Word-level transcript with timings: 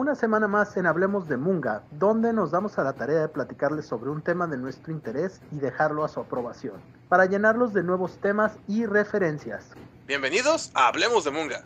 una 0.00 0.14
semana 0.14 0.48
más 0.48 0.78
en 0.78 0.86
Hablemos 0.86 1.28
de 1.28 1.36
Munga, 1.36 1.82
donde 1.90 2.32
nos 2.32 2.52
damos 2.52 2.78
a 2.78 2.84
la 2.84 2.94
tarea 2.94 3.20
de 3.20 3.28
platicarles 3.28 3.84
sobre 3.84 4.08
un 4.08 4.22
tema 4.22 4.46
de 4.46 4.56
nuestro 4.56 4.94
interés 4.94 5.42
y 5.52 5.58
dejarlo 5.58 6.04
a 6.04 6.08
su 6.08 6.20
aprobación, 6.20 6.80
para 7.10 7.26
llenarlos 7.26 7.74
de 7.74 7.82
nuevos 7.82 8.16
temas 8.16 8.56
y 8.66 8.86
referencias. 8.86 9.74
Bienvenidos 10.06 10.70
a 10.72 10.88
Hablemos 10.88 11.24
de 11.24 11.30
Munga. 11.32 11.64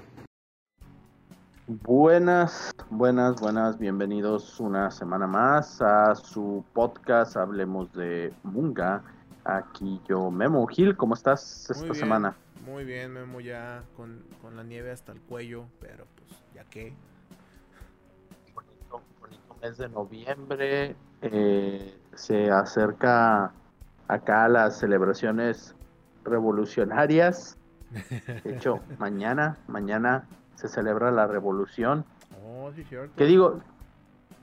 Buenas, 1.69 2.75
buenas, 2.91 3.41
buenas, 3.41 3.79
bienvenidos 3.79 4.59
una 4.59 4.91
semana 4.91 5.29
más 5.29 5.81
a 5.81 6.17
su 6.17 6.65
podcast 6.73 7.37
Hablemos 7.37 7.93
de 7.93 8.35
Munga. 8.43 9.05
Aquí 9.45 10.03
yo, 10.09 10.33
Memo 10.33 10.67
Gil, 10.67 10.97
¿cómo 10.97 11.15
estás 11.15 11.71
esta 11.71 11.95
semana? 11.95 12.35
Muy 12.67 12.85
bien, 12.85 13.13
Memo, 13.13 13.41
ya 13.41 13.85
con, 13.97 14.25
con 14.43 14.57
la 14.57 14.65
nieve 14.65 14.91
hasta 14.91 15.13
el 15.13 15.21
cuello, 15.21 15.67
pero 15.81 16.05
pues 16.17 16.37
ya 16.53 16.65
que 16.65 16.97
mes 19.65 19.79
de 19.79 19.89
noviembre. 19.89 20.95
Eh, 21.23 21.97
se 22.15 22.51
acerca 22.51 23.53
acá 24.09 24.49
las 24.49 24.79
celebraciones 24.79 25.75
revolucionarias. 26.25 27.57
De 28.45 28.57
hecho, 28.57 28.81
mañana, 28.99 29.57
mañana 29.67 30.27
se 30.57 30.69
celebra 30.69 31.11
la 31.11 31.27
revolución. 31.27 32.05
Oh, 32.47 32.71
que 33.17 33.25
digo, 33.25 33.61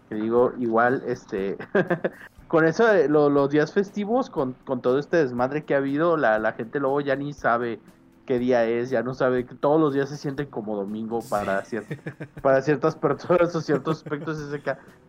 que 0.10 0.16
digo, 0.16 0.54
igual, 0.58 1.04
este, 1.06 1.58
con 2.48 2.66
eso 2.66 2.88
de 2.88 3.08
los 3.08 3.50
días 3.52 3.74
festivos, 3.74 4.30
con, 4.30 4.54
con, 4.66 4.82
todo 4.82 4.98
este 4.98 5.18
desmadre 5.18 5.64
que 5.66 5.76
ha 5.76 5.78
habido, 5.78 6.18
la, 6.18 6.40
la 6.40 6.54
gente 6.54 6.80
luego 6.80 7.00
ya 7.00 7.16
ni 7.16 7.34
sabe 7.34 7.80
qué 8.26 8.40
día 8.40 8.66
es, 8.66 8.90
ya 8.90 9.04
no 9.04 9.14
sabe, 9.14 9.46
que 9.46 9.56
todos 9.56 9.80
los 9.80 9.94
días 9.94 10.10
se 10.10 10.18
sienten 10.18 10.48
como 10.48 10.76
domingo 10.76 11.20
para, 11.30 11.64
para 12.42 12.62
ciertas 12.62 12.96
personas 12.96 13.56
o 13.56 13.62
ciertos 13.62 13.98
aspectos. 14.04 14.40
Es 14.40 14.62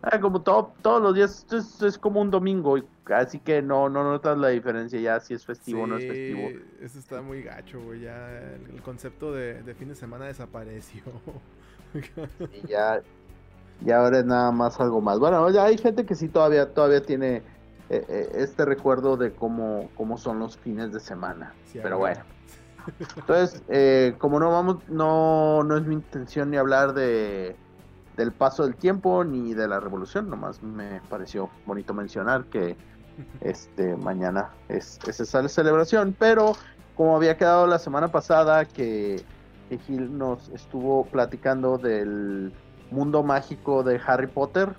ah, 0.02 0.20
como 0.20 0.42
todo, 0.42 0.72
todos 0.82 1.02
los 1.02 1.14
días 1.14 1.46
esto 1.50 1.86
es, 1.86 1.98
como 1.98 2.20
un 2.20 2.30
domingo, 2.30 2.76
así 3.06 3.38
que 3.38 3.62
no, 3.62 3.88
no 3.88 4.04
notas 4.04 4.38
la 4.38 4.48
diferencia 4.48 5.00
ya 5.00 5.20
si 5.20 5.34
es 5.34 5.44
festivo 5.44 5.82
o 5.82 5.86
no 5.86 5.98
es 5.98 6.06
festivo. 6.06 6.48
Eso 6.80 6.98
está 6.98 7.22
muy 7.22 7.42
gacho, 7.42 7.80
güey, 7.82 8.00
ya 8.00 8.54
el, 8.72 8.82
concepto 8.82 9.32
de, 9.32 9.74
fin 9.78 9.88
de 9.88 9.94
semana 9.94 10.26
desapareció. 10.26 11.02
y 12.64 12.66
ya, 12.66 13.02
ya 13.82 13.98
ahora 13.98 14.18
es 14.18 14.24
nada 14.24 14.50
más 14.52 14.80
algo 14.80 15.00
más. 15.00 15.18
Bueno, 15.18 15.48
ya 15.50 15.64
hay 15.64 15.78
gente 15.78 16.06
que 16.06 16.14
sí 16.14 16.28
todavía, 16.28 16.72
todavía 16.72 17.02
tiene 17.02 17.42
eh, 17.90 18.06
eh, 18.08 18.28
este 18.36 18.64
recuerdo 18.64 19.16
de 19.16 19.32
cómo, 19.32 19.90
cómo 19.96 20.16
son 20.16 20.38
los 20.38 20.56
fines 20.56 20.92
de 20.92 21.00
semana. 21.00 21.54
pero 21.74 21.98
bueno. 21.98 22.22
Entonces, 23.16 23.62
eh, 23.68 24.14
como 24.18 24.40
no 24.40 24.50
vamos, 24.50 24.78
no, 24.88 25.62
no 25.64 25.76
es 25.76 25.84
mi 25.84 25.94
intención 25.94 26.50
ni 26.50 26.56
hablar 26.56 26.94
de 26.94 27.56
del 28.16 28.32
paso 28.32 28.64
del 28.64 28.76
tiempo 28.76 29.24
ni 29.24 29.54
de 29.54 29.68
la 29.68 29.80
revolución, 29.80 30.28
nomás 30.28 30.62
me 30.62 31.00
pareció 31.08 31.50
bonito 31.66 31.94
mencionar 31.94 32.44
que 32.44 32.76
este 33.40 33.96
mañana 33.96 34.50
es, 34.68 34.98
esa 35.06 35.48
celebración, 35.48 36.14
pero 36.18 36.52
como 36.94 37.16
había 37.16 37.36
quedado 37.36 37.66
la 37.66 37.78
semana 37.78 38.08
pasada 38.08 38.64
que, 38.64 39.22
que 39.68 39.78
Gil 39.78 40.16
nos 40.16 40.50
estuvo 40.50 41.04
platicando 41.06 41.78
del 41.78 42.52
mundo 42.90 43.22
mágico 43.22 43.82
de 43.82 43.98
Harry 44.06 44.26
Potter 44.26 44.74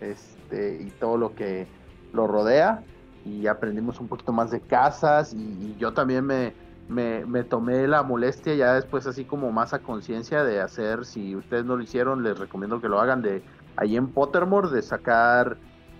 este 0.00 0.82
y 0.82 0.90
todo 0.98 1.18
lo 1.18 1.34
que 1.34 1.66
lo 2.14 2.26
rodea 2.26 2.82
y 3.24 3.46
aprendimos 3.46 4.00
un 4.00 4.08
poquito 4.08 4.32
más 4.32 4.50
de 4.50 4.60
casas 4.60 5.34
y 5.34 5.76
yo 5.78 5.92
también 5.92 6.24
me, 6.24 6.54
me, 6.88 7.24
me, 7.24 7.44
tomé 7.44 7.86
la 7.86 8.02
molestia 8.02 8.54
ya 8.54 8.74
después 8.74 9.06
así 9.06 9.24
como 9.24 9.52
más 9.52 9.72
a 9.72 9.80
conciencia 9.80 10.44
de 10.44 10.60
hacer, 10.60 11.04
si 11.04 11.34
ustedes 11.36 11.64
no 11.64 11.76
lo 11.76 11.82
hicieron, 11.82 12.22
les 12.22 12.38
recomiendo 12.38 12.80
que 12.80 12.88
lo 12.88 13.00
hagan 13.00 13.22
de 13.22 13.42
ahí 13.76 13.96
en 13.96 14.08
Pottermore, 14.08 14.70
de 14.70 14.82
sacar 14.82 15.56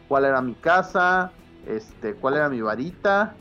cuál 0.08 0.24
era 0.24 0.42
mi 0.42 0.54
casa, 0.54 1.32
este, 1.66 2.14
cuál 2.14 2.34
era 2.34 2.48
mi 2.48 2.60
varita, 2.60 3.36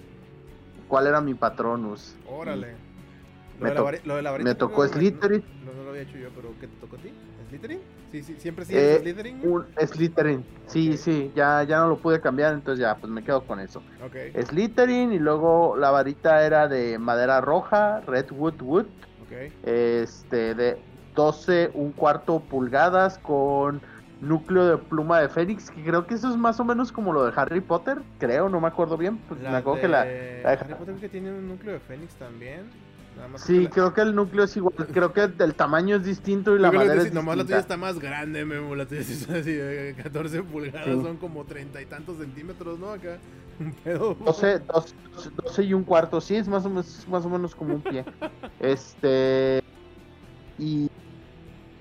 cuál 0.88 1.08
era 1.08 1.22
mi 1.22 1.34
patronus. 1.34 2.16
Órale. 2.26 2.76
me, 3.60 3.72
me 4.44 4.56
tocó 4.56 4.88
Slytherin. 4.88 5.44
No, 5.66 5.74
no, 5.74 5.84
lo 5.84 5.90
había 5.90 6.04
hecho 6.04 6.18
yo, 6.18 6.30
pero 6.36 6.50
¿qué 6.60 6.68
te 6.68 6.76
tocó 6.80 6.96
a 6.96 7.00
ti? 7.00 7.14
¿Slytherin? 7.50 7.80
Sí, 8.12 8.24
sí, 8.24 8.36
siempre 8.38 8.66
sí 8.66 8.74
eh, 8.76 9.00
Slytherin. 9.02 9.40
Un 9.44 9.66
Slytherin, 9.78 10.46
sí, 10.68 10.98
sí, 10.98 11.32
ya, 11.34 11.64
ya 11.64 11.80
no 11.80 11.88
lo 11.88 11.98
pude 11.98 12.20
cambiar, 12.20 12.54
entonces 12.54 12.82
ya, 12.82 12.96
pues 12.96 13.12
me 13.12 13.24
quedo 13.24 13.46
con 13.46 13.60
eso. 13.60 13.82
Okay. 14.06 14.34
Slytherin 14.34 15.14
y 15.14 15.20
luego 15.20 15.78
la 15.78 15.92
varita 15.92 16.46
era 16.46 16.68
de 16.68 17.00
madera 17.00 17.40
roja, 17.40 18.02
Redwood 18.02 18.62
Wood. 18.62 18.86
Okay. 19.26 19.54
Este, 19.64 20.54
de 20.56 20.78
12, 21.16 21.72
un 21.74 21.94
cuarto 21.94 22.42
pulgadas 22.42 23.18
con 23.20 23.82
núcleo 24.20 24.66
de 24.66 24.78
pluma 24.78 25.22
de 25.22 25.30
Fénix, 25.30 25.72
que 25.72 25.82
creo 25.82 26.06
que 26.06 26.16
eso 26.16 26.30
es 26.30 26.38
más 26.38 26.60
o 26.60 26.66
menos 26.66 26.92
como 26.92 27.12
lo 27.12 27.26
de 27.26 27.34
Harry 27.36 27.62
Potter, 27.62 28.00
creo, 28.20 28.50
no 28.50 28.60
me 28.60 28.68
acuerdo 28.68 28.98
bien. 28.98 29.18
Pues 29.28 29.40
me 29.40 29.50
acuerdo 29.50 29.82
que 29.82 29.88
la, 29.88 30.02
Harry 30.02 30.74
Potter 30.76 30.96
que 30.96 31.10
tiene 31.10 31.32
un 31.32 31.48
núcleo 31.48 31.74
de 31.74 31.80
Fénix 31.80 32.14
también. 32.16 32.70
Sí, 33.36 33.68
creo 33.68 33.94
que 33.94 34.02
el 34.02 34.16
núcleo 34.16 34.46
es 34.46 34.56
igual. 34.58 34.76
Creo 34.92 35.14
que 35.14 35.30
el 35.40 35.56
tamaño 35.56 35.96
es 35.96 36.04
distinto 36.04 36.56
y 36.56 36.60
la 36.60 36.72
madera 36.72 37.02
es 37.02 37.14
Nomás 37.14 37.38
la 37.38 37.44
tuya 37.44 37.60
está 37.60 37.78
más 37.78 38.00
grande, 38.00 38.46
Memo. 38.46 38.76
La 38.76 38.86
tuya 38.86 39.02
es 39.02 39.30
así, 39.30 39.58
14 40.04 40.38
eh, 40.38 40.44
pulgadas, 40.44 40.88
son 40.88 41.18
como 41.18 41.44
treinta 41.46 41.82
y 41.82 41.86
tantos 41.86 42.18
centímetros, 42.18 42.80
¿no? 42.80 42.92
Acá, 42.92 43.18
un 43.60 43.74
pedo. 43.74 44.16
12, 44.16 44.62
12, 45.44 45.64
y 45.64 45.74
un 45.74 45.84
cuarto, 45.84 46.20
sí, 46.20 46.36
es 46.36 46.48
más 46.48 46.66
o 46.66 46.70
menos, 46.70 47.06
más 47.10 47.26
o 47.26 47.30
menos 47.30 47.56
como 47.56 47.76
un 47.76 47.82
pie. 47.82 48.06
este. 48.60 49.62
Y 50.58 50.90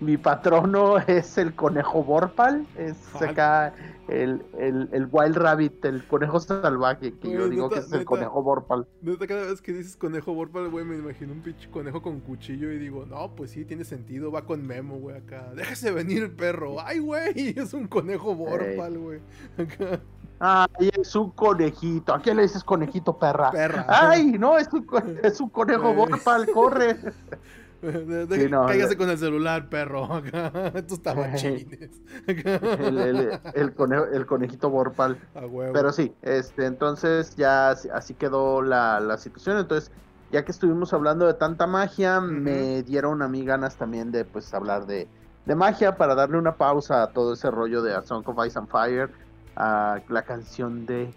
mi 0.01 0.17
patrono 0.17 0.99
es 0.99 1.37
el 1.39 1.55
conejo 1.55 2.03
Borpal. 2.03 2.67
Es 2.77 2.97
acá 3.21 3.75
el, 4.09 4.43
el, 4.59 4.89
el, 4.93 5.09
Wild 5.11 5.37
Rabbit, 5.37 5.85
el 5.85 6.05
conejo 6.07 6.41
salvaje, 6.41 7.15
que 7.19 7.31
yo 7.31 7.49
digo 7.49 7.69
que 7.69 7.81
es 7.81 7.93
el 7.93 8.05
conejo 8.05 8.43
Borpal. 8.43 8.87
cada 9.29 9.47
vez 9.47 9.61
que 9.61 9.73
dices 9.73 9.97
conejo 9.97 10.35
Borpal, 10.35 10.69
güey, 10.69 10.85
me 10.85 10.97
imagino 10.97 11.33
un 11.33 11.43
pinche 11.43 11.71
conejo 11.71 12.03
con 12.03 12.21
cuchillo 12.21 12.73
y 12.73 12.79
digo, 12.79 13.07
no, 13.07 13.35
pues 13.37 13.53
sí, 13.53 13.65
tiene 13.65 13.85
sentido, 13.85 14.33
va 14.33 14.47
con 14.47 14.67
Memo, 14.67 14.97
güey, 14.99 15.17
acá. 15.17 15.53
Déjese 15.55 15.93
venir 15.93 16.25
el 16.25 16.31
perro. 16.33 16.77
Ay, 16.81 16.99
güey, 16.99 17.55
es 17.57 17.73
un 17.75 17.87
conejo 17.87 18.35
Borpal, 18.35 18.99
güey. 18.99 19.21
Acá. 19.59 20.01
Ay, 20.43 20.91
es 20.99 21.15
un 21.15 21.31
conejito. 21.33 22.15
¿A 22.15 22.23
quién 22.23 22.37
le 22.37 22.45
dices 22.45 22.65
conejito, 22.65 23.19
perra? 23.19 23.51
Perra. 23.51 23.85
Ay, 23.87 24.33
no, 24.39 24.57
es 24.57 24.73
un, 24.73 24.87
es 25.23 25.39
un 25.39 25.51
conejo 25.51 25.93
Borpal, 25.93 26.51
corre. 26.51 26.97
cáigase 27.81 28.97
con 28.97 29.11
el 29.11 29.19
celular, 29.19 29.69
perro. 29.69 30.23
Estos 30.75 31.03
tabachines. 31.03 31.91
el, 32.27 32.99
el, 32.99 33.41
el, 33.55 33.75
conejo, 33.75 34.05
el 34.05 34.27
conejito 34.27 34.71
Borpal. 34.71 35.19
Pero 35.73 35.93
sí, 35.93 36.13
este, 36.23 36.67
entonces 36.67 37.37
ya 37.37 37.71
así 37.71 38.15
quedó 38.15 38.63
la, 38.63 39.01
la, 39.01 39.17
situación. 39.19 39.59
Entonces, 39.59 39.91
ya 40.31 40.45
que 40.45 40.53
estuvimos 40.53 40.93
hablando 40.93 41.27
de 41.27 41.35
tanta 41.35 41.67
magia, 41.67 42.21
me 42.21 42.83
dieron 42.83 43.23
a 43.23 43.29
mí 43.29 43.45
ganas 43.45 43.77
también 43.77 44.13
de 44.13 44.25
pues 44.25 44.53
hablar 44.55 44.87
de, 44.87 45.09
de, 45.47 45.55
magia 45.55 45.97
para 45.97 46.15
darle 46.15 46.39
una 46.39 46.57
pausa 46.57 47.03
a 47.03 47.07
todo 47.09 47.33
ese 47.33 47.51
rollo 47.51 47.83
de 47.83 47.95
A 47.95 48.03
Song 48.03 48.23
of 48.29 48.47
Ice 48.47 48.59
and 48.59 48.69
Fire, 48.69 49.11
a 49.57 50.01
la 50.09 50.23
canción 50.23 50.87
de 50.87 51.13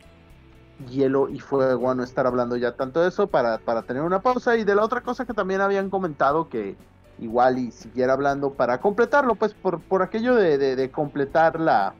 hielo 0.89 1.29
y 1.29 1.39
fuego 1.39 1.91
a 1.91 1.95
no 1.95 2.03
estar 2.03 2.27
hablando 2.27 2.55
ya 2.55 2.75
tanto 2.75 3.01
de 3.01 3.09
eso 3.09 3.27
para, 3.27 3.59
para 3.59 3.83
tener 3.83 4.03
una 4.03 4.21
pausa. 4.21 4.57
Y 4.57 4.63
de 4.63 4.75
la 4.75 4.83
otra 4.83 5.01
cosa 5.01 5.25
que 5.25 5.33
también 5.33 5.61
habían 5.61 5.89
comentado 5.89 6.49
que 6.49 6.75
igual 7.19 7.59
y 7.59 7.71
siguiera 7.71 8.13
hablando 8.13 8.53
para 8.53 8.81
completarlo 8.81 9.35
pues 9.35 9.53
por, 9.53 9.79
por 9.81 10.01
aquello 10.01 10.35
de, 10.35 10.57
de, 10.57 10.91
completar 10.91 11.59
la 11.59 11.93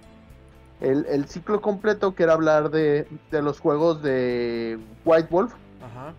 el, 0.81 1.06
el, 1.06 1.28
ciclo 1.28 1.62
completo 1.62 2.16
que 2.16 2.23
era 2.23 2.33
hablar 2.33 2.72
de, 2.72 3.07
de 3.31 3.41
los 3.41 3.59
juegos 3.59 4.01
de 4.01 4.79
White 5.06 5.28
Wolf. 5.29 5.53
Ajá. 5.85 6.13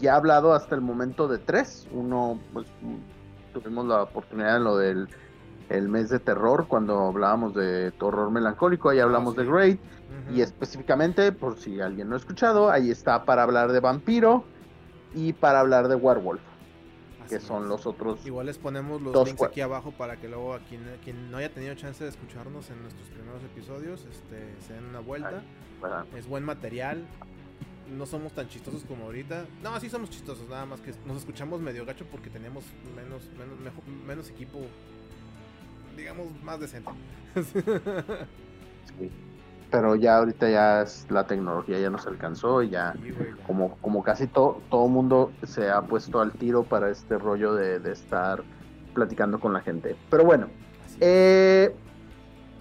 ya 0.00 0.12
he 0.12 0.16
hablado 0.16 0.54
hasta 0.54 0.74
el 0.74 0.80
momento 0.80 1.28
de 1.28 1.38
tres. 1.38 1.86
Uno 1.92 2.38
pues 2.52 2.66
tuvimos 3.52 3.86
la 3.86 4.02
oportunidad 4.02 4.56
en 4.56 4.64
lo 4.64 4.76
del 4.76 5.08
el 5.68 5.88
mes 5.88 6.10
de 6.10 6.18
terror 6.18 6.66
cuando 6.68 7.06
hablábamos 7.06 7.54
de 7.54 7.90
terror 7.92 8.30
melancólico 8.30 8.90
ahí 8.90 8.98
hablamos 8.98 9.34
ah, 9.36 9.40
de 9.40 9.46
Great 9.48 9.80
y 10.32 10.40
específicamente, 10.40 11.32
por 11.32 11.58
si 11.58 11.80
alguien 11.80 12.08
no 12.08 12.14
ha 12.14 12.18
escuchado, 12.18 12.70
ahí 12.70 12.90
está 12.90 13.24
para 13.24 13.42
hablar 13.42 13.72
de 13.72 13.80
vampiro 13.80 14.44
y 15.14 15.32
para 15.32 15.60
hablar 15.60 15.88
de 15.88 15.96
werewolf. 15.96 16.40
que 17.28 17.40
son 17.40 17.68
los 17.68 17.86
otros. 17.86 18.24
Igual 18.26 18.46
les 18.46 18.58
ponemos 18.58 19.00
los 19.00 19.26
links 19.26 19.42
aquí 19.42 19.60
abajo 19.60 19.92
para 19.92 20.16
que 20.16 20.28
luego 20.28 20.54
a 20.54 20.60
quien, 20.60 21.30
no 21.30 21.38
haya 21.38 21.52
tenido 21.52 21.74
chance 21.74 22.04
de 22.04 22.10
escucharnos 22.10 22.70
en 22.70 22.82
nuestros 22.82 23.08
primeros 23.08 23.42
episodios, 23.42 24.06
este, 24.10 24.54
se 24.66 24.74
den 24.74 24.84
una 24.84 25.00
vuelta. 25.00 25.42
es 26.16 26.26
buen 26.26 26.44
material. 26.44 27.04
No 27.96 28.06
somos 28.06 28.32
tan 28.32 28.48
chistosos 28.48 28.82
como 28.84 29.04
ahorita. 29.04 29.44
No, 29.62 29.78
sí 29.78 29.90
somos 29.90 30.08
chistosos, 30.08 30.48
nada 30.48 30.64
más 30.64 30.80
que 30.80 30.94
nos 31.04 31.18
escuchamos 31.18 31.60
medio 31.60 31.84
gacho 31.84 32.06
porque 32.10 32.30
tenemos 32.30 32.64
menos, 32.96 33.28
menos, 33.38 33.58
menos 34.06 34.30
equipo, 34.30 34.60
digamos, 35.94 36.26
más 36.42 36.60
decente. 36.60 36.90
sí 38.98 39.10
pero 39.70 39.96
ya 39.96 40.18
ahorita 40.18 40.48
ya 40.48 40.82
es, 40.82 41.06
la 41.10 41.26
tecnología 41.26 41.78
ya 41.78 41.90
nos 41.90 42.06
alcanzó 42.06 42.62
y 42.62 42.70
ya 42.70 42.94
como, 43.46 43.76
como 43.80 44.02
casi 44.02 44.26
todo 44.26 44.60
todo 44.70 44.88
mundo 44.88 45.32
se 45.44 45.70
ha 45.70 45.82
puesto 45.82 46.20
al 46.20 46.32
tiro 46.32 46.62
para 46.62 46.90
este 46.90 47.18
rollo 47.18 47.54
de, 47.54 47.76
estar 47.90 48.42
platicando 48.94 49.40
con 49.40 49.52
la 49.52 49.60
gente. 49.60 49.96
Pero 50.10 50.24
bueno, 50.24 50.48
Eh, 51.00 51.74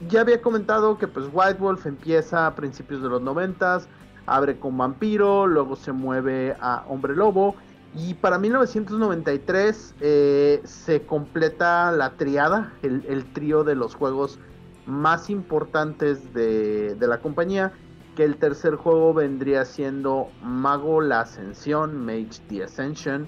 ya 0.10 0.22
había 0.22 0.42
comentado 0.42 0.98
que 0.98 1.08
pues 1.08 1.28
White 1.32 1.60
Wolf 1.60 1.86
empieza 1.86 2.48
a 2.48 2.56
principios 2.56 3.02
de 3.04 3.10
los 3.10 3.22
noventas, 3.22 3.88
abre 4.26 4.58
con 4.60 4.78
vampiro, 4.78 5.48
luego 5.48 5.76
se 5.76 5.92
mueve 5.92 6.56
a 6.60 6.84
hombre 6.88 7.16
lobo 7.16 7.56
y 7.96 8.16
para 8.16 8.40
1993 8.40 9.96
eh, 10.02 10.62
se 10.64 11.04
completa 11.04 11.92
la 11.92 12.12
triada, 12.12 12.74
el, 12.82 13.26
trío 13.34 13.64
de 13.64 13.76
los 13.76 13.96
juegos 13.96 14.40
más 14.86 15.30
importantes 15.30 16.34
de, 16.34 16.96
la 17.00 17.20
compañía, 17.20 17.74
que 18.16 18.24
el 18.24 18.38
tercer 18.38 18.76
juego 18.76 19.14
vendría 19.14 19.66
siendo 19.66 20.30
Mago 20.44 21.02
la 21.02 21.22
Ascensión, 21.22 22.06
Mage 22.06 22.42
the 22.48 22.64
Ascension, 22.64 23.28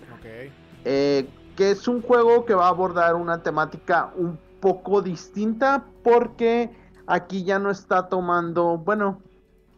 eh, 0.83 1.27
que 1.55 1.71
es 1.71 1.87
un 1.87 2.01
juego 2.01 2.45
que 2.45 2.53
va 2.53 2.65
a 2.65 2.69
abordar 2.69 3.15
una 3.15 3.41
temática 3.41 4.11
un 4.15 4.37
poco 4.59 5.01
distinta 5.01 5.85
porque 6.03 6.71
aquí 7.07 7.43
ya 7.43 7.59
no 7.59 7.71
está 7.71 8.09
tomando, 8.09 8.77
bueno, 8.77 9.21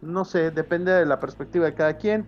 no 0.02 0.26
sé, 0.26 0.52
depende 0.52 0.92
de 0.92 1.06
la 1.06 1.20
perspectiva 1.20 1.66
de 1.66 1.74
cada 1.74 1.98
quien, 1.98 2.28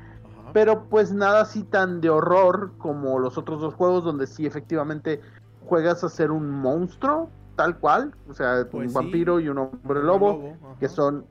pero 0.53 0.85
pues 0.85 1.11
nada 1.11 1.41
así 1.41 1.63
tan 1.63 2.01
de 2.01 2.09
horror 2.09 2.71
como 2.77 3.19
los 3.19 3.37
otros 3.37 3.61
dos 3.61 3.73
juegos 3.75 4.03
donde 4.03 4.27
sí 4.27 4.45
efectivamente 4.45 5.21
juegas 5.65 6.03
a 6.03 6.09
ser 6.09 6.31
un 6.31 6.49
monstruo, 6.49 7.29
tal 7.59 7.77
cual, 7.77 8.13
o 8.29 8.33
sea, 8.33 8.61
un 8.61 8.69
pues 8.69 8.93
vampiro 8.93 9.37
y 9.41 9.49
un 9.49 9.57
hombre 9.57 10.01
lobo, 10.01 10.55
que 10.79 10.87
son... 10.87 11.25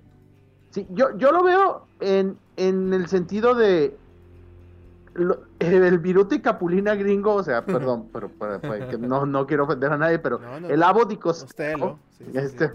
Sí, 0.69 0.87
yo, 0.91 1.17
yo 1.17 1.33
lo 1.33 1.43
veo 1.43 1.87
en, 2.01 2.37
en 2.59 2.93
el 2.93 3.07
sentido 3.07 3.55
de 3.55 3.97
el 5.59 5.99
viruta 6.01 6.35
y 6.35 6.41
capulina 6.41 6.95
gringo, 6.97 7.33
o 7.33 7.43
sea, 7.43 7.65
perdón, 7.65 8.11
pero, 8.13 8.31
no, 8.99 9.25
no, 9.25 9.47
quiero 9.47 9.65
ofender 9.65 9.91
a 9.91 9.97
nadie, 9.97 10.19
pero 10.19 10.39
el 10.69 10.83
Abo 10.83 11.07
di 11.07 11.17
Costello, 11.17 11.99
este, 12.35 12.75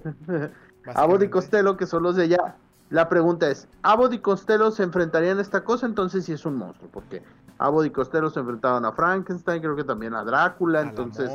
Costello, 1.30 1.78
que 1.78 1.86
son 1.86 2.02
los 2.02 2.16
de 2.16 2.24
allá. 2.24 2.56
La 2.90 3.08
pregunta 3.08 3.48
es, 3.52 3.68
¿Abo 3.84 4.10
di 4.10 4.18
Costello 4.18 4.72
se 4.72 4.82
enfrentarían 4.82 5.38
a 5.38 5.42
esta 5.42 5.64
cosa? 5.64 5.86
Entonces 5.86 6.26
sí 6.26 6.34
es 6.34 6.44
un 6.44 6.56
monstruo, 6.56 6.90
porque 6.92 7.22
Abo 7.60 7.84
di 7.84 7.92
Costello 7.92 8.32
se 8.32 8.40
enfrentaban 8.40 8.84
a 8.84 8.94
Frankenstein, 8.94 9.62
creo 9.62 9.76
que 9.76 9.84
también 9.84 10.16
a 10.16 10.24
Drácula, 10.24 10.82
entonces... 10.82 11.30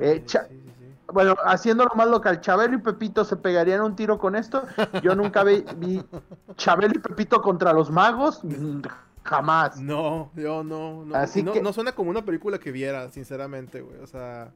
Eh, 0.00 0.22
bueno, 1.12 1.36
haciéndolo 1.44 1.90
más 1.94 2.08
local, 2.08 2.40
Chabelo 2.40 2.74
y 2.74 2.78
Pepito 2.78 3.24
se 3.24 3.36
pegarían 3.36 3.80
un 3.80 3.96
tiro 3.96 4.18
con 4.18 4.36
esto. 4.36 4.64
Yo 5.02 5.14
nunca 5.14 5.44
vi, 5.44 5.64
vi 5.76 6.02
Chabelo 6.56 6.94
y 6.94 6.98
Pepito 6.98 7.40
contra 7.42 7.72
los 7.72 7.90
magos. 7.90 8.42
Jamás. 9.24 9.80
No, 9.80 10.30
yo 10.34 10.64
no. 10.64 11.04
No, 11.04 11.14
Así 11.14 11.42
no, 11.42 11.54
no 11.54 11.72
suena 11.72 11.92
como 11.92 12.10
una 12.10 12.24
película 12.24 12.58
que 12.58 12.72
viera, 12.72 13.10
sinceramente, 13.10 13.80
güey. 13.80 13.98
O 14.00 14.06
sea, 14.06 14.50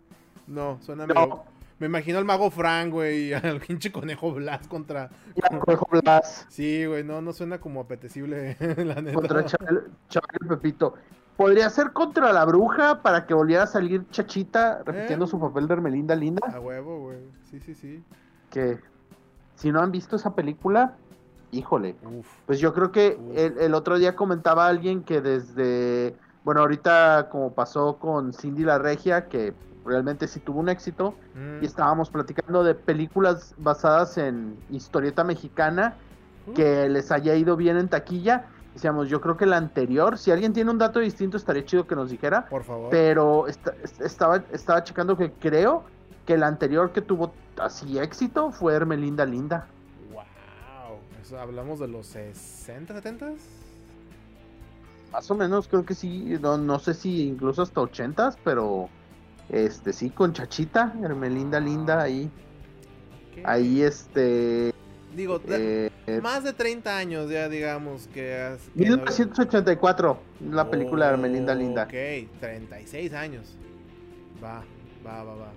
no, 0.47 0.79
suena 0.83 1.07
Me 1.79 1.87
imagino 1.87 2.19
al 2.19 2.25
mago 2.25 2.51
Frank, 2.51 2.91
güey, 2.91 3.29
y 3.29 3.33
al 3.35 3.61
pinche 3.61 3.93
conejo 3.93 4.33
Blas 4.33 4.67
contra. 4.67 5.11
conejo 5.65 5.87
Blas. 5.91 6.47
Sí, 6.49 6.85
güey, 6.87 7.05
no, 7.05 7.21
no 7.21 7.33
suena 7.33 7.61
como 7.61 7.81
apetecible, 7.81 8.57
la 8.85 9.01
neta. 9.01 9.15
Contra 9.15 9.45
Chabel, 9.45 9.85
y 10.43 10.49
Pepito. 10.49 10.95
Podría 11.37 11.69
ser 11.69 11.93
contra 11.93 12.33
la 12.33 12.45
bruja 12.45 13.03
para 13.03 13.27
que 13.27 13.35
volviera 13.35 13.65
a 13.65 13.67
salir 13.67 14.09
Chachita 14.11 14.83
repitiendo 14.85 15.27
¿Eh? 15.27 15.29
su 15.29 15.39
papel 15.39 15.67
de 15.69 15.75
Hermelinda 15.75 16.15
Linda. 16.15 16.41
A 16.53 16.61
huevo, 16.61 17.01
güey. 17.01 17.19
Sí, 17.51 17.61
sí, 17.61 17.75
sí. 17.75 18.03
Que 18.51 18.79
si 19.57 19.73
no 19.73 19.81
han 19.81 19.91
visto 19.91 20.17
esa 20.17 20.35
película, 20.35 20.95
híjole, 21.51 21.97
pues 22.47 22.59
yo 22.59 22.73
creo 22.73 22.93
que 22.93 23.19
el, 23.35 23.75
otro 23.75 23.99
día 23.99 24.15
comentaba 24.15 24.67
alguien 24.67 25.03
que 25.03 25.21
desde, 25.21 26.15
bueno, 26.45 26.61
ahorita 26.61 27.29
como 27.31 27.53
pasó 27.53 27.97
con 27.99 28.33
Cindy 28.33 28.65
la 28.65 28.79
Regia, 28.79 29.29
que 29.29 29.55
realmente 29.85 30.29
sí 30.29 30.41
tuvo 30.41 30.61
un 30.61 30.69
éxito, 30.69 31.15
mm. 31.35 31.63
y 31.63 31.67
estábamos 31.67 32.11
platicando 32.11 32.65
de 32.65 32.75
películas 32.75 33.55
basadas 33.59 34.19
en 34.19 34.57
historieta 34.71 35.25
mexicana 35.25 35.97
uh. 36.47 36.53
que 36.53 36.89
les 36.89 37.11
haya 37.13 37.35
ido 37.35 37.57
bien 37.57 37.77
en 37.77 37.89
taquilla. 37.89 38.47
Decíamos, 38.77 39.09
yo 39.09 39.23
creo 39.23 39.39
que 39.39 39.47
la 39.47 39.57
anterior, 39.57 40.19
si 40.19 40.31
alguien 40.31 40.53
tiene 40.53 40.71
un 40.71 40.77
dato 40.77 41.01
distinto, 41.01 41.39
estaría 41.39 41.65
chido 41.65 41.87
que 41.87 41.95
nos 41.95 42.11
dijera. 42.11 42.47
Por 42.47 42.63
favor. 42.63 42.91
Pero 42.91 43.47
estaba, 43.47 44.45
estaba 44.53 44.85
checando 44.85 45.17
que 45.17 45.33
creo 45.33 45.85
que 46.27 46.37
la 46.37 46.47
anterior 46.47 46.93
que 46.93 47.01
tuvo 47.01 47.33
así 47.57 47.99
éxito 47.99 48.53
fue 48.53 48.75
Hermelinda 48.75 49.25
Linda. 49.25 49.67
Pues, 51.29 51.33
hablamos 51.33 51.81
de 51.81 51.89
los 51.89 52.07
60, 52.09 52.93
70 52.93 53.31
Más 55.11 55.31
o 55.31 55.35
menos, 55.35 55.69
creo 55.69 55.87
que 55.87 55.95
sí. 55.95 56.37
No, 56.43 56.59
no 56.59 56.79
sé 56.79 56.93
si 56.93 57.29
incluso 57.29 57.63
hasta 57.63 57.81
80 57.81 58.37
pero 58.45 58.91
este 59.49 59.95
sí, 59.95 60.11
con 60.11 60.35
Chachita, 60.35 60.93
Hermelinda 61.03 61.61
Linda 61.61 62.03
ahí. 62.03 62.31
Ahí 63.43 63.81
este. 63.81 64.75
Digo, 65.17 65.41
eh, 65.49 65.91
más 66.23 66.45
de 66.45 66.53
30 66.53 66.95
años 66.95 67.31
ya, 67.31 67.49
digamos 67.49 68.07
que. 68.09 68.57
1984, 68.75 70.19
la 70.51 70.71
película 70.71 71.07
de 71.07 71.13
Hermelinda 71.15 71.55
Linda. 71.55 71.85
Ok, 71.85 72.39
36 72.39 73.13
años. 73.15 73.57
Va, 74.45 74.63
va, 75.05 75.25
va, 75.25 75.35
va. 75.35 75.49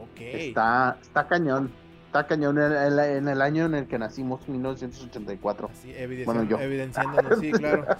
Ok. 0.00 0.20
Está, 0.20 0.98
está 1.02 1.26
cañón 1.26 1.81
está 2.12 2.26
cañón 2.26 2.58
en 2.58 3.26
el, 3.26 3.40
año 3.40 3.64
en 3.64 3.74
el 3.74 3.86
que 3.86 3.98
nacimos, 3.98 4.46
1984. 4.46 5.70
Sí, 5.80 5.94
bueno, 6.26 6.42
yo. 6.42 6.60
evidenciándonos, 6.60 7.40
sí, 7.40 7.50
claro. 7.52 7.86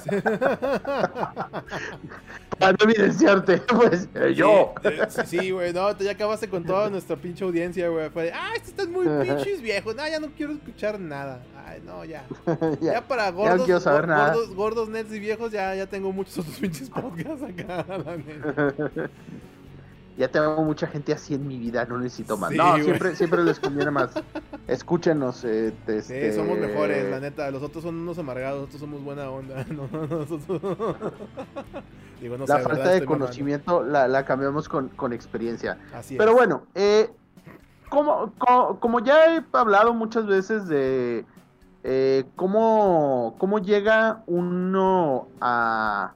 Para 2.58 2.72
no 2.72 2.78
evidenciarte, 2.82 3.62
pues, 3.68 4.10
eh, 4.14 4.34
yo. 4.34 4.74
Sí, 5.24 5.50
güey, 5.50 5.72
no, 5.72 5.96
ya 5.96 6.10
acabaste 6.10 6.46
con 6.50 6.62
toda 6.62 6.90
nuestra 6.90 7.16
pinche 7.16 7.42
audiencia, 7.42 7.88
güey. 7.88 8.10
Fue 8.10 8.24
de, 8.24 8.32
ah, 8.32 8.50
estos 8.54 8.68
están 8.72 8.92
muy 8.92 9.06
pinches 9.26 9.62
viejos, 9.62 9.96
no, 9.96 10.06
ya 10.06 10.20
no 10.20 10.28
quiero 10.36 10.52
escuchar 10.52 11.00
nada. 11.00 11.42
Ay, 11.64 11.80
no, 11.82 12.04
ya. 12.04 12.26
ya, 12.82 13.00
para 13.00 13.30
gordos, 13.30 13.66
no 13.66 13.80
saber 13.80 14.08
nada. 14.08 14.34
gordos, 14.34 14.54
gordos, 14.54 14.88
nets 14.90 15.10
y 15.10 15.20
viejos, 15.20 15.52
ya, 15.52 15.74
ya 15.74 15.86
tengo 15.86 16.12
muchos 16.12 16.36
otros 16.36 16.56
pinches 16.56 16.90
podcasts 16.90 17.42
acá, 17.42 17.86
la 17.88 18.18
ya 20.16 20.28
tengo 20.28 20.62
mucha 20.62 20.86
gente 20.86 21.12
así 21.12 21.34
en 21.34 21.46
mi 21.46 21.58
vida, 21.58 21.84
no 21.86 21.98
necesito 21.98 22.36
más. 22.36 22.52
no, 22.52 22.76
siempre, 22.76 23.16
siempre 23.16 23.42
les 23.44 23.58
conviene 23.58 23.90
más. 23.90 24.10
Escúchenos. 24.68 25.44
Eh, 25.44 25.72
este... 25.86 26.30
Sí, 26.30 26.36
somos 26.36 26.58
mejores, 26.58 27.10
la 27.10 27.20
neta. 27.20 27.50
Los 27.50 27.62
otros 27.62 27.82
son 27.82 27.96
unos 27.96 28.18
amargados, 28.18 28.60
nosotros 28.60 28.80
somos 28.80 29.02
buena 29.02 29.30
onda. 29.30 29.64
Digo, 32.20 32.38
no 32.38 32.46
la 32.46 32.58
falta 32.58 32.90
de 32.90 33.04
conocimiento 33.04 33.82
la, 33.82 34.24
cambiamos 34.24 34.68
con, 34.68 35.12
experiencia. 35.12 35.78
Así 35.94 36.16
Pero 36.16 36.34
bueno, 36.34 36.62
eh, 36.74 37.10
como, 37.88 38.32
como, 38.80 39.00
ya 39.00 39.36
he 39.36 39.44
hablado 39.52 39.92
muchas 39.92 40.26
veces 40.26 40.68
de 40.68 41.24
eh, 41.82 42.24
cómo, 42.36 43.34
cómo 43.38 43.58
llega 43.58 44.22
uno 44.26 45.28
a 45.40 46.12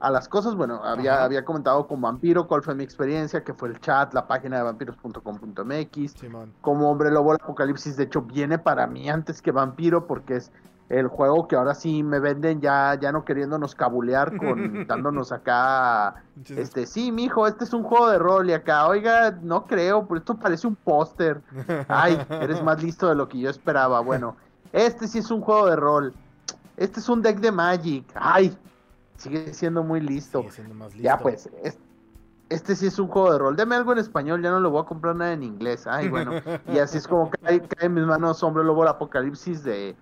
a 0.00 0.10
las 0.10 0.28
cosas. 0.28 0.54
Bueno, 0.54 0.82
había, 0.84 1.22
había 1.22 1.44
comentado 1.44 1.86
con 1.86 2.00
Vampiro 2.00 2.46
cuál 2.46 2.62
fue 2.62 2.74
mi 2.74 2.84
experiencia, 2.84 3.44
que 3.44 3.54
fue 3.54 3.68
el 3.68 3.80
chat, 3.80 4.12
la 4.14 4.26
página 4.26 4.58
de 4.58 4.62
vampiros.com.mx. 4.64 6.14
como 6.60 6.90
Hombre 6.90 7.10
Lobo, 7.10 7.32
el 7.32 7.38
Apocalipsis, 7.42 7.96
de 7.96 8.04
hecho, 8.04 8.22
viene 8.22 8.58
para 8.58 8.86
mí 8.86 9.08
antes 9.08 9.40
que 9.42 9.52
Vampiro, 9.52 10.06
porque 10.06 10.36
es 10.36 10.52
el 10.88 11.06
juego 11.06 11.46
que 11.46 11.54
ahora 11.54 11.74
sí 11.74 12.02
me 12.02 12.18
venden 12.18 12.60
ya, 12.60 12.98
ya 13.00 13.12
no 13.12 13.24
queriéndonos 13.24 13.76
cabulear 13.76 14.36
con 14.36 14.86
dándonos 14.88 15.30
acá 15.30 16.16
este 16.48 16.84
sí 16.84 17.12
mijo 17.12 17.46
este 17.46 17.62
es 17.62 17.72
un 17.72 17.84
juego 17.84 18.10
de 18.10 18.18
rol 18.18 18.50
y 18.50 18.54
acá 18.54 18.88
oiga 18.88 19.38
no 19.40 19.66
creo 19.66 20.04
pero 20.08 20.18
esto 20.18 20.34
parece 20.34 20.66
un 20.66 20.74
póster 20.74 21.42
ay 21.86 22.20
eres 22.28 22.60
más 22.64 22.82
listo 22.82 23.08
de 23.08 23.14
lo 23.14 23.28
que 23.28 23.38
yo 23.38 23.50
esperaba 23.50 24.00
bueno 24.00 24.34
este 24.72 25.08
sí 25.08 25.18
es 25.18 25.30
un 25.30 25.40
juego 25.40 25.66
de 25.66 25.76
rol. 25.76 26.14
Este 26.76 27.00
es 27.00 27.08
un 27.08 27.22
deck 27.22 27.38
de 27.40 27.50
Magic. 27.50 28.04
Ay 28.14 28.56
sigue 29.20 29.52
siendo 29.52 29.82
muy 29.82 30.00
listo. 30.00 30.44
Ya 30.98 31.18
pues, 31.18 31.48
este 32.48 32.74
sí 32.74 32.86
es 32.86 32.98
un 32.98 33.08
juego 33.08 33.32
de 33.32 33.38
rol. 33.38 33.56
Deme 33.56 33.76
algo 33.76 33.92
en 33.92 33.98
español, 33.98 34.42
ya 34.42 34.50
no 34.50 34.60
le 34.60 34.68
voy 34.68 34.82
a 34.82 34.86
comprar 34.86 35.14
nada 35.14 35.32
en 35.32 35.42
inglés. 35.42 35.86
Ay, 35.86 36.08
bueno. 36.08 36.32
y 36.72 36.78
así 36.78 36.98
es 36.98 37.06
como 37.06 37.30
cae, 37.42 37.62
en 37.80 37.94
mis 37.94 38.04
manos 38.04 38.42
Hombre 38.42 38.64
Lobo 38.64 38.82
el 38.82 38.88
Apocalipsis 38.88 39.62
de 39.62 39.94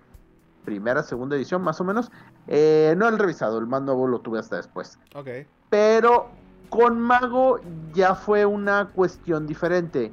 primera, 0.65 1.03
segunda 1.03 1.35
edición, 1.35 1.61
más 1.61 1.79
o 1.81 1.83
menos. 1.83 2.11
Eh, 2.47 2.95
no 2.97 3.07
el 3.07 3.19
revisado, 3.19 3.59
el 3.59 3.67
más 3.67 3.81
nuevo 3.81 4.07
lo 4.07 4.19
tuve 4.19 4.39
hasta 4.39 4.55
después. 4.55 4.97
Ok. 5.15 5.27
Pero 5.69 6.29
con 6.69 6.99
Mago 6.99 7.59
ya 7.93 8.15
fue 8.15 8.45
una 8.45 8.87
cuestión 8.87 9.45
diferente. 9.45 10.11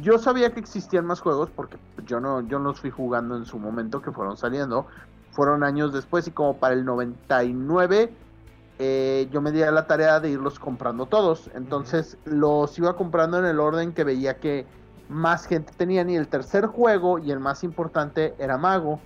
Yo 0.00 0.18
sabía 0.18 0.52
que 0.52 0.60
existían 0.60 1.06
más 1.06 1.20
juegos 1.20 1.50
porque 1.50 1.78
yo 2.06 2.20
no, 2.20 2.42
yo 2.42 2.58
no 2.58 2.70
los 2.70 2.80
fui 2.80 2.90
jugando 2.90 3.36
en 3.36 3.44
su 3.44 3.58
momento 3.58 4.02
que 4.02 4.12
fueron 4.12 4.36
saliendo. 4.36 4.86
Fueron 5.32 5.64
años 5.64 5.92
después 5.94 6.28
y 6.28 6.30
como 6.30 6.58
para 6.58 6.74
el 6.74 6.84
99 6.84 8.12
eh, 8.78 9.28
yo 9.30 9.40
me 9.40 9.52
di 9.52 9.62
a 9.62 9.70
la 9.70 9.86
tarea 9.86 10.20
de 10.20 10.30
irlos 10.30 10.58
comprando 10.58 11.06
todos. 11.06 11.50
Entonces 11.54 12.18
los 12.24 12.78
iba 12.78 12.96
comprando 12.96 13.38
en 13.38 13.44
el 13.44 13.60
orden 13.60 13.92
que 13.92 14.04
veía 14.04 14.38
que 14.38 14.66
más 15.08 15.46
gente 15.46 15.72
tenían. 15.76 16.10
Y 16.10 16.16
el 16.16 16.28
tercer 16.28 16.66
juego 16.66 17.18
y 17.18 17.30
el 17.30 17.40
más 17.40 17.64
importante 17.64 18.34
era 18.38 18.58
Mago. 18.58 19.00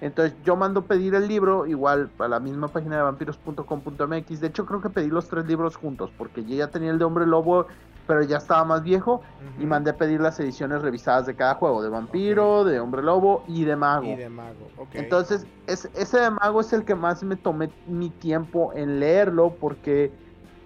Entonces 0.00 0.34
yo 0.44 0.56
mando 0.56 0.86
pedir 0.86 1.14
el 1.14 1.28
libro, 1.28 1.66
igual 1.66 2.10
a 2.18 2.28
la 2.28 2.40
misma 2.40 2.68
página 2.68 2.96
de 2.96 3.02
vampiros.com.mx. 3.02 4.40
De 4.40 4.46
hecho 4.46 4.64
creo 4.64 4.80
que 4.80 4.88
pedí 4.88 5.08
los 5.08 5.28
tres 5.28 5.44
libros 5.46 5.76
juntos, 5.76 6.10
porque 6.16 6.42
yo 6.44 6.56
ya 6.56 6.68
tenía 6.68 6.90
el 6.90 6.98
de 6.98 7.04
Hombre 7.04 7.26
Lobo, 7.26 7.66
pero 8.10 8.24
ya 8.24 8.38
estaba 8.38 8.64
más 8.64 8.82
viejo 8.82 9.22
y 9.60 9.66
mandé 9.66 9.92
pedir 9.92 10.20
las 10.20 10.40
ediciones 10.40 10.82
revisadas 10.82 11.26
de 11.26 11.36
cada 11.36 11.54
juego, 11.54 11.80
de 11.80 11.90
vampiro, 11.90 12.64
de 12.64 12.80
hombre 12.80 13.04
lobo 13.04 13.44
y 13.46 13.62
de 13.62 13.76
mago. 13.76 14.04
Y 14.04 14.16
de 14.16 14.28
mago, 14.28 14.66
Entonces, 14.94 15.46
ese 15.68 16.18
de 16.18 16.30
mago 16.32 16.60
es 16.60 16.72
el 16.72 16.84
que 16.84 16.96
más 16.96 17.22
me 17.22 17.36
tomé 17.36 17.70
mi 17.86 18.10
tiempo 18.10 18.72
en 18.74 18.98
leerlo 18.98 19.54
porque 19.60 20.10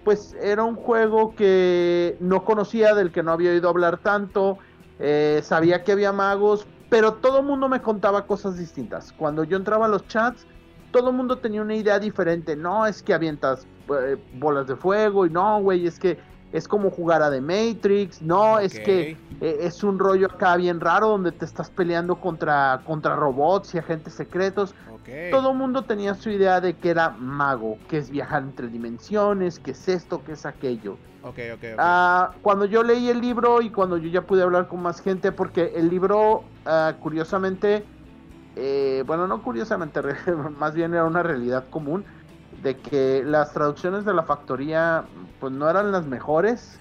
pues 0.03 0.35
era 0.41 0.63
un 0.63 0.75
juego 0.75 1.35
que 1.35 2.17
no 2.19 2.43
conocía, 2.43 2.95
del 2.95 3.11
que 3.11 3.21
no 3.21 3.31
había 3.31 3.51
oído 3.51 3.69
hablar 3.69 3.99
tanto, 3.99 4.57
eh, 4.97 5.41
sabía 5.43 5.83
que 5.83 5.91
había 5.91 6.11
magos, 6.11 6.65
pero 6.89 7.13
todo 7.13 7.41
el 7.41 7.45
mundo 7.45 7.69
me 7.69 7.79
contaba 7.79 8.25
cosas 8.25 8.57
distintas. 8.57 9.13
Cuando 9.13 9.43
yo 9.43 9.55
entraba 9.55 9.85
a 9.85 9.89
los 9.89 10.07
chats, 10.07 10.47
todo 10.89 11.11
el 11.11 11.15
mundo 11.15 11.37
tenía 11.37 11.61
una 11.61 11.75
idea 11.75 11.99
diferente. 11.99 12.55
No, 12.55 12.87
es 12.87 13.03
que 13.03 13.13
avientas 13.13 13.67
eh, 14.01 14.17
bolas 14.39 14.65
de 14.65 14.75
fuego 14.75 15.27
y 15.27 15.29
no, 15.29 15.61
güey, 15.61 15.85
es 15.85 15.99
que 15.99 16.17
es 16.55 16.69
como 16.69 16.89
jugar 16.89 17.21
a 17.21 17.29
The 17.29 17.41
Matrix, 17.41 18.21
no, 18.21 18.59
es 18.59 18.79
que 18.79 19.17
eh, 19.41 19.57
es 19.59 19.83
un 19.83 19.99
rollo 19.99 20.27
acá 20.27 20.55
bien 20.55 20.79
raro 20.79 21.09
donde 21.09 21.33
te 21.33 21.43
estás 21.43 21.69
peleando 21.69 22.15
contra, 22.15 22.81
contra 22.85 23.13
robots 23.13 23.75
y 23.75 23.77
agentes 23.77 24.13
secretos. 24.13 24.73
Todo 25.31 25.51
el 25.51 25.57
mundo 25.57 25.83
tenía 25.83 26.13
su 26.13 26.29
idea 26.29 26.61
de 26.61 26.73
que 26.75 26.91
era 26.91 27.09
mago, 27.09 27.77
que 27.89 27.97
es 27.97 28.09
viajar 28.09 28.43
entre 28.43 28.69
dimensiones, 28.69 29.59
que 29.59 29.71
es 29.71 29.87
esto, 29.89 30.23
que 30.23 30.31
es 30.31 30.45
aquello. 30.45 30.97
Ah, 31.77 32.31
cuando 32.41 32.63
yo 32.63 32.83
leí 32.83 33.09
el 33.09 33.19
libro 33.19 33.61
y 33.61 33.69
cuando 33.69 33.97
yo 33.97 34.07
ya 34.07 34.21
pude 34.21 34.41
hablar 34.41 34.69
con 34.69 34.81
más 34.81 35.01
gente, 35.01 35.33
porque 35.33 35.73
el 35.75 35.89
libro, 35.89 36.45
ah, 36.65 36.95
curiosamente, 37.01 37.85
eh, 38.55 39.03
bueno, 39.05 39.27
no 39.27 39.43
curiosamente, 39.43 39.99
más 40.57 40.73
bien 40.73 40.93
era 40.93 41.03
una 41.03 41.21
realidad 41.21 41.65
común 41.69 42.05
de 42.65 42.75
que 42.77 43.23
las 43.23 43.53
traducciones 43.53 44.05
de 44.05 44.13
la 44.15 44.23
factoría 44.23 45.05
pues 45.39 45.53
no 45.53 45.69
eran 45.69 45.91
las 45.91 46.07
mejores 46.07 46.79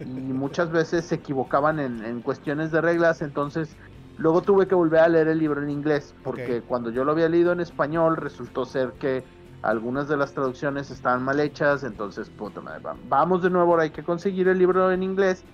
y 0.00 0.04
muchas 0.04 0.72
veces 0.72 1.04
se 1.04 1.14
equivocaban 1.14 1.78
en, 1.78 2.20
cuestiones 2.20 2.72
de 2.72 2.80
reglas, 2.80 3.22
entonces 3.22 3.76
luego 4.18 4.42
tuve 4.42 4.66
que 4.66 4.74
volver 4.74 4.98
a 4.98 5.08
leer 5.08 5.28
el 5.28 5.38
libro 5.38 5.62
en 5.62 5.70
inglés 5.70 6.16
porque 6.24 6.62
cuando 6.62 6.90
yo 6.90 7.04
lo 7.04 7.12
había 7.12 7.28
leído 7.28 7.52
en 7.52 7.60
español 7.60 8.16
resultó 8.16 8.64
ser 8.64 8.90
que 8.94 9.22
algunas 9.62 10.08
de 10.08 10.16
las 10.16 10.32
traducciones 10.32 10.90
estaban 10.90 11.22
mal 11.22 11.38
hechas, 11.38 11.84
entonces 11.84 12.28
puta 12.28 12.60
madre, 12.60 12.82
vamos 13.08 13.40
de 13.40 13.50
nuevo, 13.50 13.70
ahora 13.70 13.84
hay 13.84 13.90
que 13.90 14.02
conseguir 14.02 14.48
el 14.48 14.58
libro 14.58 14.90
en 14.90 15.04
inglés 15.04 15.44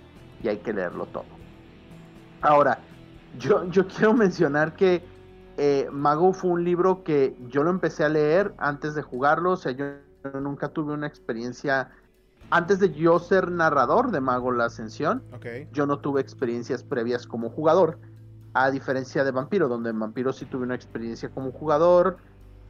y 0.43 0.49
hay 0.49 0.57
que 0.57 0.73
leerlo 0.73 1.05
todo. 1.05 1.27
Ahora, 2.41 2.79
yo, 3.39 3.69
yo 3.69 3.87
quiero 3.95 4.15
mencionar 4.15 4.73
que 4.73 5.05
eh, 5.57 5.89
Mago 5.91 6.33
fue 6.33 6.51
un 6.51 6.65
libro 6.65 7.03
que 7.03 7.37
yo 7.49 7.63
lo 7.63 7.71
empecé 7.71 8.05
a 8.05 8.09
leer 8.09 8.55
antes 8.59 8.95
de 8.95 9.03
jugarlo, 9.03 9.53
o 9.53 9.57
sea, 9.57 9.73
yo 9.73 9.87
nunca 10.41 10.69
tuve 10.69 10.93
una 10.93 11.07
experiencia, 11.07 11.91
antes 12.51 12.79
de 12.79 12.93
yo 12.93 13.19
ser 13.19 13.51
narrador 13.51 14.11
de 14.11 14.21
Mago 14.21 14.53
La 14.53 14.67
Ascensión, 14.67 15.23
yo 15.73 15.87
no 15.87 15.99
tuve 15.99 16.21
experiencias 16.21 16.83
previas 16.83 17.27
como 17.27 17.51
jugador, 17.51 17.99
a 18.55 18.71
diferencia 18.71 19.25
de 19.25 19.31
Vampiro, 19.31 19.69
donde 19.69 19.91
en 19.91 19.99
Vampiro 19.99 20.33
sí 20.33 20.47
tuve 20.47 20.65
una 20.65 20.75
experiencia 20.75 21.29
como 21.31 21.53
jugador 21.53 22.19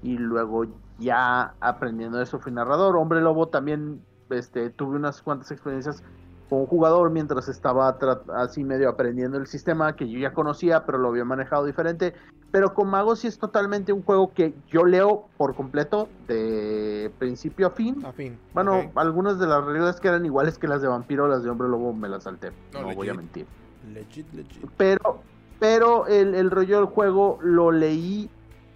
y 0.02 0.19
luego 0.19 0.66
ya 0.99 1.55
aprendiendo 1.61 2.21
eso 2.21 2.38
fui 2.38 2.52
narrador. 2.52 2.97
Hombre 2.97 3.21
Lobo 3.21 3.49
también 3.49 4.02
este, 4.31 4.71
tuve 4.71 4.97
unas 4.97 5.23
cuantas 5.23 5.50
experiencias 5.50 6.02
como 6.49 6.67
jugador 6.67 7.11
mientras 7.11 7.49
estaba 7.49 7.97
así 8.37 8.62
medio 8.62 8.88
aprendiendo 8.88 9.38
el 9.38 9.47
sistema 9.47 9.97
que 9.97 10.09
yo 10.09 10.19
ya 10.19 10.33
conocía, 10.33 10.85
pero 10.85 10.99
lo 10.99 11.09
había 11.09 11.25
manejado 11.25 11.65
diferente. 11.65 12.15
Pero 12.53 12.73
con 12.73 12.88
Mago 12.88 13.17
sí 13.17 13.26
es 13.26 13.38
totalmente 13.38 13.93
un 13.93 14.03
juego 14.03 14.33
que 14.33 14.55
yo 14.69 14.85
leo 14.85 15.26
por 15.37 15.55
completo, 15.55 16.09
de 16.29 17.11
principio 17.19 17.67
a 17.67 17.71
fin. 17.71 18.05
A 18.05 18.12
fin. 18.12 18.38
Bueno, 18.55 18.91
algunas 18.95 19.38
de 19.38 19.47
las 19.47 19.65
reglas 19.65 20.00
que 20.00 20.09
eran 20.09 20.25
iguales 20.25 20.57
que 20.57 20.69
las 20.69 20.81
de 20.81 20.88
Vampiro, 20.88 21.26
las 21.26 21.43
de 21.43 21.50
Hombre 21.50 21.69
Lobo 21.69 21.93
me 21.93 22.09
las 22.09 22.23
salté. 22.23 22.53
No, 22.73 22.95
voy 22.95 23.09
a 23.09 23.15
mentir. 23.15 23.47
Legit, 23.93 24.33
legit. 24.33 24.65
Pero, 24.76 25.21
pero 25.59 26.07
el, 26.07 26.35
el 26.35 26.50
rollo 26.50 26.76
del 26.76 26.87
juego 26.87 27.38
lo 27.43 27.73
leí 27.73 28.31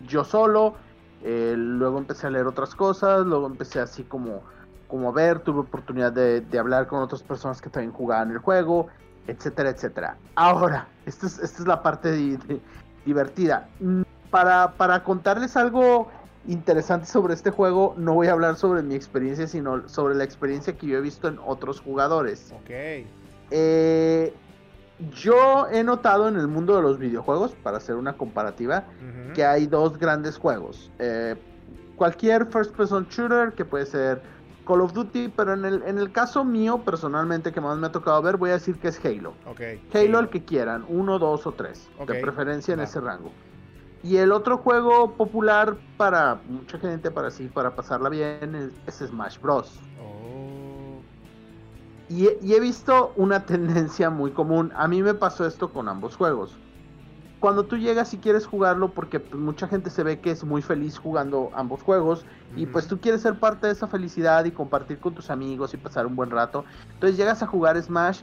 yo 0.08 0.24
solo. 0.24 0.74
Eh, 1.22 1.54
luego 1.56 1.98
empecé 1.98 2.26
a 2.26 2.30
leer 2.30 2.46
otras 2.46 2.74
cosas. 2.74 3.24
Luego 3.24 3.46
empecé 3.46 3.80
así 3.80 4.02
como 4.02 4.42
como 4.90 5.12
ver, 5.12 5.38
tuve 5.40 5.60
oportunidad 5.60 6.12
de, 6.12 6.58
hablar 6.58 6.86
con 6.88 7.00
otras 7.00 7.22
personas 7.22 7.62
que 7.62 7.70
también 7.70 7.92
jugaban 7.92 8.30
el 8.30 8.38
juego, 8.38 8.88
etcétera, 9.26 9.70
etcétera. 9.70 10.16
Ahora, 10.34 10.88
esta 11.06 11.26
es, 11.26 11.38
esta 11.38 11.62
es 11.62 11.68
la 11.68 11.82
parte 11.82 12.12
divertida. 13.06 13.68
Mm, 13.78 14.02
para, 14.30 14.72
para 14.72 15.02
contarles 15.04 15.56
algo 15.56 16.08
interesante 16.46 17.06
sobre 17.06 17.34
este 17.34 17.50
juego, 17.50 17.94
no 17.96 18.14
voy 18.14 18.26
a 18.26 18.32
hablar 18.32 18.56
sobre 18.56 18.82
mi 18.82 18.94
experiencia, 18.94 19.46
sino 19.46 19.88
sobre 19.88 20.14
la 20.14 20.24
experiencia 20.24 20.76
que 20.76 20.86
yo 20.86 20.98
he 20.98 21.00
visto 21.00 21.28
en 21.28 21.38
otros 21.44 21.80
jugadores. 21.80 22.52
Ok. 22.52 22.70
Eh, 23.50 24.34
yo 25.14 25.68
he 25.68 25.82
notado 25.82 26.28
en 26.28 26.36
el 26.36 26.46
mundo 26.46 26.76
de 26.76 26.82
los 26.82 26.98
videojuegos, 26.98 27.52
para 27.62 27.78
hacer 27.78 27.96
una 27.96 28.14
comparativa, 28.14 28.84
que 29.34 29.44
hay 29.44 29.66
dos 29.66 29.98
grandes 29.98 30.36
juegos. 30.36 30.90
Eh, 30.98 31.36
cualquier 31.96 32.46
first 32.46 32.74
person 32.74 33.06
shooter, 33.08 33.52
que 33.52 33.64
puede 33.64 33.86
ser 33.86 34.20
Call 34.70 34.82
of 34.82 34.92
Duty, 34.92 35.32
pero 35.34 35.54
en 35.54 35.64
el, 35.64 35.82
en 35.82 35.98
el 35.98 36.12
caso 36.12 36.44
mío, 36.44 36.82
personalmente, 36.84 37.50
que 37.50 37.60
más 37.60 37.76
me 37.76 37.88
ha 37.88 37.90
tocado 37.92 38.22
ver, 38.22 38.36
voy 38.36 38.50
a 38.50 38.52
decir 38.52 38.78
que 38.78 38.86
es 38.86 39.04
Halo. 39.04 39.34
Halo 39.92 40.18
el 40.20 40.28
que 40.28 40.44
quieran, 40.44 40.84
uno, 40.88 41.18
dos 41.18 41.44
o 41.44 41.50
tres, 41.50 41.90
de 42.06 42.20
preferencia 42.20 42.74
en 42.74 42.78
ese 42.78 43.00
rango. 43.00 43.32
Y 44.04 44.18
el 44.18 44.30
otro 44.30 44.58
juego 44.58 45.16
popular 45.16 45.76
para 45.96 46.40
mucha 46.48 46.78
gente, 46.78 47.10
para 47.10 47.32
sí, 47.32 47.50
para 47.52 47.74
pasarla 47.74 48.10
bien, 48.10 48.72
es, 48.86 48.94
Smash 48.94 49.40
Bros. 49.40 49.80
Oh. 50.00 51.00
Y, 52.08 52.28
y 52.40 52.54
he 52.54 52.60
visto 52.60 53.12
una 53.16 53.44
tendencia 53.46 54.08
muy 54.08 54.30
común. 54.30 54.72
A 54.76 54.86
mí 54.86 55.02
me 55.02 55.14
pasó 55.14 55.46
esto 55.46 55.72
con 55.72 55.88
ambos 55.88 56.14
juegos 56.14 56.56
cuando 57.40 57.64
tú 57.64 57.78
llegas 57.78 58.12
y 58.12 58.18
quieres 58.18 58.46
jugarlo, 58.46 58.92
porque 58.92 59.18
pues, 59.18 59.40
mucha 59.40 59.66
gente 59.66 59.88
se 59.88 60.02
ve 60.02 60.20
que 60.20 60.30
es 60.30 60.44
muy 60.44 60.60
feliz 60.60 60.98
jugando 60.98 61.50
ambos 61.54 61.82
juegos, 61.82 62.24
y 62.54 62.66
pues 62.66 62.86
tú 62.86 63.00
quieres 63.00 63.22
ser 63.22 63.38
parte 63.38 63.66
de 63.66 63.72
esa 63.72 63.88
felicidad 63.88 64.44
y 64.44 64.50
compartir 64.50 64.98
con 64.98 65.14
tus 65.14 65.30
amigos 65.30 65.72
y 65.72 65.78
pasar 65.78 66.06
un 66.06 66.14
buen 66.14 66.30
rato. 66.30 66.64
Entonces 66.92 67.16
llegas 67.16 67.42
a 67.42 67.46
jugar 67.46 67.80
Smash, 67.82 68.20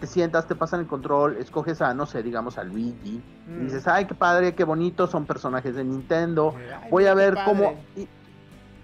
te 0.00 0.06
sientas, 0.06 0.46
te 0.48 0.56
pasan 0.56 0.80
el 0.80 0.86
control, 0.86 1.36
escoges 1.36 1.80
a, 1.80 1.94
no 1.94 2.06
sé, 2.06 2.24
digamos 2.24 2.58
a 2.58 2.64
Luigi, 2.64 3.22
y 3.46 3.50
mm. 3.50 3.64
dices, 3.64 3.86
ay, 3.86 4.06
qué 4.06 4.14
padre, 4.14 4.54
qué 4.54 4.64
bonito, 4.64 5.06
son 5.06 5.26
personajes 5.26 5.76
de 5.76 5.84
Nintendo, 5.84 6.54
voy 6.90 7.06
a 7.06 7.14
ver 7.14 7.38
cómo... 7.44 7.76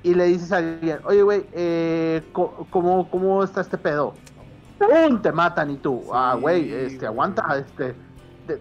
Y, 0.05 0.15
le 0.15 0.25
dices 0.25 0.51
a 0.51 0.57
alguien, 0.57 0.99
oye, 1.05 1.23
güey, 1.23 1.47
eh, 1.53 2.23
¿cómo, 2.33 3.09
¿cómo 3.09 3.45
está 3.45 3.61
este 3.61 3.79
pedo? 3.79 4.15
¡Pum! 4.77 5.23
Te 5.23 5.31
matan 5.31 5.71
y 5.71 5.77
tú, 5.77 6.03
ah, 6.13 6.37
güey, 6.41 6.73
este, 6.73 7.07
aguanta, 7.07 7.57
este 7.57 7.95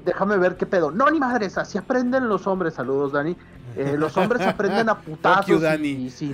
déjame 0.06 0.38
ver 0.38 0.58
qué 0.58 0.66
pedo. 0.66 0.92
No, 0.92 1.10
ni 1.10 1.20
madres, 1.20 1.58
así 1.58 1.78
aprenden 1.78 2.28
los 2.28 2.48
hombres. 2.48 2.74
Saludos, 2.74 3.12
Dani. 3.12 3.36
Eh, 3.76 3.96
los 3.98 4.16
hombres 4.18 4.42
aprenden 4.42 4.90
a 4.90 5.00
putazos 5.02 5.64
y, 5.80 6.10
sin, 6.10 6.32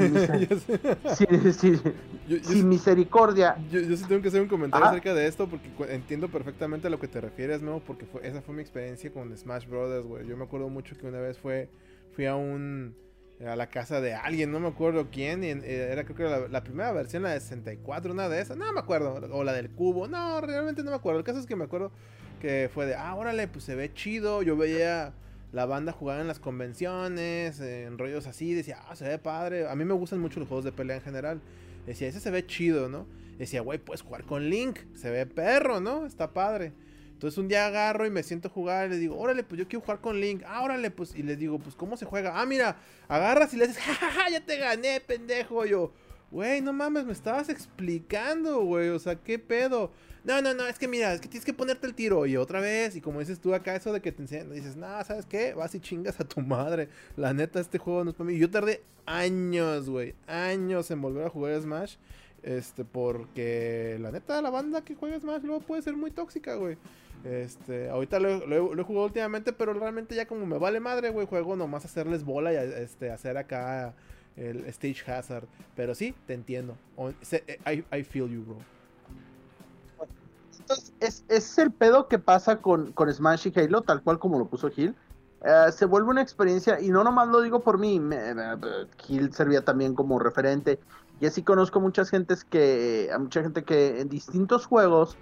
misericordia. 2.67 3.57
Yo, 3.69 3.79
sí 3.79 4.03
tengo 4.07 4.21
que 4.21 4.29
hacer 4.29 4.41
un 4.41 4.47
comentario 4.47 4.87
acerca 4.87 5.13
de 5.13 5.27
esto 5.27 5.47
porque 5.47 5.69
entiendo 5.93 6.29
perfectamente 6.29 6.87
a 6.87 6.89
lo 6.89 6.99
que 6.99 7.07
te 7.07 7.21
refieres, 7.21 7.61
¿no? 7.61 7.79
Porque 7.79 8.07
esa 8.23 8.41
fue 8.41 8.55
mi 8.55 8.61
experiencia 8.61 9.11
con 9.11 9.35
Smash 9.37 9.67
Brothers, 9.67 10.05
güey. 10.05 10.27
Yo 10.27 10.35
me 10.35 10.45
acuerdo 10.45 10.69
mucho 10.69 10.97
que 10.97 11.05
una 11.05 11.19
vez 11.19 11.37
fue, 11.37 11.69
fui 12.15 12.25
a 12.25 12.35
un 12.35 12.95
a 13.45 13.55
la 13.55 13.67
casa 13.67 14.01
de 14.01 14.15
alguien, 14.15 14.51
no 14.51 14.59
me 14.59 14.67
acuerdo 14.67 15.09
quién, 15.11 15.43
y 15.43 15.49
eh, 15.49 15.89
era 15.91 16.03
creo 16.05 16.15
que 16.15 16.23
la, 16.23 16.47
la, 16.47 16.63
primera 16.63 16.91
versión, 16.91 17.21
la 17.21 17.29
de 17.29 17.39
64, 17.39 18.11
una 18.11 18.29
de 18.29 18.41
esas, 18.41 18.57
no 18.57 18.73
me 18.73 18.79
acuerdo, 18.79 19.13
o 19.31 19.43
la 19.43 19.53
del 19.53 19.69
cubo, 19.69 20.07
no, 20.07 20.41
realmente 20.41 20.83
no 20.83 20.89
me 20.89 20.95
acuerdo, 20.95 21.19
el 21.19 21.23
caso 21.23 21.37
es 21.39 21.45
que 21.45 21.55
me 21.55 21.65
acuerdo 21.65 21.91
que 22.39 22.69
fue 22.73 22.85
de, 22.85 22.95
ah, 22.95 23.15
órale, 23.15 23.47
pues 23.47 23.65
se 23.65 23.75
ve 23.75 23.93
chido. 23.93 24.41
Yo 24.43 24.57
veía 24.57 25.13
la 25.51 25.65
banda 25.65 25.91
jugar 25.91 26.19
en 26.19 26.27
las 26.27 26.39
convenciones, 26.39 27.59
en 27.59 27.97
rollos 27.97 28.27
así, 28.27 28.53
decía, 28.53 28.79
ah, 28.87 28.95
se 28.95 29.07
ve 29.07 29.17
padre. 29.17 29.67
A 29.67 29.75
mí 29.75 29.85
me 29.85 29.93
gustan 29.93 30.19
mucho 30.19 30.39
los 30.39 30.47
juegos 30.47 30.65
de 30.65 30.71
pelea 30.71 30.97
en 30.97 31.03
general. 31.03 31.41
Decía, 31.85 32.07
ese 32.07 32.19
se 32.19 32.31
ve 32.31 32.45
chido, 32.45 32.89
¿no? 32.89 33.07
Decía, 33.37 33.61
güey, 33.61 33.79
puedes 33.79 34.01
jugar 34.01 34.23
con 34.23 34.49
Link, 34.49 34.79
se 34.95 35.09
ve 35.09 35.25
perro, 35.25 35.79
¿no? 35.79 36.05
Está 36.05 36.33
padre. 36.33 36.73
Entonces 37.17 37.39
un 37.39 37.47
día 37.47 37.65
agarro 37.65 38.05
y 38.05 38.11
me 38.11 38.21
siento 38.21 38.47
a 38.47 38.51
jugar 38.51 38.87
y 38.87 38.89
le 38.91 38.97
digo, 38.97 39.17
órale, 39.17 39.43
pues 39.43 39.57
yo 39.57 39.67
quiero 39.67 39.81
jugar 39.81 40.01
con 40.01 40.21
Link. 40.21 40.43
Ah, 40.45 40.61
órale, 40.61 40.91
pues. 40.91 41.15
Y 41.15 41.23
les 41.23 41.39
digo, 41.39 41.57
pues, 41.57 41.75
¿cómo 41.75 41.97
se 41.97 42.05
juega? 42.05 42.39
Ah, 42.39 42.45
mira, 42.45 42.77
agarras 43.07 43.51
y 43.55 43.57
le 43.57 43.67
dices, 43.67 43.81
jajaja, 43.81 44.29
ya 44.31 44.45
te 44.45 44.57
gané, 44.57 44.99
pendejo. 44.99 45.65
yo, 45.65 45.91
güey, 46.29 46.61
no 46.61 46.73
mames, 46.73 47.05
me 47.05 47.13
estabas 47.13 47.49
explicando, 47.49 48.61
güey. 48.61 48.89
O 48.89 48.99
sea, 48.99 49.15
¿qué 49.15 49.39
pedo? 49.39 49.91
No, 50.23 50.41
no, 50.41 50.53
no, 50.53 50.67
es 50.67 50.77
que 50.77 50.87
mira, 50.87 51.13
es 51.13 51.21
que 51.21 51.27
tienes 51.27 51.45
que 51.45 51.53
ponerte 51.53 51.87
el 51.87 51.93
tiro 51.93 52.25
y 52.25 52.37
otra 52.37 52.59
vez. 52.59 52.95
Y 52.95 53.01
como 53.01 53.19
dices 53.19 53.39
tú 53.39 53.53
acá, 53.53 53.75
eso 53.75 53.93
de 53.93 54.01
que 54.01 54.11
te 54.11 54.21
enseñan, 54.21 54.51
dices, 54.51 54.75
no, 54.75 55.03
¿sabes 55.03 55.25
qué? 55.25 55.53
Vas 55.53 55.73
y 55.75 55.79
chingas 55.79 56.19
a 56.19 56.25
tu 56.25 56.41
madre. 56.41 56.89
La 57.15 57.33
neta, 57.33 57.59
este 57.59 57.77
juego 57.77 58.03
no 58.03 58.11
es 58.11 58.15
para 58.15 58.29
mí. 58.29 58.37
Yo 58.37 58.49
tardé 58.49 58.81
años, 59.05 59.89
güey, 59.89 60.15
años 60.27 60.91
en 60.91 61.01
volver 61.01 61.25
a 61.25 61.29
jugar 61.29 61.61
Smash. 61.61 61.95
Este, 62.43 62.85
porque 62.85 63.97
la 63.99 64.11
neta, 64.11 64.41
la 64.41 64.49
banda 64.49 64.83
que 64.83 64.95
juega 64.95 65.19
Smash 65.19 65.43
luego 65.43 65.61
puede 65.61 65.81
ser 65.81 65.95
muy 65.95 66.11
tóxica, 66.11 66.55
güey. 66.55 66.77
Este, 67.23 67.89
ahorita 67.89 68.19
lo, 68.19 68.79
he 68.79 68.83
jugado 68.83 69.05
últimamente, 69.05 69.51
pero 69.51 69.73
realmente 69.73 70.15
ya 70.15 70.27
como 70.27 70.45
me 70.45 70.57
vale 70.57 70.79
madre, 70.79 71.09
güey, 71.09 71.25
juego 71.25 71.55
nomás 71.55 71.83
hacerles 71.83 72.23
bola 72.23 72.53
y 72.53 72.55
este, 72.55 73.11
hacer 73.11 73.37
acá 73.37 73.93
el 74.35 74.65
stage 74.65 75.09
hazard. 75.11 75.47
Pero 75.75 75.95
sí, 75.95 76.13
te 76.25 76.33
entiendo. 76.33 76.77
I 77.65 78.03
feel 78.03 78.29
you, 78.29 78.43
bro. 78.43 78.76
Entonces, 80.69 80.93
es, 80.99 81.23
es 81.29 81.57
el 81.59 81.71
pedo 81.71 82.09
que 82.09 82.19
pasa 82.19 82.57
con, 82.57 82.91
con 82.91 83.11
Smash 83.13 83.47
y 83.47 83.57
Halo, 83.57 83.83
tal 83.83 84.01
cual 84.01 84.19
como 84.19 84.37
lo 84.37 84.47
puso 84.47 84.69
Gil. 84.69 84.95
Eh, 85.45 85.71
se 85.71 85.85
vuelve 85.85 86.09
una 86.09 86.21
experiencia, 86.21 86.81
y 86.81 86.89
no 86.89 87.05
nomás 87.05 87.29
lo 87.29 87.39
digo 87.39 87.61
por 87.61 87.77
mí, 87.77 88.01
me, 88.01 88.19
Gil 88.97 89.31
servía 89.33 89.63
también 89.63 89.95
como 89.95 90.19
referente, 90.19 90.77
y 91.21 91.25
así 91.25 91.41
conozco 91.41 91.79
muchas 91.79 92.09
gentes 92.09 92.43
que, 92.43 93.09
a 93.13 93.17
mucha 93.17 93.41
gente 93.41 93.63
que 93.63 94.01
en 94.01 94.09
distintos 94.09 94.65
juegos 94.65 95.15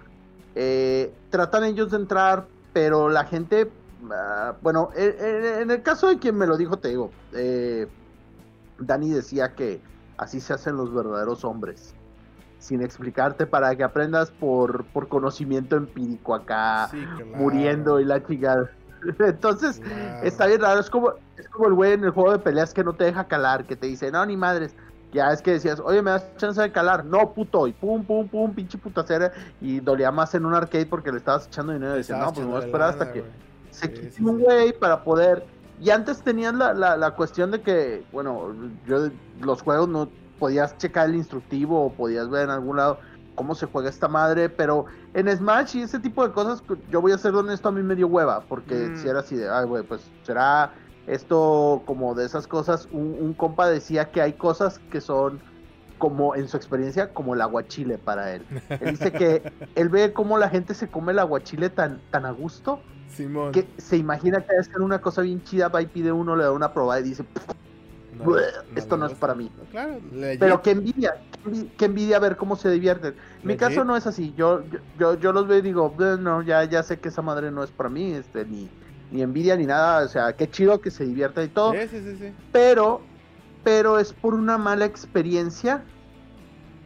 eh, 0.56 1.14
tratan 1.30 1.62
ellos 1.62 1.92
de 1.92 1.98
entrar, 1.98 2.48
pero 2.72 3.08
la 3.08 3.24
gente, 3.24 3.70
ah, 4.10 4.56
bueno, 4.62 4.90
en, 4.96 5.70
el 5.70 5.82
caso 5.82 6.08
de 6.08 6.18
quien 6.18 6.36
me 6.36 6.48
lo 6.48 6.56
dijo, 6.56 6.76
te 6.78 6.88
digo, 6.88 7.12
eh, 7.34 7.86
Dani 8.80 9.10
decía 9.10 9.54
que 9.54 9.80
así 10.16 10.40
se 10.40 10.54
hacen 10.54 10.76
los 10.76 10.92
verdaderos 10.92 11.44
hombres 11.44 11.94
sin 12.58 12.82
explicarte 12.82 13.46
para 13.46 13.74
que 13.76 13.84
aprendas 13.84 14.30
por, 14.30 14.84
por 14.86 15.08
conocimiento 15.08 15.76
empírico 15.76 16.34
acá, 16.34 16.90
muriendo 17.34 18.00
y 18.00 18.04
la 18.04 18.24
chingada. 18.24 18.70
Entonces, 19.18 19.80
está 20.22 20.46
bien 20.46 20.60
raro. 20.60 20.80
Es 20.80 20.90
como, 20.90 21.12
es 21.36 21.48
como 21.48 21.68
el 21.68 21.74
güey 21.74 21.92
en 21.92 22.04
el 22.04 22.10
juego 22.10 22.32
de 22.32 22.38
peleas 22.38 22.72
que 22.72 22.82
no 22.84 22.94
te 22.94 23.04
deja 23.04 23.24
calar, 23.24 23.64
que 23.64 23.76
te 23.76 23.86
dice, 23.86 24.10
no, 24.10 24.24
ni 24.26 24.36
madres. 24.36 24.74
Ya 25.12 25.32
es 25.32 25.40
que 25.40 25.52
decías, 25.52 25.80
oye, 25.80 26.02
me 26.02 26.10
das 26.10 26.36
chance 26.36 26.60
de 26.60 26.72
calar. 26.72 27.04
No, 27.04 27.32
puto. 27.32 27.66
Y 27.66 27.72
pum, 27.72 28.04
pum, 28.04 28.28
pum, 28.28 28.52
pinche 28.52 28.76
putacera. 28.76 29.32
Y 29.60 29.80
dolía 29.80 30.10
más 30.10 30.34
en 30.34 30.44
un 30.44 30.54
arcade 30.54 30.86
porque 30.86 31.12
le 31.12 31.18
estabas 31.18 31.46
echando 31.46 31.72
dinero. 31.72 31.94
Y 31.94 31.98
decías, 31.98 32.18
no, 32.18 32.32
pues 32.32 32.44
me 32.44 32.52
voy 32.52 32.62
a 32.62 32.66
esperar 32.66 32.90
hasta 32.90 33.12
que 33.12 33.24
se 33.70 33.92
quite 33.92 34.22
un 34.22 34.40
güey 34.40 34.72
para 34.78 35.04
poder. 35.04 35.46
Y 35.80 35.90
antes 35.90 36.22
tenías 36.22 36.54
la, 36.54 36.74
la, 36.74 36.96
la 36.96 37.12
cuestión 37.12 37.50
de 37.50 37.60
que, 37.60 38.04
bueno, 38.10 38.54
yo 38.86 39.10
los 39.40 39.62
juegos 39.62 39.88
no 39.88 40.08
podías 40.38 40.76
checar 40.78 41.08
el 41.08 41.16
instructivo 41.16 41.86
o 41.86 41.92
podías 41.92 42.28
ver 42.30 42.44
en 42.44 42.50
algún 42.50 42.76
lado 42.76 42.98
cómo 43.34 43.54
se 43.54 43.66
juega 43.66 43.90
esta 43.90 44.08
madre, 44.08 44.48
pero 44.48 44.86
en 45.14 45.28
Smash 45.28 45.76
y 45.76 45.82
ese 45.82 45.98
tipo 45.98 46.26
de 46.26 46.32
cosas, 46.32 46.62
yo 46.90 47.00
voy 47.00 47.12
a 47.12 47.18
ser 47.18 47.34
honesto, 47.34 47.68
a 47.68 47.72
mí 47.72 47.82
me 47.82 47.94
dio 47.94 48.08
hueva, 48.08 48.40
porque 48.48 48.96
si 48.96 49.08
era 49.08 49.20
así 49.20 49.36
de, 49.36 49.48
ay, 49.48 49.66
güey, 49.66 49.82
pues 49.82 50.00
será 50.22 50.72
esto 51.06 51.82
como 51.86 52.14
de 52.14 52.24
esas 52.24 52.46
cosas. 52.46 52.88
Un, 52.90 53.34
compa 53.34 53.68
decía 53.68 54.10
que 54.10 54.22
hay 54.22 54.32
cosas 54.32 54.80
que 54.90 55.00
son 55.00 55.40
como 55.98 56.34
en 56.34 56.48
su 56.48 56.56
experiencia 56.56 57.12
como 57.14 57.34
el 57.34 57.40
aguachile 57.40 57.98
para 57.98 58.34
él. 58.34 58.44
Él 58.68 58.90
dice 58.90 59.12
que 59.12 59.52
él 59.74 59.88
ve 59.88 60.12
cómo 60.12 60.38
la 60.38 60.48
gente 60.48 60.74
se 60.74 60.88
come 60.88 61.12
el 61.12 61.18
aguachile 61.18 61.70
tan, 61.70 62.00
tan 62.10 62.26
a 62.26 62.30
gusto 62.32 62.80
que 63.52 63.66
se 63.78 63.96
imagina 63.96 64.44
que 64.44 64.56
es 64.56 64.68
una 64.78 65.00
cosa 65.00 65.22
bien 65.22 65.42
chida, 65.42 65.68
va 65.68 65.80
y 65.80 65.86
pide 65.86 66.12
uno, 66.12 66.36
le 66.36 66.44
da 66.44 66.52
una 66.52 66.72
prueba 66.72 67.00
y 67.00 67.02
dice, 67.02 67.24
esto 68.74 68.96
no 68.96 69.06
es 69.06 69.14
para 69.14 69.34
mí. 69.34 69.50
Pero 70.38 70.62
que 70.62 70.70
envidia, 70.70 71.16
que 71.76 71.84
envidia 71.84 72.18
ver 72.18 72.36
cómo 72.36 72.56
se 72.56 72.70
divierten. 72.70 73.14
Mi 73.42 73.56
caso 73.56 73.84
no 73.84 73.96
es 73.96 74.06
así. 74.06 74.34
Yo, 74.36 74.62
yo, 74.98 75.18
yo 75.18 75.32
los 75.32 75.46
veo 75.46 75.58
y 75.58 75.62
digo, 75.62 75.94
no, 76.20 76.42
ya, 76.42 76.64
ya 76.64 76.82
sé 76.82 76.98
que 76.98 77.08
esa 77.08 77.22
madre 77.22 77.50
no 77.50 77.62
es 77.62 77.70
para 77.70 77.88
mí, 77.88 78.12
este, 78.12 78.44
ni, 78.44 78.68
ni 79.10 79.22
envidia 79.22 79.56
ni 79.56 79.66
nada. 79.66 80.04
O 80.04 80.08
sea, 80.08 80.34
qué 80.34 80.48
chido 80.48 80.80
que 80.80 80.90
se 80.90 81.04
divierta 81.04 81.42
y 81.42 81.48
todo. 81.48 81.72
pero, 82.52 83.00
pero 83.64 83.98
es 83.98 84.12
por 84.12 84.34
una 84.34 84.58
mala 84.58 84.84
experiencia 84.84 85.82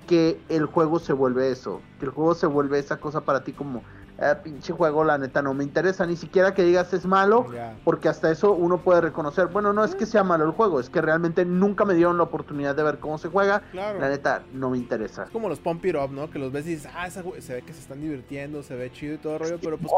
que 0.07 0.41
el 0.49 0.67
juego 0.67 0.99
se 0.99 1.13
vuelve 1.13 1.51
eso. 1.51 1.81
Que 1.99 2.07
el 2.07 2.11
juego 2.11 2.35
se 2.35 2.47
vuelve 2.47 2.79
esa 2.79 2.99
cosa 2.99 3.21
para 3.21 3.45
ti 3.45 3.53
como 3.53 3.83
eh, 4.21 4.35
pinche 4.45 4.75
juego, 4.75 5.03
la 5.03 5.17
neta, 5.17 5.41
no 5.41 5.55
me 5.55 5.65
interesa. 5.65 6.05
Ni 6.07 6.15
siquiera 6.15 6.53
que 6.53 6.63
digas 6.63 6.93
es 6.93 7.07
malo, 7.07 7.47
porque 7.85 8.09
hasta 8.09 8.31
eso 8.31 8.53
uno 8.53 8.83
puede 8.83 9.01
reconocer, 9.01 9.47
bueno, 9.47 9.73
no 9.73 9.83
es 9.83 9.95
que 9.95 10.05
sea 10.05 10.23
malo 10.23 10.45
el 10.45 10.51
juego, 10.51 10.79
es 10.79 10.91
que 10.91 11.01
realmente 11.01 11.47
nunca 11.47 11.87
me 11.87 11.95
dieron 11.95 12.19
la 12.19 12.25
oportunidad 12.25 12.77
de 12.77 12.83
ver 12.83 12.99
cómo 12.99 13.17
se 13.17 13.29
juega. 13.29 13.63
La 13.73 14.09
neta, 14.11 14.43
no 14.53 14.71
me 14.71 14.77
interesa. 14.77 15.25
Es 15.25 15.31
como 15.31 15.49
los 15.49 15.59
Pump 15.59 15.85
It 15.87 15.97
Up, 15.97 16.13
¿no? 16.13 16.31
Que 16.31 16.39
los 16.39 16.53
ves 16.53 16.67
y 16.67 16.75
dices, 16.75 16.91
ah, 16.95 17.09
se 17.09 17.23
ve 17.23 17.63
que 17.63 17.73
se 17.73 17.81
están 17.81 18.01
divirtiendo, 18.01 18.63
se 18.63 18.75
ve 18.75 18.93
chido 18.93 19.15
y 19.15 19.19
todo 19.19 19.35
el 19.35 19.41
rollo, 19.41 19.59
pero 19.63 19.79
pues 19.79 19.93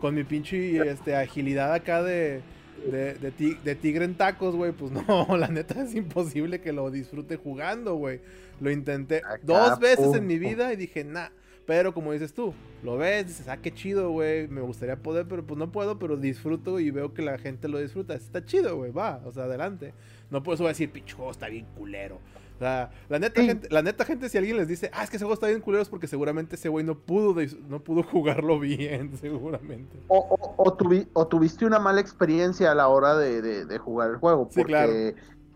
con, 0.00 0.14
mi 0.14 0.24
pinche 0.24 0.90
este, 0.90 1.14
agilidad 1.16 1.72
acá 1.72 2.02
de... 2.02 2.42
De, 2.78 3.14
de, 3.14 3.74
tigre 3.74 4.04
en 4.04 4.14
tacos, 4.14 4.54
güey, 4.54 4.70
pues 4.70 4.92
no, 5.08 5.36
la 5.36 5.48
neta 5.48 5.82
es 5.82 5.96
imposible 5.96 6.60
que 6.60 6.72
lo 6.72 6.92
disfrute 6.92 7.36
jugando, 7.36 7.96
güey. 7.96 8.20
Lo 8.60 8.70
intenté 8.70 9.20
dos 9.42 9.80
veces 9.80 10.14
en 10.14 10.28
mi 10.28 10.38
vida 10.38 10.72
y 10.72 10.76
dije, 10.76 11.02
nah, 11.02 11.26
pero 11.68 11.92
como 11.92 12.12
dices 12.12 12.32
tú, 12.32 12.54
lo 12.82 12.96
ves, 12.96 13.26
dices, 13.26 13.46
ah, 13.46 13.58
qué 13.58 13.74
chido, 13.74 14.10
güey, 14.10 14.48
me 14.48 14.62
gustaría 14.62 14.96
poder, 14.96 15.28
pero 15.28 15.46
pues 15.46 15.58
no 15.58 15.70
puedo, 15.70 15.98
pero 15.98 16.16
disfruto 16.16 16.80
y 16.80 16.90
veo 16.90 17.12
que 17.12 17.20
la 17.20 17.36
gente 17.36 17.68
lo 17.68 17.78
disfruta. 17.78 18.14
Está 18.14 18.42
chido, 18.42 18.74
güey, 18.78 18.90
va, 18.90 19.20
o 19.26 19.32
sea, 19.32 19.44
adelante. 19.44 19.92
No 20.30 20.42
puedo 20.42 20.66
decir, 20.66 20.90
picho, 20.90 21.30
está 21.30 21.48
bien 21.48 21.66
culero. 21.76 22.20
O 22.56 22.58
sea, 22.58 22.90
la 23.10 23.18
neta, 23.18 23.44
gente, 23.44 23.68
la 23.70 23.82
neta 23.82 24.06
gente, 24.06 24.30
si 24.30 24.38
alguien 24.38 24.56
les 24.56 24.66
dice, 24.66 24.90
ah, 24.94 25.04
es 25.04 25.10
que 25.10 25.16
ese 25.16 25.26
juego 25.26 25.34
está 25.34 25.48
bien 25.48 25.60
culero, 25.60 25.82
es 25.82 25.90
porque 25.90 26.06
seguramente 26.06 26.56
ese 26.56 26.70
güey 26.70 26.86
no 26.86 26.98
pudo, 26.98 27.38
no 27.68 27.84
pudo 27.84 28.02
jugarlo 28.02 28.58
bien, 28.58 29.14
seguramente. 29.20 30.00
O, 30.08 30.54
o, 30.56 31.26
tuviste 31.26 31.66
una 31.66 31.78
mala 31.78 32.00
experiencia 32.00 32.72
a 32.72 32.74
la 32.74 32.88
hora 32.88 33.14
de, 33.14 33.76
jugar 33.76 34.12
el 34.12 34.16
juego. 34.16 34.44
Porque, 34.44 34.62
sí, 34.62 34.64
claro. 34.64 34.92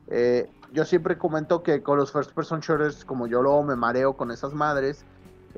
Eh, 0.08 0.46
yo 0.74 0.84
siempre 0.84 1.16
comento 1.16 1.62
que 1.62 1.82
con 1.82 1.96
los 1.96 2.12
first 2.12 2.32
person 2.32 2.60
shooters, 2.60 3.02
como 3.06 3.26
yo 3.26 3.40
luego 3.40 3.62
me 3.62 3.76
mareo 3.76 4.14
con 4.14 4.30
esas 4.30 4.52
madres, 4.52 5.06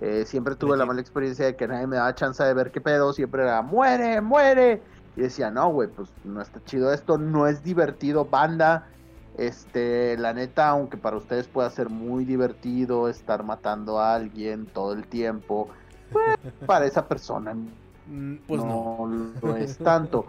eh, 0.01 0.25
siempre 0.27 0.57
tuve 0.57 0.77
la 0.77 0.87
mala 0.87 1.01
experiencia 1.01 1.47
de 1.47 1.57
que 1.57 1.69
nadie 1.69 1.87
me 1.87 1.97
daba 1.97 2.15
chance 2.15 2.43
de 2.43 2.53
ver 2.55 2.71
qué 2.71 2.81
pedo, 2.81 3.13
siempre 3.13 3.43
era 3.43 3.63
muere, 3.63 4.21
muere. 4.21 4.83
Y 5.17 5.23
decía, 5.23 5.51
no, 5.51 5.71
güey, 5.71 5.89
pues 5.89 6.11
no 6.25 6.41
está 6.41 6.63
chido 6.65 6.93
esto, 6.93 7.19
no 7.19 7.47
es 7.47 7.63
divertido, 7.63 8.25
banda. 8.25 8.89
Este, 9.37 10.17
la 10.17 10.33
neta, 10.33 10.69
aunque 10.69 10.97
para 10.97 11.17
ustedes 11.17 11.49
pueda 11.49 11.69
ser 11.71 11.91
muy 11.91 12.25
divertido 12.25 13.09
estar 13.09 13.43
matando 13.43 13.99
a 13.99 14.15
alguien 14.15 14.67
todo 14.67 14.93
el 14.93 15.07
tiempo, 15.07 15.69
pues, 16.13 16.39
para 16.67 16.87
esa 16.87 17.09
persona 17.09 17.55
mm, 18.07 18.37
pues 18.47 18.63
no, 18.63 19.35
lo 19.43 19.57
es 19.57 19.79
tanto. 19.79 20.27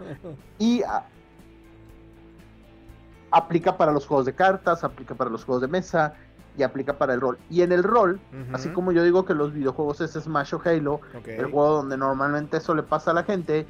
Y 0.58 0.82
aplica 3.30 3.76
para 3.76 3.92
los 3.92 4.06
juegos 4.06 4.26
de 4.26 4.34
cartas, 4.34 4.84
aplica 4.84 5.14
para 5.14 5.30
los 5.30 5.44
juegos 5.44 5.62
de 5.62 5.68
mesa, 5.68 6.14
y 6.56 6.62
aplica 6.62 6.96
para 6.96 7.14
el 7.14 7.20
rol. 7.20 7.38
Y 7.50 7.62
en 7.62 7.72
el 7.72 7.82
rol, 7.82 8.18
así 8.52 8.68
como 8.70 8.92
yo 8.92 9.04
digo 9.04 9.24
que 9.24 9.34
los 9.34 9.52
videojuegos 9.52 10.00
es 10.00 10.12
Smash 10.12 10.54
o 10.54 10.62
Halo, 10.64 11.00
el 11.26 11.46
juego 11.46 11.76
donde 11.76 11.96
normalmente 11.96 12.56
eso 12.56 12.74
le 12.74 12.82
pasa 12.82 13.10
a 13.10 13.14
la 13.14 13.24
gente, 13.24 13.66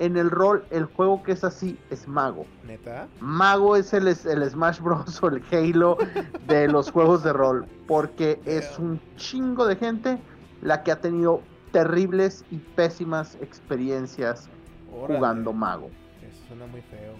en 0.00 0.16
el 0.16 0.30
rol, 0.30 0.64
el 0.70 0.86
juego 0.86 1.22
que 1.22 1.32
es 1.32 1.44
así 1.44 1.78
es 1.90 2.08
Mago. 2.08 2.46
¿Neta? 2.66 3.06
Mago 3.20 3.76
es 3.76 3.94
el, 3.94 4.08
el 4.08 4.50
Smash 4.50 4.80
Bros. 4.80 5.22
o 5.22 5.28
el 5.28 5.42
Halo 5.52 5.96
de 6.46 6.66
los 6.66 6.90
juegos 6.90 7.22
de 7.22 7.32
rol, 7.32 7.66
porque 7.86 8.40
es 8.44 8.78
un 8.78 9.00
chingo 9.16 9.66
de 9.66 9.76
gente 9.76 10.18
la 10.62 10.82
que 10.82 10.90
ha 10.90 11.00
tenido 11.00 11.42
terribles 11.70 12.44
y 12.50 12.56
pésimas 12.58 13.36
experiencias 13.40 14.48
jugando 14.90 15.52
Mago. 15.52 15.90
Eso 16.22 16.48
suena 16.48 16.66
muy 16.66 16.82
feo. 16.82 17.14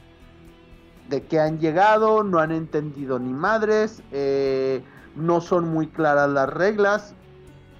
De 1.08 1.22
que 1.22 1.38
han 1.38 1.58
llegado, 1.58 2.22
no 2.22 2.38
han 2.38 2.50
entendido 2.50 3.18
ni 3.18 3.32
madres, 3.32 4.02
eh, 4.10 4.82
no 5.16 5.40
son 5.40 5.68
muy 5.68 5.86
claras 5.86 6.30
las 6.30 6.48
reglas 6.48 7.14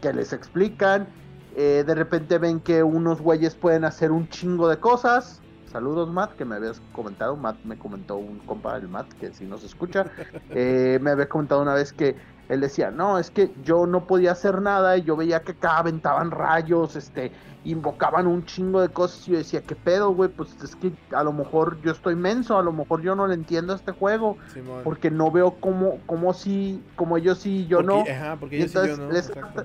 que 0.00 0.12
les 0.12 0.32
explican. 0.32 1.08
Eh, 1.56 1.84
de 1.86 1.94
repente 1.94 2.38
ven 2.38 2.60
que 2.60 2.82
unos 2.82 3.20
güeyes 3.20 3.54
pueden 3.54 3.84
hacer 3.84 4.10
un 4.12 4.28
chingo 4.28 4.68
de 4.68 4.78
cosas. 4.78 5.40
Saludos, 5.70 6.08
Matt, 6.10 6.34
que 6.36 6.44
me 6.44 6.56
habías 6.56 6.80
comentado. 6.92 7.36
Matt 7.36 7.56
me 7.64 7.76
comentó 7.76 8.16
un 8.16 8.38
compa, 8.40 8.76
el 8.76 8.88
Matt, 8.88 9.12
que 9.14 9.32
si 9.32 9.44
nos 9.44 9.64
escucha, 9.64 10.06
eh, 10.50 10.98
me 11.00 11.10
había 11.10 11.28
comentado 11.28 11.62
una 11.62 11.74
vez 11.74 11.92
que 11.92 12.16
él 12.48 12.60
decía, 12.60 12.90
no, 12.90 13.18
es 13.18 13.30
que 13.30 13.50
yo 13.64 13.86
no 13.86 14.06
podía 14.06 14.32
hacer 14.32 14.60
nada 14.60 14.96
y 14.96 15.02
yo 15.02 15.16
veía 15.16 15.40
que 15.40 15.52
acá 15.52 15.78
aventaban 15.78 16.30
rayos, 16.30 16.94
este, 16.94 17.32
invocaban 17.64 18.26
un 18.26 18.44
chingo 18.44 18.82
de 18.82 18.90
cosas 18.90 19.26
y 19.26 19.32
yo 19.32 19.38
decía, 19.38 19.62
¿qué 19.62 19.74
pedo, 19.74 20.14
güey? 20.14 20.28
Pues 20.28 20.54
es 20.62 20.76
que 20.76 20.92
a 21.12 21.24
lo 21.24 21.32
mejor 21.32 21.80
yo 21.80 21.92
estoy 21.92 22.14
menso, 22.14 22.58
a 22.58 22.62
lo 22.62 22.72
mejor 22.72 23.00
yo 23.00 23.14
no 23.14 23.26
le 23.26 23.34
entiendo 23.34 23.72
a 23.72 23.76
este 23.76 23.92
juego, 23.92 24.36
porque 24.82 25.10
no 25.10 25.30
veo 25.30 25.52
cómo, 25.60 25.98
cómo 26.06 26.34
sí, 26.34 26.82
como 26.96 27.16
ellos 27.16 27.38
sí, 27.38 27.66
yo 27.66 27.82
no. 27.82 28.02
Ajá, 28.02 28.36
porque 28.38 28.58
ellos 28.58 28.72
sí, 28.72 28.88
yo 28.88 28.96
no. 28.96 29.64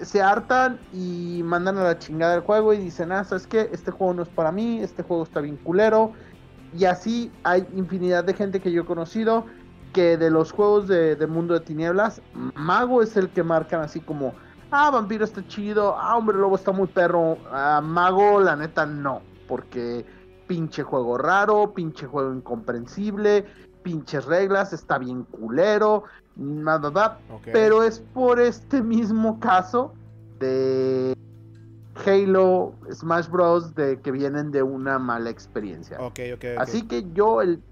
se 0.00 0.22
hartan 0.22 0.80
y 0.94 1.42
mandan 1.44 1.76
a 1.76 1.84
la 1.84 1.98
chingada 1.98 2.36
el 2.36 2.40
juego 2.40 2.72
y 2.72 2.78
dicen, 2.78 3.12
ah, 3.12 3.22
¿sabes 3.24 3.46
qué? 3.46 3.68
Este 3.70 3.90
juego 3.90 4.14
no 4.14 4.22
es 4.22 4.28
para 4.30 4.50
mí, 4.50 4.80
este 4.80 5.02
juego 5.02 5.24
está 5.24 5.40
bien 5.40 5.56
culero. 5.56 6.12
Y 6.78 6.84
así 6.84 7.30
hay 7.42 7.66
infinidad 7.74 8.24
de 8.24 8.32
gente 8.32 8.60
que 8.60 8.70
yo 8.72 8.82
he 8.82 8.84
conocido 8.84 9.44
que 9.92 10.16
de 10.16 10.30
los 10.30 10.52
juegos 10.52 10.88
de, 10.88 11.26
Mundo 11.26 11.54
de 11.54 11.60
Tinieblas, 11.60 12.22
Mago 12.54 13.02
es 13.02 13.16
el 13.16 13.28
que 13.30 13.42
marcan 13.42 13.82
así 13.82 14.00
como, 14.00 14.34
ah, 14.70 14.90
Vampiro 14.90 15.24
está 15.24 15.46
chido, 15.48 15.96
ah, 15.98 16.16
Hombre 16.16 16.38
Lobo 16.38 16.56
está 16.56 16.72
muy 16.72 16.88
perro, 16.88 17.38
ah, 17.50 17.80
Mago 17.82 18.40
la 18.40 18.56
neta 18.56 18.86
no, 18.86 19.22
porque 19.48 20.04
pinche 20.46 20.82
juego 20.82 21.18
raro, 21.18 21.72
pinche 21.74 22.06
juego 22.06 22.32
incomprensible, 22.32 23.46
pinches 23.82 24.24
reglas, 24.26 24.72
está 24.72 24.98
bien 24.98 25.24
culero, 25.24 26.04
nada, 26.36 27.18
pero 27.52 27.82
es 27.82 28.00
por 28.14 28.40
este 28.40 28.82
mismo 28.82 29.38
caso 29.40 29.94
de 30.38 31.14
Halo, 32.06 32.74
Smash 32.92 33.28
Bros. 33.28 33.74
de 33.74 34.00
que 34.00 34.10
vienen 34.10 34.50
de 34.50 34.62
una 34.62 34.98
mala 34.98 35.30
experiencia. 35.30 35.98
Así 36.58 36.86
que 36.86 37.06
yo 37.12 37.42
el, 37.42 37.62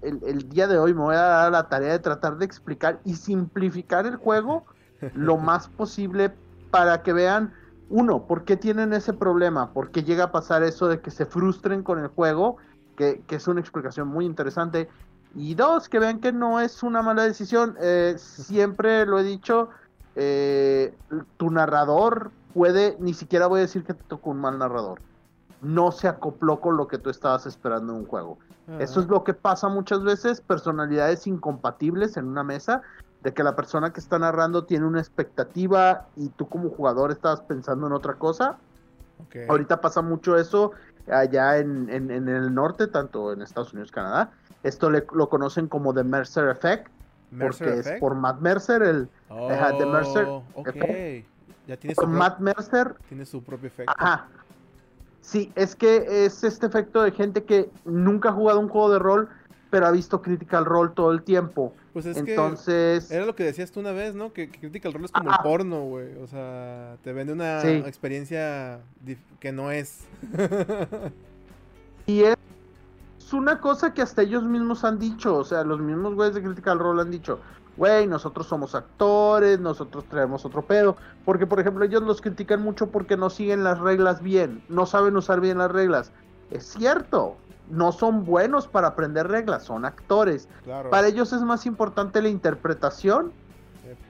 día 0.49 0.67
de 0.67 0.77
hoy 0.77 0.93
me 0.93 1.01
voy 1.01 1.15
a 1.15 1.21
dar 1.21 1.51
la 1.51 1.69
tarea 1.69 1.91
de 1.91 1.99
tratar 1.99 2.37
de 2.37 2.45
explicar 2.45 2.99
y 3.05 3.15
simplificar 3.15 4.05
el 4.05 4.15
juego 4.15 4.65
lo 5.13 5.37
más 5.37 5.67
posible 5.67 6.31
para 6.71 7.03
que 7.03 7.13
vean 7.13 7.53
uno, 7.89 8.27
¿por 8.27 8.43
qué 8.43 8.55
tienen 8.55 8.93
ese 8.93 9.13
problema? 9.13 9.73
¿Por 9.73 9.89
qué 9.89 10.03
llega 10.03 10.25
a 10.25 10.31
pasar 10.31 10.63
eso 10.63 10.87
de 10.87 10.99
que 10.99 11.09
se 11.09 11.25
frustren 11.25 11.81
con 11.81 11.99
el 11.99 12.07
juego? 12.07 12.57
Que, 12.95 13.23
es 13.29 13.47
una 13.47 13.61
explicación 13.61 14.07
muy 14.07 14.25
interesante. 14.25 14.89
Y 15.35 15.55
dos, 15.55 15.89
que 15.89 15.99
vean 15.99 16.19
que 16.19 16.31
no 16.31 16.59
es 16.59 16.83
una 16.83 17.01
mala 17.01 17.23
decisión. 17.23 17.75
Eh, 17.81 18.15
siempre 18.17 19.05
lo 19.07 19.19
he 19.19 19.23
dicho, 19.23 19.69
eh, 20.15 20.93
tu 21.37 21.49
narrador 21.49 22.31
puede, 22.53 22.97
ni 22.99 23.13
siquiera 23.13 23.47
voy 23.47 23.59
a 23.59 23.61
decir 23.61 23.83
que 23.83 23.93
te 23.93 24.03
tocó 24.03 24.31
un 24.31 24.39
mal 24.39 24.57
narrador. 24.57 25.01
No 25.61 25.91
se 25.91 26.07
acopló 26.07 26.59
con 26.59 26.77
lo 26.77 26.87
que 26.87 26.97
tú 26.97 27.09
estabas 27.09 27.45
esperando 27.45 27.93
en 27.93 27.99
un 27.99 28.05
juego. 28.05 28.37
Eso 28.77 28.99
es 28.99 29.07
lo 29.07 29.23
que 29.23 29.33
pasa 29.33 29.67
muchas 29.67 30.03
veces, 30.03 30.41
personalidades 30.41 31.25
incompatibles 31.25 32.17
en 32.17 32.27
una 32.27 32.43
mesa, 32.43 32.83
de 33.23 33.33
que 33.33 33.43
la 33.43 33.55
persona 33.55 33.91
que 33.91 33.99
está 33.99 34.19
narrando 34.19 34.65
tiene 34.65 34.85
una 34.85 34.99
expectativa 34.99 36.05
y 36.15 36.29
tú 36.29 36.47
como 36.47 36.69
jugador 36.69 37.11
estabas 37.11 37.41
pensando 37.41 37.87
en 37.87 37.93
otra 37.93 38.13
cosa. 38.13 38.57
Ahorita 39.49 39.81
pasa 39.81 40.01
mucho 40.01 40.37
eso 40.37 40.71
allá 41.11 41.57
en, 41.57 41.89
el 41.89 42.53
norte, 42.53 42.87
tanto 42.87 43.33
en 43.33 43.41
Estados 43.41 43.73
Unidos 43.73 43.91
Canadá. 43.91 44.31
Esto 44.63 44.89
lo 44.89 45.29
conocen 45.29 45.67
como 45.67 45.93
The 45.93 46.03
Mercer 46.03 46.49
Effect, 46.49 46.87
porque 47.39 47.79
es 47.79 47.91
por 47.99 48.15
Matt 48.15 48.39
Mercer, 48.39 48.81
el 48.83 49.09
The 49.27 49.85
Mercer 49.85 50.25
oh, 50.25 50.43
okay. 50.55 51.25
Ya 51.69 51.77
tiene 51.77 51.93
su 51.93 52.07
Matt 52.07 52.39
Mercer. 52.39 52.95
Tiene 53.07 53.27
su 53.27 53.43
propio 53.43 53.67
efecto. 53.67 53.93
Ajá. 53.95 54.27
Sí, 55.21 55.51
es 55.53 55.75
que 55.75 56.25
es 56.25 56.43
este 56.43 56.65
efecto 56.65 57.03
de 57.03 57.11
gente 57.11 57.43
que 57.43 57.69
nunca 57.85 58.29
ha 58.29 58.31
jugado 58.31 58.59
un 58.59 58.69
juego 58.69 58.91
de 58.91 58.97
rol, 58.97 59.29
pero 59.69 59.85
ha 59.85 59.91
visto 59.91 60.19
Critical 60.19 60.65
Role 60.65 60.93
todo 60.95 61.11
el 61.11 61.21
tiempo. 61.21 61.75
Pues 61.93 62.07
es 62.07 62.17
Entonces... 62.17 63.11
era 63.11 63.23
lo 63.23 63.35
que 63.35 63.43
decías 63.43 63.71
tú 63.71 63.81
una 63.81 63.91
vez, 63.91 64.15
¿no? 64.15 64.33
Que, 64.33 64.49
Critical 64.49 64.93
Role 64.93 65.05
es 65.05 65.11
como 65.11 65.29
el 65.29 65.37
porno, 65.43 65.83
güey. 65.83 66.15
O 66.17 66.25
sea, 66.25 66.97
te 67.03 67.13
vende 67.13 67.33
una 67.33 67.61
experiencia 67.61 68.79
que 69.39 69.51
no 69.51 69.69
es. 69.71 69.99
y 72.07 72.23
es 72.23 72.35
una 73.33 73.59
cosa 73.59 73.93
que 73.93 74.01
hasta 74.01 74.21
ellos 74.21 74.43
mismos 74.43 74.83
han 74.83 74.99
dicho. 74.99 75.35
O 75.35 75.43
sea, 75.43 75.63
los 75.63 75.79
mismos 75.79 76.15
güeyes 76.15 76.35
de 76.35 76.43
Critical 76.43 76.79
Role 76.79 77.01
han 77.01 77.11
dicho 77.11 77.39
güey, 77.79 78.07
nosotros 78.07 78.45
somos 78.45 78.75
actores, 78.75 79.57
nosotros 79.59 80.03
traemos 80.09 80.45
otro 80.45 80.61
pedo. 80.61 80.97
Porque, 81.23 81.47
por 81.47 81.61
ejemplo, 81.61 81.85
ellos 81.85 82.03
los 82.03 82.21
critican 82.21 82.61
mucho 82.61 82.87
porque 82.87 83.15
no 83.15 83.29
siguen 83.29 83.63
las 83.63 83.79
reglas 83.79 84.21
bien, 84.21 84.61
no 84.67 84.85
saben 84.85 85.15
usar 85.15 85.39
bien 85.39 85.57
las 85.57 85.71
reglas. 85.71 86.11
Es 86.51 86.65
cierto, 86.65 87.37
no 87.69 87.93
son 87.93 88.25
buenos 88.25 88.67
para 88.67 88.89
aprender 88.89 89.29
reglas, 89.29 89.63
son 89.63 89.85
actores. 89.85 90.49
Para 90.91 91.07
ellos 91.07 91.31
es 91.31 91.41
más 91.41 91.65
importante 91.65 92.21
la 92.21 92.27
interpretación 92.27 93.31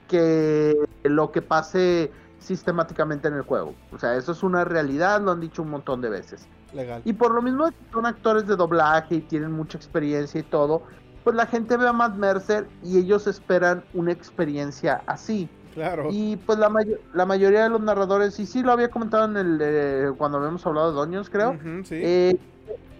que 0.08 0.76
lo 1.04 1.30
que 1.30 1.40
pase 1.40 2.10
sistemáticamente 2.40 3.28
en 3.28 3.34
el 3.34 3.42
juego. 3.42 3.74
O 3.92 3.98
sea, 3.98 4.16
eso 4.16 4.32
es 4.32 4.42
una 4.42 4.64
realidad, 4.64 5.20
lo 5.20 5.30
han 5.30 5.40
dicho 5.40 5.62
un 5.62 5.70
montón 5.70 6.00
de 6.00 6.10
veces. 6.10 6.48
Legal. 6.72 7.02
Y 7.04 7.12
por 7.12 7.34
lo 7.34 7.42
mismo 7.42 7.68
son 7.92 8.06
actores 8.06 8.46
de 8.46 8.56
doblaje 8.56 9.16
y 9.16 9.20
tienen 9.20 9.52
mucha 9.52 9.76
experiencia 9.76 10.40
y 10.40 10.44
todo, 10.44 10.82
pues 11.24 11.36
la 11.36 11.46
gente 11.46 11.76
ve 11.76 11.88
a 11.88 11.92
Matt 11.92 12.16
Mercer 12.16 12.66
y 12.82 12.98
ellos 12.98 13.26
esperan 13.26 13.84
una 13.94 14.12
experiencia 14.12 15.02
así. 15.06 15.48
Claro. 15.74 16.08
Y 16.10 16.36
pues 16.36 16.58
la, 16.58 16.70
la 17.14 17.26
mayoría 17.26 17.64
de 17.64 17.68
los 17.70 17.80
narradores, 17.80 18.38
y 18.40 18.46
sí 18.46 18.62
lo 18.62 18.72
había 18.72 18.90
comentado 18.90 19.24
en 19.24 19.36
el 19.36 19.58
eh, 19.60 20.12
cuando 20.18 20.38
habíamos 20.38 20.66
hablado 20.66 20.90
de 20.90 20.96
Doños, 20.96 21.30
creo. 21.30 21.56
Eh, 21.90 22.36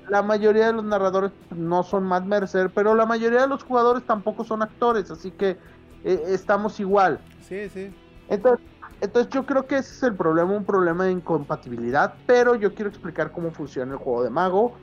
la 0.09 0.23
mayoría 0.23 0.67
de 0.67 0.73
los 0.73 0.85
narradores 0.85 1.31
no 1.55 1.83
son 1.83 2.05
Matt 2.05 2.25
Mercer, 2.25 2.71
pero 2.75 2.95
la 2.95 3.07
mayoría 3.07 3.43
de 3.43 3.49
los 3.49 3.63
jugadores 3.63 4.05
tampoco 4.05 4.45
son 4.45 4.63
actores, 4.63 5.11
así 5.11 5.31
que 5.31 5.57
eh, 6.05 6.23
estamos 6.29 6.81
igual. 6.81 7.21
Sí, 7.49 7.69
sí. 7.69 7.93
Entonces, 8.29 8.65
entonces 9.01 9.33
yo 9.33 9.47
creo 9.47 9.67
que 9.67 9.79
ese 9.79 9.93
es 9.93 10.03
el 10.03 10.15
problema, 10.15 10.53
un 10.53 10.65
problema 10.65 11.05
de 11.05 11.13
incompatibilidad, 11.13 12.15
pero 12.27 12.55
yo 12.55 12.75
quiero 12.75 12.91
explicar 12.91 13.33
cómo 13.33 13.51
funciona 13.51 13.93
el 13.93 13.99
juego 13.99 14.23
de 14.23 14.31
mago 14.31 14.75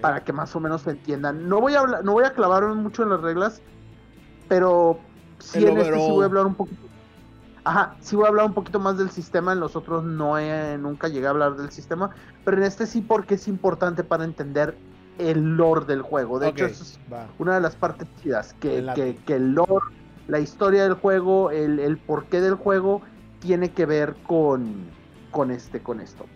para 0.00 0.24
que 0.24 0.32
más 0.32 0.54
o 0.56 0.60
menos 0.60 0.82
se 0.82 0.90
entiendan. 0.90 1.48
No 1.48 1.60
voy 1.60 1.74
a 1.74 1.80
hablar, 1.80 2.04
no 2.04 2.12
voy 2.12 2.24
a 2.24 2.32
clavar 2.32 2.66
mucho 2.74 3.02
en 3.02 3.10
las 3.10 3.20
reglas, 3.20 3.62
pero 4.48 4.98
sí 5.38 5.64
en 5.64 5.78
este 5.78 5.94
sí 5.94 6.10
voy 6.10 6.22
a 6.22 6.26
hablar 6.26 6.46
un 6.46 6.54
poquito. 6.54 6.86
Ajá, 7.64 7.96
sí 8.00 8.14
voy 8.14 8.26
a 8.26 8.28
hablar 8.28 8.46
un 8.46 8.54
poquito 8.54 8.78
más 8.78 8.96
del 8.96 9.10
sistema, 9.10 9.52
en 9.52 9.60
los 9.60 9.74
otros 9.74 10.04
no 10.04 10.38
he, 10.38 10.78
nunca 10.78 11.08
llegué 11.08 11.26
a 11.26 11.30
hablar 11.30 11.56
del 11.56 11.70
sistema, 11.70 12.10
pero 12.44 12.58
en 12.58 12.62
este 12.62 12.86
sí 12.86 13.00
porque 13.00 13.34
es 13.34 13.48
importante 13.48 14.04
para 14.04 14.24
entender 14.24 14.76
el 15.18 15.56
lore 15.56 15.84
del 15.84 16.02
juego. 16.02 16.38
De 16.38 16.48
hecho, 16.48 16.66
es 16.66 17.00
una 17.38 17.54
de 17.54 17.60
las 17.60 17.74
partes 17.74 18.06
chidas, 18.22 18.54
que, 18.60 18.86
que, 18.94 19.16
que, 19.16 19.34
el 19.34 19.52
lore, 19.52 19.84
la 20.28 20.38
historia 20.38 20.84
del 20.84 20.94
juego, 20.94 21.50
el, 21.50 21.80
el 21.80 21.98
porqué 21.98 22.40
del 22.40 22.54
juego, 22.54 23.02
tiene 23.46 23.70
que 23.70 23.86
ver 23.86 24.16
con, 24.26 24.86
con 25.30 25.52
este, 25.52 25.80
con 25.80 26.00
esto. 26.00 26.26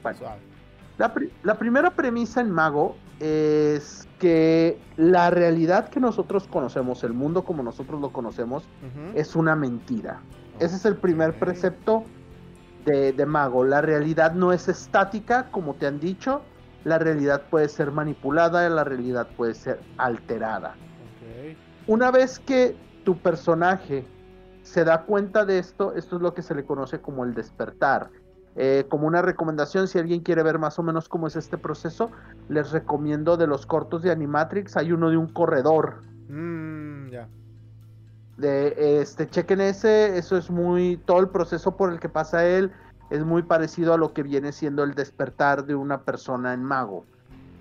la, 0.97 1.13
la 1.43 1.59
primera 1.59 1.91
premisa 1.91 2.41
en 2.41 2.53
Mago 2.53 2.95
es 3.19 4.07
que 4.21 4.79
la 4.97 5.31
realidad 5.31 5.89
que 5.89 5.99
nosotros 5.99 6.47
conocemos, 6.47 7.03
el 7.03 7.13
mundo 7.13 7.45
como 7.45 7.65
nosotros 7.65 8.01
lo 8.01 8.13
conocemos, 8.13 8.63
es 9.15 9.35
una 9.35 9.57
mentira. 9.57 10.21
Ese 10.61 10.77
es 10.77 10.85
el 10.85 10.97
primer 10.97 11.37
precepto 11.39 12.05
de, 12.85 13.27
Mago. 13.27 13.65
La 13.65 13.81
realidad 13.81 14.35
no 14.35 14.53
es 14.53 14.69
estática, 14.69 15.51
como 15.51 15.75
te 15.75 15.89
han 15.89 15.99
dicho. 15.99 16.43
La 16.85 16.99
realidad 16.99 17.43
puede 17.51 17.69
ser 17.69 17.91
manipulada, 17.91 18.69
la 18.69 18.85
realidad 18.85 19.29
puede 19.37 19.55
ser 19.55 19.81
alterada. 19.99 20.77
Una 21.89 22.13
vez 22.13 22.39
que 22.39 22.77
tu 23.05 23.19
personaje 23.19 24.05
se 24.63 24.85
da 24.85 25.03
cuenta 25.03 25.45
de 25.45 25.59
esto, 25.59 25.95
esto 25.95 26.17
es 26.17 26.23
lo 26.23 26.35
que 26.35 26.43
se 26.43 26.55
le 26.55 26.65
conoce 26.65 27.01
como 27.01 27.25
el 27.25 27.35
despertar. 27.35 28.11
Eh, 28.57 28.85
como 28.89 29.07
una 29.07 29.23
recomendación, 29.23 29.87
si 29.89 29.99
alguien 29.99 30.21
quiere 30.21 30.43
ver 30.43 30.59
más 30.59 30.79
o 30.79 30.83
menos 30.83 31.09
cómo 31.09 31.29
es 31.29 31.37
este 31.37 31.57
proceso, 31.57 32.11
les 32.49 32.73
recomiendo 32.73 33.37
de 33.37 33.47
los 33.47 33.65
cortos 33.65 34.03
de 34.03 34.11
Animatrix, 34.11 34.77
hay 34.77 34.93
uno 34.93 35.11
de 35.11 35.17
un 35.17 35.29
corredor. 35.29 36.03
Mm, 36.29 37.09
ya. 37.11 37.29
De 38.37 39.01
este, 39.01 39.29
chequen 39.29 39.61
ese, 39.61 40.19
eso 40.19 40.37
es 40.37 40.51
muy, 40.51 40.97
todo 41.05 41.21
el 41.21 41.29
proceso 41.29 41.77
por 41.77 41.93
el 41.93 42.01
que 42.01 42.09
pasa 42.09 42.45
él 42.45 42.73
es 43.11 43.25
muy 43.25 43.43
parecido 43.43 43.93
a 43.93 43.99
lo 43.99 44.13
que 44.13 44.23
viene 44.23 44.53
siendo 44.53 44.85
el 44.85 44.95
despertar 44.95 45.67
de 45.67 45.75
una 45.75 46.03
persona 46.03 46.55
en 46.55 46.63
mago. 46.63 47.05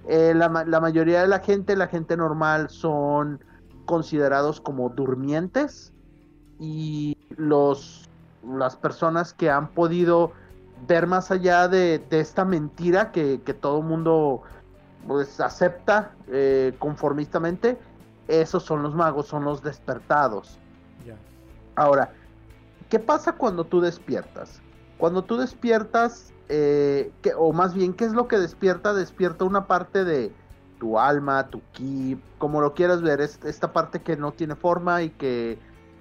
Eh, 0.08 0.34
la, 0.36 0.64
la 0.66 0.80
mayoría 0.80 1.22
de 1.22 1.28
la 1.28 1.40
gente, 1.40 1.76
la 1.76 1.88
gente 1.88 2.16
normal, 2.16 2.70
son 2.70 3.44
considerados 3.86 4.62
como 4.62 4.90
durmientes 4.90 5.92
y 6.60 7.17
los 7.38 8.10
las 8.48 8.76
personas 8.76 9.34
que 9.34 9.50
han 9.50 9.69
podido 9.69 10.32
ver 10.88 11.08
más 11.08 11.30
allá 11.32 11.67
de, 11.67 12.02
esta 12.10 12.45
mentira 12.45 13.12
que, 13.12 13.41
que 13.41 13.54
todo 13.54 13.82
mundo 13.82 14.43
pues 15.08 15.39
acepta 15.39 16.12
eh, 16.28 16.74
conformistamente, 16.80 17.78
esos 18.28 18.63
son 18.63 18.84
los 18.84 18.95
magos, 18.95 19.28
son 19.28 19.43
los 19.43 19.63
despertados. 19.63 20.60
Ahora, 21.76 22.12
¿qué 22.89 23.00
pasa 23.00 23.34
cuando 23.34 23.63
tú 23.63 23.80
despiertas? 23.80 24.62
Cuando 24.98 25.24
tú 25.24 25.38
despiertas, 25.38 26.34
eh, 26.50 27.12
o 27.38 27.54
más 27.54 27.74
bien, 27.74 27.93
¿qué 27.93 28.04
es 28.04 28.12
lo 28.12 28.28
que 28.28 28.38
despierta? 28.38 28.93
Despierta 28.93 29.45
una 29.45 29.65
parte 29.65 30.04
de 30.04 30.34
tu 30.78 31.00
alma, 31.00 31.48
tu 31.48 31.62
ki, 31.72 32.22
como 32.38 32.60
lo 32.60 32.74
quieras 32.74 33.02
ver, 33.02 33.22
es 33.22 33.39
esta 33.45 33.72
parte 33.72 34.02
que 34.02 34.17
no 34.17 34.34
tiene 34.34 34.56
forma 34.56 35.02
y 35.04 35.10
que 35.12 35.58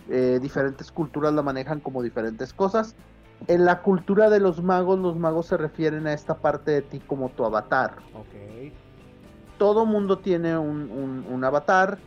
eh, 0.08 0.38
diferentes 0.40 0.90
culturas 0.90 1.32
la 1.34 1.42
manejan 1.42 1.80
como 1.80 2.02
diferentes 2.02 2.52
cosas. 2.52 2.94
En 3.46 3.64
la 3.64 3.82
cultura 3.82 4.30
de 4.30 4.40
los 4.40 4.62
magos, 4.62 4.98
los 4.98 5.16
magos 5.16 5.46
se 5.46 5.56
refieren 5.56 6.06
a 6.06 6.12
esta 6.12 6.38
parte 6.38 6.72
de 6.72 6.82
ti 6.82 6.98
como 6.98 7.28
tu 7.30 7.44
avatar. 7.44 7.96
Ok. 8.14 8.72
Todo 9.58 9.86
mundo 9.86 10.18
tiene 10.18 10.56
un, 10.56 11.44
avatar 11.44 11.98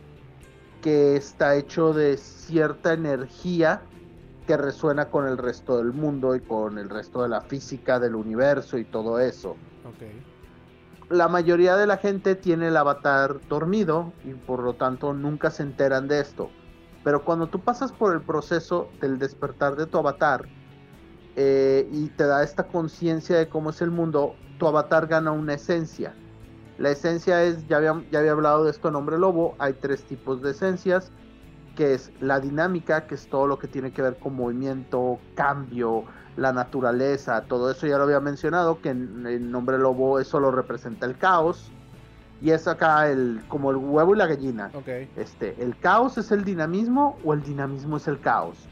que 0.82 1.16
está 1.16 1.54
hecho 1.54 1.92
de 1.92 2.16
cierta 2.16 2.92
energía 2.92 3.82
que 4.46 4.56
resuena 4.56 5.08
con 5.08 5.26
el 5.26 5.38
resto 5.38 5.78
del 5.78 5.92
mundo 5.92 6.34
y 6.34 6.40
con 6.40 6.78
el 6.78 6.90
resto 6.90 7.22
de 7.22 7.28
la 7.28 7.40
física 7.40 8.00
del 8.00 8.14
universo 8.14 8.78
y 8.78 8.84
todo 8.84 9.20
eso. 9.20 9.56
La 11.08 11.28
mayoría 11.28 11.76
de 11.76 11.86
la 11.86 11.98
gente 11.98 12.34
tiene 12.34 12.68
el 12.68 12.76
avatar 12.76 13.40
dormido 13.48 14.12
y 14.24 14.32
por 14.32 14.62
lo 14.62 14.74
tanto 14.74 15.12
nunca 15.12 15.50
se 15.50 15.62
enteran 15.62 16.08
de 16.08 16.20
esto. 16.20 16.50
Pero 17.04 17.24
cuando 17.24 17.48
tú 17.48 17.60
pasas 17.60 17.92
por 17.92 18.14
el 18.14 18.22
proceso 18.22 18.88
del 19.00 19.18
despertar 19.18 19.76
de 19.76 19.86
tu 19.86 19.98
avatar, 19.98 20.48
eh, 21.34 21.88
y 21.90 22.08
te 22.08 22.26
da 22.26 22.42
esta 22.42 22.66
conciencia 22.66 23.38
de 23.38 23.48
cómo 23.48 23.70
es 23.70 23.80
el 23.80 23.90
mundo, 23.90 24.34
tu 24.58 24.66
avatar 24.66 25.06
gana 25.06 25.32
una 25.32 25.54
esencia. 25.54 26.14
La 26.78 26.90
esencia 26.90 27.42
es, 27.42 27.66
ya 27.66 27.78
había, 27.78 28.02
ya 28.10 28.20
había 28.20 28.32
hablado 28.32 28.64
de 28.64 28.70
esto 28.70 28.88
en 28.88 28.96
Hombre 28.96 29.18
Lobo, 29.18 29.54
hay 29.58 29.72
tres 29.74 30.04
tipos 30.04 30.42
de 30.42 30.50
esencias, 30.50 31.10
que 31.76 31.94
es 31.94 32.12
la 32.20 32.38
dinámica, 32.38 33.06
que 33.06 33.14
es 33.14 33.28
todo 33.28 33.46
lo 33.46 33.58
que 33.58 33.68
tiene 33.68 33.92
que 33.92 34.02
ver 34.02 34.18
con 34.18 34.34
movimiento, 34.34 35.18
cambio, 35.34 36.04
la 36.36 36.52
naturaleza, 36.52 37.42
todo 37.42 37.70
eso 37.70 37.86
ya 37.86 37.98
lo 37.98 38.04
había 38.04 38.20
mencionado, 38.20 38.80
que 38.80 38.90
en, 38.90 39.26
en 39.26 39.54
Hombre 39.54 39.78
Lobo 39.78 40.18
eso 40.18 40.38
lo 40.40 40.50
representa 40.50 41.06
el 41.06 41.16
caos. 41.16 41.72
Y 42.42 42.50
es 42.50 42.66
acá 42.66 43.08
el, 43.08 43.40
como 43.48 43.70
el 43.70 43.76
huevo 43.76 44.14
y 44.14 44.18
la 44.18 44.26
gallina. 44.26 44.70
Este, 45.16 45.54
el 45.62 45.78
caos 45.78 46.18
es 46.18 46.32
el 46.32 46.44
dinamismo 46.44 47.16
o 47.24 47.32
el 47.32 47.42
dinamismo 47.42 47.96
es 47.96 48.08
el 48.08 48.20
caos. 48.20 48.68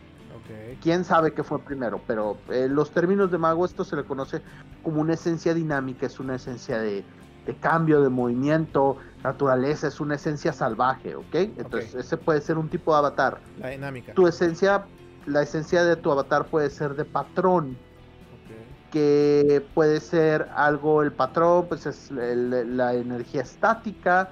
Quién 0.83 1.05
sabe 1.05 1.33
qué 1.33 1.43
fue 1.43 1.61
primero, 1.61 2.01
pero 2.07 2.37
en 2.49 2.55
eh, 2.65 2.69
los 2.69 2.91
términos 2.91 3.31
de 3.31 3.39
mago 3.39 3.65
esto 3.65 3.85
se 3.85 3.97
le 3.97 4.05
conoce 4.05 4.43
como 4.83 5.01
una 5.01 5.15
esencia 5.15 5.55
dinámica, 5.55 6.07
es 6.07 6.19
una 6.19 6.37
esencia 6.37 6.81
de, 6.81 7.05
cambio, 7.61 8.01
de 8.01 8.09
movimiento, 8.09 8.97
naturaleza, 9.23 9.89
es 9.89 10.01
una 10.01 10.15
esencia 10.15 10.53
salvaje, 10.53 11.15
¿ok? 11.15 11.35
Entonces 11.35 11.95
ese 11.95 12.17
puede 12.17 12.41
ser 12.41 12.59
un 12.59 12.69
tipo 12.69 12.93
de 12.93 12.99
avatar. 12.99 13.41
La 13.59 13.69
dinámica. 13.69 14.15
Tu 14.15 14.27
esencia, 14.27 14.85
la 15.27 15.43
esencia 15.43 15.85
de 15.85 15.97
tu 15.97 16.11
avatar 16.11 16.47
puede 16.47 16.71
ser 16.71 16.95
de 16.95 17.05
patrón. 17.05 17.77
Que 18.91 19.65
puede 19.75 20.01
ser 20.01 20.49
algo, 20.55 21.03
el 21.03 21.13
patrón, 21.13 21.67
pues 21.69 21.87
es 21.87 22.11
la 22.11 22.95
energía 22.95 23.43
estática, 23.43 24.31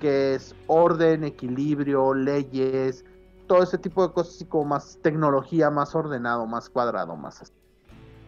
que 0.00 0.34
es 0.34 0.54
orden, 0.66 1.24
equilibrio, 1.24 2.14
leyes, 2.14 3.04
todo 3.46 3.62
ese 3.62 3.78
tipo 3.78 4.06
de 4.06 4.14
cosas, 4.14 4.40
y 4.40 4.44
como 4.44 4.64
más 4.66 4.98
tecnología, 5.02 5.70
más 5.70 5.94
ordenado, 5.94 6.46
más 6.46 6.70
cuadrado, 6.70 7.16
más 7.16 7.42
así. 7.42 7.52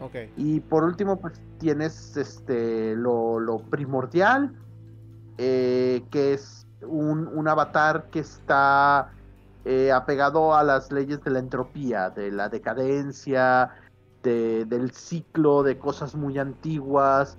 Okay. 0.00 0.32
Y 0.36 0.60
por 0.60 0.82
último, 0.84 1.20
pues 1.20 1.40
tienes 1.58 2.16
este 2.16 2.96
lo, 2.96 3.62
primordial, 3.70 4.52
eh, 5.38 6.02
que 6.10 6.34
es 6.34 6.66
un, 6.82 7.46
avatar 7.46 8.08
que 8.10 8.20
está 8.20 9.12
eh, 9.64 9.92
apegado 9.92 10.54
a 10.54 10.64
las 10.64 10.90
leyes 10.90 11.22
de 11.22 11.30
la 11.30 11.38
entropía, 11.38 12.10
de 12.10 12.30
la 12.30 12.48
decadencia, 12.48 13.70
del 14.22 14.90
ciclo 14.92 15.62
de 15.62 15.78
cosas 15.78 16.14
muy 16.14 16.38
antiguas, 16.38 17.38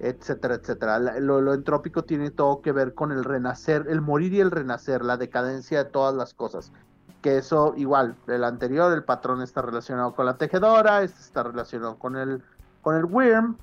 etcétera, 0.00 0.54
etcétera. 0.54 0.98
Lo, 1.20 1.40
lo, 1.40 1.54
entrópico 1.54 2.04
tiene 2.04 2.30
todo 2.30 2.62
que 2.62 2.72
ver 2.72 2.94
con 2.94 3.12
el 3.12 3.24
renacer, 3.24 3.86
el 3.88 4.00
morir 4.00 4.32
y 4.32 4.40
el 4.40 4.50
renacer, 4.50 5.04
la 5.04 5.16
decadencia 5.16 5.84
de 5.84 5.90
todas 5.90 6.14
las 6.14 6.34
cosas. 6.34 6.72
Que 7.20 7.36
eso, 7.36 7.74
igual, 7.76 8.16
el 8.26 8.44
anterior, 8.44 8.92
el 8.92 9.04
patrón 9.04 9.42
está 9.42 9.60
relacionado 9.60 10.14
con 10.14 10.24
la 10.24 10.38
tejedora, 10.38 11.02
este 11.02 11.20
está 11.20 11.42
relacionado 11.42 11.98
con 11.98 12.16
el, 12.16 12.42
con 12.80 12.96
el 12.96 13.04
worm. 13.04 13.56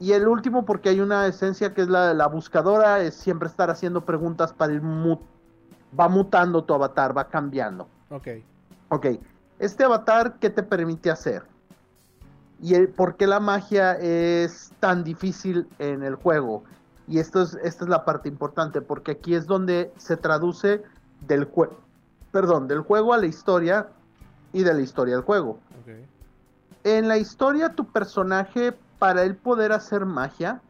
Y 0.00 0.12
el 0.12 0.26
último, 0.26 0.64
porque 0.64 0.88
hay 0.88 1.00
una 1.00 1.28
esencia 1.28 1.74
que 1.74 1.82
es 1.82 1.88
la 1.88 2.08
de 2.08 2.14
la 2.14 2.26
buscadora, 2.26 3.00
es 3.00 3.14
siempre 3.14 3.48
estar 3.48 3.70
haciendo 3.70 4.04
preguntas 4.04 4.52
para 4.52 4.72
ir 4.72 4.82
va 4.82 6.08
mutando 6.08 6.64
tu 6.64 6.74
avatar, 6.74 7.16
va 7.16 7.28
cambiando. 7.28 7.86
Ok. 8.10 8.28
Ok. 8.88 9.06
Este 9.60 9.84
avatar, 9.84 10.40
¿qué 10.40 10.50
te 10.50 10.64
permite 10.64 11.08
hacer? 11.08 11.51
Y 12.62 12.76
el, 12.76 12.88
por 12.88 13.16
qué 13.16 13.26
la 13.26 13.40
magia 13.40 13.98
es 13.98 14.72
tan 14.78 15.02
difícil 15.02 15.68
en 15.80 16.04
el 16.04 16.14
juego. 16.14 16.62
Y 17.08 17.18
esto 17.18 17.42
es, 17.42 17.58
esta 17.62 17.84
es 17.84 17.90
la 17.90 18.04
parte 18.04 18.28
importante, 18.28 18.80
porque 18.80 19.10
aquí 19.12 19.34
es 19.34 19.46
donde 19.46 19.92
se 19.96 20.16
traduce 20.16 20.82
del 21.26 21.44
juego, 21.44 21.76
perdón, 22.30 22.68
del 22.68 22.80
juego 22.80 23.12
a 23.12 23.18
la 23.18 23.26
historia 23.26 23.88
y 24.52 24.62
de 24.62 24.72
la 24.72 24.80
historia 24.80 25.16
al 25.16 25.22
juego. 25.22 25.58
En 26.84 27.08
la 27.08 27.18
historia, 27.18 27.74
tu 27.74 27.84
personaje, 27.84 28.74
para 28.98 29.24
él 29.24 29.36
poder 29.36 29.72
hacer 29.72 30.06
magia, 30.06 30.60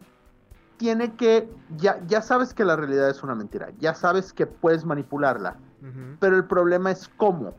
tiene 0.78 1.14
que, 1.14 1.48
ya, 1.76 2.02
ya 2.06 2.22
sabes 2.22 2.54
que 2.54 2.64
la 2.64 2.74
realidad 2.74 3.10
es 3.10 3.22
una 3.22 3.34
mentira, 3.34 3.68
ya 3.78 3.94
sabes 3.94 4.32
que 4.32 4.46
puedes 4.46 4.84
manipularla, 4.84 5.56
pero 6.20 6.36
el 6.36 6.44
problema 6.44 6.90
es 6.90 7.08
cómo 7.16 7.54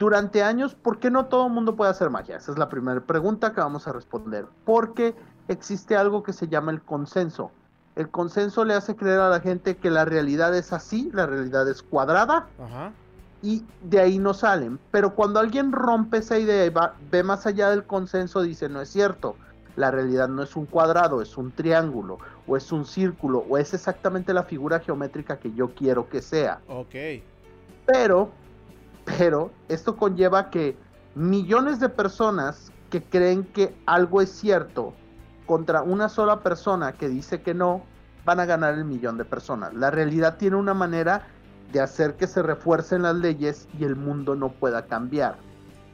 durante 0.00 0.42
años, 0.42 0.74
¿por 0.74 0.98
qué 0.98 1.10
no 1.10 1.26
todo 1.26 1.46
el 1.46 1.52
mundo 1.52 1.76
puede 1.76 1.90
hacer 1.90 2.08
magia? 2.08 2.38
Esa 2.38 2.52
es 2.52 2.58
la 2.58 2.70
primera 2.70 3.02
pregunta 3.02 3.52
que 3.52 3.60
vamos 3.60 3.86
a 3.86 3.92
responder. 3.92 4.46
Porque 4.64 5.14
existe 5.46 5.94
algo 5.94 6.22
que 6.22 6.32
se 6.32 6.48
llama 6.48 6.72
el 6.72 6.80
consenso. 6.80 7.52
El 7.96 8.08
consenso 8.08 8.64
le 8.64 8.72
hace 8.72 8.96
creer 8.96 9.20
a 9.20 9.28
la 9.28 9.40
gente 9.40 9.76
que 9.76 9.90
la 9.90 10.06
realidad 10.06 10.56
es 10.56 10.72
así, 10.72 11.10
la 11.12 11.26
realidad 11.26 11.68
es 11.68 11.82
cuadrada, 11.82 12.46
y 13.42 13.62
de 13.82 14.00
ahí 14.00 14.18
no 14.18 14.32
salen. 14.32 14.78
Pero 14.90 15.14
cuando 15.14 15.38
alguien 15.38 15.70
rompe 15.70 16.18
esa 16.18 16.38
idea 16.38 16.64
y 16.64 16.70
va, 16.70 16.94
ve 17.10 17.22
más 17.22 17.46
allá 17.46 17.68
del 17.68 17.84
consenso, 17.84 18.40
dice, 18.40 18.70
no 18.70 18.80
es 18.80 18.88
cierto, 18.88 19.36
la 19.76 19.90
realidad 19.90 20.28
no 20.28 20.42
es 20.42 20.56
un 20.56 20.64
cuadrado, 20.64 21.20
es 21.20 21.36
un 21.36 21.52
triángulo, 21.52 22.18
o 22.46 22.56
es 22.56 22.72
un 22.72 22.86
círculo, 22.86 23.44
o 23.50 23.58
es 23.58 23.74
exactamente 23.74 24.32
la 24.32 24.44
figura 24.44 24.80
geométrica 24.80 25.38
que 25.38 25.52
yo 25.52 25.74
quiero 25.74 26.08
que 26.08 26.22
sea. 26.22 26.60
Ok. 26.68 26.94
Pero 27.84 28.30
pero 29.18 29.50
esto 29.68 29.96
conlleva 29.96 30.50
que 30.50 30.76
millones 31.14 31.80
de 31.80 31.88
personas 31.88 32.72
que 32.90 33.02
creen 33.02 33.44
que 33.44 33.74
algo 33.86 34.20
es 34.20 34.30
cierto 34.30 34.94
contra 35.46 35.82
una 35.82 36.08
sola 36.08 36.40
persona 36.40 36.92
que 36.92 37.08
dice 37.08 37.42
que 37.42 37.54
no, 37.54 37.82
van 38.24 38.40
a 38.40 38.44
ganar 38.44 38.74
el 38.74 38.84
millón 38.84 39.16
de 39.16 39.24
personas. 39.24 39.74
La 39.74 39.90
realidad 39.90 40.36
tiene 40.36 40.56
una 40.56 40.74
manera 40.74 41.26
de 41.72 41.80
hacer 41.80 42.16
que 42.16 42.26
se 42.26 42.42
refuercen 42.42 43.02
las 43.02 43.16
leyes 43.16 43.68
y 43.78 43.84
el 43.84 43.96
mundo 43.96 44.34
no 44.34 44.50
pueda 44.50 44.86
cambiar. 44.86 45.38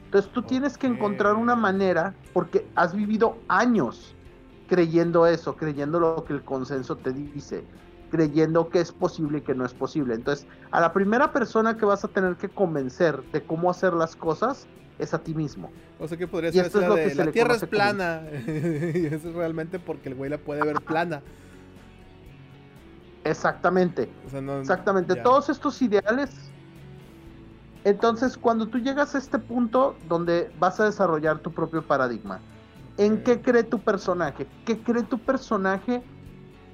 Entonces 0.05 0.31
tú 0.31 0.41
tienes 0.41 0.77
que 0.77 0.87
encontrar 0.87 1.35
una 1.35 1.55
manera, 1.55 2.13
porque 2.33 2.67
has 2.75 2.93
vivido 2.93 3.37
años 3.47 4.15
creyendo 4.67 5.27
eso, 5.27 5.55
creyendo 5.55 5.99
lo 5.99 6.23
que 6.23 6.33
el 6.33 6.43
consenso 6.43 6.95
te 6.95 7.11
dice 7.11 7.63
creyendo 8.09 8.69
que 8.69 8.79
es 8.79 8.91
posible 8.91 9.39
y 9.39 9.41
que 9.41 9.55
no 9.55 9.65
es 9.65 9.73
posible. 9.73 10.15
Entonces, 10.15 10.47
a 10.71 10.81
la 10.81 10.93
primera 10.93 11.31
persona 11.31 11.77
que 11.77 11.85
vas 11.85 12.03
a 12.03 12.07
tener 12.07 12.35
que 12.35 12.49
convencer 12.49 13.21
de 13.31 13.43
cómo 13.43 13.69
hacer 13.69 13.93
las 13.93 14.15
cosas 14.15 14.67
es 14.99 15.13
a 15.13 15.19
ti 15.19 15.33
mismo. 15.33 15.71
O 15.99 16.07
sea 16.07 16.17
que 16.17 16.27
podría 16.27 16.51
ser 16.51 16.65
eso 16.67 16.79
de, 16.79 17.15
la 17.15 17.31
Tierra 17.31 17.55
es 17.55 17.65
plana. 17.65 18.23
y 18.47 19.05
eso 19.05 19.29
es 19.29 19.35
realmente 19.35 19.79
porque 19.79 20.09
el 20.09 20.15
güey 20.15 20.29
la 20.29 20.37
puede 20.37 20.63
ver 20.63 20.81
plana. 20.81 21.21
Exactamente. 23.23 24.09
Exactamente. 24.61 25.15
Todos 25.15 25.49
estos 25.49 25.81
ideales. 25.81 26.51
Entonces, 27.83 28.37
cuando 28.37 28.67
tú 28.67 28.79
llegas 28.79 29.15
a 29.15 29.17
este 29.17 29.39
punto 29.39 29.95
donde 30.07 30.51
vas 30.59 30.79
a 30.79 30.85
desarrollar 30.85 31.39
tu 31.39 31.51
propio 31.51 31.85
paradigma, 31.85 32.39
¿en 32.97 33.23
qué 33.23 33.41
cree 33.41 33.63
tu 33.63 33.79
personaje? 33.79 34.47
¿Qué 34.65 34.77
cree 34.79 35.03
tu 35.03 35.19
personaje? 35.19 36.03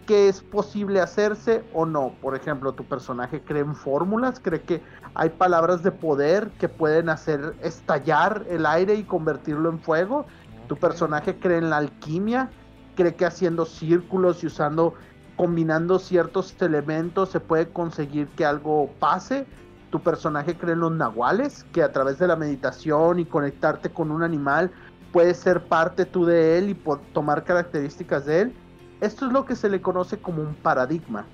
Que 0.06 0.28
es 0.28 0.42
posible 0.42 1.00
hacerse 1.00 1.64
o 1.74 1.86
no. 1.86 2.14
Por 2.22 2.36
ejemplo, 2.36 2.74
tu 2.74 2.84
personaje 2.84 3.42
cree 3.42 3.62
en 3.62 3.76
fórmulas, 3.76 4.40
cree 4.40 4.62
que 4.62 4.82
hay 5.16 5.30
palabras 5.30 5.84
de 5.84 5.92
poder 5.92 6.50
que 6.60 6.70
pueden 6.70 7.10
hacer 7.10 7.56
estallar 7.62 8.46
el 8.50 8.66
aire 8.66 8.96
y 8.96 9.04
convertirlo 9.04 9.70
en 9.70 9.80
fuego. 9.80 10.26
Tu 10.68 10.76
personaje 10.76 11.40
cree 11.40 11.58
en 11.58 11.70
la 11.70 11.78
alquimia, 11.78 12.50
cree 12.96 13.16
que 13.16 13.26
haciendo 13.26 13.66
círculos 13.66 14.44
y 14.44 14.48
usando, 14.48 14.94
combinando 15.36 16.00
ciertos 16.00 16.56
elementos 16.62 17.30
se 17.30 17.40
puede 17.40 17.70
conseguir 17.70 18.28
que 18.30 18.46
algo 18.46 18.90
pase. 19.00 19.46
Tu 19.90 20.02
personaje 20.02 20.58
cree 20.58 20.74
en 20.74 20.80
los 20.80 20.92
nahuales, 20.92 21.66
que 21.72 21.84
a 21.84 21.92
través 21.92 22.18
de 22.20 22.28
la 22.28 22.36
meditación 22.36 23.20
y 23.20 23.26
conectarte 23.26 23.90
con 23.90 24.12
un 24.12 24.24
animal 24.24 24.72
puedes 25.12 25.38
ser 25.38 25.64
parte 25.66 26.06
tú 26.06 26.26
de 26.26 26.58
él 26.58 26.70
y 26.72 26.74
tomar 27.14 27.44
características 27.44 28.26
de 28.26 28.42
él 28.42 28.56
esto 29.04 29.26
es 29.26 29.34
lo 29.34 29.46
que 29.46 29.56
se 29.56 29.70
le 29.70 29.82
conoce 29.82 30.18
como 30.20 30.42
un 30.42 30.56
paradigma. 30.56 31.26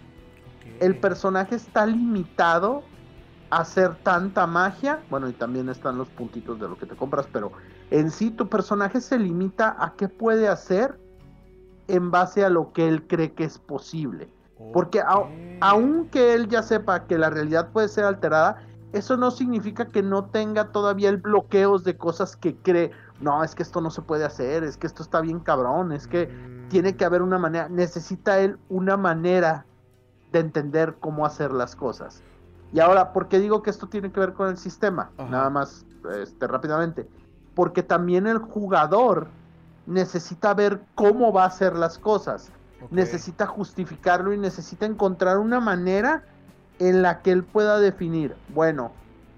El 0.80 0.98
personaje 0.98 1.56
está 1.56 1.86
limitado 1.86 2.84
a 3.52 3.58
hacer 3.58 3.96
tanta 4.04 4.48
magia, 4.48 5.02
bueno, 5.10 5.30
y 5.30 5.34
también 5.34 5.70
están 5.70 5.98
los 5.98 6.10
puntitos 6.10 6.60
de 6.60 6.68
lo 6.68 6.78
que 6.78 6.88
te 6.88 6.96
compras, 6.96 7.28
pero 7.32 7.52
en 7.92 8.10
sí 8.10 8.32
tu 8.32 8.50
personaje 8.50 9.02
se 9.02 9.20
limita 9.20 9.76
a 9.78 9.94
qué 9.94 10.10
puede 10.10 10.48
hacer 10.48 11.00
en 11.88 12.10
base 12.12 12.44
a 12.44 12.50
lo 12.50 12.74
que 12.74 12.88
él 12.88 13.08
cree 13.08 13.34
que 13.34 13.44
es 13.44 13.60
posible. 13.60 14.30
Porque 14.74 15.02
aunque 15.62 16.34
él 16.34 16.50
ya 16.50 16.64
sepa 16.64 17.06
que 17.06 17.18
la 17.18 17.30
realidad 17.30 17.70
puede 17.72 17.88
ser 17.88 18.04
alterada, 18.04 18.62
eso 18.92 19.16
no 19.16 19.32
significa 19.32 19.86
que 19.86 20.02
no 20.02 20.26
tenga 20.26 20.72
todavía 20.72 21.10
el 21.10 21.18
bloqueos 21.18 21.84
de 21.84 21.96
cosas 21.96 22.36
que 22.36 22.56
cree, 22.56 22.92
no, 23.22 23.44
es 23.44 23.56
que 23.56 23.64
esto 23.64 23.80
no 23.80 23.90
se 23.90 24.02
puede 24.02 24.26
hacer, 24.26 24.64
es 24.64 24.76
que 24.76 24.88
esto 24.88 25.04
está 25.04 25.22
bien 25.22 25.40
cabrón, 25.40 25.92
es 25.92 26.08
que 26.08 26.28
mm. 26.28 26.59
Tiene 26.70 26.96
que 26.96 27.06
haber 27.06 27.22
una 27.22 27.38
manera, 27.38 27.70
necesita 27.70 28.40
él 28.40 28.58
una 28.70 28.98
manera 28.98 29.66
de 30.32 30.40
entender 30.40 30.96
cómo 31.00 31.26
hacer 31.26 31.52
las 31.52 31.76
cosas. 31.76 32.22
Y 32.72 32.80
ahora, 32.80 33.14
¿por 33.14 33.28
qué 33.28 33.40
digo 33.40 33.64
que 33.64 33.70
esto 33.70 33.88
tiene 33.88 34.12
que 34.12 34.20
ver 34.20 34.34
con 34.34 34.50
el 34.50 34.58
sistema? 34.58 35.12
Nada 35.18 35.50
más, 35.50 35.86
este, 36.22 36.48
rápidamente. 36.48 37.08
Porque 37.56 37.82
también 37.82 38.28
el 38.28 38.38
jugador 38.38 39.28
necesita 39.88 40.54
ver 40.54 40.82
cómo 40.96 41.34
va 41.34 41.44
a 41.44 41.48
hacer 41.48 41.76
las 41.76 41.98
cosas. 41.98 42.52
Necesita 42.92 43.48
justificarlo 43.48 44.32
y 44.34 44.38
necesita 44.38 44.86
encontrar 44.86 45.40
una 45.40 45.60
manera 45.60 46.24
en 46.78 47.02
la 47.02 47.22
que 47.22 47.32
él 47.32 47.44
pueda 47.44 47.80
definir, 47.80 48.36
bueno, 48.54 48.94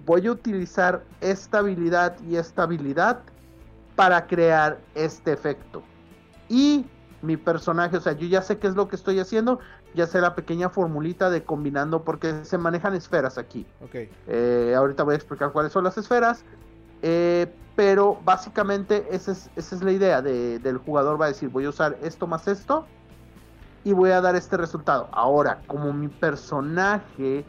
voy 0.06 0.26
a 0.28 0.32
utilizar 0.32 1.02
esta 1.20 1.58
habilidad 1.58 2.16
y 2.20 2.36
esta 2.36 2.62
habilidad 2.62 3.20
para 3.96 4.26
crear 4.26 4.78
este 4.94 5.32
efecto. 5.32 5.82
Y 6.48 6.86
mi 7.22 7.36
personaje, 7.36 7.96
o 7.96 8.00
sea, 8.00 8.12
yo 8.12 8.26
ya 8.26 8.42
sé 8.42 8.58
qué 8.58 8.66
es 8.66 8.74
lo 8.74 8.88
que 8.88 8.96
estoy 8.96 9.18
haciendo, 9.18 9.60
ya 9.94 10.06
sé 10.06 10.20
la 10.20 10.34
pequeña 10.34 10.68
formulita 10.68 11.30
de 11.30 11.44
combinando, 11.44 12.02
porque 12.02 12.44
se 12.44 12.58
manejan 12.58 12.94
esferas 12.94 13.38
aquí. 13.38 13.66
Okay. 13.84 14.10
Eh, 14.26 14.74
ahorita 14.76 15.04
voy 15.04 15.14
a 15.14 15.16
explicar 15.16 15.52
cuáles 15.52 15.72
son 15.72 15.84
las 15.84 15.96
esferas. 15.96 16.44
Eh, 17.02 17.52
pero 17.74 18.18
básicamente 18.24 19.06
esa 19.10 19.32
es, 19.32 19.50
esa 19.56 19.76
es 19.76 19.82
la 19.82 19.92
idea 19.92 20.20
del 20.20 20.78
jugador. 20.78 21.20
Va 21.20 21.26
a 21.26 21.28
decir, 21.28 21.48
voy 21.48 21.64
a 21.64 21.70
usar 21.70 21.96
esto 22.02 22.26
más 22.26 22.46
esto 22.46 22.86
y 23.84 23.92
voy 23.92 24.10
a 24.10 24.20
dar 24.20 24.36
este 24.36 24.56
resultado. 24.56 25.08
Ahora, 25.12 25.62
como 25.66 25.92
mi 25.92 26.08
personaje 26.08 27.44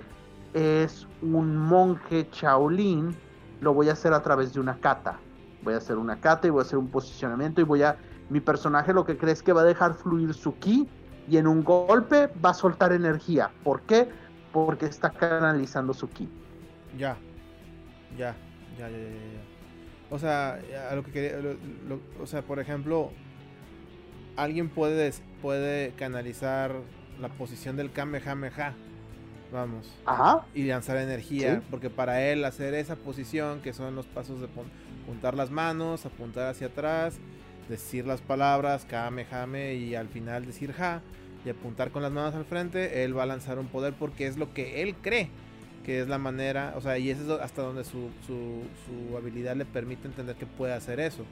es 0.54 1.08
un 1.22 1.58
monje 1.58 2.30
Shaolin, 2.32 3.16
lo 3.60 3.74
voy 3.74 3.90
a 3.90 3.94
hacer 3.94 4.14
a 4.14 4.22
través 4.22 4.54
de 4.54 4.60
una 4.60 4.80
kata. 4.80 5.20
Voy 5.62 5.74
a 5.74 5.78
hacer 5.78 5.98
una 5.98 6.20
kata 6.20 6.48
y 6.48 6.50
voy 6.50 6.60
a 6.60 6.64
hacer 6.64 6.78
un 6.78 6.90
posicionamiento 6.90 7.62
y 7.62 7.64
voy 7.64 7.84
a... 7.84 7.98
Mi 8.30 8.40
personaje 8.40 8.94
lo 8.94 9.06
que 9.06 9.18
cree 9.18 9.34
es 9.34 9.44
que 9.44 9.54
va 9.54 9.62
a 9.62 9.66
dejar 9.66 9.94
fluir 9.94 10.34
su 10.34 10.58
ki 10.58 10.88
y 11.30 11.38
en 11.38 11.48
un 11.48 11.64
golpe 11.64 12.30
va 12.44 12.52
a 12.52 12.54
soltar 12.54 12.94
energía. 12.94 13.52
¿Por 13.64 13.82
qué? 13.82 14.10
Porque 14.52 14.86
está 14.86 15.10
canalizando 15.10 15.94
su 15.94 16.10
ki. 16.10 16.30
Ya, 16.98 17.18
ya, 18.18 18.36
ya, 18.78 18.90
ya, 18.90 18.98
ya. 18.98 19.54
O 20.10 20.20
sea, 20.20 20.60
a 20.92 20.96
lo 20.96 21.04
que 21.04 21.12
quería, 21.12 21.38
o 22.22 22.28
sea, 22.28 22.44
por 22.44 22.60
ejemplo, 22.60 23.12
alguien 24.36 24.70
puede, 24.70 25.12
puede 25.42 25.92
canalizar 25.94 26.76
la 27.20 27.30
posición 27.30 27.78
del 27.78 27.92
Kamehameha, 27.92 28.74
vamos, 29.52 29.92
Ajá. 30.06 30.46
y 30.54 30.66
lanzar 30.66 30.98
energía, 30.98 31.62
porque 31.72 31.90
para 31.90 32.22
él 32.22 32.46
hacer 32.46 32.74
esa 32.74 32.96
posición, 32.96 33.62
que 33.62 33.74
son 33.74 33.96
los 33.96 34.06
pasos 34.06 34.40
de 34.40 34.48
apuntar 35.04 35.36
las 35.36 35.52
manos, 35.52 36.06
apuntar 36.06 36.48
hacia 36.48 36.68
atrás, 36.68 37.20
decir 37.70 38.06
las 38.06 38.22
palabras 38.22 38.86
Kamehame 38.86 39.76
y 39.76 39.96
al 39.96 40.08
final 40.08 40.46
decir 40.46 40.74
Ja, 40.74 41.02
y 41.46 41.50
apuntar 41.50 41.92
con 41.92 42.04
las 42.04 42.12
manos 42.12 42.36
al 42.36 42.46
frente, 42.46 43.04
él 43.04 43.18
va 43.18 43.24
a 43.24 43.26
lanzar 43.26 43.60
un 43.60 43.68
poder 43.68 43.94
porque 43.94 44.28
es 44.28 44.38
lo 44.38 44.54
que 44.54 44.82
él 44.82 44.96
cree 45.02 45.30
que 45.84 46.02
es 46.02 46.08
la 46.08 46.18
manera, 46.18 46.74
o 46.78 46.82
sea, 46.82 46.98
y 46.98 47.10
eso 47.10 47.36
es 47.36 47.42
hasta 47.42 47.62
donde 47.62 47.84
su, 47.84 48.10
su, 48.26 49.18
habilidad 49.18 49.56
le 49.56 49.66
permite 49.66 50.08
entender 50.08 50.36
que 50.36 50.46
puede 50.46 50.74
hacer 50.74 51.00
eso. 51.00 51.26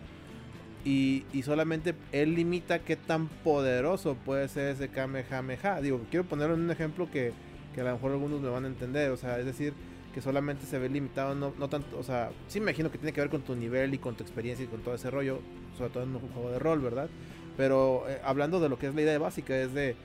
Y, 0.83 1.25
y, 1.31 1.43
solamente 1.43 1.93
él 2.11 2.35
limita 2.35 2.79
qué 2.79 2.95
tan 2.95 3.27
poderoso 3.27 4.15
puede 4.25 4.47
ser 4.47 4.75
ese 4.75 4.89
Kamehameha. 4.89 5.79
Digo, 5.79 6.01
quiero 6.09 6.25
ponerlo 6.25 6.55
en 6.55 6.61
un 6.61 6.71
ejemplo 6.71 7.09
que, 7.11 7.33
que 7.75 7.81
a 7.81 7.83
lo 7.83 7.93
mejor 7.93 8.11
algunos 8.11 8.41
me 8.41 8.49
van 8.49 8.65
a 8.65 8.67
entender, 8.67 9.11
o 9.11 9.17
sea, 9.17 9.39
es 9.39 9.45
decir, 9.45 9.73
que 10.13 10.21
solamente 10.21 10.65
se 10.65 10.77
ve 10.77 10.89
limitado, 10.89 11.35
no, 11.35 11.53
no 11.57 11.69
tanto, 11.69 11.97
o 11.97 12.03
sea, 12.03 12.31
sí 12.47 12.59
me 12.59 12.65
imagino 12.65 12.91
que 12.91 12.97
tiene 12.97 13.13
que 13.13 13.21
ver 13.21 13.29
con 13.29 13.41
tu 13.41 13.55
nivel 13.55 13.93
y 13.93 13.97
con 13.97 14.15
tu 14.15 14.23
experiencia 14.23 14.65
y 14.65 14.67
con 14.67 14.81
todo 14.81 14.95
ese 14.95 15.09
rollo, 15.09 15.39
sobre 15.77 15.89
todo 15.91 16.03
en 16.03 16.15
un 16.15 16.29
juego 16.29 16.51
de 16.51 16.59
rol, 16.59 16.81
¿verdad? 16.81 17.09
Pero 17.57 18.03
eh, 18.09 18.19
hablando 18.23 18.59
de 18.59 18.69
lo 18.69 18.77
que 18.77 18.87
es 18.87 18.95
la 18.95 19.01
idea 19.01 19.17
básica, 19.19 19.57
es 19.57 19.73
de 19.73 19.95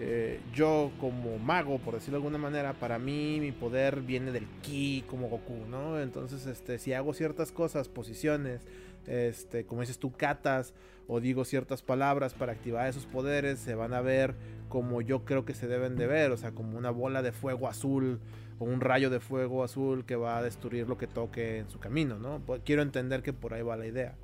eh, 0.00 0.40
yo 0.52 0.90
como 1.00 1.38
mago, 1.38 1.78
por 1.78 1.94
decirlo 1.94 2.18
de 2.18 2.26
alguna 2.26 2.38
manera, 2.38 2.72
para 2.74 2.98
mí 2.98 3.38
mi 3.40 3.52
poder 3.52 4.00
viene 4.00 4.32
del 4.32 4.46
ki 4.62 5.04
como 5.08 5.28
Goku, 5.28 5.66
¿no? 5.70 6.00
Entonces, 6.00 6.46
este, 6.46 6.78
si 6.78 6.92
hago 6.92 7.14
ciertas 7.14 7.52
cosas, 7.52 7.88
posiciones, 7.88 8.62
este, 9.06 9.64
como 9.64 9.82
dices 9.82 9.98
tú, 9.98 10.12
catas, 10.12 10.74
o 11.06 11.20
digo 11.20 11.44
ciertas 11.44 11.82
palabras 11.82 12.34
para 12.34 12.52
activar 12.52 12.88
esos 12.88 13.06
poderes, 13.06 13.58
se 13.58 13.74
van 13.74 13.92
a 13.92 14.00
ver 14.00 14.34
como 14.68 15.02
yo 15.02 15.24
creo 15.24 15.44
que 15.44 15.54
se 15.54 15.68
deben 15.68 15.96
de 15.96 16.06
ver, 16.06 16.32
o 16.32 16.36
sea, 16.36 16.52
como 16.52 16.76
una 16.76 16.90
bola 16.90 17.22
de 17.22 17.32
fuego 17.32 17.68
azul 17.68 18.20
un 18.64 18.80
rayo 18.80 19.10
de 19.10 19.20
fuego 19.20 19.62
azul 19.64 20.04
que 20.04 20.16
va 20.16 20.38
a 20.38 20.42
destruir 20.42 20.88
lo 20.88 20.98
que 20.98 21.06
toque 21.06 21.58
en 21.58 21.70
su 21.70 21.78
camino, 21.78 22.18
¿no? 22.18 22.40
Quiero 22.64 22.82
entender 22.82 23.22
que 23.22 23.32
por 23.32 23.54
ahí 23.54 23.62
va 23.62 23.76
la 23.76 23.86
idea. 23.86 24.14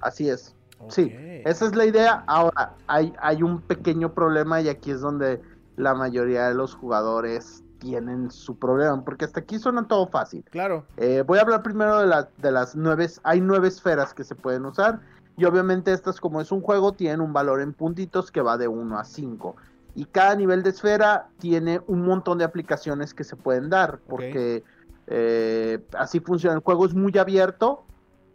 Así 0.00 0.28
es. 0.28 0.54
Sí, 0.88 1.12
esa 1.44 1.66
es 1.66 1.76
la 1.76 1.84
idea. 1.84 2.24
Ahora, 2.26 2.74
hay, 2.88 3.12
hay 3.20 3.42
un 3.42 3.60
pequeño 3.60 4.12
problema 4.14 4.60
y 4.60 4.68
aquí 4.68 4.90
es 4.90 5.00
donde 5.00 5.40
la 5.76 5.94
mayoría 5.94 6.48
de 6.48 6.54
los 6.54 6.74
jugadores 6.74 7.62
tienen 7.78 8.30
su 8.30 8.58
problema, 8.58 9.04
porque 9.04 9.24
hasta 9.24 9.40
aquí 9.40 9.58
suena 9.58 9.86
todo 9.86 10.06
fácil. 10.06 10.44
Claro. 10.50 10.84
Eh, 10.96 11.24
voy 11.26 11.38
a 11.38 11.42
hablar 11.42 11.62
primero 11.62 11.98
de, 11.98 12.26
de 12.38 12.52
las 12.52 12.76
nueve, 12.76 13.08
hay 13.24 13.40
nueve 13.40 13.68
esferas 13.68 14.14
que 14.14 14.24
se 14.24 14.34
pueden 14.34 14.64
usar 14.64 15.00
y 15.36 15.44
obviamente 15.44 15.92
estas 15.92 16.20
como 16.20 16.40
es 16.40 16.52
un 16.52 16.60
juego 16.60 16.92
tienen 16.92 17.20
un 17.20 17.32
valor 17.32 17.60
en 17.60 17.72
puntitos 17.72 18.30
que 18.30 18.40
va 18.40 18.58
de 18.58 18.68
1 18.68 18.98
a 18.98 19.04
5 19.04 19.56
y 19.94 20.06
cada 20.06 20.34
nivel 20.34 20.62
de 20.62 20.70
esfera 20.70 21.28
tiene 21.38 21.80
un 21.86 22.02
montón 22.02 22.38
de 22.38 22.44
aplicaciones 22.44 23.14
que 23.14 23.24
se 23.24 23.36
pueden 23.36 23.68
dar 23.70 23.98
porque 24.08 24.64
eh, 25.06 25.84
así 25.98 26.20
funciona. 26.20 26.56
El 26.56 26.62
juego 26.62 26.86
es 26.86 26.94
muy 26.94 27.16
abierto 27.18 27.84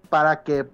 para 0.09 0.43
que 0.43 0.67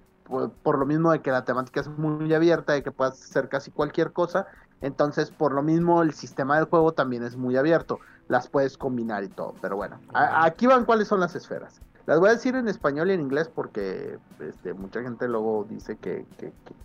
por, 0.62 0.78
lo 0.78 0.86
mismo 0.86 1.12
de 1.12 1.20
que 1.20 1.30
la 1.30 1.44
temática 1.44 1.80
es 1.80 1.88
muy 1.88 2.32
abierta, 2.32 2.72
de 2.72 2.82
que 2.82 2.90
puedas 2.90 3.22
hacer 3.22 3.48
casi 3.48 3.70
cualquier 3.70 4.12
cosa, 4.12 4.46
entonces 4.80 5.30
por 5.30 5.52
lo 5.52 5.62
mismo 5.62 6.02
el 6.02 6.12
sistema 6.12 6.56
del 6.56 6.64
juego 6.64 6.92
también 6.92 7.22
es 7.24 7.36
muy 7.36 7.56
abierto, 7.56 8.00
las 8.28 8.48
puedes 8.48 8.78
combinar 8.78 9.22
y 9.24 9.28
todo, 9.28 9.54
pero 9.60 9.76
bueno, 9.76 10.00
aquí 10.14 10.66
van 10.66 10.84
cuáles 10.84 11.08
son 11.08 11.20
las 11.20 11.34
esferas. 11.34 11.80
Las 12.06 12.20
voy 12.20 12.28
a 12.28 12.32
decir 12.32 12.54
en 12.54 12.68
español 12.68 13.10
y 13.10 13.14
en 13.14 13.20
inglés 13.20 13.50
porque 13.52 14.18
este, 14.40 14.74
mucha 14.74 15.02
gente 15.02 15.26
luego 15.26 15.66
dice 15.68 15.96
que, 15.96 16.26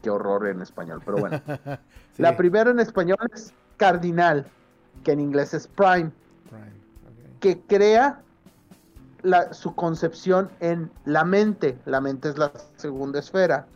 que, 0.01 0.09
horror 0.09 0.47
en 0.47 0.61
español, 0.61 1.01
pero 1.03 1.17
bueno. 1.17 1.41
La 2.17 2.37
primera 2.37 2.71
en 2.71 2.79
español 2.79 3.17
es 3.33 3.53
cardinal, 3.77 4.45
que 5.03 5.11
en 5.11 5.19
inglés 5.19 5.53
es 5.53 5.67
prime, 5.67 6.11
que 7.39 7.59
crea 7.61 8.21
su 9.51 9.75
concepción 9.75 10.49
en 10.61 10.89
la 11.05 11.25
mente, 11.25 11.77
la 11.85 11.99
mente 11.99 12.29
es 12.29 12.37
la 12.37 12.51
segunda 12.75 13.19
esfera, 13.19 13.67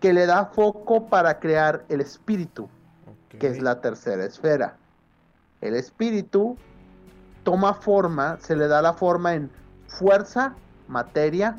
que 0.00 0.12
le 0.14 0.26
da 0.26 0.46
foco 0.46 1.08
para 1.08 1.38
crear 1.38 1.84
el 1.88 2.00
espíritu, 2.00 2.68
que 3.38 3.48
es 3.48 3.60
la 3.60 3.80
tercera 3.80 4.24
esfera. 4.24 4.76
El 5.60 5.74
espíritu 5.74 6.56
toma 7.44 7.74
forma, 7.74 8.38
se 8.40 8.56
le 8.56 8.66
da 8.66 8.80
la 8.80 8.94
forma 8.94 9.34
en 9.34 9.50
fuerza, 9.88 10.54
materia 10.90 11.56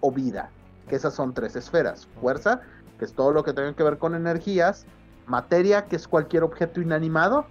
o 0.00 0.10
vida, 0.10 0.50
que 0.88 0.96
esas 0.96 1.12
son 1.14 1.34
tres 1.34 1.56
esferas. 1.56 2.08
Fuerza, 2.20 2.60
que 2.98 3.04
es 3.04 3.12
todo 3.12 3.32
lo 3.32 3.44
que 3.44 3.52
tenga 3.52 3.74
que 3.74 3.82
ver 3.82 3.98
con 3.98 4.14
energías, 4.14 4.86
materia, 5.26 5.86
que 5.86 5.96
es 5.96 6.08
cualquier 6.08 6.44
objeto 6.44 6.80
inanimado, 6.80 7.46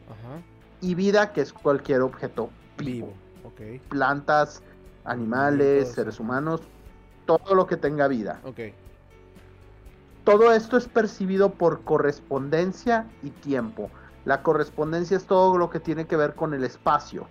y 0.81 0.95
vida, 0.95 1.33
que 1.33 1.41
es 1.41 1.51
cualquier 1.51 2.01
objeto 2.01 2.49
vivo. 2.77 3.13
Plantas, 3.89 4.63
animales, 5.03 5.91
seres 5.91 6.19
humanos, 6.19 6.61
todo 7.25 7.53
lo 7.53 7.67
que 7.67 7.75
tenga 7.75 8.07
vida. 8.07 8.39
Todo 10.23 10.53
esto 10.53 10.77
es 10.77 10.87
percibido 10.87 11.51
por 11.51 11.81
correspondencia 11.81 13.05
y 13.21 13.29
tiempo. 13.29 13.89
La 14.25 14.41
correspondencia 14.43 15.17
es 15.17 15.25
todo 15.25 15.57
lo 15.57 15.69
que 15.69 15.79
tiene 15.79 16.05
que 16.05 16.15
ver 16.15 16.35
con 16.35 16.53
el 16.53 16.63
espacio, 16.63 17.27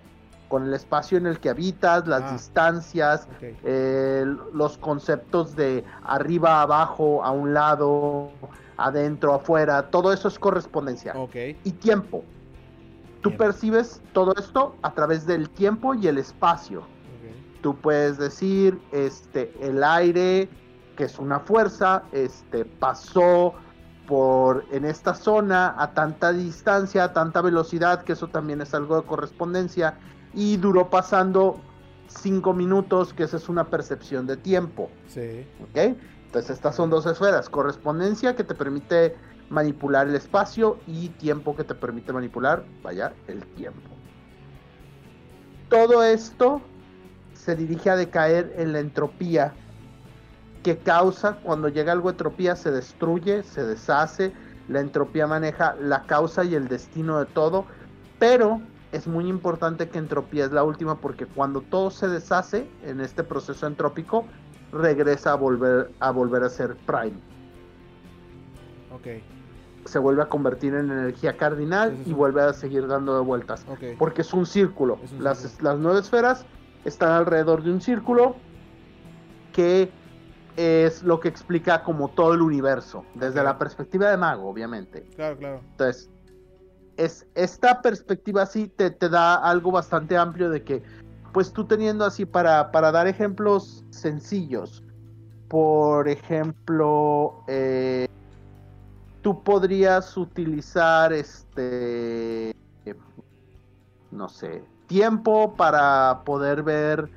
con 0.48 0.66
el 0.66 0.74
espacio 0.74 1.18
en 1.18 1.26
el 1.26 1.40
que 1.40 1.50
habitas, 1.50 2.06
las 2.06 2.22
ah. 2.22 2.32
distancias, 2.32 3.28
los 4.52 4.78
conceptos 4.78 5.54
de 5.54 5.84
arriba, 6.04 6.62
abajo, 6.62 7.22
a 7.24 7.30
un 7.30 7.54
lado, 7.54 8.30
adentro, 8.76 9.34
afuera, 9.34 9.90
todo 9.90 10.12
eso 10.12 10.28
es 10.28 10.38
correspondencia. 10.38 11.14
Y 11.64 11.72
tiempo. 11.72 12.24
Tú 13.20 13.36
percibes 13.36 14.00
todo 14.12 14.34
esto 14.38 14.76
a 14.82 14.92
través 14.92 15.26
del 15.26 15.50
tiempo 15.50 15.94
y 15.94 16.06
el 16.06 16.18
espacio. 16.18 16.82
Tú 17.60 17.74
puedes 17.74 18.18
decir, 18.18 18.80
este, 18.92 19.52
el 19.60 19.82
aire, 19.82 20.48
que 20.96 21.04
es 21.04 21.18
una 21.18 21.40
fuerza, 21.40 22.04
este, 22.12 22.64
pasó 22.64 23.54
por 24.06 24.64
en 24.70 24.84
esta 24.84 25.14
zona 25.14 25.74
a 25.76 25.92
tanta 25.92 26.32
distancia, 26.32 27.04
a 27.04 27.12
tanta 27.12 27.42
velocidad, 27.42 28.04
que 28.04 28.12
eso 28.12 28.28
también 28.28 28.60
es 28.60 28.72
algo 28.74 29.00
de 29.00 29.06
correspondencia, 29.06 29.98
y 30.34 30.56
duró 30.56 30.90
pasando 30.90 31.60
cinco 32.08 32.52
minutos, 32.52 33.12
que 33.12 33.24
esa 33.24 33.36
es 33.36 33.48
una 33.48 33.64
percepción 33.64 34.26
de 34.26 34.36
tiempo. 34.36 34.90
Sí. 35.08 35.46
¿Ok? 35.62 35.96
Entonces 36.26 36.50
estas 36.50 36.76
son 36.76 36.90
dos 36.90 37.06
esferas, 37.06 37.48
correspondencia 37.48 38.36
que 38.36 38.44
te 38.44 38.54
permite 38.54 39.16
manipular 39.48 40.08
el 40.08 40.14
espacio 40.14 40.78
y 40.86 41.08
tiempo 41.08 41.56
que 41.56 41.64
te 41.64 41.74
permite 41.74 42.12
manipular, 42.12 42.64
vaya, 42.82 43.14
el 43.28 43.42
tiempo. 43.54 43.88
Todo 45.70 46.02
esto 46.02 46.60
se 47.34 47.56
dirige 47.56 47.88
a 47.88 47.96
decaer 47.96 48.52
en 48.56 48.72
la 48.72 48.80
entropía 48.80 49.54
que 50.62 50.76
causa 50.76 51.36
cuando 51.36 51.68
llega 51.68 51.92
algo 51.92 52.10
entropía 52.10 52.56
se 52.56 52.70
destruye, 52.70 53.42
se 53.42 53.64
deshace, 53.64 54.32
la 54.68 54.80
entropía 54.80 55.26
maneja 55.26 55.76
la 55.80 56.02
causa 56.02 56.44
y 56.44 56.54
el 56.54 56.68
destino 56.68 57.18
de 57.18 57.26
todo, 57.26 57.64
pero 58.18 58.60
es 58.92 59.06
muy 59.06 59.28
importante 59.28 59.88
que 59.88 59.98
entropía 59.98 60.46
es 60.46 60.52
la 60.52 60.64
última 60.64 61.00
porque 61.00 61.26
cuando 61.26 61.60
todo 61.60 61.90
se 61.90 62.08
deshace 62.08 62.68
en 62.84 63.00
este 63.00 63.22
proceso 63.22 63.66
entrópico 63.66 64.24
regresa 64.72 65.32
a 65.32 65.34
volver 65.34 65.90
a 66.00 66.10
volver 66.10 66.42
a 66.42 66.48
ser 66.48 66.76
prime. 66.76 67.18
Ok. 68.94 69.22
Se 69.84 69.98
vuelve 69.98 70.22
a 70.22 70.26
convertir 70.26 70.74
en 70.74 70.90
energía 70.90 71.36
cardinal 71.36 71.96
y 72.04 72.12
vuelve 72.12 72.42
a 72.42 72.52
seguir 72.52 72.86
dando 72.86 73.14
de 73.14 73.20
vueltas. 73.20 73.64
Porque 73.98 74.22
es 74.22 74.32
un 74.34 74.44
círculo. 74.44 74.98
las, 75.18 75.62
las 75.62 75.78
nueve 75.78 76.00
esferas 76.00 76.44
están 76.84 77.12
alrededor 77.12 77.62
de 77.62 77.72
un 77.72 77.80
círculo 77.80 78.36
que 79.52 79.90
es 80.56 81.02
lo 81.04 81.20
que 81.20 81.28
explica 81.28 81.82
como 81.84 82.08
todo 82.08 82.34
el 82.34 82.42
universo, 82.42 83.04
desde 83.14 83.42
la 83.42 83.58
perspectiva 83.58 84.10
de 84.10 84.16
mago, 84.16 84.48
obviamente. 84.48 85.02
Claro, 85.14 85.36
claro. 85.38 85.60
Entonces, 85.70 86.10
es, 86.98 87.26
esta 87.34 87.80
perspectiva 87.80 88.44
sí 88.44 88.68
te, 88.68 88.90
da 88.90 89.36
algo 89.36 89.70
bastante 89.70 90.16
amplio 90.16 90.50
de 90.50 90.62
que, 90.62 90.82
pues 91.32 91.52
tú 91.52 91.64
teniendo 91.64 92.04
así 92.04 92.26
para, 92.26 92.70
para 92.70 92.92
dar 92.92 93.06
ejemplos 93.06 93.84
sencillos, 93.90 94.82
por 95.48 96.08
ejemplo, 96.08 97.42
eh, 97.46 98.06
tú 99.22 99.42
podrías 99.42 100.16
utilizar 100.16 101.12
este, 101.12 102.52
no 104.10 104.28
sé, 104.28 104.64
tiempo 104.88 105.54
para 105.54 106.22
poder 106.24 106.62
ver 106.64 107.08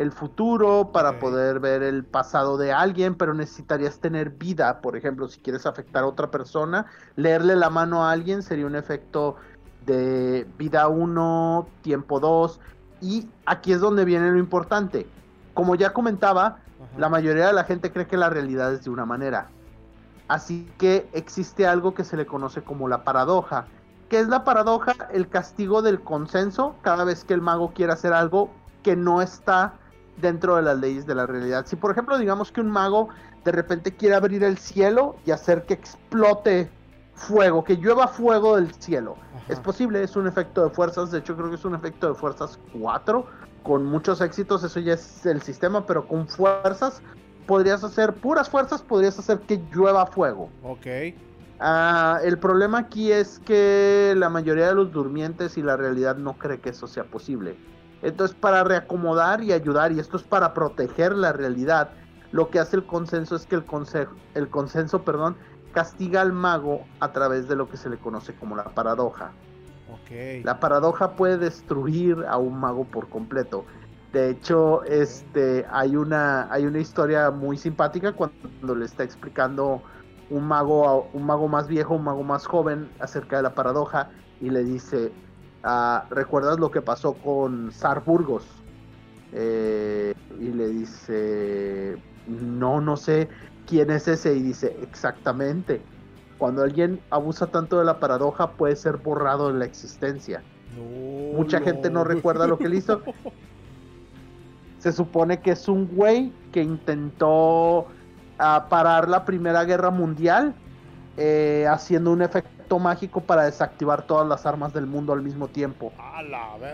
el 0.00 0.12
futuro, 0.12 0.92
para 0.94 1.18
poder 1.18 1.60
ver 1.60 1.82
el 1.82 2.04
pasado 2.04 2.56
de 2.56 2.72
alguien, 2.72 3.14
pero 3.14 3.34
necesitarías 3.34 3.98
tener 3.98 4.30
vida, 4.30 4.80
por 4.80 4.96
ejemplo, 4.96 5.28
si 5.28 5.38
quieres 5.40 5.66
afectar 5.66 6.04
a 6.04 6.06
otra 6.06 6.30
persona, 6.30 6.86
leerle 7.16 7.54
la 7.54 7.68
mano 7.68 8.02
a 8.02 8.10
alguien 8.10 8.42
sería 8.42 8.64
un 8.64 8.76
efecto 8.76 9.36
de 9.84 10.48
vida 10.56 10.88
1, 10.88 11.68
tiempo 11.82 12.18
2, 12.18 12.60
y 13.02 13.28
aquí 13.44 13.74
es 13.74 13.80
donde 13.80 14.06
viene 14.06 14.30
lo 14.30 14.38
importante. 14.38 15.06
Como 15.52 15.74
ya 15.74 15.92
comentaba, 15.92 16.60
la 16.96 17.10
mayoría 17.10 17.48
de 17.48 17.52
la 17.52 17.64
gente 17.64 17.92
cree 17.92 18.06
que 18.06 18.16
la 18.16 18.30
realidad 18.30 18.72
es 18.72 18.84
de 18.84 18.90
una 18.90 19.04
manera. 19.04 19.50
Así 20.28 20.66
que 20.78 21.10
existe 21.12 21.66
algo 21.66 21.92
que 21.92 22.04
se 22.04 22.16
le 22.16 22.24
conoce 22.24 22.62
como 22.62 22.88
la 22.88 23.04
paradoja. 23.04 23.66
¿Qué 24.08 24.18
es 24.18 24.28
la 24.28 24.44
paradoja? 24.44 24.94
El 25.12 25.28
castigo 25.28 25.82
del 25.82 26.00
consenso 26.00 26.74
cada 26.80 27.04
vez 27.04 27.22
que 27.22 27.34
el 27.34 27.42
mago 27.42 27.72
quiere 27.74 27.92
hacer 27.92 28.14
algo 28.14 28.48
que 28.82 28.96
no 28.96 29.20
está 29.20 29.74
dentro 30.20 30.56
de 30.56 30.62
las 30.62 30.78
leyes 30.78 31.06
de 31.06 31.14
la 31.14 31.26
realidad. 31.26 31.66
Si 31.66 31.76
por 31.76 31.90
ejemplo 31.90 32.18
digamos 32.18 32.52
que 32.52 32.60
un 32.60 32.70
mago 32.70 33.08
de 33.44 33.52
repente 33.52 33.94
quiere 33.94 34.14
abrir 34.14 34.44
el 34.44 34.58
cielo 34.58 35.16
y 35.24 35.30
hacer 35.30 35.64
que 35.64 35.74
explote 35.74 36.70
fuego, 37.14 37.64
que 37.64 37.76
llueva 37.76 38.08
fuego 38.08 38.56
del 38.56 38.72
cielo. 38.74 39.16
Es 39.48 39.58
posible, 39.58 40.02
es 40.02 40.16
un 40.16 40.26
efecto 40.26 40.64
de 40.64 40.70
fuerzas, 40.70 41.10
de 41.10 41.18
hecho 41.18 41.36
creo 41.36 41.50
que 41.50 41.56
es 41.56 41.64
un 41.64 41.74
efecto 41.74 42.08
de 42.08 42.14
fuerzas 42.14 42.58
4, 42.80 43.26
con 43.62 43.84
muchos 43.84 44.20
éxitos, 44.20 44.64
eso 44.64 44.80
ya 44.80 44.94
es 44.94 45.26
el 45.26 45.42
sistema, 45.42 45.86
pero 45.86 46.06
con 46.06 46.28
fuerzas 46.28 47.02
podrías 47.46 47.82
hacer, 47.84 48.14
puras 48.14 48.48
fuerzas, 48.48 48.82
podrías 48.82 49.18
hacer 49.18 49.40
que 49.40 49.60
llueva 49.72 50.06
fuego. 50.06 50.48
Ok. 50.62 50.86
Ah, 51.58 52.20
el 52.24 52.38
problema 52.38 52.78
aquí 52.78 53.12
es 53.12 53.38
que 53.40 54.14
la 54.16 54.30
mayoría 54.30 54.68
de 54.68 54.74
los 54.74 54.92
durmientes 54.92 55.58
y 55.58 55.62
la 55.62 55.76
realidad 55.76 56.16
no 56.16 56.38
cree 56.38 56.60
que 56.60 56.70
eso 56.70 56.86
sea 56.86 57.04
posible. 57.04 57.56
Entonces, 58.02 58.36
para 58.36 58.64
reacomodar 58.64 59.42
y 59.42 59.52
ayudar, 59.52 59.92
y 59.92 60.00
esto 60.00 60.16
es 60.16 60.22
para 60.22 60.54
proteger 60.54 61.14
la 61.14 61.32
realidad, 61.32 61.90
lo 62.32 62.48
que 62.48 62.58
hace 62.58 62.76
el 62.76 62.86
consenso 62.86 63.36
es 63.36 63.46
que 63.46 63.56
el, 63.56 63.64
consejo, 63.64 64.14
el 64.34 64.48
consenso 64.48 65.02
perdón, 65.02 65.36
castiga 65.72 66.20
al 66.20 66.32
mago 66.32 66.84
a 67.00 67.12
través 67.12 67.48
de 67.48 67.56
lo 67.56 67.68
que 67.68 67.76
se 67.76 67.90
le 67.90 67.98
conoce 67.98 68.34
como 68.34 68.56
la 68.56 68.64
paradoja. 68.64 69.32
Okay. 70.02 70.42
La 70.44 70.60
paradoja 70.60 71.16
puede 71.16 71.36
destruir 71.36 72.24
a 72.28 72.36
un 72.38 72.58
mago 72.58 72.84
por 72.84 73.08
completo. 73.08 73.64
De 74.12 74.30
hecho, 74.30 74.82
este, 74.84 75.66
hay 75.70 75.96
una, 75.96 76.52
hay 76.52 76.66
una 76.66 76.78
historia 76.78 77.30
muy 77.30 77.56
simpática 77.56 78.12
cuando 78.12 78.74
le 78.74 78.84
está 78.84 79.04
explicando 79.04 79.82
un 80.30 80.46
mago, 80.46 81.08
un 81.12 81.24
mago 81.24 81.48
más 81.48 81.68
viejo, 81.68 81.94
un 81.94 82.04
mago 82.04 82.22
más 82.22 82.46
joven 82.46 82.90
acerca 83.00 83.36
de 83.36 83.42
la 83.42 83.54
paradoja 83.54 84.10
y 84.40 84.50
le 84.50 84.64
dice, 84.64 85.12
ah, 85.62 86.04
¿recuerdas 86.10 86.58
lo 86.58 86.70
que 86.70 86.82
pasó 86.82 87.14
con 87.14 87.72
Zar 87.72 88.04
Burgos? 88.04 88.44
Eh, 89.32 90.14
y 90.38 90.48
le 90.48 90.68
dice, 90.68 91.96
no, 92.26 92.80
no 92.80 92.96
sé 92.96 93.28
quién 93.66 93.90
es 93.90 94.08
ese 94.08 94.34
y 94.34 94.42
dice, 94.42 94.76
exactamente. 94.82 95.82
Cuando 96.38 96.62
alguien 96.62 97.00
abusa 97.10 97.48
tanto 97.48 97.78
de 97.78 97.84
la 97.84 98.00
paradoja 98.00 98.52
puede 98.52 98.74
ser 98.74 98.96
borrado 98.96 99.52
de 99.52 99.58
la 99.58 99.66
existencia. 99.66 100.42
Mucha 101.34 101.60
gente 101.60 101.90
no 101.90 102.04
recuerda 102.04 102.46
lo 102.46 102.58
que 102.58 102.64
él 102.64 102.74
hizo. 102.74 103.02
Se 104.78 104.92
supone 104.92 105.40
que 105.40 105.50
es 105.50 105.68
un 105.68 105.86
güey 105.88 106.32
que 106.52 106.62
intentó 106.62 107.88
ah, 108.38 108.66
parar 108.70 109.08
la 109.08 109.24
Primera 109.26 109.64
Guerra 109.64 109.90
Mundial 109.90 110.54
eh, 111.22 111.66
haciendo 111.68 112.10
un 112.10 112.22
efecto 112.22 112.78
mágico 112.78 113.20
para 113.20 113.44
desactivar 113.44 114.06
todas 114.06 114.26
las 114.26 114.46
armas 114.46 114.72
del 114.72 114.86
mundo 114.86 115.12
al 115.12 115.20
mismo 115.20 115.48
tiempo. 115.48 115.92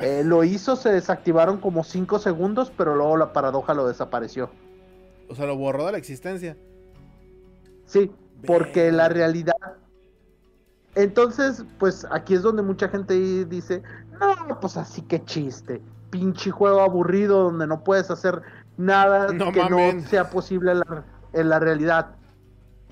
Eh, 0.01 0.23
lo 0.25 0.45
hizo, 0.45 0.77
se 0.77 0.93
desactivaron 0.93 1.59
como 1.59 1.83
5 1.83 2.21
segundos, 2.21 2.73
pero 2.77 2.95
luego 2.95 3.17
la 3.17 3.33
paradoja 3.33 3.75
lo 3.75 3.89
desapareció. 3.89 4.51
O 5.29 5.35
sea, 5.35 5.47
lo 5.47 5.57
borró 5.57 5.87
de 5.87 5.93
la 5.93 5.99
existencia. 5.99 6.57
Sí, 7.87 8.13
porque 8.47 8.93
la 8.93 9.09
realidad... 9.09 9.57
Entonces, 10.95 11.65
pues 11.79 12.07
aquí 12.11 12.35
es 12.35 12.43
donde 12.43 12.63
mucha 12.63 12.89
gente 12.89 13.45
dice, 13.45 13.83
no, 14.21 14.61
pues 14.61 14.77
así 14.77 15.03
que 15.03 15.23
chiste 15.25 15.83
pinche 16.11 16.51
juego 16.51 16.81
aburrido 16.81 17.45
donde 17.45 17.67
no 17.67 17.83
puedes 17.85 18.11
hacer 18.11 18.43
nada 18.77 19.27
que 19.53 19.69
no 19.69 20.01
sea 20.09 20.31
posible 20.31 20.73
en 21.33 21.49
la, 21.49 21.59
realidad. 21.59 22.09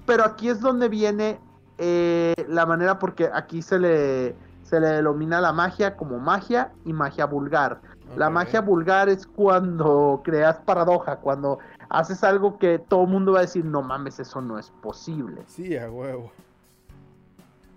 Pero 0.06 0.24
aquí 0.24 0.48
es 0.48 0.60
donde 0.60 0.88
viene 0.88 1.38
eh, 1.78 2.34
la 2.48 2.66
manera, 2.66 2.98
porque 2.98 3.30
aquí 3.32 3.62
se 3.62 3.78
le, 3.78 4.36
se 4.62 4.80
le 4.80 4.88
denomina 4.88 5.40
la 5.40 5.52
magia 5.52 5.96
como 5.96 6.18
magia 6.18 6.72
y 6.84 6.92
magia 6.92 7.26
vulgar. 7.26 7.80
La 8.16 8.30
magia 8.30 8.60
vulgar 8.60 9.08
es 9.08 9.26
cuando 9.26 10.20
creas 10.24 10.58
paradoja, 10.60 11.16
cuando 11.16 11.58
haces 11.88 12.22
algo 12.22 12.58
que 12.58 12.78
todo 12.78 13.04
el 13.04 13.08
mundo 13.08 13.32
va 13.32 13.38
a 13.38 13.42
decir, 13.42 13.64
no 13.64 13.82
mames, 13.82 14.20
eso 14.20 14.40
no 14.40 14.58
es 14.58 14.70
posible. 14.82 15.42
Sí, 15.46 15.76
a 15.76 15.90
huevo. 15.90 16.30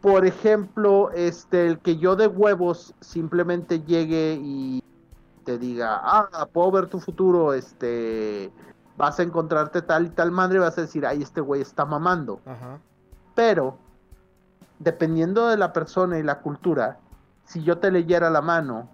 Por 0.02 0.26
ejemplo, 0.26 1.10
este, 1.12 1.66
el 1.66 1.80
que 1.80 1.98
yo 1.98 2.16
de 2.16 2.28
huevos 2.28 2.94
simplemente 3.02 3.82
llegue 3.82 4.40
y 4.40 4.84
te 5.44 5.58
diga, 5.58 6.00
ah, 6.04 6.48
puedo 6.52 6.72
ver 6.72 6.88
tu 6.88 7.00
futuro, 7.00 7.54
este, 7.54 8.52
vas 8.98 9.20
a 9.20 9.24
encontrarte 9.24 9.82
tal 9.82 10.08
y 10.08 10.10
tal 10.10 10.32
madre, 10.32 10.60
vas 10.60 10.78
a 10.78 10.82
decir, 10.82 11.06
ay, 11.06 11.22
este 11.22 11.40
güey 11.40 11.62
está 11.62 11.86
mamando. 11.86 12.42
Pero, 13.36 13.78
dependiendo 14.80 15.48
de 15.48 15.58
la 15.58 15.72
persona 15.72 16.18
y 16.18 16.24
la 16.24 16.40
cultura, 16.40 16.98
si 17.46 17.64
yo 17.64 17.78
te 17.78 17.92
leyera 17.92 18.30
la 18.30 18.42
mano, 18.42 18.90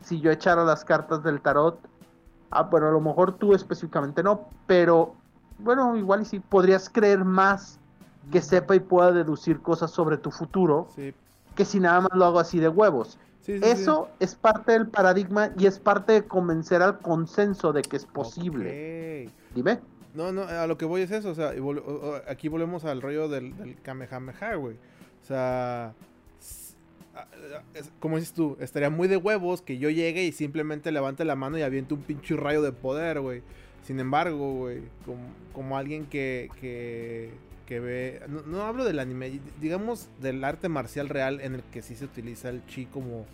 si 0.00 0.20
yo 0.20 0.30
echara 0.30 0.64
las 0.64 0.84
cartas 0.84 1.22
del 1.22 1.40
tarot, 1.40 1.78
ah, 2.50 2.62
bueno, 2.62 2.88
a 2.88 2.90
lo 2.90 3.00
mejor 3.00 3.32
tú 3.32 3.54
específicamente 3.54 4.22
no, 4.22 4.48
pero 4.66 5.14
bueno, 5.58 5.96
igual 5.96 6.22
y 6.22 6.24
si 6.24 6.40
podrías 6.40 6.88
creer 6.88 7.24
más 7.24 7.78
que 8.30 8.42
sepa 8.42 8.74
y 8.74 8.80
pueda 8.80 9.12
deducir 9.12 9.60
cosas 9.60 9.90
sobre 9.90 10.16
tu 10.16 10.30
futuro 10.30 10.88
que 11.54 11.64
si 11.64 11.80
nada 11.80 12.02
más 12.02 12.10
lo 12.14 12.24
hago 12.24 12.38
así 12.38 12.58
de 12.58 12.68
huevos. 12.68 13.18
Eso 13.46 14.08
es 14.20 14.34
parte 14.34 14.72
del 14.72 14.88
paradigma 14.88 15.52
y 15.58 15.66
es 15.66 15.78
parte 15.78 16.12
de 16.12 16.24
convencer 16.24 16.82
al 16.82 16.98
consenso 16.98 17.72
de 17.72 17.82
que 17.82 17.96
es 17.96 18.06
posible. 18.06 19.30
Dime. 19.54 19.80
No, 20.14 20.32
no, 20.32 20.42
a 20.42 20.66
lo 20.66 20.78
que 20.78 20.86
voy 20.86 21.02
es 21.02 21.10
eso, 21.10 21.30
o 21.30 21.34
sea, 21.34 21.52
aquí 22.26 22.48
volvemos 22.48 22.86
al 22.86 23.02
rollo 23.02 23.28
del, 23.28 23.56
del 23.58 23.80
Kamehameha, 23.82 24.54
güey. 24.54 24.76
O 25.22 25.26
sea, 25.26 25.94
como 28.00 28.16
dices 28.16 28.32
tú, 28.32 28.56
estaría 28.60 28.90
muy 28.90 29.08
de 29.08 29.16
huevos 29.16 29.62
que 29.62 29.78
yo 29.78 29.90
llegue 29.90 30.24
y 30.24 30.32
simplemente 30.32 30.92
levante 30.92 31.24
la 31.24 31.36
mano 31.36 31.58
y 31.58 31.62
aviente 31.62 31.94
un 31.94 32.02
pinche 32.02 32.36
rayo 32.36 32.62
de 32.62 32.72
poder, 32.72 33.20
güey. 33.20 33.42
Sin 33.82 34.00
embargo, 34.00 34.54
güey, 34.54 34.82
como, 35.52 35.76
alguien 35.76 36.06
que, 36.06 36.50
que, 36.60 37.30
que 37.66 37.80
ve, 37.80 38.22
no, 38.46 38.62
hablo 38.62 38.84
del 38.84 38.98
anime, 38.98 39.40
digamos 39.60 40.08
del 40.20 40.42
arte 40.44 40.68
marcial 40.68 41.08
real 41.08 41.40
en 41.40 41.54
el 41.56 41.62
que 41.64 41.82
sí 41.82 41.96
se 41.96 42.04
utiliza 42.04 42.48
el 42.48 42.64
chi 42.66 42.86
como 42.86 43.26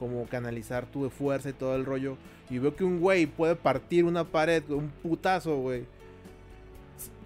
como 0.00 0.24
canalizar 0.24 0.86
tu 0.86 1.10
fuerza 1.10 1.50
y 1.50 1.52
todo 1.52 1.76
el 1.76 1.84
rollo. 1.84 2.16
Y 2.48 2.56
veo 2.56 2.74
que 2.74 2.84
un 2.84 3.00
güey 3.00 3.26
puede 3.26 3.54
partir 3.54 4.06
una 4.06 4.24
pared, 4.24 4.62
un 4.70 4.88
putazo, 4.88 5.58
güey. 5.58 5.84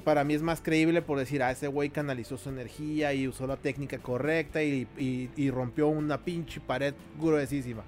Para 0.03 0.25
mí 0.25 0.35
es 0.35 0.43
más 0.43 0.61
creíble 0.61 1.01
por 1.01 1.17
decir, 1.17 1.41
ah, 1.45 1.53
ese 1.53 1.69
güey 1.69 1.91
canalizó 1.91 2.37
su 2.37 2.49
energía 2.49 3.15
y 3.15 3.29
usó 3.29 3.47
la 3.47 3.57
técnica 3.57 3.99
correcta 3.99 4.61
y, 4.61 5.51
rompió 5.53 5.87
una 5.87 6.25
pinche 6.25 6.61
pared 6.61 6.95
gruesísima. 7.21 7.85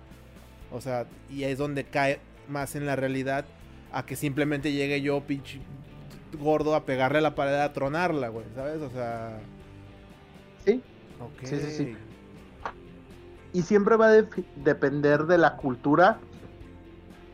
O 0.70 0.80
sea, 0.80 1.06
y 1.28 1.42
es 1.42 1.58
donde 1.58 1.82
cae 1.82 2.20
más 2.48 2.76
en 2.76 2.86
la 2.86 2.94
realidad 2.94 3.44
a 3.90 4.06
que 4.06 4.14
simplemente 4.14 4.70
llegue 4.70 5.02
yo, 5.02 5.20
pinche 5.20 5.58
gordo, 6.38 6.74
a 6.74 6.84
pegarle 6.84 7.18
a 7.18 7.22
la 7.22 7.34
pared 7.34 7.54
a 7.54 7.72
tronarla, 7.72 8.28
güey, 8.28 8.46
¿sabes? 8.54 8.80
O 8.82 8.90
sea... 8.90 9.40
Sí. 10.64 10.82
Sí, 11.42 11.56
sí, 11.60 11.70
sí 11.70 11.96
y 13.56 13.62
siempre 13.62 13.96
va 13.96 14.08
a 14.08 14.24
depender 14.56 15.24
de 15.24 15.38
la 15.38 15.56
cultura, 15.56 16.18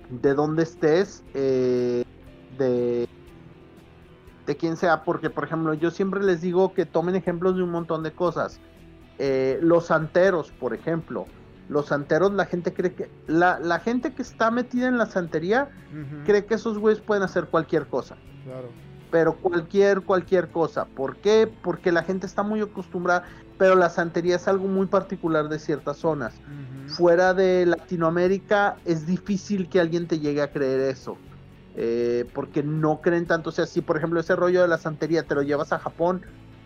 de 0.08 0.34
dónde 0.34 0.62
estés, 0.62 1.24
eh, 1.34 2.04
de, 2.56 3.08
de 4.46 4.56
quién 4.56 4.76
sea, 4.76 5.02
porque 5.02 5.30
por 5.30 5.42
ejemplo 5.42 5.74
yo 5.74 5.90
siempre 5.90 6.22
les 6.22 6.40
digo 6.40 6.74
que 6.74 6.86
tomen 6.86 7.16
ejemplos 7.16 7.56
de 7.56 7.64
un 7.64 7.70
montón 7.70 8.04
de 8.04 8.12
cosas. 8.12 8.60
Eh, 9.18 9.58
los 9.62 9.86
santeros, 9.86 10.52
por 10.52 10.74
ejemplo. 10.74 11.26
Los 11.68 11.86
santeros, 11.86 12.32
la 12.32 12.46
gente 12.46 12.72
cree 12.72 12.94
que. 12.94 13.10
La, 13.26 13.58
la 13.58 13.80
gente 13.80 14.14
que 14.14 14.22
está 14.22 14.52
metida 14.52 14.86
en 14.86 14.98
la 14.98 15.06
santería 15.06 15.70
cree 16.24 16.44
que 16.44 16.54
esos 16.54 16.78
güeyes 16.78 17.02
pueden 17.02 17.24
hacer 17.24 17.46
cualquier 17.46 17.88
cosa. 17.88 18.16
Claro. 18.44 18.68
Pero 19.12 19.36
cualquier, 19.36 20.00
cualquier 20.00 20.48
cosa. 20.48 20.86
¿Por 20.86 21.16
qué? 21.18 21.48
Porque 21.62 21.92
la 21.92 22.02
gente 22.02 22.26
está 22.26 22.42
muy 22.42 22.60
acostumbrada 22.60 23.24
pero 23.62 23.76
la 23.76 23.90
santería 23.90 24.34
es 24.34 24.48
algo 24.48 24.66
muy 24.66 24.86
particular 24.86 25.48
de 25.48 25.60
ciertas 25.60 25.98
zonas. 25.98 26.34
Fuera 26.88 27.32
de 27.32 27.64
Latinoamérica 27.64 28.76
es 28.84 29.06
difícil 29.06 29.68
que 29.68 29.78
alguien 29.78 30.08
te 30.08 30.18
llegue 30.18 30.42
a 30.42 30.50
creer 30.50 30.80
eso. 30.80 31.16
Eh, 31.76 32.26
porque 32.34 32.64
no 32.64 33.00
creen 33.00 33.26
tanto. 33.26 33.50
O 33.50 33.52
sea, 33.52 33.66
si 33.66 33.80
por 33.80 33.96
ejemplo 33.96 34.18
ese 34.18 34.34
rollo 34.34 34.62
de 34.62 34.66
la 34.66 34.78
santería 34.78 35.22
te 35.22 35.36
lo 35.36 35.42
llevas 35.42 35.72
a 35.72 35.78
Japón, 35.78 36.22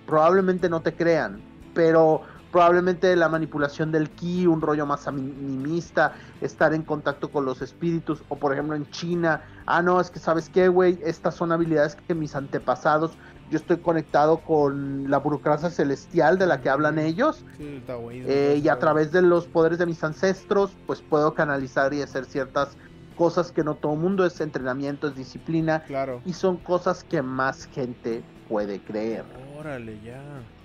probablemente 0.06 0.70
no 0.70 0.80
te 0.80 0.94
crean. 0.94 1.42
Pero 1.74 2.22
probablemente 2.56 3.14
la 3.16 3.28
manipulación 3.28 3.92
del 3.92 4.08
ki, 4.08 4.46
un 4.46 4.62
rollo 4.62 4.86
más 4.86 5.06
animista, 5.06 6.14
estar 6.40 6.72
en 6.72 6.84
contacto 6.84 7.30
con 7.30 7.44
los 7.44 7.60
espíritus, 7.60 8.22
o 8.30 8.36
por 8.36 8.54
ejemplo 8.54 8.74
en 8.74 8.88
China, 8.88 9.42
ah, 9.66 9.82
no, 9.82 10.00
es 10.00 10.10
que 10.10 10.18
sabes 10.18 10.48
qué, 10.48 10.68
güey, 10.68 10.98
estas 11.04 11.34
son 11.34 11.52
habilidades 11.52 11.96
que 11.96 12.14
mis 12.14 12.34
antepasados, 12.34 13.10
yo 13.50 13.58
estoy 13.58 13.76
conectado 13.76 14.38
con 14.38 15.10
la 15.10 15.18
burocracia 15.18 15.68
celestial 15.68 16.38
de 16.38 16.46
la 16.46 16.62
que 16.62 16.70
hablan 16.70 16.98
ellos, 16.98 17.44
eh, 17.60 18.58
y 18.64 18.68
a 18.68 18.78
través 18.78 19.12
de 19.12 19.20
los 19.20 19.46
poderes 19.46 19.78
de 19.78 19.84
mis 19.84 20.02
ancestros, 20.02 20.70
pues 20.86 21.02
puedo 21.02 21.34
canalizar 21.34 21.92
y 21.92 22.00
hacer 22.00 22.24
ciertas 22.24 22.78
cosas 23.18 23.52
que 23.52 23.64
no 23.64 23.74
todo 23.74 23.96
mundo 23.96 24.24
es 24.24 24.40
entrenamiento, 24.40 25.08
es 25.08 25.14
disciplina. 25.14 25.82
Claro. 25.82 26.22
Y 26.24 26.32
son 26.32 26.56
cosas 26.56 27.04
que 27.04 27.20
más 27.20 27.66
gente 27.66 28.22
puede 28.48 28.80
creer. 28.80 29.26
Órale, 29.58 30.00
ya. 30.02 30.22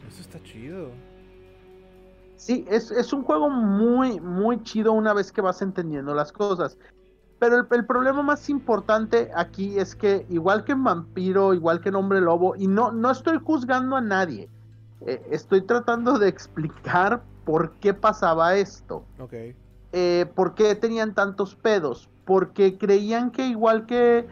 Eso 0.08 0.22
está 0.22 0.42
chido. 0.42 0.92
Sí, 2.42 2.66
es, 2.68 2.90
es 2.90 3.14
un 3.14 3.22
juego 3.22 3.52
muy, 3.52 4.20
muy 4.20 4.64
chido 4.64 4.94
una 4.94 5.14
vez 5.14 5.32
que 5.32 5.42
vas 5.42 5.62
entendiendo 5.62 6.16
las 6.16 6.32
cosas. 6.32 6.76
Pero 7.38 7.68
el, 7.70 7.86
problema 7.86 8.24
más 8.24 8.50
importante 8.50 9.30
aquí 9.36 9.78
es 9.78 9.96
que, 9.96 10.26
igual 10.28 10.64
que 10.64 10.72
en 10.72 10.84
Vampiro, 10.84 11.54
igual 11.54 11.82
que 11.82 11.90
en 11.90 11.96
Hombre 11.96 12.20
Lobo, 12.20 12.56
y 12.56 12.66
no, 12.66 12.92
no 12.92 13.12
estoy 13.12 13.38
juzgando 13.38 13.96
a 13.96 14.02
nadie, 14.02 14.50
eh, 15.06 15.22
estoy 15.30 15.62
tratando 15.62 16.18
de 16.18 16.30
explicar 16.30 17.22
por 17.46 17.74
qué 17.74 17.94
pasaba 17.94 18.56
esto. 18.56 19.06
Ok. 19.20 19.34
Eh, 19.94 20.26
por 20.34 20.56
qué 20.56 20.74
tenían 20.74 21.14
tantos 21.14 21.54
pedos 21.54 22.10
porque 22.26 22.76
creían 22.80 23.30
que 23.30 23.46
igual 23.46 23.86
que 23.86 24.26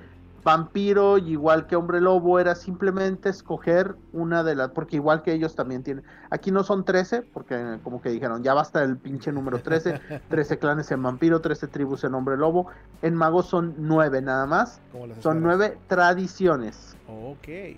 vampiro 0.43 1.17
y 1.17 1.31
igual 1.31 1.67
que 1.67 1.75
hombre 1.75 2.01
lobo 2.01 2.39
era 2.39 2.55
simplemente 2.55 3.29
escoger 3.29 3.95
una 4.13 4.43
de 4.43 4.55
las, 4.55 4.69
porque 4.71 4.95
igual 4.95 5.21
que 5.21 5.33
ellos 5.33 5.55
también 5.55 5.83
tienen, 5.83 6.03
aquí 6.29 6.51
no 6.51 6.63
son 6.63 6.85
13, 6.85 7.21
porque 7.21 7.79
como 7.83 8.01
que 8.01 8.09
dijeron, 8.09 8.43
ya 8.43 8.53
basta 8.53 8.83
el 8.83 8.97
pinche 8.97 9.31
número 9.31 9.61
13, 9.61 10.21
13 10.29 10.57
clanes 10.59 10.91
en 10.91 11.03
vampiro, 11.03 11.41
13 11.41 11.67
tribus 11.67 12.03
en 12.03 12.13
hombre 12.13 12.37
lobo, 12.37 12.67
en 13.01 13.15
mago 13.15 13.43
son 13.43 13.75
9 13.77 14.21
nada 14.21 14.45
más, 14.45 14.81
son 15.21 15.41
9 15.41 15.77
tradiciones. 15.87 16.95
Ok. 17.07 17.77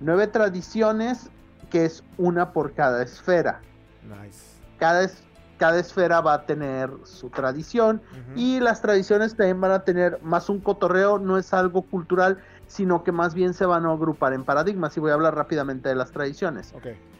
9 0.00 0.26
tradiciones 0.28 1.30
que 1.70 1.84
es 1.84 2.04
una 2.16 2.52
por 2.52 2.72
cada 2.72 3.02
esfera. 3.02 3.60
Nice. 4.04 4.58
Cada, 4.78 5.08
cada 5.58 5.78
esfera 5.78 6.20
va 6.20 6.34
a 6.34 6.46
tener 6.46 6.90
su 7.04 7.28
tradición 7.30 8.00
y 8.34 8.60
las 8.60 8.80
tradiciones 8.80 9.36
también 9.36 9.60
van 9.60 9.72
a 9.72 9.80
tener 9.80 10.18
más 10.22 10.48
un 10.48 10.60
cotorreo, 10.60 11.18
no 11.18 11.36
es 11.36 11.52
algo 11.52 11.82
cultural, 11.82 12.38
sino 12.66 13.02
que 13.02 13.12
más 13.12 13.34
bien 13.34 13.54
se 13.54 13.66
van 13.66 13.84
a 13.84 13.92
agrupar 13.92 14.32
en 14.32 14.44
paradigmas 14.44 14.96
y 14.96 15.00
voy 15.00 15.10
a 15.10 15.14
hablar 15.14 15.34
rápidamente 15.34 15.88
de 15.88 15.96
las 15.96 16.12
tradiciones. 16.12 16.72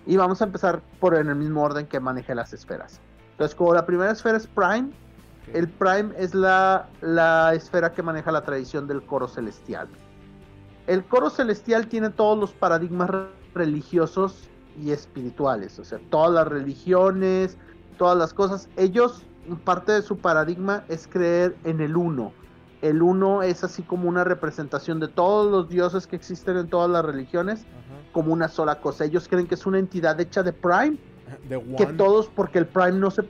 Y 0.06 0.16
vamos 0.16 0.40
a 0.40 0.44
empezar 0.44 0.80
por 1.00 1.14
en 1.14 1.28
el 1.28 1.36
mismo 1.36 1.62
orden 1.62 1.86
que 1.86 2.00
maneje 2.00 2.34
las 2.34 2.52
esferas. 2.52 3.00
Entonces, 3.32 3.54
como 3.54 3.74
la 3.74 3.84
primera 3.84 4.12
esfera 4.12 4.38
es 4.38 4.46
Prime, 4.46 4.90
el 5.52 5.68
Prime 5.68 6.12
es 6.16 6.34
la, 6.34 6.88
la 7.00 7.54
esfera 7.54 7.92
que 7.92 8.02
maneja 8.02 8.30
la 8.30 8.42
tradición 8.42 8.86
del 8.86 9.02
coro 9.02 9.28
celestial. 9.28 9.88
El 10.86 11.04
coro 11.04 11.28
celestial 11.28 11.88
tiene 11.88 12.10
todos 12.10 12.38
los 12.38 12.52
paradigmas 12.52 13.10
religiosos 13.54 14.48
y 14.80 14.92
espirituales, 14.92 15.78
o 15.78 15.84
sea, 15.84 15.98
todas 16.10 16.32
las 16.32 16.46
religiones, 16.46 17.58
todas 17.98 18.16
las 18.16 18.32
cosas. 18.32 18.68
Ellos, 18.76 19.22
parte 19.64 19.92
de 19.92 20.02
su 20.02 20.16
paradigma 20.16 20.84
es 20.88 21.06
creer 21.06 21.54
en 21.64 21.80
el 21.80 21.96
uno. 21.96 22.32
El 22.80 23.02
uno 23.02 23.42
es 23.42 23.64
así 23.64 23.82
como 23.82 24.08
una 24.08 24.24
representación 24.24 25.00
de 25.00 25.08
todos 25.08 25.50
los 25.50 25.68
dioses 25.68 26.06
que 26.06 26.16
existen 26.16 26.56
en 26.56 26.68
todas 26.68 26.88
las 26.88 27.04
religiones, 27.04 27.66
como 28.12 28.32
una 28.32 28.48
sola 28.48 28.80
cosa. 28.80 29.04
Ellos 29.04 29.28
creen 29.28 29.46
que 29.46 29.56
es 29.56 29.66
una 29.66 29.78
entidad 29.78 30.18
hecha 30.20 30.42
de 30.42 30.52
Prime, 30.52 30.96
que 31.76 31.86
todos, 31.86 32.28
porque 32.28 32.60
el 32.60 32.66
Prime 32.66 32.92
no 32.92 33.10
se... 33.10 33.28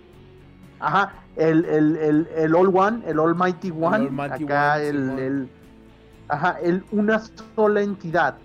Ajá, 0.80 1.14
el, 1.34 1.64
el, 1.64 2.28
el, 2.36 2.54
All 2.54 2.70
One, 2.72 3.02
el 3.06 3.18
Almighty 3.18 3.72
One, 3.72 4.10
acá 4.22 4.80
el, 4.80 5.48
Ajá, 6.28 6.58
el, 6.62 6.84
una 6.92 7.20
sola 7.56 7.80
entidad. 7.80 8.36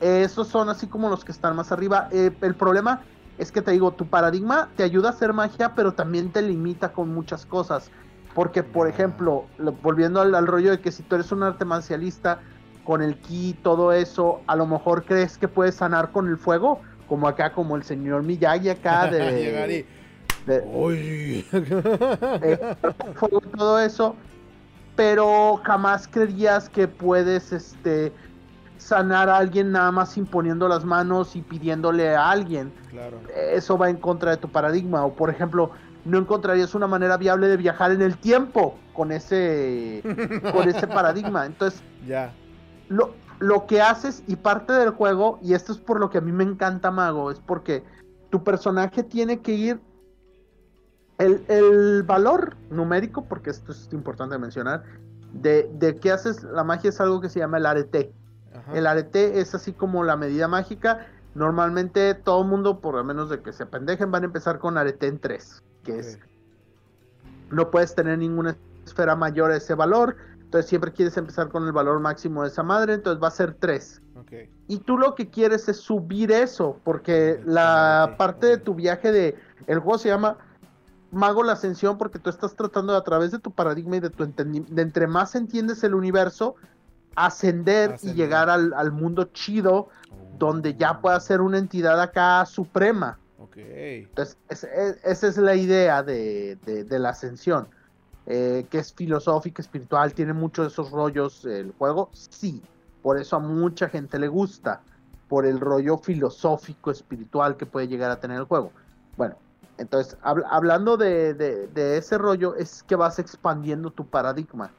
Esos 0.00 0.48
son 0.48 0.68
así 0.68 0.86
como 0.86 1.08
los 1.08 1.24
que 1.24 1.32
están 1.32 1.56
más 1.56 1.72
arriba. 1.72 2.08
Eh, 2.12 2.30
el 2.42 2.54
problema 2.54 3.00
es 3.40 3.50
que 3.50 3.62
te 3.62 3.70
digo, 3.70 3.92
tu 3.92 4.06
paradigma 4.06 4.68
te 4.76 4.82
ayuda 4.82 5.08
a 5.08 5.12
hacer 5.12 5.32
magia, 5.32 5.74
pero 5.74 5.92
también 5.92 6.30
te 6.30 6.42
limita 6.42 6.92
con 6.92 7.08
muchas 7.08 7.46
cosas. 7.46 7.90
Porque, 8.34 8.62
por 8.62 8.86
ejemplo, 8.86 9.46
volviendo 9.82 10.20
al, 10.20 10.46
rollo 10.46 10.70
de 10.70 10.80
que 10.80 10.92
si 10.92 11.02
tú 11.02 11.14
eres 11.14 11.32
un 11.32 11.42
arte 11.42 11.64
marcialista, 11.64 12.40
con 12.84 13.00
el 13.00 13.16
ki, 13.16 13.56
todo 13.62 13.94
eso, 13.94 14.42
a 14.46 14.56
lo 14.56 14.66
mejor 14.66 15.04
crees 15.04 15.38
que 15.38 15.48
puedes 15.48 15.76
sanar 15.76 16.12
con 16.12 16.28
el 16.28 16.36
fuego, 16.36 16.82
como 17.08 17.28
acá, 17.28 17.52
como 17.52 17.76
el 17.76 17.82
señor 17.82 18.22
Miyagi 18.22 18.68
acá 18.68 19.06
de... 19.10 19.86
Uy. 20.66 21.46
todo 23.56 23.80
eso, 23.80 24.16
pero 24.96 25.60
jamás 25.64 26.06
creías 26.06 26.68
que 26.68 26.88
puedes, 26.88 27.52
este, 27.52 28.12
sanar 28.80 29.28
a 29.28 29.36
alguien 29.36 29.72
nada 29.72 29.92
más 29.92 30.16
imponiendo 30.16 30.66
las 30.66 30.84
manos 30.84 31.36
y 31.36 31.42
pidiéndole 31.42 32.14
a 32.16 32.30
alguien. 32.30 32.72
Eso 33.52 33.76
va 33.76 33.90
en 33.90 33.96
contra 33.96 34.32
de 34.32 34.36
tu 34.38 34.48
paradigma. 34.48 35.04
O 35.04 35.14
por 35.14 35.30
ejemplo, 35.30 35.70
no 36.04 36.18
encontrarías 36.18 36.74
una 36.74 36.86
manera 36.86 37.16
viable 37.16 37.48
de 37.48 37.56
viajar 37.56 37.92
en 37.92 38.02
el 38.02 38.16
tiempo 38.16 38.76
con 38.94 39.12
ese, 39.12 40.02
con 40.52 40.68
ese 40.68 40.86
paradigma. 40.86 41.46
Entonces, 41.46 41.82
ya. 42.06 42.32
Lo, 42.88 43.14
lo 43.38 43.66
que 43.66 43.80
haces 43.80 44.22
y 44.26 44.36
parte 44.36 44.72
del 44.72 44.90
juego, 44.90 45.38
y 45.42 45.54
esto 45.54 45.72
es 45.72 45.78
por 45.78 46.00
lo 46.00 46.10
que 46.10 46.18
a 46.18 46.22
mí 46.22 46.32
me 46.32 46.44
encanta 46.44 46.90
Mago, 46.90 47.30
es 47.30 47.38
porque 47.38 47.84
tu 48.30 48.42
personaje 48.42 49.02
tiene 49.02 49.40
que 49.40 49.52
ir. 49.52 49.80
El, 51.18 51.44
el 51.48 52.02
valor 52.02 52.56
numérico, 52.70 53.26
porque 53.26 53.50
esto 53.50 53.72
es 53.72 53.90
importante 53.92 54.38
mencionar, 54.38 54.84
de, 55.34 55.70
de 55.74 55.96
que 55.96 56.10
haces 56.10 56.42
la 56.44 56.64
magia 56.64 56.88
es 56.88 56.98
algo 56.98 57.20
que 57.20 57.28
se 57.28 57.40
llama 57.40 57.58
el 57.58 57.66
arete. 57.66 58.14
El 58.72 58.86
arete 58.86 59.40
es 59.40 59.54
así 59.54 59.72
como 59.72 60.04
la 60.04 60.16
medida 60.16 60.48
mágica. 60.48 61.06
Normalmente 61.34 62.14
todo 62.14 62.42
el 62.42 62.48
mundo, 62.48 62.80
por 62.80 62.96
lo 62.96 63.04
menos 63.04 63.30
de 63.30 63.40
que 63.40 63.52
se 63.52 63.66
pendejen, 63.66 64.10
van 64.10 64.24
a 64.24 64.26
empezar 64.26 64.58
con 64.58 64.76
arete 64.76 65.06
en 65.06 65.18
3, 65.18 65.62
que 65.84 65.98
es... 65.98 66.18
No 67.50 67.70
puedes 67.70 67.94
tener 67.94 68.18
ninguna 68.18 68.56
esfera 68.84 69.16
mayor 69.16 69.50
a 69.50 69.56
ese 69.56 69.74
valor, 69.74 70.16
entonces 70.40 70.68
siempre 70.68 70.92
quieres 70.92 71.16
empezar 71.16 71.48
con 71.48 71.66
el 71.66 71.72
valor 71.72 72.00
máximo 72.00 72.42
de 72.42 72.48
esa 72.48 72.62
madre, 72.62 72.94
entonces 72.94 73.22
va 73.22 73.28
a 73.28 73.32
ser 73.32 73.54
3. 73.54 74.02
Y 74.68 74.78
tú 74.78 74.98
lo 74.98 75.16
que 75.16 75.30
quieres 75.30 75.68
es 75.68 75.78
subir 75.78 76.30
eso, 76.30 76.78
porque 76.84 77.40
la 77.44 78.14
parte 78.18 78.46
de 78.46 78.58
tu 78.58 78.74
viaje 78.74 79.10
de... 79.10 79.36
El 79.66 79.80
juego 79.80 79.98
se 79.98 80.08
llama 80.08 80.38
Mago 81.10 81.42
la 81.42 81.54
Ascensión 81.54 81.98
porque 81.98 82.20
tú 82.20 82.30
estás 82.30 82.54
tratando 82.54 82.94
a 82.94 83.02
través 83.02 83.32
de 83.32 83.40
tu 83.40 83.50
paradigma 83.50 83.96
y 83.96 84.00
de 84.00 84.10
tu 84.10 84.22
entendimiento, 84.22 84.72
de 84.74 84.82
entre 84.82 85.06
más 85.08 85.34
entiendes 85.34 85.82
el 85.82 85.94
universo, 85.94 86.54
ascender, 87.16 87.96
y 88.02 88.12
llegar 88.14 88.48
al, 88.50 88.92
mundo 88.92 89.24
chido, 89.32 89.88
donde 90.38 90.74
ya 90.74 91.00
pueda 91.00 91.18
ser 91.20 91.40
una 91.40 91.58
entidad 91.58 92.00
acá 92.00 92.44
suprema. 92.46 93.18
Entonces, 93.54 94.38
esa 94.48 95.26
es 95.28 95.36
la 95.36 95.54
idea 95.54 96.02
de, 96.02 96.58
la 96.88 97.10
ascensión. 97.10 97.68
Eh, 98.26 98.66
que 98.70 98.78
es 98.78 98.92
filosófica, 98.92 99.60
espiritual, 99.60 100.12
tiene 100.12 100.32
muchos 100.32 100.66
de 100.66 100.68
esos 100.68 100.90
rollos 100.92 101.44
el 101.46 101.72
juego, 101.72 102.10
sí, 102.12 102.62
por 103.02 103.18
eso 103.18 103.36
a 103.36 103.38
mucha 103.40 103.88
gente 103.88 104.18
le 104.18 104.28
gusta, 104.28 104.82
por 105.26 105.46
el 105.46 105.58
rollo 105.58 105.96
filosófico, 105.96 106.90
espiritual 106.90 107.56
que 107.56 107.66
puede 107.66 107.88
llegar 107.88 108.10
a 108.10 108.20
tener 108.20 108.38
el 108.38 108.44
juego. 108.44 108.72
Bueno, 109.16 109.36
entonces, 109.78 110.16
hablando 110.22 110.96
de, 110.96 111.32
de, 111.34 111.96
ese 111.96 112.18
rollo, 112.18 112.54
es 112.54 112.82
que 112.82 112.96
vas 112.96 113.18
expandiendo 113.18 113.90
tu 113.90 114.06
paradigma. 114.06 114.70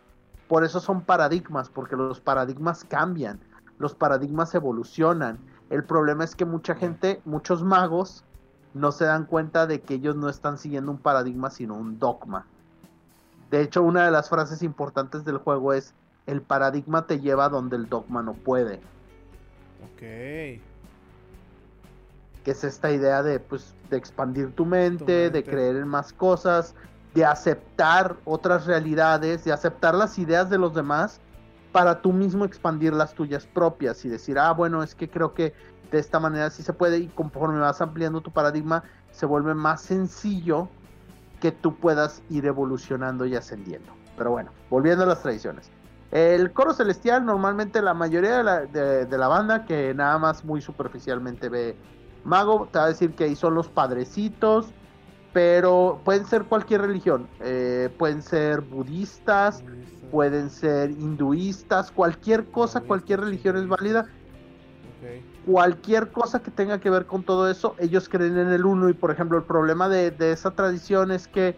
Por 0.51 0.65
eso 0.65 0.81
son 0.81 0.99
paradigmas, 0.99 1.69
porque 1.69 1.95
los 1.95 2.19
paradigmas 2.19 2.83
cambian, 2.83 3.39
los 3.79 3.95
paradigmas 3.95 4.53
evolucionan. 4.53 5.39
El 5.69 5.85
problema 5.85 6.25
es 6.25 6.35
que 6.35 6.43
mucha 6.43 6.75
gente, 6.75 7.21
muchos 7.23 7.63
magos, 7.63 8.25
no 8.73 8.91
se 8.91 9.05
dan 9.05 9.23
cuenta 9.23 9.65
de 9.65 9.79
que 9.79 9.93
ellos 9.93 10.17
no 10.17 10.27
están 10.27 10.57
siguiendo 10.57 10.91
un 10.91 10.97
paradigma, 10.97 11.51
sino 11.51 11.75
un 11.75 11.99
dogma. 11.99 12.45
De 13.49 13.61
hecho, 13.61 13.81
una 13.81 14.03
de 14.03 14.11
las 14.11 14.27
frases 14.27 14.61
importantes 14.61 15.23
del 15.23 15.37
juego 15.37 15.71
es, 15.71 15.93
el 16.27 16.41
paradigma 16.41 17.07
te 17.07 17.21
lleva 17.21 17.47
donde 17.47 17.77
el 17.77 17.87
dogma 17.87 18.21
no 18.21 18.33
puede. 18.33 18.81
Ok. 19.85 19.99
Que 19.99 20.59
es 22.43 22.65
esta 22.65 22.91
idea 22.91 23.23
de, 23.23 23.39
pues, 23.39 23.73
de 23.89 23.95
expandir 23.95 24.51
tu 24.51 24.65
mente. 24.65 25.29
de 25.29 25.43
creer 25.45 25.77
en 25.77 25.87
más 25.87 26.11
cosas, 26.11 26.75
de 27.13 27.25
aceptar 27.25 28.15
otras 28.25 28.65
realidades, 28.65 29.43
de 29.43 29.51
aceptar 29.51 29.95
las 29.95 30.17
ideas 30.17 30.49
de 30.49 30.57
los 30.57 30.73
demás 30.73 31.19
para 31.71 32.01
tú 32.01 32.11
mismo 32.13 32.45
expandir 32.45 32.93
las 32.93 33.13
tuyas 33.13 33.45
propias 33.45 34.03
y 34.05 34.09
decir, 34.09 34.37
ah, 34.39 34.51
bueno, 34.51 34.83
es 34.83 34.95
que 34.95 35.09
creo 35.09 35.33
que 35.33 35.53
de 35.91 35.99
esta 35.99 36.19
manera 36.19 36.49
sí 36.49 36.63
se 36.63 36.73
puede 36.73 36.99
y 36.99 37.07
conforme 37.07 37.59
vas 37.59 37.81
ampliando 37.81 38.21
tu 38.21 38.31
paradigma, 38.31 38.83
se 39.11 39.25
vuelve 39.25 39.53
más 39.53 39.81
sencillo 39.81 40.69
que 41.39 41.51
tú 41.51 41.75
puedas 41.75 42.21
ir 42.29 42.45
evolucionando 42.45 43.25
y 43.25 43.35
ascendiendo. 43.35 43.91
Pero 44.17 44.31
bueno, 44.31 44.51
volviendo 44.69 45.03
a 45.03 45.07
las 45.07 45.21
tradiciones. 45.21 45.69
El 46.11 46.51
coro 46.51 46.73
celestial, 46.73 47.25
normalmente 47.25 47.81
la 47.81 47.93
mayoría 47.93 48.37
de 48.37 48.43
la, 48.43 48.59
de 48.65 49.17
la 49.17 49.27
banda 49.27 49.65
que 49.65 49.93
nada 49.93 50.17
más 50.17 50.43
muy 50.43 50.61
superficialmente 50.61 51.47
ve 51.47 51.75
mago, 52.23 52.67
te 52.71 52.79
va 52.79 52.85
a 52.85 52.87
decir 52.89 53.15
que 53.15 53.25
ahí 53.25 53.35
son 53.35 53.55
los 53.55 53.67
padrecitos, 53.69 54.73
pero 55.33 56.01
pueden 56.03 56.25
ser 56.25 56.43
cualquier 56.43 56.81
religión, 56.81 57.27
eh, 57.39 57.89
pueden 57.97 58.21
ser 58.21 58.61
budistas, 58.61 59.63
pueden 60.11 60.49
ser 60.49 60.91
hinduistas, 60.91 61.91
cualquier 61.91 62.45
cosa, 62.45 62.81
cualquier 62.81 63.21
religión 63.21 63.57
es 63.57 63.67
válida. 63.67 64.07
Cualquier 65.45 66.11
cosa 66.11 66.43
que 66.43 66.51
tenga 66.51 66.79
que 66.79 66.91
ver 66.91 67.07
con 67.07 67.23
todo 67.23 67.49
eso, 67.49 67.75
ellos 67.79 68.07
creen 68.07 68.37
en 68.37 68.49
el 68.49 68.65
uno 68.65 68.89
y 68.89 68.93
por 68.93 69.09
ejemplo 69.09 69.37
el 69.37 69.43
problema 69.43 69.89
de, 69.89 70.11
de 70.11 70.31
esa 70.31 70.51
tradición 70.51 71.11
es 71.11 71.27
que 71.27 71.55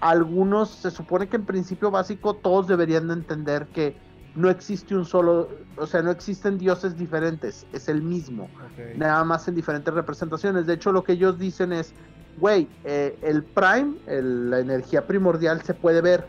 algunos, 0.00 0.70
se 0.70 0.90
supone 0.90 1.28
que 1.28 1.36
en 1.36 1.44
principio 1.44 1.90
básico 1.90 2.34
todos 2.34 2.66
deberían 2.66 3.08
de 3.08 3.14
entender 3.14 3.66
que 3.66 3.96
no 4.34 4.48
existe 4.48 4.94
un 4.94 5.04
solo, 5.04 5.48
o 5.76 5.86
sea, 5.86 6.00
no 6.02 6.10
existen 6.10 6.58
dioses 6.58 6.96
diferentes, 6.96 7.66
es 7.72 7.88
el 7.88 8.02
mismo, 8.02 8.48
nada 8.96 9.24
más 9.24 9.48
en 9.48 9.56
diferentes 9.56 9.92
representaciones. 9.92 10.66
De 10.66 10.74
hecho, 10.74 10.92
lo 10.92 11.02
que 11.02 11.12
ellos 11.12 11.38
dicen 11.38 11.72
es, 11.72 11.92
güey, 12.38 12.68
eh, 12.84 13.18
el 13.22 13.42
prime, 13.42 13.96
la 14.06 14.60
energía 14.60 15.06
primordial 15.06 15.62
se 15.62 15.74
puede 15.74 16.00
ver. 16.00 16.26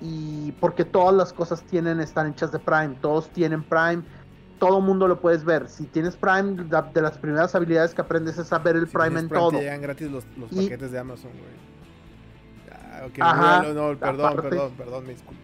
Y 0.00 0.52
porque 0.52 0.84
todas 0.84 1.14
las 1.14 1.32
cosas 1.32 1.62
tienen, 1.62 2.00
están 2.00 2.30
hechas 2.30 2.52
de 2.52 2.58
prime, 2.58 2.96
todos 3.00 3.28
tienen 3.30 3.62
prime, 3.62 4.02
todo 4.58 4.80
mundo 4.80 5.08
lo 5.08 5.20
puedes 5.20 5.44
ver. 5.44 5.68
Si 5.68 5.86
tienes 5.86 6.16
prime, 6.16 6.64
de 6.64 7.02
las 7.02 7.18
primeras 7.18 7.54
habilidades 7.54 7.94
que 7.94 8.02
aprendes 8.02 8.38
es 8.38 8.52
a 8.52 8.58
ver 8.58 8.76
el 8.76 8.86
prime 8.86 9.20
en 9.20 9.28
todo. 9.28 9.58
Te 9.58 9.78
gratis 9.78 10.10
los, 10.10 10.24
paquetes 10.24 10.90
de 10.90 10.98
Amazon, 10.98 11.30
güey. 11.32 11.64
Ah, 13.20 13.62
no, 13.74 13.96
perdón, 13.98 14.36
perdón, 14.36 14.72
perdón, 14.76 15.04
me 15.04 15.10
disculpo. 15.10 15.42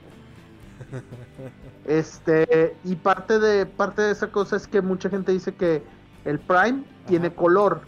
Este, 1.86 2.76
y 2.84 2.94
parte 2.94 3.38
de, 3.38 3.66
parte 3.66 4.02
de 4.02 4.12
esa 4.12 4.30
cosa 4.30 4.56
es 4.56 4.66
que 4.66 4.80
mucha 4.80 5.10
gente 5.10 5.32
dice 5.32 5.54
que 5.54 5.82
el 6.24 6.38
Prime 6.38 6.84
tiene 7.06 7.32
color. 7.32 7.82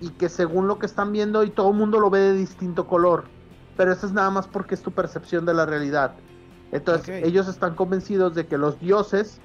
Y 0.00 0.10
que 0.10 0.28
según 0.28 0.68
lo 0.68 0.78
que 0.78 0.86
están 0.86 1.12
viendo, 1.12 1.44
y 1.44 1.50
todo 1.50 1.70
el 1.70 1.76
mundo 1.76 1.98
lo 1.98 2.10
ve 2.10 2.20
de 2.20 2.32
distinto 2.34 2.86
color. 2.86 3.24
Pero 3.76 3.92
eso 3.92 4.06
es 4.06 4.12
nada 4.12 4.30
más 4.30 4.46
porque 4.46 4.74
es 4.74 4.82
tu 4.82 4.92
percepción 4.92 5.46
de 5.46 5.54
la 5.54 5.66
realidad. 5.66 6.14
Entonces, 6.72 7.24
ellos 7.24 7.48
están 7.48 7.74
convencidos 7.74 8.34
de 8.34 8.46
que 8.46 8.58
los 8.58 8.78
dioses, 8.78 9.40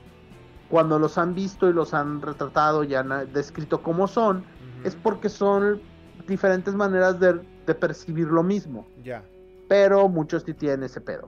cuando 0.69 0.99
los 0.99 1.17
han 1.17 1.33
visto 1.33 1.69
y 1.69 1.73
los 1.73 1.93
han 1.93 2.21
retratado 2.21 2.83
y 2.83 2.95
han 2.95 3.31
descrito 3.31 3.81
como 3.81 4.07
son, 4.07 4.43
es 4.83 4.95
porque 4.95 5.29
son 5.29 5.81
diferentes 6.27 6.73
maneras 6.73 7.19
de, 7.19 7.33
percibir 7.75 8.27
lo 8.27 8.43
mismo. 8.43 8.87
Ya. 9.03 9.23
Pero 9.69 10.09
muchos 10.09 10.43
sí 10.43 10.53
tienen 10.53 10.83
ese 10.83 10.99
pedo. 10.99 11.27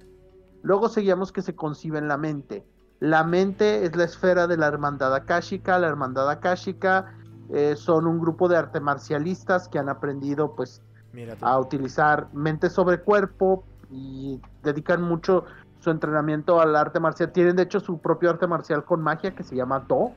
Luego 0.64 0.90
seguíamos 0.90 1.32
que 1.32 1.42
se 1.42 1.56
concibe 1.56 2.00
en 2.00 2.08
la 2.08 2.18
mente. 2.18 2.66
La 3.00 3.24
mente 3.24 3.86
es 3.86 3.96
la 3.96 4.04
esfera 4.04 4.48
de 4.48 4.58
la 4.58 4.68
hermandad 4.68 5.14
akáshica. 5.14 5.80
La 5.80 5.88
hermandad 5.88 6.30
akáshica 6.30 7.18
eh, 7.54 7.76
son 7.76 8.08
un 8.08 8.20
grupo 8.20 8.48
de 8.48 8.58
arte 8.58 8.80
marcialistas 8.80 9.68
que 9.68 9.80
han 9.80 9.90
aprendido 9.90 10.56
pues 10.56 10.82
a 11.42 11.60
utilizar 11.60 12.28
mente 12.34 12.70
sobre 12.70 13.00
cuerpo 13.00 13.64
y 13.90 14.42
dedican 14.64 15.02
mucho 15.02 15.46
su 15.80 15.92
entrenamiento 15.92 16.60
al 16.60 16.76
arte 16.76 17.00
marcial. 17.00 17.32
Tienen 17.32 17.56
de 17.56 17.64
hecho 17.64 17.80
su 17.80 18.00
propio 18.00 18.32
arte 18.32 18.48
marcial 18.48 18.84
con 18.84 19.02
magia 19.02 19.32
que 19.32 19.44
se 19.44 19.56
llama 19.56 19.80
Do. 19.80 20.12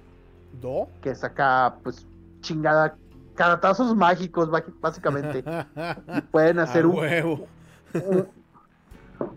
Do. 0.61 0.89
Que 1.03 1.15
saca 1.15 1.77
pues 1.83 2.07
chingada 2.41 2.97
caratazos 3.35 3.95
mágicos 3.95 4.51
básicamente. 4.81 5.45
y 6.17 6.21
pueden 6.23 6.59
hacer 6.59 6.87
un, 6.87 6.99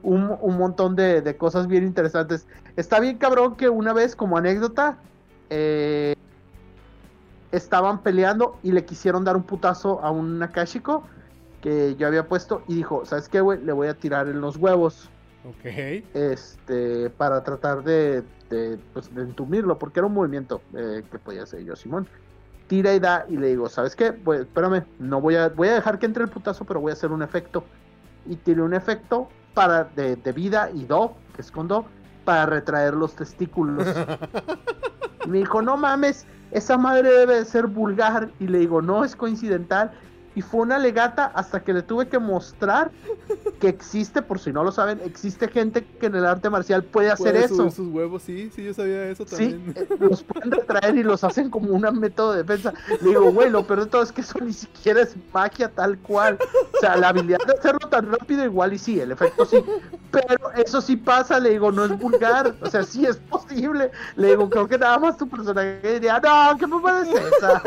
un, 0.04 0.58
montón 0.58 0.96
de, 0.96 1.36
cosas 1.38 1.68
bien 1.68 1.86
interesantes. 1.86 2.48
Está 2.76 3.00
bien 3.00 3.18
cabrón 3.18 3.56
que 3.56 3.70
una 3.70 3.94
vez, 3.94 4.16
como 4.16 4.38
anécdota, 4.38 4.98
eh, 5.50 6.16
estaban 7.52 8.02
peleando 8.04 8.58
y 8.64 8.72
le 8.72 8.86
quisieron 8.86 9.24
dar 9.24 9.36
un 9.36 9.44
putazo 9.44 10.02
a 10.02 10.12
un 10.12 10.40
Nakashiko 10.40 11.04
que 11.62 11.96
yo 11.96 12.08
había 12.08 12.28
puesto 12.28 12.64
y 12.68 12.76
dijo, 12.76 13.06
¿sabes 13.06 13.30
qué, 13.30 13.40
güey? 13.40 13.64
Le 13.64 13.72
voy 13.72 13.88
a 13.88 13.94
tirar 13.94 14.28
en 14.28 14.42
los 14.42 14.58
huevos. 14.58 15.10
Ok. 15.46 15.66
Este, 16.14 17.10
para 17.12 17.44
tratar 17.44 17.84
de, 17.84 18.24
de, 18.50 18.80
pues, 18.94 19.14
de 19.14 19.22
entumirlo, 19.22 19.78
porque 19.80 20.00
era 20.00 20.08
un 20.08 20.14
movimiento 20.14 20.62
eh, 20.76 21.04
que 21.10 21.20
podía 21.20 21.44
hacer 21.44 21.64
yo, 21.64 21.76
Simón. 21.76 22.08
Tira 22.68 22.94
y 22.94 23.00
da 23.00 23.26
y 23.28 23.38
le 23.38 23.48
digo, 23.48 23.68
¿sabes 23.70 23.96
qué? 23.96 24.14
Pues 24.14 24.42
espérame, 24.42 24.86
no 25.00 25.20
voy 25.20 25.36
a, 25.36 25.50
voy 25.50 25.68
a 25.68 25.74
dejar 25.74 26.00
que 26.00 26.06
entre 26.06 26.24
el 26.24 26.30
putazo, 26.30 26.66
pero 26.66 26.80
voy 26.80 26.92
a 26.92 26.94
hacer 26.94 27.12
un 27.12 27.22
efecto. 27.22 27.64
Y 28.26 28.36
tiré 28.36 28.62
un 28.62 28.74
efecto 28.74 29.30
para 29.54 29.84
de, 29.84 30.16
vida 30.32 30.70
y 30.74 30.86
do, 30.86 31.14
que 31.36 31.42
es 31.42 31.52
con 31.52 31.68
do, 31.68 31.86
para 32.24 32.46
retraer 32.46 32.94
los 32.94 33.16
testículos. 33.16 33.88
y 35.26 35.30
me 35.30 35.40
dijo, 35.40 35.62
no 35.62 35.76
mames, 35.76 36.26
esa 36.52 36.78
madre 36.78 37.10
debe 37.12 37.36
de 37.36 37.46
ser 37.46 37.68
vulgar. 37.68 38.32
Y 38.40 38.48
le 38.48 38.60
digo, 38.60 38.82
no, 38.82 39.04
es 39.04 39.16
coincidental 39.16 39.92
y 40.36 40.42
fue 40.42 40.62
una 40.62 40.80
legata 40.80 41.26
hasta 41.36 41.62
que 41.62 41.74
le 41.74 41.82
tuve 41.82 42.08
que 42.08 42.20
mostrar 42.20 42.92
que 43.60 43.68
existe, 43.68 44.22
por 44.22 44.40
si 44.40 44.52
no 44.52 44.64
lo 44.64 44.72
saben, 44.72 45.00
existe 45.06 45.48
gente 45.48 45.86
que 45.86 46.06
en 46.08 46.16
el 46.16 46.26
arte 46.26 46.50
marcial 46.50 46.84
puede 46.84 47.12
hacer 47.12 47.36
eso. 47.36 47.70
sus 47.70 47.88
huevos, 47.90 48.24
sí, 48.24 48.52
sí, 48.56 48.64
yo 48.64 48.74
sabía 48.74 49.08
eso 49.10 49.26
también. 49.26 49.74
Sí, 49.76 49.82
eh, 49.82 49.88
los 50.00 50.24
pueden 50.24 50.52
retraer 50.52 50.96
y 50.96 51.04
los 51.04 51.24
hacen 51.24 51.50
como 51.50 51.74
un 51.74 52.00
método 52.00 52.34
de 52.34 52.44
defensa. 52.44 52.74
Le 53.02 53.10
digo, 53.10 53.32
güey, 53.32 53.50
lo 53.50 53.66
peor 53.68 53.82
de 53.82 53.86
todo 53.88 54.02
es 54.02 54.12
que 54.12 54.22
eso 54.22 54.40
ni 54.40 54.54
siquiera 54.54 55.02
es 55.02 55.16
magia 55.34 55.70
tal 55.70 55.98
cual. 56.00 56.38
O 56.76 56.80
sea, 56.80 56.96
la 56.96 57.10
habilidad 57.10 57.40
de 57.46 57.54
hacerlo 57.54 57.88
tan 57.90 58.12
rápido 58.12 58.44
igual 58.44 58.74
y 58.74 58.80
sí, 58.80 59.00
el 59.00 59.12
efecto 59.12 59.46
sí. 59.46 59.64
Pero 60.12 60.52
eso 60.56 60.82
sí 60.82 60.96
pasa, 60.96 61.40
le 61.40 61.52
digo, 61.52 61.72
no 61.72 61.86
es 61.86 61.98
vulgar. 61.98 62.56
O 62.62 62.70
sea, 62.70 62.84
sí 62.84 63.06
es 63.06 63.18
posible. 63.18 63.92
Le 64.16 64.30
digo, 64.30 64.50
creo 64.50 64.68
que 64.68 64.78
nada 64.78 64.98
más 64.98 65.18
tu 65.18 65.28
personaje 65.28 65.80
diría, 65.94 66.20
no, 66.20 66.58
¿qué 66.58 66.68
me 66.68 66.80
parece 66.80 67.14
esa? 67.38 67.62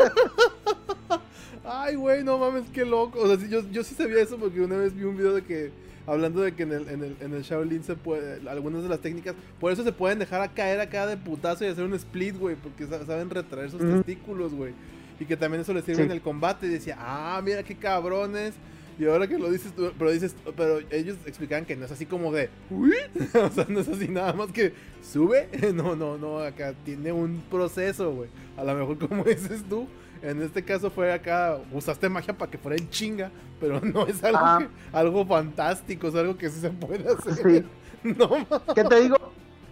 Ay, 1.67 1.95
güey, 1.95 2.23
no 2.23 2.37
mames, 2.37 2.65
qué 2.71 2.85
loco. 2.85 3.19
O 3.19 3.27
sea, 3.27 3.47
yo, 3.47 3.61
yo 3.71 3.83
sí 3.83 3.95
sabía 3.95 4.21
eso 4.21 4.37
porque 4.37 4.61
una 4.61 4.77
vez 4.77 4.95
vi 4.95 5.03
un 5.03 5.17
video 5.17 5.33
de 5.33 5.43
que, 5.43 5.71
hablando 6.05 6.41
de 6.41 6.53
que 6.53 6.63
en 6.63 6.71
el, 6.71 6.89
en 6.89 7.03
el, 7.03 7.17
en 7.19 7.33
el 7.33 7.41
Shaolin 7.41 7.83
se 7.83 7.95
puede, 7.95 8.47
algunas 8.49 8.83
de 8.83 8.89
las 8.89 8.99
técnicas, 8.99 9.35
por 9.59 9.71
eso 9.71 9.83
se 9.83 9.91
pueden 9.91 10.19
dejar 10.19 10.41
a 10.41 10.53
caer 10.53 10.79
acá 10.79 11.07
de 11.07 11.17
putazo 11.17 11.65
y 11.65 11.67
hacer 11.67 11.83
un 11.83 11.93
split, 11.93 12.37
güey, 12.37 12.55
porque 12.55 12.85
saben 12.85 13.29
retraer 13.29 13.71
sus 13.71 13.81
testículos, 13.81 14.53
güey. 14.53 14.73
Y 15.19 15.25
que 15.25 15.37
también 15.37 15.61
eso 15.61 15.73
les 15.73 15.85
sirve 15.85 16.03
en 16.03 16.11
el 16.11 16.21
combate. 16.21 16.67
Y 16.67 16.69
decía, 16.69 16.97
ah, 16.99 17.41
mira 17.43 17.63
qué 17.63 17.75
cabrones. 17.75 18.53
Y 18.97 19.05
ahora 19.05 19.27
que 19.27 19.37
lo 19.37 19.51
dices, 19.51 19.73
pero 19.97 20.11
dices, 20.11 20.35
pero 20.55 20.79
ellos 20.89 21.17
explicaban 21.25 21.65
que 21.65 21.75
no 21.75 21.85
es 21.85 21.91
así 21.91 22.05
como 22.05 22.31
de, 22.31 22.49
uy, 22.69 22.95
o 23.33 23.49
sea, 23.49 23.65
no 23.67 23.81
es 23.81 23.89
así 23.89 24.07
nada 24.07 24.33
más 24.33 24.51
que 24.51 24.73
sube. 25.01 25.49
No, 25.73 25.95
no, 25.95 26.17
no, 26.17 26.39
acá 26.39 26.73
tiene 26.85 27.11
un 27.11 27.43
proceso, 27.49 28.13
güey. 28.13 28.29
A 28.55 28.63
lo 28.63 28.73
mejor 28.75 28.97
como 28.97 29.23
dices 29.25 29.63
tú, 29.67 29.87
en 30.21 30.41
este 30.41 30.63
caso 30.63 30.89
fue 30.89 31.13
acá, 31.13 31.57
usaste 31.71 32.09
magia 32.09 32.37
para 32.37 32.51
que 32.51 32.57
fuera 32.57 32.77
en 32.77 32.89
chinga, 32.89 33.31
pero 33.59 33.79
no 33.81 34.05
es 34.07 34.23
algo, 34.23 34.69
algo 34.91 35.25
fantástico, 35.25 36.07
es 36.07 36.15
algo 36.15 36.37
que 36.37 36.49
sí 36.49 36.59
se 36.59 36.69
puede 36.69 37.09
hacer. 37.09 37.35
Sí. 37.35 37.65
No 38.05 38.29
¿Qué 38.75 38.83
te 38.83 39.01
digo? 39.01 39.17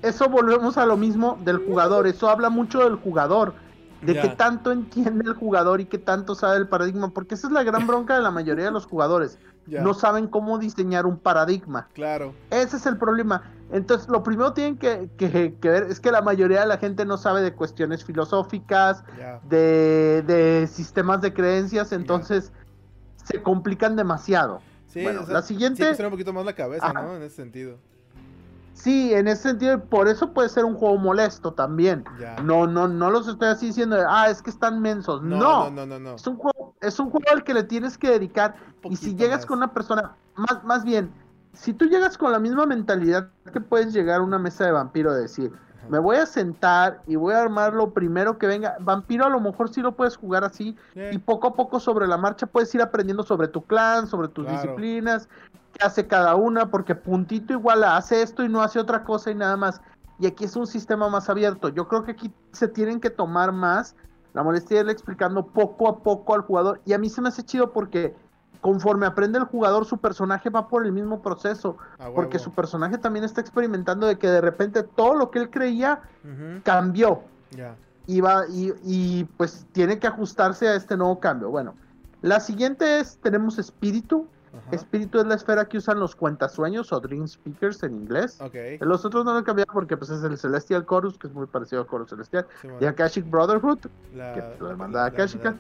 Eso 0.02 0.28
volvemos 0.28 0.80
a 0.80 0.88
lo 0.88 0.98
mismo 0.98 1.38
del 1.44 1.58
jugador, 1.60 2.08
eso 2.08 2.30
habla 2.30 2.50
mucho 2.50 2.80
del 2.80 2.96
jugador, 2.96 3.54
de 4.02 4.20
qué 4.20 4.30
tanto 4.30 4.72
entiende 4.72 5.24
el 5.26 5.36
jugador 5.36 5.80
y 5.82 5.86
qué 5.86 6.00
tanto 6.00 6.34
sabe 6.34 6.58
el 6.58 6.68
paradigma, 6.68 7.10
porque 7.10 7.36
esa 7.36 7.46
es 7.46 7.54
la 7.54 7.62
gran 7.62 7.86
bronca 7.86 8.16
de 8.16 8.24
la 8.24 8.32
mayoría 8.32 8.66
de 8.66 8.72
los 8.72 8.88
jugadores. 8.88 9.38
No 9.68 9.94
saben 9.94 10.28
cómo 10.28 10.58
diseñar 10.58 11.06
un 11.06 11.18
paradigma. 11.18 11.88
Claro. 11.94 12.34
Ese 12.50 12.78
es 12.78 12.86
el 12.86 12.98
problema. 12.98 13.44
Entonces, 13.74 14.08
lo 14.08 14.22
primero 14.22 14.54
tienen 14.54 14.78
que, 14.78 15.58
ver 15.62 15.84
es 15.90 16.00
que 16.00 16.12
la 16.12 16.22
mayoría 16.22 16.62
de 16.62 16.68
la 16.68 16.78
gente 16.78 17.06
no 17.06 17.18
sabe 17.18 17.42
de 17.42 17.54
cuestiones 17.54 18.06
filosóficas, 18.06 19.04
de, 19.50 20.70
sistemas 20.72 21.22
de 21.22 21.34
creencias, 21.34 21.92
entonces 21.92 22.54
se 23.24 23.42
complican 23.42 23.96
demasiado. 23.96 24.62
Sí, 24.88 25.02
bueno, 25.02 25.26
la 25.28 25.42
siguiente. 25.42 25.96
Sí, 25.96 26.04
un 26.04 26.12
poquito 26.12 26.32
más 26.32 26.46
la 26.46 26.54
cabeza, 26.54 26.94
¿no? 26.94 27.16
En 27.16 27.24
ese 27.24 27.36
sentido. 27.38 27.80
Sí, 28.74 29.12
en 29.14 29.28
ese 29.28 29.50
sentido, 29.50 29.84
por 29.86 30.08
eso 30.08 30.34
puede 30.34 30.50
ser 30.50 30.66
un 30.66 30.76
juego 30.76 30.98
molesto 30.98 31.54
también. 31.54 32.04
No, 32.44 32.68
no, 32.68 32.88
no 32.88 33.10
los 33.10 33.28
estoy 33.28 33.48
así 33.48 33.68
diciendo, 33.68 33.98
ah, 34.08 34.30
es 34.30 34.44
que 34.44 34.52
están 34.52 34.82
mensos. 34.82 35.24
No, 35.24 35.72
no, 35.72 35.86
no, 35.86 36.00
no, 36.00 36.16
Es 36.16 36.28
un 36.28 36.38
juego, 36.38 36.76
es 36.80 37.00
un 37.00 37.10
juego 37.10 37.26
al 37.32 37.44
que 37.44 37.56
le 37.56 37.64
tienes 37.64 37.98
que 37.98 38.12
dedicar. 38.12 38.56
Y 38.84 38.98
si 38.98 39.16
llegas 39.16 39.48
con 39.48 39.58
una 39.58 39.74
persona, 39.74 40.16
más, 40.36 40.64
más 40.64 40.84
bien, 40.84 41.12
si 41.54 41.74
tú 41.74 41.86
llegas 41.86 42.18
con 42.18 42.32
la 42.32 42.40
misma 42.40 42.66
mentalidad 42.66 43.30
que 43.52 43.62
puedes 43.62 43.94
llegar 43.94 44.20
a 44.20 44.24
una 44.24 44.40
mesa 44.40 44.66
de 44.66 44.72
vampiro 44.72 45.14
de 45.14 45.22
decir, 45.22 45.52
me 45.90 46.00
voy 46.00 46.16
a 46.18 46.26
sentar 46.26 47.02
y 47.08 47.16
voy 47.16 47.34
a 47.34 47.42
armar 47.42 47.74
lo 47.74 47.94
primero 47.94 48.38
que 48.38 48.48
venga. 48.48 48.78
Vampiro 48.80 49.26
a 49.26 49.30
lo 49.30 49.40
mejor 49.40 49.70
sí 49.70 49.82
lo 49.82 49.96
puedes 49.96 50.16
jugar 50.16 50.44
así 50.44 50.76
y 50.96 51.18
poco 51.20 51.48
a 51.48 51.54
poco 51.54 51.80
sobre 51.80 52.08
la 52.08 52.18
marcha 52.18 52.48
puedes 52.48 52.74
ir 52.74 52.82
aprendiendo 52.82 53.24
sobre 53.24 53.48
tu 53.48 53.62
clan, 53.64 54.08
sobre 54.08 54.30
tus 54.30 54.48
disciplinas, 54.48 55.28
qué 55.74 55.86
hace 55.86 56.08
cada 56.08 56.36
una, 56.36 56.70
porque 56.70 56.96
puntito 56.96 57.54
igual 57.54 57.84
hace 57.84 58.22
esto 58.22 58.44
y 58.44 58.50
no 58.50 58.62
hace 58.62 58.80
otra 58.80 59.04
cosa 59.04 59.32
y 59.32 59.36
nada 59.36 59.58
más. 59.58 59.82
Y 60.20 60.28
aquí 60.28 60.46
es 60.46 60.56
un 60.56 60.68
sistema 60.68 61.10
más 61.10 61.30
abierto. 61.30 61.70
Yo 61.70 61.88
creo 61.88 62.04
que 62.04 62.12
aquí 62.12 62.32
se 62.52 62.68
tienen 62.68 63.00
que 63.00 63.10
tomar 63.10 63.52
más 63.52 63.96
la 64.34 64.44
molestia 64.44 64.78
de 64.78 64.82
irle 64.82 64.94
explicando 64.94 65.48
poco 65.48 65.88
a 65.88 66.00
poco 66.02 66.34
al 66.34 66.42
jugador. 66.42 66.82
Y 66.86 66.94
a 66.94 66.98
mí 66.98 67.10
se 67.10 67.22
me 67.22 67.30
hace 67.30 67.44
chido 67.44 67.72
porque 67.72 68.16
conforme 68.64 69.06
aprende 69.06 69.38
el 69.38 69.44
jugador, 69.44 69.86
su 69.86 69.98
personaje 69.98 70.50
va 70.50 70.70
por 70.70 70.86
el 70.86 70.94
mismo 70.94 71.22
proceso. 71.22 71.78
porque 72.16 72.40
su 72.40 72.52
personaje 72.52 72.98
también 72.98 73.26
está 73.26 73.42
experimentando 73.42 74.08
de 74.08 74.18
que 74.18 74.28
de 74.28 74.40
repente 74.40 74.84
todo 74.84 75.16
lo 75.16 75.30
que 75.30 75.40
él 75.40 75.50
creía 75.50 76.02
cambió. 76.64 77.24
y, 78.08 78.22
va, 78.22 78.46
y, 78.50 79.26
pues 79.38 79.68
tiene 79.74 80.00
que 80.00 80.08
ajustarse 80.08 80.70
a 80.70 80.76
este 80.76 80.96
nuevo 80.96 81.20
cambio. 81.20 81.50
Bueno, 81.50 81.76
la 82.22 82.40
siguiente 82.40 83.00
es, 83.00 83.18
tenemos 83.18 83.60
espíritu. 83.60 84.28
Espíritu 84.72 85.20
es 85.20 85.26
la 85.26 85.34
esfera 85.34 85.66
que 85.66 85.80
usan 85.80 86.00
los 86.00 86.16
cuentasueños 86.16 86.94
o 86.94 87.00
dream 87.00 87.28
speakers 87.28 87.82
en 87.84 87.96
inglés. 87.96 88.40
Okay. 88.40 88.78
Los 88.80 89.04
otros 89.04 89.26
no 89.26 89.34
lo 89.34 89.44
cambiado 89.44 89.74
porque 89.74 89.98
pues 89.98 90.12
es 90.12 90.24
el 90.24 90.38
Celestial 90.38 90.86
Chorus, 90.86 91.18
que 91.18 91.28
es 91.28 91.34
muy 91.34 91.48
parecido 91.48 91.82
al 91.82 91.88
Chorus 91.90 92.12
Celestial. 92.12 92.46
y 92.80 92.86
Akashic 92.86 93.30
Brotherhood, 93.30 93.80
la, 94.16 94.34
que 94.34 94.40
es 94.40 94.62
la 94.62 94.70
hermandad 94.70 95.06
Akashica. 95.06 95.58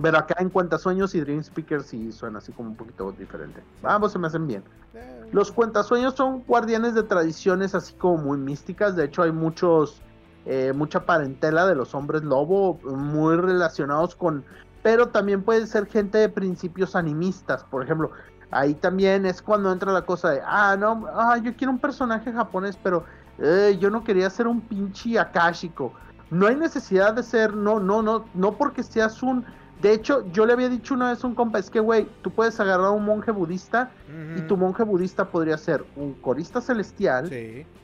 Pero 0.00 0.18
acá 0.18 0.36
en 0.38 0.48
Cuentasueños 0.50 1.14
y 1.14 1.20
Dream 1.20 1.42
Speakers 1.42 1.86
sí 1.86 2.12
suena 2.12 2.38
así 2.38 2.52
como 2.52 2.70
un 2.70 2.76
poquito 2.76 3.12
diferente. 3.12 3.62
Ambos 3.82 4.12
se 4.12 4.18
me 4.18 4.28
hacen 4.28 4.46
bien. 4.46 4.62
Eh. 4.94 5.28
Los 5.32 5.52
Cuentasueños 5.52 6.14
son 6.14 6.42
guardianes 6.44 6.94
de 6.94 7.02
tradiciones 7.02 7.74
así 7.74 7.92
como 7.94 8.18
muy 8.18 8.38
místicas. 8.38 8.96
De 8.96 9.04
hecho 9.04 9.22
hay 9.22 9.32
muchos, 9.32 10.00
eh, 10.46 10.72
mucha 10.74 11.04
parentela 11.04 11.66
de 11.66 11.74
los 11.74 11.94
hombres 11.94 12.22
lobo 12.22 12.78
muy 12.84 13.36
relacionados 13.36 14.14
con... 14.14 14.44
Pero 14.82 15.08
también 15.08 15.42
puede 15.42 15.66
ser 15.66 15.86
gente 15.86 16.16
de 16.16 16.30
principios 16.30 16.96
animistas. 16.96 17.64
Por 17.64 17.84
ejemplo, 17.84 18.12
ahí 18.50 18.74
también 18.74 19.26
es 19.26 19.42
cuando 19.42 19.70
entra 19.70 19.92
la 19.92 20.02
cosa 20.02 20.30
de, 20.30 20.40
ah, 20.44 20.76
no, 20.78 21.06
ah, 21.12 21.36
yo 21.36 21.54
quiero 21.54 21.72
un 21.72 21.78
personaje 21.78 22.32
japonés, 22.32 22.78
pero 22.82 23.04
eh, 23.38 23.76
yo 23.78 23.90
no 23.90 24.04
quería 24.04 24.30
ser 24.30 24.46
un 24.46 24.60
pinche 24.60 25.18
akashico. 25.18 25.92
No 26.30 26.46
hay 26.46 26.56
necesidad 26.56 27.14
de 27.14 27.22
ser, 27.22 27.54
no, 27.54 27.80
no, 27.80 28.02
no, 28.02 28.24
no 28.34 28.52
porque 28.52 28.82
seas 28.82 29.22
un 29.22 29.44
de 29.82 29.94
hecho, 29.94 30.26
yo 30.32 30.44
le 30.46 30.52
había 30.52 30.68
dicho 30.68 30.94
una 30.94 31.10
vez 31.10 31.24
a 31.24 31.26
un 31.26 31.34
compa, 31.34 31.58
es 31.58 31.70
que, 31.70 31.80
güey, 31.80 32.06
tú 32.22 32.30
puedes 32.30 32.58
agarrar 32.60 32.86
a 32.86 32.90
un 32.90 33.04
monje 33.04 33.30
budista 33.30 33.90
y 34.36 34.40
tu 34.42 34.56
monje 34.56 34.82
budista 34.82 35.26
podría 35.30 35.56
ser 35.56 35.84
un 35.96 36.14
corista 36.14 36.60
celestial, 36.60 37.30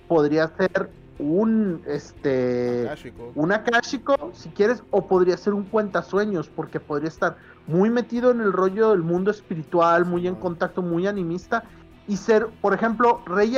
podría 0.08 0.48
ser 0.48 0.90
un, 1.18 1.82
este, 1.86 2.88
un 3.34 3.52
akashico, 3.52 4.30
si 4.34 4.50
quieres, 4.50 4.82
o 4.90 5.06
podría 5.06 5.36
ser 5.38 5.54
un 5.54 5.64
cuentasueños, 5.64 6.48
porque 6.48 6.80
podría 6.80 7.08
estar 7.08 7.36
muy 7.66 7.88
metido 7.88 8.30
en 8.30 8.40
el 8.40 8.52
rollo 8.52 8.90
del 8.90 9.02
mundo 9.02 9.30
espiritual, 9.30 10.04
muy 10.04 10.26
en 10.26 10.34
contacto, 10.34 10.82
muy 10.82 11.06
animista, 11.06 11.64
y 12.06 12.18
ser, 12.18 12.46
por 12.60 12.74
ejemplo, 12.74 13.22
rey, 13.26 13.56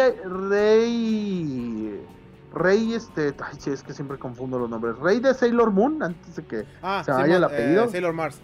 rey 0.49 2.01
Rey, 2.53 2.94
este, 2.94 3.34
ay, 3.40 3.57
sí, 3.59 3.70
es 3.70 3.82
que 3.82 3.92
siempre 3.92 4.18
confundo 4.18 4.59
los 4.59 4.70
nombres. 4.70 4.96
Rey 4.99 5.20
de 5.20 5.34
Sailor 5.34 5.70
Moon, 5.70 6.03
antes 6.03 6.36
de 6.36 6.44
que 6.44 6.64
ah, 6.82 7.03
se 7.05 7.12
vaya 7.12 7.36
el 7.36 7.44
apellido. 7.44 7.84
Eh, 7.84 7.88
Sailor 7.88 8.12
Mars. 8.14 8.40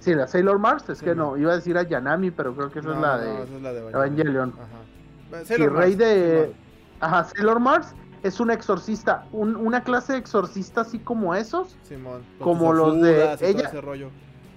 Sí, 0.00 0.14
la 0.14 0.26
Sailor 0.26 0.58
Mars, 0.58 0.88
es 0.90 1.00
que 1.00 1.14
no, 1.14 1.36
iba 1.36 1.52
a 1.52 1.56
decir 1.56 1.78
a 1.78 1.82
Yanami, 1.82 2.30
pero 2.30 2.54
creo 2.54 2.70
que 2.70 2.80
esa, 2.80 2.92
es, 2.92 2.98
la 2.98 3.18
de 3.18 3.42
esa 3.42 3.56
es 3.56 3.62
la 3.62 3.72
de 3.72 3.88
Evangelion. 3.88 4.52
Ajá. 4.52 5.44
Sailor 5.44 5.72
Rey 5.72 5.94
de. 5.94 6.52
Ajá, 7.00 7.24
Sailor 7.24 7.58
Mars 7.58 7.94
es 8.22 8.40
un 8.40 8.50
exorcista, 8.50 9.26
un, 9.32 9.56
una 9.56 9.82
clase 9.82 10.14
de 10.14 10.18
exorcista 10.18 10.82
así 10.82 10.98
como 10.98 11.34
esos. 11.34 11.76
Simón, 11.82 12.22
como 12.38 12.72
los 12.72 13.00
de 13.00 13.36
ella. 13.40 13.70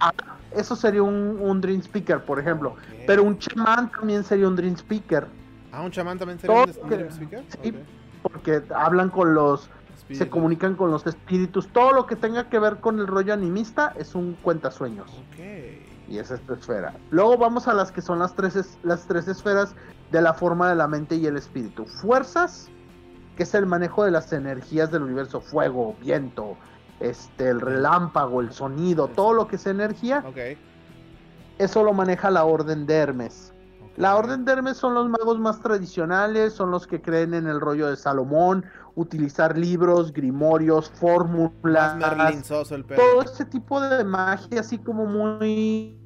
Ah, 0.00 0.12
eso 0.54 0.76
sería 0.76 1.02
un, 1.02 1.38
un 1.40 1.60
Dream 1.60 1.80
Speaker, 1.80 2.24
por 2.24 2.38
ejemplo. 2.38 2.76
Pero 3.06 3.24
un 3.24 3.38
chamán 3.38 3.90
también 3.90 4.24
sería 4.24 4.46
un 4.46 4.54
Dream 4.54 4.74
Speaker. 4.74 5.26
Ah, 5.72 5.82
un 5.82 5.90
chamán 5.90 6.18
también 6.18 6.38
sería 6.38 6.64
un 6.64 6.88
Dream 6.88 7.08
Speaker. 7.08 7.44
Sí, 7.62 7.74
porque 8.22 8.62
hablan 8.74 9.10
con 9.10 9.34
los, 9.34 9.70
se 10.10 10.28
comunican 10.28 10.74
con 10.74 10.90
los 10.90 11.06
espíritus, 11.06 11.68
todo 11.68 11.92
lo 11.92 12.06
que 12.06 12.16
tenga 12.16 12.48
que 12.48 12.58
ver 12.58 12.78
con 12.78 12.98
el 12.98 13.06
rollo 13.06 13.32
animista 13.32 13.92
es 13.96 14.14
un 14.14 14.34
cuentasueños. 14.42 15.10
Okay. 15.32 15.84
Y 16.08 16.18
es 16.18 16.30
esta 16.30 16.54
esfera. 16.54 16.94
Luego 17.10 17.36
vamos 17.36 17.68
a 17.68 17.74
las 17.74 17.92
que 17.92 18.00
son 18.00 18.18
las 18.18 18.34
tres, 18.34 18.78
las 18.82 19.06
tres 19.06 19.28
esferas 19.28 19.74
de 20.10 20.22
la 20.22 20.32
forma 20.32 20.68
de 20.70 20.74
la 20.74 20.88
mente 20.88 21.16
y 21.16 21.26
el 21.26 21.36
espíritu. 21.36 21.84
Fuerzas, 21.84 22.68
que 23.36 23.42
es 23.42 23.54
el 23.54 23.66
manejo 23.66 24.04
de 24.04 24.10
las 24.10 24.32
energías 24.32 24.90
del 24.90 25.02
universo, 25.02 25.40
fuego, 25.40 25.94
viento, 26.00 26.56
este, 27.00 27.50
el 27.50 27.60
relámpago, 27.60 28.40
el 28.40 28.52
sonido, 28.52 29.08
todo 29.08 29.34
lo 29.34 29.48
que 29.48 29.56
es 29.56 29.66
energía. 29.66 30.24
Okay. 30.26 30.56
Eso 31.58 31.82
lo 31.82 31.92
maneja 31.92 32.30
la 32.30 32.44
orden 32.44 32.86
de 32.86 32.94
Hermes. 32.94 33.52
La 33.98 34.16
Orden 34.16 34.44
de 34.44 34.52
Hermes 34.52 34.76
son 34.76 34.94
los 34.94 35.08
magos 35.08 35.40
más 35.40 35.60
tradicionales, 35.60 36.52
son 36.52 36.70
los 36.70 36.86
que 36.86 37.02
creen 37.02 37.34
en 37.34 37.48
el 37.48 37.60
rollo 37.60 37.88
de 37.88 37.96
Salomón, 37.96 38.64
utilizar 38.94 39.58
libros, 39.58 40.12
grimorios, 40.12 40.88
fórmulas, 40.88 41.98
todo 42.94 43.22
ese 43.22 43.44
tipo 43.44 43.80
de 43.80 44.04
magia 44.04 44.60
así 44.60 44.78
como 44.78 45.04
muy... 45.04 45.98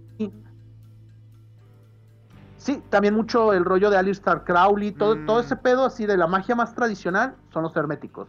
Sí, 2.56 2.82
también 2.88 3.12
mucho 3.12 3.52
el 3.52 3.64
rollo 3.64 3.90
de 3.90 3.98
Alistair 3.98 4.42
Crowley, 4.44 4.92
todo, 4.92 5.16
todo 5.26 5.40
ese 5.40 5.56
mm. 5.56 5.58
pedo 5.58 5.84
así 5.84 6.06
de 6.06 6.16
la 6.16 6.26
magia 6.26 6.54
más 6.54 6.74
tradicional 6.74 7.34
son 7.52 7.64
los 7.64 7.76
herméticos. 7.76 8.28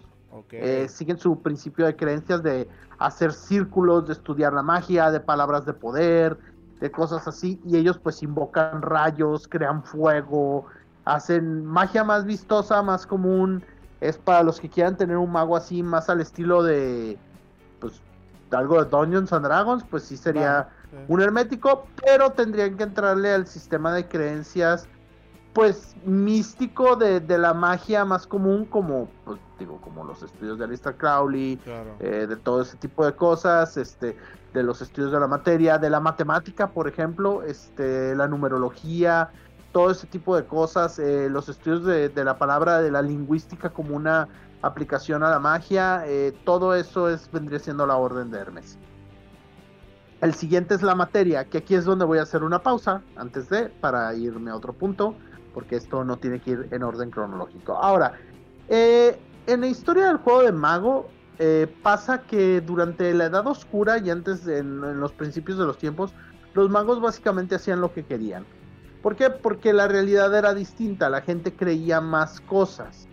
Eh, 0.51 0.87
siguen 0.89 1.17
su 1.17 1.41
principio 1.41 1.85
de 1.85 1.95
creencias 1.95 2.43
de 2.43 2.67
hacer 2.97 3.31
círculos, 3.31 4.07
de 4.07 4.13
estudiar 4.13 4.51
la 4.51 4.63
magia, 4.63 5.09
de 5.09 5.19
palabras 5.19 5.65
de 5.65 5.73
poder, 5.73 6.37
de 6.79 6.91
cosas 6.91 7.27
así, 7.27 7.61
y 7.65 7.77
ellos 7.77 7.97
pues 7.97 8.21
invocan 8.23 8.81
rayos, 8.81 9.47
crean 9.47 9.83
fuego, 9.83 10.65
hacen 11.05 11.65
magia 11.65 12.03
más 12.03 12.25
vistosa, 12.25 12.81
más 12.81 13.05
común, 13.05 13.63
es 14.01 14.17
para 14.17 14.43
los 14.43 14.59
que 14.59 14.69
quieran 14.69 14.97
tener 14.97 15.17
un 15.17 15.31
mago 15.31 15.55
así, 15.55 15.81
más 15.81 16.09
al 16.09 16.21
estilo 16.21 16.63
de, 16.63 17.17
pues, 17.79 18.01
algo 18.51 18.83
de 18.83 18.89
Dungeons 18.89 19.31
and 19.33 19.45
Dragons, 19.45 19.83
pues 19.89 20.03
sí 20.03 20.17
sería 20.17 20.69
un 21.07 21.21
hermético, 21.21 21.87
pero 22.05 22.31
tendrían 22.31 22.77
que 22.77 22.83
entrarle 22.83 23.33
al 23.33 23.47
sistema 23.47 23.93
de 23.93 24.07
creencias, 24.07 24.87
pues, 25.53 25.95
místico 26.05 26.95
de, 26.95 27.21
la 27.37 27.53
magia 27.53 28.05
más 28.05 28.27
común, 28.27 28.65
como, 28.65 29.07
pues, 29.25 29.39
digo, 29.57 29.79
como 29.81 30.03
los 30.03 30.21
estudios 30.21 30.57
de 30.59 30.65
Alistair 30.65 30.97
Crowley, 30.97 31.59
eh, 31.99 32.25
de 32.27 32.35
todo 32.35 32.61
ese 32.61 32.77
tipo 32.77 33.05
de 33.05 33.15
cosas, 33.15 33.77
este, 33.77 34.17
de 34.53 34.63
los 34.63 34.81
estudios 34.81 35.11
de 35.11 35.19
la 35.19 35.27
materia, 35.27 35.77
de 35.77 35.89
la 35.89 35.99
matemática, 35.99 36.67
por 36.67 36.87
ejemplo, 36.87 37.43
este, 37.43 38.15
la 38.15 38.27
numerología, 38.27 39.29
todo 39.71 39.91
ese 39.91 40.07
tipo 40.07 40.35
de 40.35 40.45
cosas, 40.45 40.99
eh, 40.99 41.27
los 41.29 41.49
estudios 41.49 41.83
de, 41.83 42.23
la 42.23 42.37
palabra, 42.37 42.81
de 42.81 42.91
la 42.91 43.01
lingüística 43.01 43.71
como 43.71 43.95
una 43.95 44.27
aplicación 44.61 45.23
a 45.23 45.29
la 45.29 45.39
magia, 45.39 46.03
eh, 46.05 46.33
todo 46.45 46.75
eso 46.75 47.09
es, 47.09 47.29
vendría 47.31 47.59
siendo 47.59 47.85
la 47.85 47.97
orden 47.97 48.29
de 48.31 48.39
Hermes. 48.39 48.77
El 50.21 50.33
siguiente 50.35 50.75
es 50.75 50.83
la 50.83 50.95
materia, 50.95 51.43
que 51.45 51.57
aquí 51.57 51.75
es 51.75 51.83
donde 51.83 52.05
voy 52.05 52.19
a 52.19 52.21
hacer 52.21 52.43
una 52.43 52.59
pausa 52.61 53.01
antes 53.17 53.49
de, 53.49 53.65
para 53.65 54.13
irme 54.13 54.51
a 54.51 54.55
otro 54.55 54.71
punto, 54.71 55.15
porque 55.53 55.75
esto 55.75 56.05
no 56.05 56.17
tiene 56.17 56.39
que 56.39 56.51
ir 56.51 56.67
en 56.71 56.83
orden 56.83 57.09
cronológico. 57.09 57.75
Ahora, 57.75 58.13
eh, 58.69 59.19
en 59.47 59.61
la 59.61 59.67
historia 59.67 60.07
del 60.07 60.17
juego 60.17 60.43
de 60.43 60.51
mago, 60.51 61.09
eh, 61.39 61.67
pasa 61.81 62.21
que 62.21 62.61
durante 62.61 63.13
la 63.13 63.25
Edad 63.25 63.47
Oscura 63.47 63.97
y 63.97 64.09
antes 64.09 64.47
en, 64.47 64.99
los 64.99 65.11
principios 65.13 65.57
de 65.57 65.65
los 65.65 65.77
tiempos, 65.77 66.13
los 66.53 66.69
magos 66.69 67.01
básicamente 67.01 67.55
hacían 67.55 67.81
lo 67.81 67.93
que 67.93 68.03
querían. 68.03 68.45
¿Por 69.01 69.15
qué? 69.15 69.29
Porque 69.29 69.73
la 69.73 69.87
realidad 69.87 70.33
era 70.37 70.53
distinta, 70.53 71.09
la 71.09 71.21
gente 71.21 71.53
creía 71.53 72.01
más 72.01 72.39
cosas. 72.41 73.07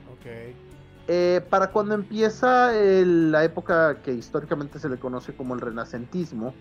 Eh, 1.09 1.41
para 1.51 1.73
cuando 1.73 1.95
empieza 1.95 2.71
la 2.73 3.43
época 3.43 4.01
que 4.03 4.13
históricamente 4.13 4.79
se 4.79 4.89
le 4.89 4.99
conoce 4.99 5.35
como 5.35 5.55
el 5.55 5.61
renacentismo, 5.61 6.55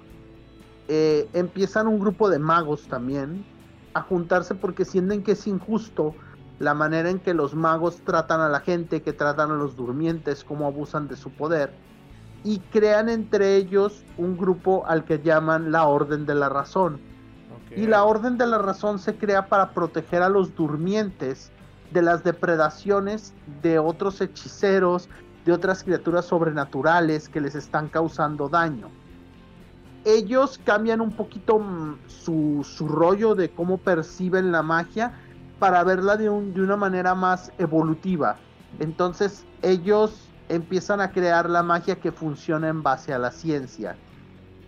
eh, 0.87 1.29
empiezan 1.33 1.87
un 1.87 1.99
grupo 1.99 2.29
de 2.31 2.39
magos 2.39 2.87
también 2.87 3.45
a 3.93 4.01
juntarse 4.01 4.55
porque 4.55 4.85
sienten 4.85 5.21
que 5.21 5.33
es 5.33 5.45
injusto 5.45 6.15
la 6.59 6.73
manera 6.73 7.09
en 7.09 7.19
que 7.19 7.33
los 7.33 7.55
magos 7.55 8.01
tratan 8.03 8.41
a 8.41 8.49
la 8.49 8.59
gente, 8.59 9.01
que 9.01 9.13
tratan 9.13 9.51
a 9.51 9.55
los 9.55 9.75
durmientes, 9.75 10.43
cómo 10.43 10.67
abusan 10.67 11.07
de 11.07 11.15
su 11.15 11.31
poder, 11.31 11.73
y 12.43 12.59
crean 12.59 13.09
entre 13.09 13.55
ellos 13.55 14.03
un 14.17 14.37
grupo 14.37 14.85
al 14.85 15.05
que 15.05 15.19
llaman 15.19 15.71
la 15.71 15.85
Orden 15.87 16.25
de 16.25 16.35
la 16.35 16.49
Razón. 16.49 16.99
Y 17.75 17.87
la 17.87 18.03
Orden 18.03 18.37
de 18.37 18.47
la 18.47 18.57
Razón 18.57 18.99
se 18.99 19.15
crea 19.15 19.47
para 19.47 19.71
proteger 19.71 20.21
a 20.21 20.29
los 20.29 20.55
durmientes 20.55 21.51
de 21.91 22.01
las 22.01 22.23
depredaciones 22.23 23.33
de 23.61 23.79
otros 23.79 24.21
hechiceros, 24.21 25.07
de 25.45 25.53
otras 25.53 25.83
criaturas 25.83 26.25
sobrenaturales 26.25 27.29
que 27.29 27.41
les 27.41 27.55
están 27.55 27.87
causando 27.87 28.49
daño. 28.49 28.89
Ellos 30.05 30.59
cambian 30.63 31.01
un 31.01 31.11
poquito 31.11 31.59
mm, 31.59 31.97
su, 32.07 32.65
su 32.67 32.87
rollo 32.87 33.35
de 33.35 33.49
cómo 33.49 33.77
perciben 33.77 34.51
la 34.51 34.63
magia 34.63 35.13
para 35.59 35.83
verla 35.83 36.17
de, 36.17 36.25
de 36.25 36.61
una 36.61 36.75
manera 36.75 37.13
más 37.13 37.51
evolutiva. 37.57 38.37
Entonces 38.79 39.45
ellos 39.61 40.29
empiezan 40.47 41.01
a 41.01 41.11
crear 41.11 41.49
la 41.49 41.63
magia 41.63 41.95
que 41.95 42.11
funciona 42.11 42.67
en 42.69 42.81
base 42.81 43.13
a 43.13 43.19
la 43.19 43.31
ciencia. 43.31 43.95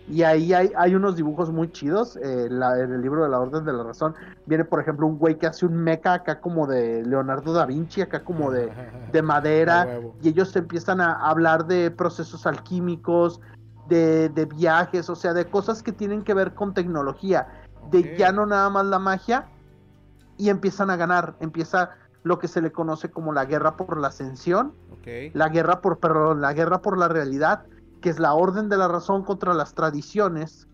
Y 0.08 0.24
ahí 0.24 0.52
hay, 0.52 0.94
unos 0.94 1.16
dibujos 1.16 1.50
muy 1.50 1.70
chidos. 1.70 2.16
Eh, 2.16 2.46
en 2.46 2.92
el 2.92 3.02
libro 3.02 3.22
de 3.22 3.28
la 3.28 3.38
Orden 3.38 3.64
de 3.64 3.72
la 3.72 3.84
Razón 3.84 4.14
viene, 4.46 4.64
por 4.64 4.80
ejemplo, 4.80 5.06
un 5.06 5.16
güey 5.16 5.38
que 5.38 5.46
hace 5.46 5.64
un 5.64 5.76
mecha 5.76 6.14
acá 6.14 6.40
como 6.40 6.66
de 6.66 7.04
Leonardo 7.04 7.52
da 7.52 7.66
Vinci, 7.66 8.02
acá 8.02 8.24
como 8.24 8.50
de, 8.50 8.72
de 9.12 9.22
madera. 9.22 10.00
y 10.22 10.28
ellos 10.28 10.54
empiezan 10.56 11.00
a 11.00 11.14
hablar 11.14 11.66
de 11.66 11.90
procesos 11.90 12.46
alquímicos, 12.46 13.40
de, 13.88 14.28
de, 14.28 14.46
viajes, 14.46 15.08
o 15.08 15.14
sea, 15.14 15.34
de 15.34 15.46
cosas 15.46 15.82
que 15.82 15.92
tienen 15.92 16.22
que 16.22 16.34
ver 16.34 16.54
con 16.54 16.74
tecnología. 16.74 17.46
De 17.90 18.16
ya 18.16 18.32
no 18.32 18.44
nada 18.46 18.70
más 18.70 18.86
la 18.86 18.98
magia, 18.98 19.46
y 20.42 20.50
empiezan 20.50 20.90
a 20.90 20.96
ganar. 20.96 21.36
Empieza 21.38 21.90
lo 22.24 22.40
que 22.40 22.48
se 22.48 22.60
le 22.60 22.72
conoce 22.72 23.12
como 23.12 23.32
la 23.32 23.44
guerra 23.44 23.76
por 23.76 23.96
la 23.96 24.08
ascensión. 24.08 24.74
La 25.34 25.48
guerra 25.50 25.80
por, 25.80 25.98
perdón, 25.98 26.40
la 26.40 26.52
guerra 26.52 26.82
por 26.82 26.98
la 26.98 27.06
realidad, 27.06 27.64
que 28.00 28.10
es 28.10 28.18
la 28.18 28.34
orden 28.34 28.68
de 28.68 28.76
la 28.76 28.88
razón 28.88 29.22
contra 29.22 29.54
las 29.54 29.74
tradiciones, 29.74 30.66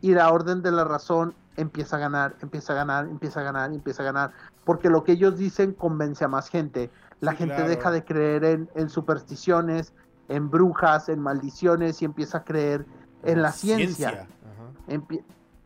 y 0.00 0.12
la 0.14 0.32
orden 0.32 0.60
de 0.62 0.72
la 0.72 0.82
razón 0.82 1.34
empieza 1.56 1.96
a 1.96 1.98
ganar, 2.00 2.34
empieza 2.42 2.72
a 2.72 2.76
ganar, 2.76 3.06
empieza 3.06 3.40
a 3.40 3.42
ganar, 3.44 3.72
empieza 3.72 4.02
a 4.02 4.06
ganar, 4.06 4.32
porque 4.64 4.90
lo 4.90 5.04
que 5.04 5.12
ellos 5.12 5.38
dicen 5.38 5.72
convence 5.72 6.24
a 6.24 6.28
más 6.28 6.48
gente. 6.48 6.90
La 7.20 7.34
gente 7.34 7.62
deja 7.68 7.92
de 7.92 8.04
creer 8.04 8.44
en, 8.74 8.88
supersticiones, 8.88 9.92
en 10.28 10.50
brujas, 10.50 11.08
en 11.08 11.20
maldiciones 11.20 12.02
y 12.02 12.06
empieza 12.06 12.38
a 12.38 12.44
creer 12.44 12.86
en 13.22 13.40
la 13.40 13.52
ciencia. 13.52 14.26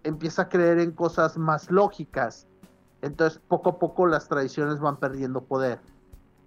empieza 0.02 0.42
a 0.42 0.48
creer 0.50 0.78
en 0.78 0.92
cosas 0.92 1.38
más 1.38 1.70
lógicas. 1.70 2.46
Entonces, 3.04 3.38
poco 3.48 3.68
a 3.68 3.78
poco 3.78 4.06
las 4.06 4.28
tradiciones 4.28 4.80
van 4.80 4.96
perdiendo 4.96 5.42
poder. 5.42 5.78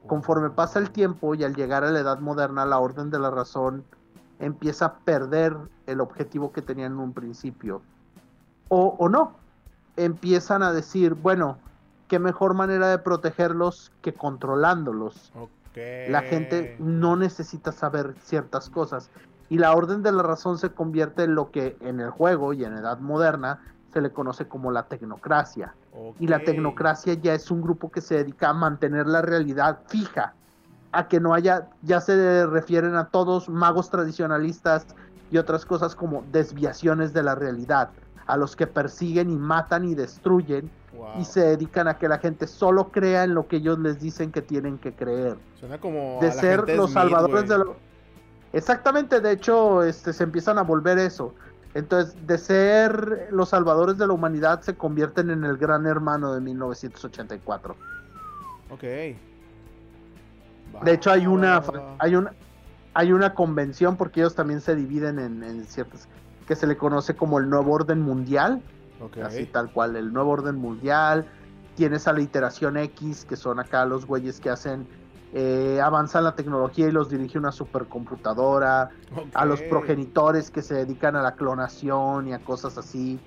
Conforme 0.07 0.49
pasa 0.49 0.79
el 0.79 0.89
tiempo 0.89 1.35
y 1.35 1.43
al 1.43 1.53
llegar 1.55 1.83
a 1.83 1.91
la 1.91 1.99
edad 1.99 2.19
moderna, 2.19 2.65
la 2.65 2.79
orden 2.79 3.11
de 3.11 3.19
la 3.19 3.29
razón 3.29 3.83
empieza 4.39 4.85
a 4.85 4.93
perder 4.99 5.55
el 5.85 6.01
objetivo 6.01 6.51
que 6.51 6.63
tenían 6.63 6.93
en 6.93 6.99
un 6.99 7.13
principio. 7.13 7.83
O, 8.69 8.95
o 8.97 9.07
no. 9.07 9.35
Empiezan 9.97 10.63
a 10.63 10.73
decir, 10.73 11.13
bueno, 11.13 11.59
qué 12.07 12.17
mejor 12.17 12.55
manera 12.55 12.87
de 12.87 12.97
protegerlos 12.97 13.91
que 14.01 14.15
controlándolos. 14.15 15.31
La 16.07 16.23
gente 16.23 16.75
no 16.79 17.15
necesita 17.17 17.71
saber 17.71 18.15
ciertas 18.19 18.71
cosas. 18.71 19.11
Y 19.47 19.59
la 19.59 19.75
orden 19.75 20.01
de 20.01 20.11
la 20.11 20.23
razón 20.23 20.57
se 20.57 20.71
convierte 20.71 21.25
en 21.25 21.35
lo 21.35 21.51
que 21.51 21.77
en 21.81 21.99
el 21.99 22.09
juego 22.09 22.53
y 22.53 22.65
en 22.65 22.73
edad 22.73 22.97
moderna 22.97 23.59
se 23.93 24.01
le 24.01 24.11
conoce 24.11 24.47
como 24.47 24.71
la 24.71 24.87
tecnocracia. 24.87 25.75
Y 26.19 26.27
la 26.27 26.39
tecnocracia 26.39 27.13
ya 27.13 27.33
es 27.33 27.51
un 27.51 27.61
grupo 27.61 27.91
que 27.91 28.01
se 28.01 28.15
dedica 28.15 28.49
a 28.49 28.53
mantener 28.53 29.07
la 29.07 29.21
realidad 29.21 29.79
fija, 29.87 30.33
a 30.91 31.07
que 31.07 31.19
no 31.19 31.33
haya, 31.33 31.69
ya 31.83 32.01
se 32.01 32.45
refieren 32.45 32.95
a 32.95 33.09
todos 33.09 33.49
magos 33.49 33.89
tradicionalistas 33.89 34.87
y 35.31 35.37
otras 35.37 35.65
cosas 35.65 35.95
como 35.95 36.23
desviaciones 36.31 37.13
de 37.13 37.23
la 37.23 37.35
realidad, 37.35 37.89
a 38.25 38.37
los 38.37 38.55
que 38.55 38.67
persiguen 38.67 39.29
y 39.29 39.35
matan 39.35 39.85
y 39.85 39.95
destruyen 39.95 40.69
y 41.19 41.25
se 41.25 41.41
dedican 41.41 41.87
a 41.87 41.97
que 41.97 42.07
la 42.07 42.19
gente 42.19 42.47
solo 42.47 42.89
crea 42.89 43.23
en 43.23 43.33
lo 43.33 43.47
que 43.47 43.57
ellos 43.57 43.79
les 43.79 43.99
dicen 43.99 44.31
que 44.31 44.41
tienen 44.41 44.77
que 44.77 44.93
creer. 44.93 45.37
Suena 45.59 45.79
como 45.79 46.19
de 46.21 46.31
ser 46.31 46.69
los 46.75 46.91
salvadores 46.91 47.47
de 47.47 47.57
lo... 47.57 47.75
Exactamente, 48.53 49.19
de 49.19 49.31
hecho, 49.31 49.83
este, 49.83 50.13
se 50.13 50.23
empiezan 50.23 50.57
a 50.57 50.63
volver 50.63 50.97
eso. 50.97 51.33
Entonces, 51.77 52.15
de 52.25 52.39
ser 52.39 53.27
los 53.29 53.49
salvadores 53.49 53.99
de 53.99 54.07
la 54.07 54.13
humanidad, 54.13 54.61
se 54.61 54.75
convierten 54.75 55.29
en 55.29 55.43
el 55.43 55.57
gran 55.57 55.85
hermano 55.85 56.33
de 56.33 56.41
1984. 56.41 57.75
Ok. 58.71 58.81
De 58.81 59.17
hecho, 60.91 61.11
hay 61.11 61.27
una, 61.27 61.61
hay 61.99 62.15
una, 62.15 62.33
hay 62.95 63.11
una 63.13 63.35
convención, 63.35 63.95
porque 63.95 64.21
ellos 64.21 64.33
también 64.33 64.59
se 64.59 64.75
dividen 64.75 65.19
en, 65.19 65.43
en 65.43 65.65
ciertas, 65.65 66.07
que 66.47 66.55
se 66.55 66.65
le 66.65 66.77
conoce 66.77 67.15
como 67.15 67.37
el 67.37 67.47
nuevo 67.47 67.73
orden 67.73 68.01
mundial, 68.01 68.59
Así 69.23 69.45
tal 69.45 69.71
cual, 69.71 69.95
el 69.95 70.11
nuevo 70.11 70.31
orden 70.31 70.55
mundial. 70.55 71.27
Tienes 71.75 72.07
a 72.07 72.13
la 72.13 72.21
iteración 72.21 72.77
X, 72.77 73.23
que 73.29 73.35
son 73.35 73.59
acá 73.59 73.85
los 73.85 74.07
güeyes 74.07 74.39
que 74.39 74.49
hacen, 74.49 74.87
eh, 75.33 75.79
avanzan 75.83 76.23
la 76.23 76.35
tecnología 76.35 76.87
y 76.87 76.91
los 76.91 77.09
dirige 77.09 77.37
una 77.37 77.51
supercomputadora. 77.51 78.89
A 79.33 79.45
los 79.45 79.61
progenitores 79.63 80.51
que 80.51 80.61
se 80.61 80.75
dedican 80.75 81.15
a 81.15 81.21
la 81.21 81.35
clonación 81.35 82.27
y 82.27 82.33
a 82.33 82.39
cosas 82.39 82.77
así. 82.77 83.19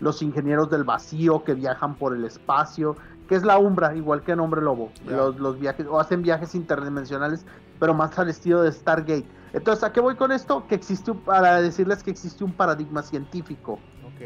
Los 0.00 0.22
ingenieros 0.22 0.70
del 0.70 0.84
vacío 0.84 1.42
que 1.42 1.54
viajan 1.54 1.96
por 1.96 2.14
el 2.14 2.24
espacio, 2.24 2.96
que 3.28 3.34
es 3.34 3.42
la 3.42 3.58
Umbra, 3.58 3.96
igual 3.96 4.22
que 4.22 4.32
en 4.32 4.40
Hombre 4.40 4.62
Lobo. 4.62 4.90
Los, 5.06 5.38
los 5.40 5.58
viajes, 5.58 5.86
o 5.88 5.98
hacen 5.98 6.22
viajes 6.22 6.54
interdimensionales, 6.54 7.44
pero 7.80 7.94
más 7.94 8.16
al 8.18 8.28
estilo 8.28 8.62
de 8.62 8.70
Stargate. 8.70 9.26
Entonces, 9.52 9.82
¿a 9.82 9.92
qué 9.92 10.00
voy 10.00 10.14
con 10.14 10.30
esto? 10.30 10.66
Que 10.68 10.76
existe, 10.76 11.12
para 11.14 11.60
decirles 11.60 12.02
que 12.02 12.10
existe 12.10 12.44
un 12.44 12.52
paradigma 12.52 13.02
científico. 13.02 13.80
Ok 14.04 14.22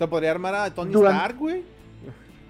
se 0.00 0.08
podría 0.08 0.30
armar 0.30 0.54
a 0.54 0.70
Tony 0.70 0.94
Stark, 0.94 1.36
güey. 1.36 1.62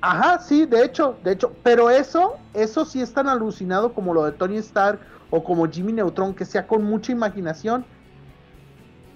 Ajá, 0.00 0.38
sí, 0.38 0.64
de 0.64 0.84
hecho, 0.84 1.18
de 1.22 1.32
hecho, 1.32 1.52
pero 1.62 1.90
eso, 1.90 2.38
eso 2.54 2.84
sí 2.84 3.02
es 3.02 3.12
tan 3.12 3.28
alucinado 3.28 3.92
como 3.92 4.14
lo 4.14 4.24
de 4.24 4.32
Tony 4.32 4.56
Stark 4.56 5.00
o 5.30 5.44
como 5.44 5.68
Jimmy 5.70 5.92
Neutron, 5.92 6.34
que 6.34 6.44
sea 6.44 6.66
con 6.66 6.82
mucha 6.84 7.12
imaginación, 7.12 7.84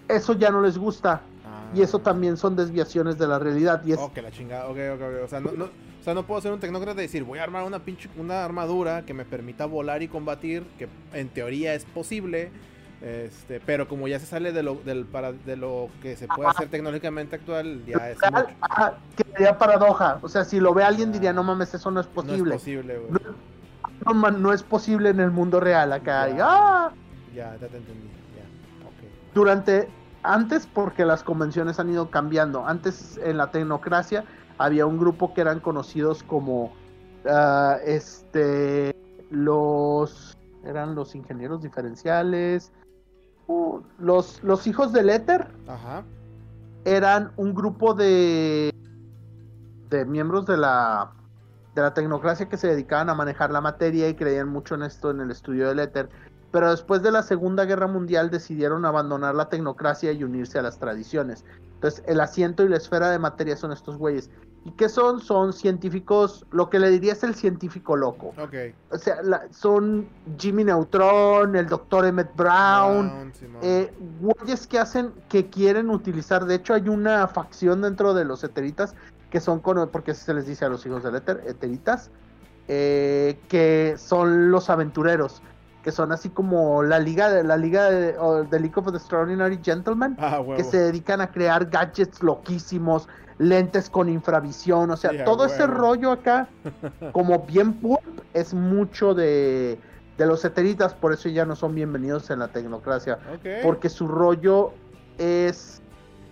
eso 0.09 0.35
ya 0.35 0.51
no 0.51 0.61
les 0.61 0.76
gusta. 0.76 1.22
Y 1.74 1.82
eso 1.82 1.97
ah. 1.97 2.03
también 2.03 2.37
son 2.37 2.55
desviaciones 2.55 3.18
de 3.18 3.26
la 3.26 3.39
realidad. 3.39 3.82
Y 3.85 3.93
es... 3.93 3.99
Ok, 3.99 4.18
la 4.18 4.30
chingada, 4.30 4.68
ok, 4.68 4.76
ok, 4.95 5.01
ok. 5.01 5.24
O 5.24 5.28
sea, 5.28 5.41
no, 5.41 5.53
no, 5.53 5.64
o 5.64 6.05
sea, 6.05 6.14
no 6.14 6.24
puedo 6.26 6.41
ser 6.41 6.53
un 6.53 6.61
tecnócrata 6.61 7.01
y 7.01 7.07
decir, 7.07 7.24
voy 7.24 7.39
a 7.39 7.43
armar 7.43 7.64
una 7.64 7.80
pinche, 7.80 8.09
una 8.16 8.45
armadura 8.45 9.05
que 9.05 9.14
me 9.14 9.24
permita 9.24 9.66
volar 9.66 10.03
y 10.03 10.09
combatir, 10.09 10.64
que 10.78 10.89
en 11.14 11.30
teoría 11.30 11.74
es 11.74 11.85
posible 11.87 12.51
este, 13.05 13.61
pero 13.61 13.86
como 13.86 14.09
ya 14.09 14.18
se 14.18 14.24
sale 14.24 14.50
de 14.50 14.62
lo, 14.62 14.76
del, 14.76 15.05
para, 15.05 15.32
de 15.32 15.57
lo 15.57 15.90
que 16.00 16.16
se 16.16 16.26
puede 16.26 16.48
hacer 16.48 16.70
tecnológicamente 16.70 17.36
actual, 17.36 17.84
ya 17.84 18.11
es 18.11 18.18
mucho. 18.32 18.46
que 19.14 19.24
sería 19.30 19.59
paradoja. 19.59 20.18
O 20.22 20.28
sea, 20.28 20.42
si 20.44 20.59
lo 20.59 20.72
ve 20.72 20.84
alguien 20.84 21.12
diría, 21.12 21.34
no 21.34 21.42
mames, 21.42 21.74
eso 21.74 21.90
no 21.90 22.00
es 22.00 22.07
posible. 22.07 22.38
No 22.38 22.55
es 22.55 22.61
posible, 22.62 23.00
No, 24.07 24.30
no, 24.30 24.52
es 24.55 24.62
posible 24.62 25.11
en 25.11 25.20
el 25.20 25.30
mundo 25.30 25.61
real 25.61 25.92
acá. 25.92 26.30
Ya, 26.30 26.46
¡ah! 26.48 26.92
ya, 27.34 27.52
te 27.57 27.66
entendí. 27.66 28.11
Durante, 29.34 29.86
antes, 30.22 30.66
porque 30.66 31.05
las 31.05 31.22
convenciones 31.22 31.78
han 31.78 31.90
ido 31.90 32.09
cambiando. 32.11 32.66
Antes, 32.66 33.20
en 33.22 33.36
la 33.36 33.50
tecnocracia, 33.50 34.24
había 34.57 34.86
un 34.86 34.98
grupo 34.98 35.34
que 35.34 35.42
eran 35.42 35.61
conocidos 35.61 36.22
como, 36.22 36.72
ah, 37.28 37.76
este, 37.84 38.96
los, 39.28 40.38
eran 40.64 40.94
los 40.94 41.14
ingenieros 41.14 41.61
diferenciales, 41.61 42.72
los, 43.99 44.42
los 44.42 44.66
hijos 44.66 44.92
del 44.92 45.11
éter 45.11 45.49
eran 46.84 47.32
un 47.36 47.55
grupo 47.55 47.95
de, 47.95 48.72
de 49.90 50.05
miembros 50.05 50.47
de 50.47 50.57
la, 50.57 51.12
de 51.74 51.82
la 51.82 51.95
tecnocracia 51.95 52.49
que 52.49 52.57
se 52.57 52.68
dedicaban 52.68 53.11
a 53.11 53.14
manejar 53.14 53.51
la 53.51 53.61
materia 53.61 54.09
y 54.09 54.14
creían 54.14 54.49
mucho 54.49 54.74
en 54.74 54.82
esto 54.82 55.11
en 55.11 55.20
el 55.20 55.30
estudio 55.30 55.68
del 55.68 55.80
éter. 55.80 56.09
Pero 56.53 56.70
después 56.70 57.03
de 57.03 57.11
la 57.11 57.22
Segunda 57.22 57.64
Guerra 57.64 57.88
Mundial 57.88 58.30
decidieron 58.30 58.84
abandonar 58.84 59.34
la 59.34 59.49
tecnocracia 59.49 60.12
y 60.12 60.22
unirse 60.22 60.59
a 60.59 60.62
las 60.62 60.78
tradiciones. 60.78 61.45
Entonces, 61.74 62.05
el 62.07 62.20
asiento 62.20 62.62
y 62.62 62.68
la 62.68 62.76
esfera 62.76 63.11
de 63.11 63.18
materia 63.18 63.57
son 63.57 63.72
estos 63.72 63.99
güeyes. 63.99 64.30
¿Y 64.64 64.70
qué 64.72 64.88
son? 64.88 65.20
Son 65.20 65.52
científicos, 65.52 66.46
lo 66.50 66.70
que 66.70 66.78
le 66.78 66.88
diría 66.88 67.12
es 67.12 67.22
el 67.22 67.34
científico 67.34 67.96
loco. 67.96 68.34
O 68.90 68.98
sea, 68.98 69.16
son 69.50 70.08
Jimmy 70.38 70.64
Neutron, 70.64 71.54
el 71.54 71.68
doctor 71.68 72.06
Emmett 72.06 72.34
Brown, 72.34 73.30
eh, 73.60 73.92
güeyes 74.20 74.66
que 74.66 74.78
hacen, 74.78 75.12
que 75.28 75.50
quieren 75.50 75.90
utilizar, 75.90 76.46
de 76.46 76.54
hecho 76.54 76.72
hay 76.72 76.88
una 76.88 77.28
facción 77.28 77.82
dentro 77.82 78.14
de 78.14 78.24
los 78.24 78.42
eteritas, 78.42 78.94
que 79.28 79.40
son, 79.40 79.60
con, 79.60 79.88
porque 79.90 80.14
se 80.14 80.32
les 80.32 80.46
dice 80.46 80.64
a 80.64 80.70
los 80.70 80.86
hijos 80.86 81.02
del 81.02 81.16
éter, 81.16 81.42
eteritas, 81.46 82.10
eh, 82.66 83.38
que 83.48 83.96
son 83.98 84.50
los 84.50 84.70
aventureros 84.70 85.42
que 85.84 85.92
son 85.92 86.12
así 86.12 86.30
como 86.30 86.82
la 86.82 86.98
liga 86.98 87.30
de 87.30 87.44
la 87.44 87.58
liga 87.58 87.90
de, 87.90 88.14
The 88.48 88.58
League 88.58 88.72
of 88.74 88.90
the 88.90 88.96
Extraordinary 88.96 89.60
Gentlemen, 89.62 90.16
ah, 90.18 90.40
que 90.56 90.64
se 90.64 90.78
dedican 90.78 91.20
a 91.20 91.30
crear 91.30 91.68
gadgets 91.68 92.22
loquísimos, 92.22 93.06
lentes 93.39 93.91
con 93.91 94.09
infravisión, 94.09 94.91
o 94.91 94.97
sea, 94.97 95.24
todo 95.24 95.45
ese 95.45 95.66
rollo 95.66 96.12
acá, 96.12 96.49
como 97.12 97.41
bien 97.41 97.74
pulp, 97.74 98.01
es 98.32 98.55
mucho 98.55 99.14
de, 99.14 99.78
de 100.16 100.26
los 100.26 100.45
eteritas, 100.45 100.95
por 100.95 101.12
eso 101.12 101.28
ya 101.28 101.45
no 101.45 101.57
son 101.57 101.74
bienvenidos 101.74 102.30
en 102.30 102.39
la 102.39 102.49
tecnocracia, 102.49 103.18
porque 103.62 103.89
su 103.89 104.07
rollo 104.07 104.72
es 105.18 105.82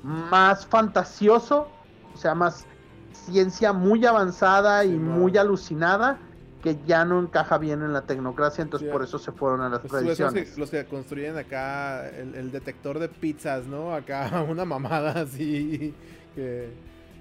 más 0.02 0.66
fantasioso, 0.66 1.68
o 2.14 2.16
sea, 2.16 2.34
más 2.34 2.66
ciencia 3.12 3.72
muy 3.72 4.04
avanzada 4.04 4.84
y 4.84 4.92
muy 4.92 5.36
alucinada 5.36 6.18
que 6.62 6.78
ya 6.86 7.04
no 7.04 7.20
encaja 7.20 7.58
bien 7.58 7.82
en 7.82 7.92
la 7.92 8.02
tecnocracia, 8.02 8.62
entonces 8.62 8.88
por 8.88 9.02
eso 9.02 9.18
se 9.18 9.32
fueron 9.32 9.62
a 9.62 9.68
las 9.68 9.80
pues 9.80 9.92
tradiciones. 9.92 10.56
Los 10.56 10.70
que, 10.70 10.84
construyen 10.86 11.36
acá 11.36 12.08
el, 12.08 12.52
detector 12.52 13.00
de 13.00 13.08
pizzas, 13.08 13.66
¿no? 13.66 13.92
Acá 13.92 14.42
una 14.48 14.64
mamada 14.64 15.22
así 15.22 15.92
que, 16.36 16.72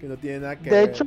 no 0.08 0.18
tiene 0.18 0.40
nada 0.40 0.56
que 0.58 0.70
De 0.70 0.84
hecho, 0.84 1.06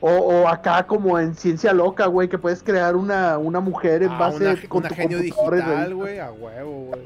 o, 0.00 0.46
acá 0.46 0.86
como 0.86 1.18
en 1.18 1.34
ciencia 1.34 1.72
loca, 1.72 2.06
güey, 2.06 2.28
que 2.28 2.38
puedes 2.38 2.62
crear 2.62 2.96
una, 2.96 3.38
una 3.38 3.60
mujer 3.60 4.02
en 4.02 4.10
ah, 4.10 4.18
base 4.18 4.48
a 4.48 4.68
con 4.68 4.82
genio 4.84 5.18
digital, 5.18 5.94
güey, 5.94 6.18
a 6.18 6.30
huevo, 6.32 6.86
güey. 6.86 7.02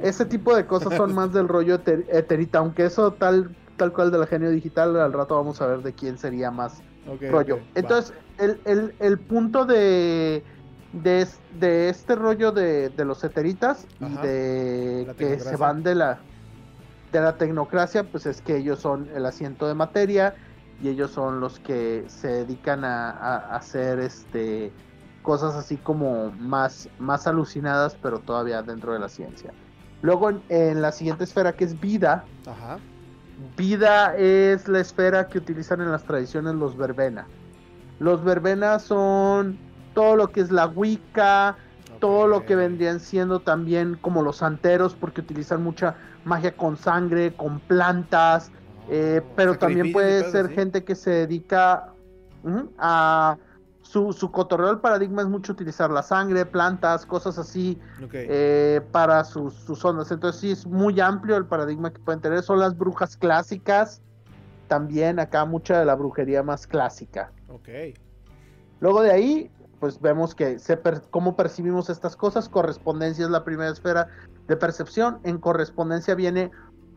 Ese 0.00 0.24
tipo 0.24 0.54
de 0.56 0.66
cosas 0.66 0.96
son 0.96 1.14
más 1.14 1.32
del 1.32 1.48
rollo 1.48 1.80
eterita, 1.84 2.58
aunque 2.58 2.86
eso 2.86 3.12
tal 3.12 3.54
tal 3.80 3.92
cual 3.94 4.10
de 4.10 4.18
la 4.18 4.26
genio 4.26 4.50
digital, 4.50 4.94
al 5.00 5.12
rato 5.14 5.36
vamos 5.36 5.62
a 5.62 5.66
ver 5.66 5.80
de 5.80 5.94
quién 5.94 6.18
sería 6.18 6.50
más 6.50 6.82
rollo. 7.30 7.60
Entonces, 7.74 8.12
el, 8.36 9.18
punto 9.20 9.64
de, 9.64 10.44
de, 10.92 11.88
este 11.88 12.14
rollo 12.14 12.52
de, 12.52 12.92
los 12.98 13.24
eteritas 13.24 13.86
y 13.98 14.14
de 14.22 15.10
que 15.16 15.40
se 15.40 15.56
van 15.56 15.82
de 15.82 15.94
la, 15.94 16.18
de 17.12 17.20
la 17.20 17.36
tecnocracia, 17.36 18.04
pues 18.04 18.26
es 18.26 18.40
que 18.40 18.56
ellos 18.56 18.80
son 18.80 19.08
el 19.14 19.26
asiento 19.26 19.66
de 19.66 19.74
materia 19.74 20.34
y 20.82 20.88
ellos 20.88 21.10
son 21.10 21.40
los 21.40 21.58
que 21.60 22.04
se 22.08 22.28
dedican 22.28 22.84
a, 22.84 23.36
hacer 23.54 23.98
este 23.98 24.72
cosas 25.22 25.54
así 25.54 25.76
como 25.76 26.30
más, 26.32 26.88
más 26.98 27.26
alucinadas, 27.26 27.94
pero 28.00 28.20
todavía 28.20 28.62
dentro 28.62 28.94
de 28.94 28.98
la 28.98 29.08
ciencia. 29.08 29.52
Luego 30.00 30.30
en, 30.48 30.80
la 30.80 30.92
siguiente 30.92 31.24
esfera 31.24 31.52
que 31.52 31.64
es 31.64 31.78
vida, 31.78 32.24
vida 33.56 34.16
es 34.16 34.66
la 34.66 34.80
esfera 34.80 35.28
que 35.28 35.38
utilizan 35.38 35.82
en 35.82 35.90
las 35.90 36.04
tradiciones 36.04 36.54
los 36.54 36.74
verbena. 36.74 37.26
Los 37.98 38.24
verbena 38.24 38.78
son 38.78 39.58
todo 39.92 40.16
lo 40.16 40.32
que 40.32 40.40
es 40.40 40.50
la 40.50 40.66
Wicca, 40.66 41.58
todo 42.00 42.26
lo 42.26 42.46
que 42.46 42.56
vendrían 42.56 42.98
siendo 42.98 43.40
también 43.40 43.98
como 44.00 44.22
los 44.22 44.36
santeros, 44.36 44.94
porque 44.94 45.20
utilizan 45.20 45.62
mucha 45.62 45.96
magia 46.24 46.56
con 46.56 46.76
sangre, 46.76 47.32
con 47.32 47.60
plantas, 47.60 48.50
eh, 48.88 49.22
pero 49.36 49.56
también 49.56 49.92
puede 49.92 50.30
ser 50.30 50.48
gente 50.48 50.84
que 50.84 50.94
se 50.94 51.10
dedica 51.10 51.92
a 52.78 53.36
su, 53.82 54.12
su 54.12 54.30
cotorreo 54.30 54.68
del 54.68 54.78
paradigma 54.78 55.22
es 55.22 55.28
mucho 55.28 55.52
utilizar 55.52 55.90
la 55.90 56.02
sangre, 56.02 56.46
plantas, 56.46 57.04
cosas 57.04 57.38
así 57.38 57.76
eh, 58.12 58.80
para 58.92 59.24
sus, 59.24 59.54
sus 59.54 59.84
ondas. 59.84 60.12
Entonces 60.12 60.40
sí 60.40 60.50
es 60.52 60.64
muy 60.66 61.00
amplio 61.00 61.36
el 61.36 61.46
paradigma 61.46 61.92
que 61.92 61.98
pueden 61.98 62.20
tener. 62.20 62.42
Son 62.42 62.60
las 62.60 62.78
brujas 62.78 63.16
clásicas, 63.16 64.00
también 64.68 65.18
acá 65.18 65.44
mucha 65.44 65.80
de 65.80 65.84
la 65.84 65.96
brujería 65.96 66.44
más 66.44 66.68
clásica. 66.68 67.32
Ok. 67.48 67.68
Luego 68.78 69.02
de 69.02 69.10
ahí, 69.10 69.50
pues 69.80 70.00
vemos 70.00 70.36
que 70.36 70.60
se 70.60 70.78
cómo 71.10 71.34
percibimos 71.34 71.90
estas 71.90 72.14
cosas. 72.14 72.48
Correspondencia 72.48 73.24
es 73.24 73.30
la 73.30 73.42
primera 73.42 73.70
esfera 73.70 74.06
de 74.50 74.56
percepción. 74.56 75.20
En 75.22 75.38
correspondencia 75.38 76.16
viene 76.16 76.50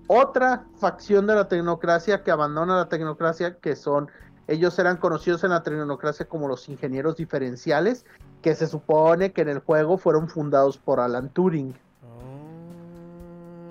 otra 0.08 0.66
facción 0.80 1.28
de 1.28 1.36
la 1.36 1.48
tecnocracia 1.48 2.24
que 2.24 2.32
abandona 2.32 2.76
la 2.76 2.90
tecnocracia, 2.90 3.58
que 3.58 3.76
son 3.76 4.10
ellos 4.48 4.78
eran 4.80 4.98
conocidos 4.98 5.44
en 5.44 5.52
la 5.52 5.62
tecnocracia 5.64 6.26
como 6.26 6.48
los 6.48 6.68
ingenieros 6.68 7.16
diferenciales, 7.16 8.06
que 8.42 8.56
se 8.56 8.68
supone 8.68 9.32
que 9.32 9.42
en 9.42 9.50
el 9.50 9.60
juego 9.60 9.98
fueron 9.98 10.28
fundados 10.28 10.78
por 10.80 11.00
Alan 11.00 11.30
Turing. 11.30 11.76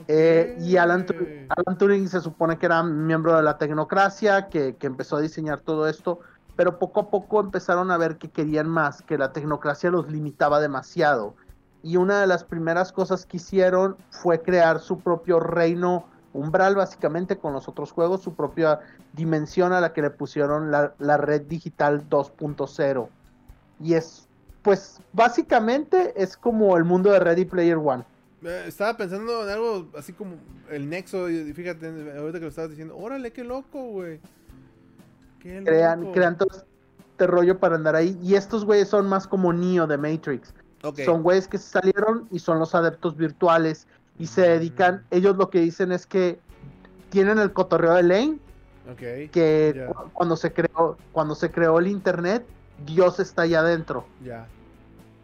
Eh, 0.08 0.56
y 0.60 0.76
Alan, 0.76 1.04
Turing 1.78 2.08
se 2.08 2.20
supone 2.20 2.58
que 2.58 2.66
era 2.66 2.82
miembro 2.82 3.36
de 3.36 3.42
la 3.42 3.58
tecnocracia, 3.58 4.48
que, 4.48 4.76
que, 4.76 4.86
empezó 4.86 5.16
a 5.16 5.20
diseñar 5.20 5.60
todo 5.60 5.88
esto, 5.88 6.20
pero 6.56 6.78
poco 6.78 7.00
a 7.00 7.10
poco 7.10 7.40
empezaron 7.40 7.90
a 7.90 7.98
ver 7.98 8.16
que 8.16 8.30
querían 8.30 8.68
más, 8.68 9.02
que 9.02 9.18
la 9.18 9.32
tecnocracia 9.32 9.90
los 9.90 10.10
limitaba 10.10 10.60
demasiado. 10.60 11.34
Y 11.82 11.96
una 11.96 12.20
de 12.20 12.26
las 12.26 12.44
primeras 12.44 12.92
cosas 12.92 13.26
que 13.26 13.38
hicieron 13.38 13.96
fue 14.10 14.40
crear 14.40 14.80
su 14.80 15.00
propio 15.00 15.40
reino 15.40 16.06
umbral, 16.32 16.76
básicamente, 16.76 17.36
con 17.36 17.52
los 17.52 17.68
otros 17.68 17.92
juegos, 17.92 18.22
su 18.22 18.34
propia 18.34 18.80
dimensión 19.12 19.72
a 19.72 19.80
la 19.80 19.92
que 19.92 20.02
le 20.02 20.10
pusieron 20.10 20.70
la, 20.70 21.16
red 21.16 21.42
digital 21.42 22.08
2.0. 22.08 23.08
Y 23.80 23.94
es, 23.94 24.28
pues, 24.62 25.00
básicamente 25.12 26.14
es 26.16 26.36
como 26.36 26.76
el 26.76 26.84
mundo 26.84 27.10
de 27.10 27.18
Ready 27.18 27.44
Player 27.44 27.76
One. 27.76 28.04
Eh, 28.44 28.64
estaba 28.66 28.96
pensando 28.96 29.44
en 29.44 29.50
algo 29.50 29.88
así 29.96 30.12
como 30.12 30.36
el 30.70 30.88
nexo, 30.88 31.28
y 31.28 31.52
fíjate, 31.52 31.86
ahorita 31.86 32.38
que 32.38 32.44
lo 32.44 32.48
estabas 32.48 32.70
diciendo, 32.70 32.96
órale, 32.96 33.32
qué 33.32 33.44
loco, 33.44 33.82
güey. 33.88 34.20
Crean, 35.40 36.12
crean 36.12 36.38
todo 36.38 36.48
este 37.10 37.26
rollo 37.26 37.58
para 37.58 37.74
andar 37.74 37.96
ahí. 37.96 38.16
Y 38.22 38.36
estos 38.36 38.64
güeyes 38.64 38.88
son 38.88 39.08
más 39.08 39.26
como 39.26 39.52
Neo 39.52 39.88
de 39.88 39.98
Matrix. 39.98 40.54
Son 41.04 41.22
güeyes 41.22 41.46
que 41.46 41.58
salieron 41.58 42.26
y 42.30 42.40
son 42.40 42.58
los 42.58 42.74
adeptos 42.74 43.16
virtuales 43.16 43.86
y 44.18 44.26
se 44.26 44.42
dedican, 44.42 45.04
ellos 45.10 45.36
lo 45.36 45.48
que 45.48 45.60
dicen 45.60 45.92
es 45.92 46.06
que 46.06 46.38
tienen 47.10 47.38
el 47.38 47.52
cotorreo 47.52 47.94
de 47.94 48.02
Lane 48.02 48.38
que 48.96 49.86
cuando 50.12 50.36
se 50.36 50.52
creó 50.52 50.96
cuando 51.12 51.34
se 51.34 51.50
creó 51.50 51.78
el 51.78 51.86
internet 51.86 52.44
Dios 52.84 53.20
está 53.20 53.42
allá 53.42 53.60
adentro. 53.60 54.06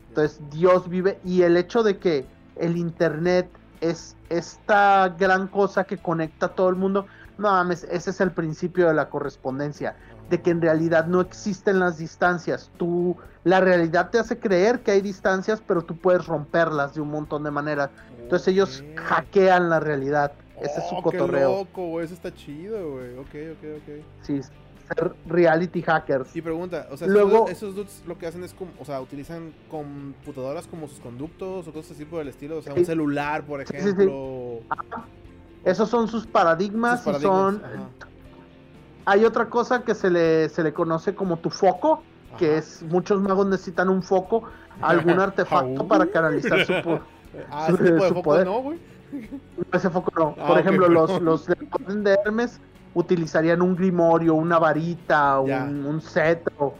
Entonces 0.09 0.41
Dios 0.51 0.89
vive 0.89 1.19
y 1.25 1.43
el 1.43 1.57
hecho 1.57 1.83
de 1.83 1.99
que 1.99 2.25
el 2.57 2.77
internet 2.77 3.49
es 3.81 4.17
esta 4.29 5.15
gran 5.19 5.49
cosa 5.49 5.85
que 5.85 5.99
conecta 5.99 6.47
a 6.47 6.49
todo 6.51 6.69
el 6.69 6.77
mundo 6.77 7.07
no 7.37 7.51
mames 7.51 7.85
ese 7.85 8.11
es 8.11 8.21
el 8.21 8.33
principio 8.33 8.89
de 8.89 8.95
la 8.95 9.09
correspondencia 9.09 9.97
de 10.31 10.41
que 10.41 10.51
en 10.51 10.61
realidad 10.61 11.07
no 11.07 11.21
existen 11.21 11.79
las 11.79 11.99
distancias 11.99 12.71
tú 12.77 13.17
la 13.45 13.61
realidad 13.61 14.11
te 14.11 14.19
hace 14.19 14.39
creer 14.39 14.81
que 14.81 14.93
hay 14.93 15.01
distancias 15.01 15.63
pero 15.67 15.83
tú 15.83 15.97
puedes 15.97 16.27
romperlas 16.27 16.95
de 16.95 17.01
un 17.01 17.11
montón 17.11 17.45
de 17.45 17.51
maneras 17.51 17.91
entonces 18.21 18.49
ellos 18.49 18.85
hackean 18.97 19.71
la 19.71 19.81
realidad 19.81 20.33
ese 20.61 20.81
es 20.81 20.89
su 20.89 20.97
oh, 20.97 21.03
cotorreo. 21.03 21.51
Qué 21.51 21.57
loco, 21.59 21.87
güey. 21.87 22.05
Eso 22.05 22.15
está 22.15 22.35
chido, 22.35 22.93
güey. 22.93 23.17
Ok, 23.17 23.29
ok, 23.53 23.69
ok. 23.77 24.05
Sí, 24.23 24.41
ser 24.43 25.13
reality 25.27 25.83
hackers. 25.83 26.35
Y 26.35 26.43
pregunta, 26.43 26.89
o 26.91 26.97
sea, 26.97 27.07
Luego, 27.07 27.49
esos 27.49 27.75
dudes 27.75 28.03
lo 28.07 28.19
que 28.19 28.27
hacen 28.27 28.43
es 28.43 28.55
como, 28.55 28.73
o 28.79 28.85
sea, 28.85 29.01
utilizan 29.01 29.53
computadoras 29.71 30.67
como 30.67 30.89
sus 30.89 31.01
conductos 31.01 31.69
o 31.69 31.73
cosas 31.73 31.93
así 31.93 32.05
por 32.05 32.23
el 32.23 32.29
estilo, 32.29 32.59
o 32.59 32.63
sea, 32.63 32.75
un 32.75 32.85
celular, 32.85 33.45
por 33.45 33.61
ejemplo. 33.61 34.61
Esos 35.65 35.89
son 35.89 36.09
sus 36.09 36.27
paradigmas, 36.27 37.07
y 37.07 37.21
son 37.21 37.63
hay 39.09 39.25
otra 39.25 39.49
cosa 39.49 39.83
que 39.85 39.95
se 39.95 40.11
le, 40.11 40.51
se 40.51 40.63
le 40.63 40.75
conoce 40.75 41.15
como 41.15 41.39
tu 41.39 41.49
foco, 41.49 42.03
que 42.37 42.59
es 42.59 42.83
muchos 42.83 43.23
magos 43.23 43.47
necesitan 43.47 43.89
un 43.89 44.03
foco, 44.03 44.45
algún 44.83 45.19
artefacto 45.19 45.89
para 45.89 46.07
canalizar 46.07 46.67
su, 46.67 46.73
ah, 47.51 47.69
ese 47.69 47.85
tipo 47.85 48.05
de 48.05 48.11
foco 48.11 48.45
no, 48.45 48.63
güey. 48.63 48.79
Ese 49.73 49.89
foco 49.89 50.13
no. 50.15 50.35
Ah, 50.39 50.49
Por 50.49 50.59
ejemplo, 50.59 50.89
los, 50.89 51.23
los 51.23 51.47
de 51.47 52.19
Hermes 52.23 52.61
utilizarían 52.93 53.63
un 53.63 53.75
grimorio, 53.77 54.35
una 54.35 54.59
varita, 54.59 55.41
un, 55.41 55.87
un, 55.87 56.01
cetro. 56.03 56.75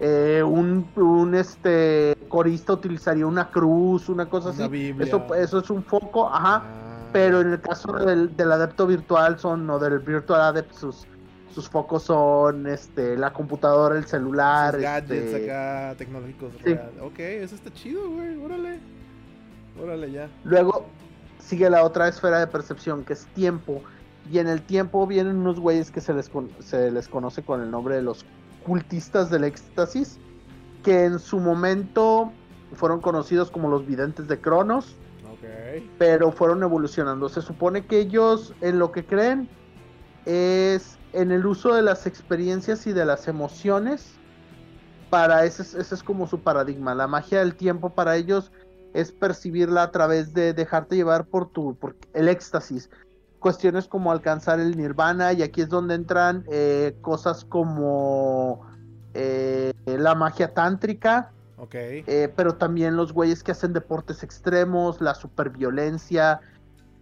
Eh, 0.00 0.42
un, 0.42 0.88
un, 0.96 1.34
este 1.34 2.16
corista 2.28 2.72
utilizaría 2.72 3.26
una 3.26 3.50
cruz, 3.50 4.08
una 4.08 4.24
cosa 4.26 4.50
así. 4.50 4.94
Eso, 4.98 5.34
eso 5.34 5.58
es 5.58 5.68
un 5.68 5.84
foco, 5.84 6.28
ajá. 6.28 6.56
Ah. 6.56 6.62
Pero 7.12 7.42
en 7.42 7.52
el 7.52 7.60
caso 7.60 7.92
del, 7.92 8.34
del, 8.34 8.50
adepto 8.50 8.86
virtual 8.86 9.38
son, 9.38 9.68
o 9.68 9.78
del 9.78 9.98
virtual 10.00 10.40
adept, 10.40 10.72
sus, 11.54 11.64
sus 11.64 11.68
focos 11.68 12.04
son 12.04 12.66
este 12.66 13.16
la 13.16 13.32
computadora, 13.32 13.96
el 13.96 14.06
celular. 14.06 14.80
gadgets 14.80 15.34
este, 15.34 15.50
acá 15.50 15.94
tecnológicos. 15.96 16.52
Ok, 17.00 17.18
eso 17.18 17.54
está 17.54 17.72
chido, 17.72 18.10
güey. 18.10 18.36
Órale. 18.36 18.78
Órale 19.80 20.10
ya. 20.10 20.28
Luego, 20.44 20.86
sigue 21.38 21.68
la 21.70 21.84
otra 21.84 22.08
esfera 22.08 22.38
de 22.38 22.46
percepción, 22.46 23.04
que 23.04 23.14
es 23.14 23.26
tiempo. 23.34 23.82
Y 24.30 24.38
en 24.38 24.48
el 24.48 24.62
tiempo 24.62 25.06
vienen 25.06 25.36
unos 25.36 25.60
güeyes 25.60 25.90
que 25.90 26.00
se 26.00 26.14
les, 26.14 26.30
se 26.60 26.90
les 26.90 27.08
conoce 27.08 27.42
con 27.42 27.60
el 27.60 27.70
nombre 27.70 27.96
de 27.96 28.02
los 28.02 28.24
cultistas 28.64 29.30
del 29.30 29.44
éxtasis, 29.44 30.18
que 30.82 31.04
en 31.04 31.18
su 31.18 31.38
momento 31.38 32.32
fueron 32.74 33.00
conocidos 33.00 33.50
como 33.50 33.68
los 33.68 33.86
videntes 33.86 34.26
de 34.28 34.40
Cronos, 34.40 34.96
pero 35.98 36.32
fueron 36.32 36.62
evolucionando. 36.62 37.28
Se 37.28 37.42
supone 37.42 37.84
que 37.84 38.00
ellos 38.00 38.54
en 38.62 38.78
lo 38.78 38.92
que 38.92 39.04
creen 39.04 39.48
es 40.24 40.96
en 41.14 41.30
el 41.30 41.46
uso 41.46 41.74
de 41.74 41.82
las 41.82 42.06
experiencias 42.06 42.86
y 42.86 42.92
de 42.92 43.04
las 43.04 43.28
emociones. 43.28 44.14
Para 45.10 45.44
ese, 45.44 45.62
ese 45.62 45.94
es 45.94 46.02
como 46.02 46.26
su 46.26 46.40
paradigma. 46.40 46.94
La 46.94 47.06
magia 47.06 47.38
del 47.38 47.54
tiempo 47.54 47.90
para 47.90 48.16
ellos 48.16 48.50
es 48.94 49.12
percibirla 49.12 49.82
a 49.82 49.90
través 49.90 50.34
de 50.34 50.52
dejarte 50.54 50.96
llevar 50.96 51.26
por 51.26 51.50
tu 51.50 51.76
por 51.76 51.96
el 52.14 52.28
éxtasis. 52.28 52.90
Cuestiones 53.38 53.86
como 53.86 54.10
alcanzar 54.10 54.58
el 54.58 54.76
nirvana 54.76 55.32
y 55.32 55.42
aquí 55.42 55.60
es 55.60 55.68
donde 55.68 55.94
entran 55.94 56.44
eh, 56.50 56.96
cosas 57.02 57.44
como 57.44 58.66
eh, 59.12 59.72
la 59.86 60.14
magia 60.14 60.54
tántrica. 60.54 61.30
Eh, 61.72 62.32
pero 62.36 62.56
también 62.56 62.96
los 62.96 63.12
güeyes 63.12 63.42
que 63.42 63.52
hacen 63.52 63.72
deportes 63.72 64.22
extremos, 64.22 65.00
la 65.00 65.14
superviolencia, 65.14 66.40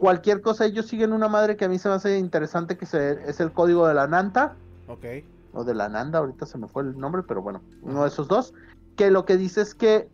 cualquier 0.03 0.40
cosa. 0.40 0.66
Ellos 0.66 0.86
siguen 0.86 1.12
una 1.12 1.28
madre 1.28 1.57
que 1.57 1.64
a 1.64 1.68
mí 1.68 1.78
se 1.78 1.88
me 1.88 1.94
hace 1.94 2.18
interesante 2.18 2.76
que 2.76 2.86
se, 2.86 3.12
es 3.30 3.38
el 3.38 3.53
código 3.53 3.86
de 3.86 3.94
la 3.94 4.09
Nanta. 4.09 4.57
Ok. 4.88 5.05
O 5.53 5.62
de 5.62 5.74
la 5.74 5.88
Nanda, 5.88 6.18
ahorita 6.18 6.44
se 6.44 6.59
me 6.59 6.66
fue 6.66 6.82
el 6.82 6.98
nombre, 6.98 7.22
pero 7.22 7.40
bueno, 7.40 7.62
uno 7.82 8.03
de 8.03 8.09
esos 8.09 8.26
dos. 8.26 8.53
Que 8.96 9.12
lo 9.12 9.24
que 9.24 9.36
dice 9.36 9.61
es 9.61 9.76
que 9.76 10.09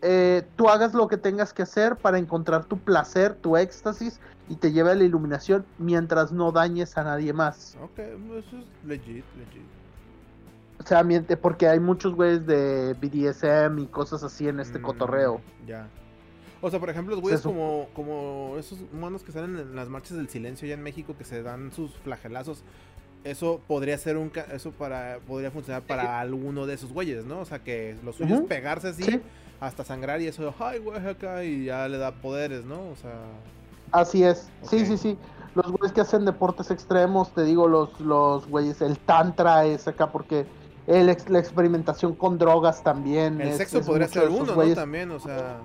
eh, 0.00 0.48
tú 0.56 0.70
hagas 0.70 0.94
lo 0.94 1.06
que 1.06 1.18
tengas 1.18 1.52
que 1.52 1.60
hacer 1.60 1.96
para 1.96 2.16
encontrar 2.16 2.64
tu 2.64 2.78
placer, 2.78 3.34
tu 3.34 3.58
éxtasis 3.58 4.20
y 4.48 4.54
te 4.56 4.72
lleve 4.72 4.92
a 4.92 4.94
la 4.94 5.04
iluminación 5.04 5.66
mientras 5.76 6.32
no 6.32 6.50
dañes 6.50 6.96
a 6.96 7.04
nadie 7.04 7.34
más. 7.34 7.76
Ok, 7.82 7.98
eso 7.98 8.56
es 8.56 8.86
legit, 8.86 9.24
legit. 9.36 9.66
O 10.78 10.82
sea, 10.82 11.02
miente, 11.02 11.36
porque 11.36 11.68
hay 11.68 11.78
muchos 11.78 12.14
güeyes 12.14 12.46
de 12.46 12.94
BDSM 12.94 13.80
y 13.80 13.86
cosas 13.86 14.22
así 14.22 14.48
en 14.48 14.60
este 14.60 14.78
mm, 14.78 14.82
cotorreo. 14.82 15.42
Ya. 15.66 15.86
O 16.62 16.70
sea, 16.70 16.78
por 16.78 16.90
ejemplo, 16.90 17.14
los 17.14 17.22
güeyes 17.22 17.40
como, 17.40 17.88
como 17.94 18.56
esos 18.58 18.78
humanos 18.92 19.22
que 19.22 19.32
salen 19.32 19.56
en 19.56 19.76
las 19.76 19.88
marchas 19.88 20.16
del 20.16 20.28
silencio 20.28 20.68
ya 20.68 20.74
en 20.74 20.82
México 20.82 21.14
que 21.16 21.24
se 21.24 21.42
dan 21.42 21.72
sus 21.72 21.92
flagelazos. 21.98 22.62
Eso 23.24 23.60
podría 23.66 23.98
ser 23.98 24.16
un 24.16 24.32
eso 24.52 24.70
para 24.72 25.18
podría 25.26 25.50
funcionar 25.50 25.82
para 25.82 26.20
alguno 26.20 26.66
de 26.66 26.74
esos 26.74 26.92
güeyes, 26.92 27.26
¿no? 27.26 27.40
O 27.40 27.44
sea, 27.44 27.58
que 27.58 27.96
los 28.02 28.16
suyos 28.16 28.42
pegarse 28.48 28.88
así 28.88 29.20
hasta 29.60 29.84
sangrar 29.84 30.22
y 30.22 30.26
eso, 30.26 30.54
ay, 30.58 30.78
güey, 30.78 31.06
acá, 31.06 31.44
y 31.44 31.66
ya 31.66 31.86
le 31.86 31.98
da 31.98 32.12
poderes, 32.12 32.64
¿no? 32.64 32.88
O 32.88 32.96
sea. 32.96 33.12
Así 33.92 34.24
es, 34.24 34.48
sí, 34.62 34.86
sí, 34.86 34.96
sí. 34.96 35.18
Los 35.54 35.70
güeyes 35.70 35.92
que 35.92 36.00
hacen 36.00 36.24
deportes 36.24 36.70
extremos, 36.70 37.34
te 37.34 37.44
digo, 37.44 37.68
los, 37.68 38.00
los 38.00 38.46
güeyes, 38.46 38.80
el 38.80 38.98
Tantra 38.98 39.66
es 39.66 39.86
acá 39.86 40.10
porque 40.10 40.46
la 40.86 41.38
experimentación 41.38 42.14
con 42.14 42.38
drogas 42.38 42.82
también. 42.82 43.40
El 43.40 43.54
sexo 43.54 43.82
podría 43.82 44.08
ser 44.08 44.28
uno, 44.28 44.54
¿no? 44.54 44.74
También, 44.74 45.10
o 45.10 45.20
sea. 45.20 45.58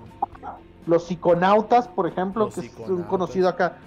Los 0.86 1.06
psiconautas, 1.06 1.88
por 1.88 2.06
ejemplo, 2.06 2.48
que 2.50 2.60
es 2.60 2.88
un 2.88 3.02
conocido 3.04 3.48
acá, 3.48 3.78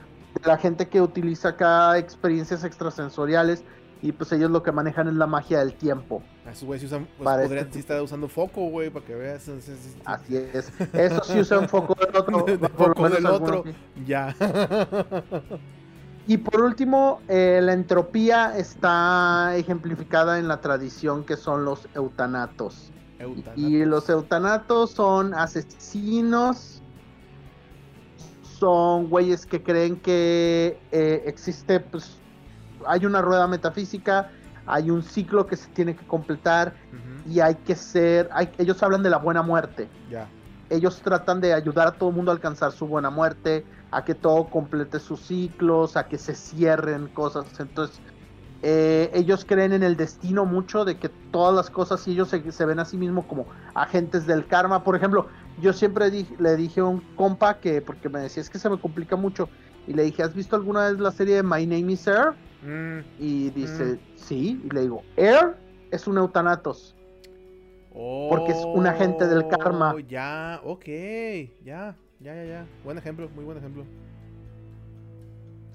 la 0.43 0.57
gente 0.57 0.87
que 0.87 1.01
utiliza 1.01 1.49
acá 1.49 1.97
experiencias 1.97 2.63
extrasensoriales 2.63 3.63
y 4.01 4.11
pues 4.11 4.31
ellos 4.31 4.49
lo 4.51 4.63
que 4.63 4.71
manejan 4.71 5.07
es 5.07 5.15
la 5.15 5.27
magia 5.27 5.59
del 5.59 5.73
tiempo. 5.73 6.23
Esos 6.49 6.63
güey 6.63 6.83
usan, 6.83 7.07
pues 7.17 7.29
podrían 7.29 7.65
este 7.65 7.79
estar 7.79 8.01
usando 8.01 8.27
foco, 8.27 8.69
güey, 8.69 8.89
para 8.89 9.05
que 9.05 9.15
veas. 9.15 9.49
Así 10.05 10.37
es. 10.37 10.71
Eso 10.93 11.23
sí 11.23 11.39
usan 11.39 11.67
foco 11.67 11.95
del 11.95 12.15
otro. 12.15 12.45
foco 12.77 13.09
del 13.09 13.25
otro. 13.25 13.63
Ya. 14.05 14.35
Y 16.27 16.37
por 16.37 16.61
último, 16.61 17.21
eh, 17.27 17.59
la 17.61 17.73
entropía 17.73 18.55
está 18.55 19.55
ejemplificada 19.55 20.37
en 20.37 20.47
la 20.47 20.61
tradición 20.61 21.23
que 21.23 21.35
son 21.35 21.65
los 21.65 21.89
eutanatos. 21.95 22.91
Y 23.55 23.83
los 23.83 24.07
eutanatos 24.09 24.91
son 24.91 25.33
asesinos, 25.33 26.78
son 28.59 29.09
güeyes 29.09 29.45
que 29.45 29.63
creen 29.63 29.97
que 29.97 30.77
eh, 30.91 31.23
existe, 31.25 31.79
pues, 31.79 32.17
hay 32.85 33.05
una 33.05 33.21
rueda 33.21 33.47
metafísica, 33.47 34.29
hay 34.65 34.89
un 34.89 35.01
ciclo 35.01 35.47
que 35.47 35.55
se 35.55 35.67
tiene 35.69 35.95
que 35.95 36.05
completar 36.05 36.73
y 37.27 37.39
hay 37.39 37.55
que 37.55 37.75
ser, 37.75 38.29
hay, 38.31 38.49
ellos 38.57 38.81
hablan 38.83 39.03
de 39.03 39.09
la 39.09 39.17
buena 39.17 39.41
muerte. 39.41 39.89
Ellos 40.69 41.01
tratan 41.01 41.41
de 41.41 41.53
ayudar 41.53 41.87
a 41.87 41.91
todo 41.93 42.09
el 42.09 42.15
mundo 42.15 42.31
a 42.31 42.35
alcanzar 42.35 42.71
su 42.71 42.85
buena 42.85 43.09
muerte, 43.09 43.65
a 43.91 44.05
que 44.05 44.13
todo 44.13 44.45
complete 44.49 44.99
sus 44.99 45.21
ciclos, 45.21 45.97
a 45.97 46.07
que 46.07 46.17
se 46.17 46.35
cierren 46.35 47.07
cosas. 47.07 47.47
Entonces, 47.59 47.99
eh, 48.61 49.09
ellos 49.13 49.45
creen 49.45 49.71
en 49.71 49.83
el 49.83 49.95
destino 49.95 50.45
mucho 50.45 50.83
de 50.83 50.97
que 50.97 51.09
todas 51.31 51.55
las 51.55 51.69
cosas, 51.69 52.05
y 52.07 52.11
ellos 52.11 52.29
se, 52.29 52.65
ven 52.65 52.79
a 52.79 52.85
sí 52.85 52.97
mismos 52.97 53.25
como 53.25 53.45
agentes 53.73 54.25
del 54.25 54.45
karma. 54.47 54.83
Por 54.83 54.95
ejemplo, 54.95 55.27
yo 55.61 55.73
siempre 55.73 56.11
le 56.39 56.55
dije 56.55 56.81
a 56.81 56.85
un 56.85 56.99
compa 57.15 57.59
que, 57.59 57.81
porque 57.81 58.09
me 58.09 58.19
decía, 58.19 58.41
es 58.41 58.49
que 58.49 58.59
se 58.59 58.69
me 58.69 58.79
complica 58.79 59.15
mucho, 59.15 59.49
y 59.87 59.93
le 59.93 60.03
dije, 60.03 60.23
¿has 60.23 60.33
visto 60.33 60.55
alguna 60.55 60.89
vez 60.89 60.99
la 60.99 61.11
serie 61.11 61.35
de 61.35 61.43
My 61.43 61.65
Name 61.65 61.93
is 61.93 62.07
Air? 62.07 62.33
Mm, 62.61 62.99
y 63.19 63.49
dice, 63.51 63.83
mm. 63.93 63.99
sí, 64.17 64.61
y 64.63 64.69
le 64.73 64.81
digo, 64.81 65.03
Air 65.15 65.55
es 65.91 66.07
un 66.07 66.17
eutanatos. 66.17 66.95
porque 67.91 68.51
es 68.51 68.63
un 68.65 68.85
agente 68.85 69.27
del 69.27 69.47
karma. 69.47 69.93
Oh, 69.95 69.99
ya, 69.99 70.61
ok, 70.63 70.85
ya. 71.63 71.95
Ya, 72.19 72.35
ya, 72.35 72.43
ya. 72.43 72.67
Buen 72.83 72.97
ejemplo, 72.97 73.29
muy 73.33 73.45
buen 73.45 73.57
ejemplo. 73.57 73.85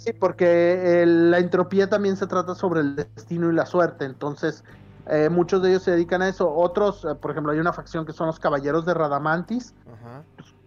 Sí, 0.04 0.12
porque 0.12 1.02
eh, 1.02 1.06
la 1.06 1.38
entropía 1.38 1.88
también 1.88 2.18
se 2.18 2.26
trata 2.26 2.54
sobre 2.54 2.80
el 2.80 2.94
destino 2.94 3.50
y 3.50 3.54
la 3.54 3.64
suerte. 3.64 4.04
Entonces, 4.04 4.62
eh, 5.06 5.30
muchos 5.30 5.62
de 5.62 5.70
ellos 5.70 5.82
se 5.82 5.92
dedican 5.92 6.20
a 6.20 6.28
eso. 6.28 6.52
Otros, 6.54 7.06
eh, 7.06 7.14
por 7.14 7.30
ejemplo, 7.30 7.52
hay 7.52 7.58
una 7.58 7.72
facción 7.72 8.04
que 8.04 8.12
son 8.12 8.26
los 8.26 8.38
caballeros 8.38 8.84
de 8.84 8.92
Radamantis. 8.92 9.74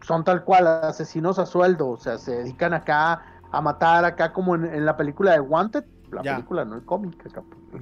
son 0.02 0.24
tal 0.24 0.44
cual 0.44 0.66
asesinos 0.66 1.38
a 1.38 1.46
sueldo. 1.46 1.88
O 1.90 1.98
sea, 1.98 2.18
se 2.18 2.38
dedican 2.38 2.74
acá 2.74 3.22
a 3.52 3.62
matar, 3.62 4.06
acá 4.06 4.34
como 4.34 4.56
en, 4.56 4.86
la 4.86 4.98
película 4.98 5.34
de 5.34 5.40
Wanted. 5.40 5.86
La 6.12 6.24
película, 6.24 6.66
no 6.66 6.76
el 6.76 6.84
cómic. 6.84 7.24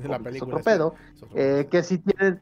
la 0.04 0.20
película, 0.20 0.30
es 0.30 0.42
otro 0.42 0.60
pedo. 0.60 0.96
que 1.34 1.84
sí 1.84 2.00
tienen 2.00 2.42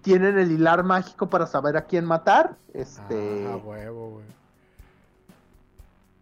tienen 0.00 0.38
el 0.38 0.52
hilar 0.52 0.84
mágico 0.84 1.28
para 1.28 1.46
saber 1.46 1.76
a 1.76 1.82
quién 1.82 2.04
matar. 2.04 2.56
Este. 2.72 3.46
Ah, 3.50 3.56
huevo, 3.56 4.10
güey. 4.12 4.43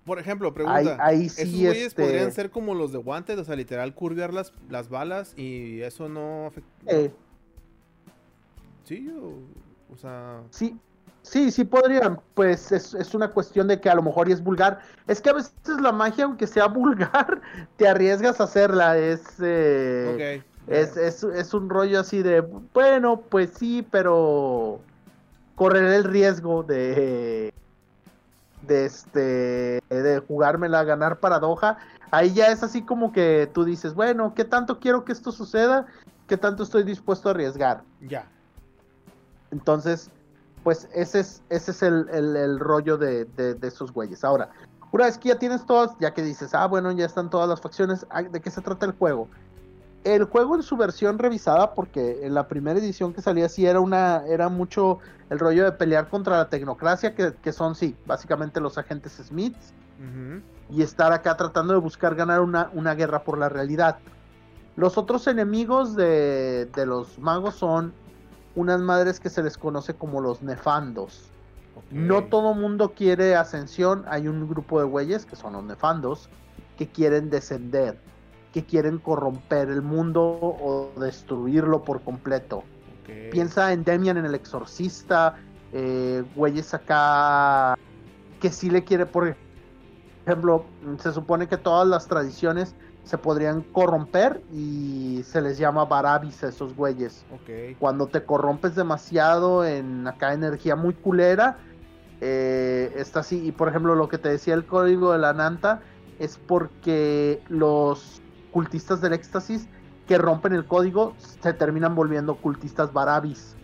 Por 0.05 0.18
ejemplo, 0.18 0.53
pregunta. 0.53 0.96
Ahí, 1.00 1.28
sí, 1.28 1.42
¿Esos 1.42 1.55
güeyes 1.55 1.86
este 1.88 2.03
podrían 2.03 2.32
ser 2.32 2.50
como 2.50 2.74
los 2.74 2.92
de 2.92 2.98
Wanted? 2.98 3.38
O 3.38 3.44
sea, 3.44 3.55
literal, 3.55 3.94
curvear 3.94 4.34
las, 4.34 4.53
las 4.68 4.88
balas 4.88 5.32
y 5.36 5.80
eso 5.82 6.09
no 6.09 6.46
afecta. 6.46 6.68
Eh. 6.86 7.12
Sí, 8.84 9.09
o, 9.88 9.96
sea. 9.96 10.40
Sí, 10.50 10.76
sí, 11.22 11.53
sí 11.53 11.64
podrían. 11.64 12.20
Pues 12.34 12.72
es, 12.72 13.14
una 13.14 13.30
cuestión 13.30 13.68
de 13.68 13.80
que 13.80 13.88
a 13.88 13.94
lo 13.94 14.03
mejor 14.03 14.28
y 14.28 14.32
es 14.32 14.42
vulgar. 14.42 14.80
Es 15.07 15.20
que 15.20 15.30
a 15.30 15.34
veces 15.34 15.53
la 15.80 15.92
magia, 15.92 16.24
aunque 16.24 16.48
sea 16.48 16.66
vulgar, 16.68 17.40
te 17.76 17.86
arriesgas 17.86 18.40
a 18.40 18.44
hacerla. 18.44 18.98
Es. 18.98 19.22
Eh, 19.40 20.42
es, 20.66 20.96
es, 20.96 21.22
es 21.22 21.55
un 21.55 21.70
rollo 21.70 22.00
así 22.00 22.22
de. 22.22 22.40
Bueno, 22.40 23.20
pues 23.20 23.50
sí, 23.57 23.86
pero. 23.88 24.80
Correr 25.55 25.84
el 25.92 26.05
riesgo 26.05 26.64
de 26.64 27.53
de 28.66 28.84
este 28.86 29.82
de 29.88 30.22
jugármela 30.26 30.80
a 30.80 30.84
ganar 30.84 31.20
paradoja, 31.20 31.78
ahí 32.10 32.32
ya 32.32 32.46
es 32.48 32.62
así 32.62 32.82
como 32.82 33.12
que 33.12 33.50
tú 33.52 33.64
dices, 33.64 33.94
bueno, 33.94 34.34
¿qué 34.34 34.44
tanto 34.44 34.78
quiero 34.78 35.04
que 35.04 35.12
esto 35.12 35.32
suceda? 35.32 35.86
¿Qué 36.26 36.36
tanto 36.36 36.62
estoy 36.62 36.82
dispuesto 36.82 37.28
a 37.28 37.32
arriesgar? 37.32 37.82
Ya. 38.00 38.26
Entonces, 39.50 40.10
pues 40.62 40.88
ese 40.94 41.20
es, 41.20 41.42
ese 41.50 41.70
es 41.72 41.82
el, 41.82 42.58
rollo 42.60 42.96
de, 42.96 43.24
de, 43.24 43.54
de, 43.54 43.68
esos 43.68 43.92
güeyes. 43.92 44.24
Ahora, 44.24 44.50
una 44.92 45.06
vez 45.06 45.18
que 45.18 45.30
ya 45.30 45.38
tienes 45.38 45.66
todas, 45.66 45.90
ya 45.98 46.14
que 46.14 46.22
dices, 46.22 46.54
ah, 46.54 46.66
bueno, 46.66 46.92
ya 46.92 47.06
están 47.06 47.30
todas 47.30 47.48
las 47.48 47.60
facciones, 47.60 48.06
¿de 48.30 48.40
qué 48.40 48.50
se 48.50 48.60
trata 48.60 48.86
el 48.86 48.92
juego? 48.92 49.28
El 50.05 50.24
juego 50.24 50.57
en 50.57 50.62
su 50.62 50.76
versión 50.76 51.18
revisada, 51.18 51.74
porque 51.74 52.26
en 52.26 52.34
la 52.34 52.48
primera 52.48 52.78
edición 52.78 53.12
que 53.12 53.22
salía 53.22 53.48
sí 53.48 53.66
era 53.66 53.80
una, 53.80 54.24
era 54.26 54.48
mucho 54.48 54.98
el 55.30 55.38
rollo 55.38 55.64
de 55.64 55.72
pelear 55.72 56.09
contra 56.09 56.36
la 56.36 56.48
tecnocracia, 56.48 57.14
que, 57.14 57.53
son 57.53 57.74
sí, 57.74 57.96
básicamente 58.07 58.61
los 58.61 58.78
agentes 58.78 59.20
Smiths, 59.24 59.72
y 60.68 60.82
estar 60.82 61.12
acá 61.12 61.36
tratando 61.36 61.74
de 61.74 61.78
buscar 61.78 62.16
ganar 62.16 62.40
una, 62.40 62.70
una, 62.72 62.94
guerra 62.94 63.22
por 63.22 63.38
la 63.38 63.48
realidad. 63.48 63.98
Los 64.74 64.98
otros 64.98 65.28
enemigos 65.28 65.94
de, 65.94 66.66
de, 66.74 66.86
los 66.86 67.18
magos 67.20 67.55
son 67.55 67.92
unas 68.57 68.80
madres 68.80 69.20
que 69.20 69.30
se 69.30 69.42
les 69.42 69.57
conoce 69.57 69.94
como 69.94 70.20
los 70.20 70.42
nefandos. 70.42 71.30
No 71.90 72.24
todo 72.24 72.55
mundo 72.55 72.92
quiere 72.94 73.36
ascensión, 73.36 74.05
hay 74.09 74.26
un 74.26 74.48
grupo 74.48 74.80
de 74.80 74.86
güeyes 74.86 75.24
que 75.24 75.36
son 75.36 75.53
los 75.53 75.64
nefandos 75.64 76.28
que 76.76 76.88
quieren 76.88 77.30
descender 77.30 77.98
que 78.53 78.64
quieren 78.64 78.98
corromper 78.98 79.70
el 79.70 79.82
mundo 79.82 80.22
o 80.22 80.92
destruirlo 81.00 81.82
por 81.82 82.03
completo. 82.03 82.64
Piensa 83.30 83.72
en 83.72 83.84
Demian 83.84 84.16
en 84.16 84.24
El 84.26 84.34
Exorcista, 84.34 85.36
eh, 85.72 86.22
güeyes 86.34 86.72
acá 86.72 87.76
que 88.40 88.50
sí 88.50 88.70
le 88.70 88.84
quiere, 88.84 89.07
por 89.07 89.36
ejemplo, 90.26 90.64
se 90.98 91.12
supone 91.12 91.46
que 91.46 91.57
todas 91.57 91.86
las 91.86 92.07
tradiciones 92.07 92.74
se 93.05 93.18
podrían 93.18 93.62
corromper 93.62 94.42
y 94.53 95.22
se 95.24 95.40
les 95.40 95.59
llama 95.59 95.84
barabis 95.84 96.42
a 96.44 96.48
esos 96.48 96.74
güeyes. 96.74 97.24
Cuando 97.78 98.07
te 98.07 98.24
corrompes 98.24 98.74
demasiado 98.74 99.64
en 99.64 100.07
acá 100.07 100.32
energía 100.32 100.76
muy 100.76 100.94
culera, 100.94 101.59
eh, 102.20 102.92
está 102.96 103.20
así. 103.20 103.44
Y 103.46 103.53
por 103.53 103.68
ejemplo, 103.68 103.94
lo 103.94 104.09
que 104.09 104.18
te 104.18 104.28
decía 104.28 104.55
el 104.55 104.64
código 104.64 105.12
de 105.12 105.18
la 105.18 105.32
Nanta 105.32 105.80
es 106.18 106.38
porque 106.38 107.42
los 107.49 108.21
cultistas 108.53 109.00
del 109.00 109.14
éxtasis 109.14 109.68
que 110.07 110.18
rompen 110.18 110.53
el 110.53 110.66
código 110.66 111.14
se 111.18 111.53
terminan 111.53 111.95
volviendo 111.95 112.37
cultistas 112.37 112.92
barabis, 112.92 113.57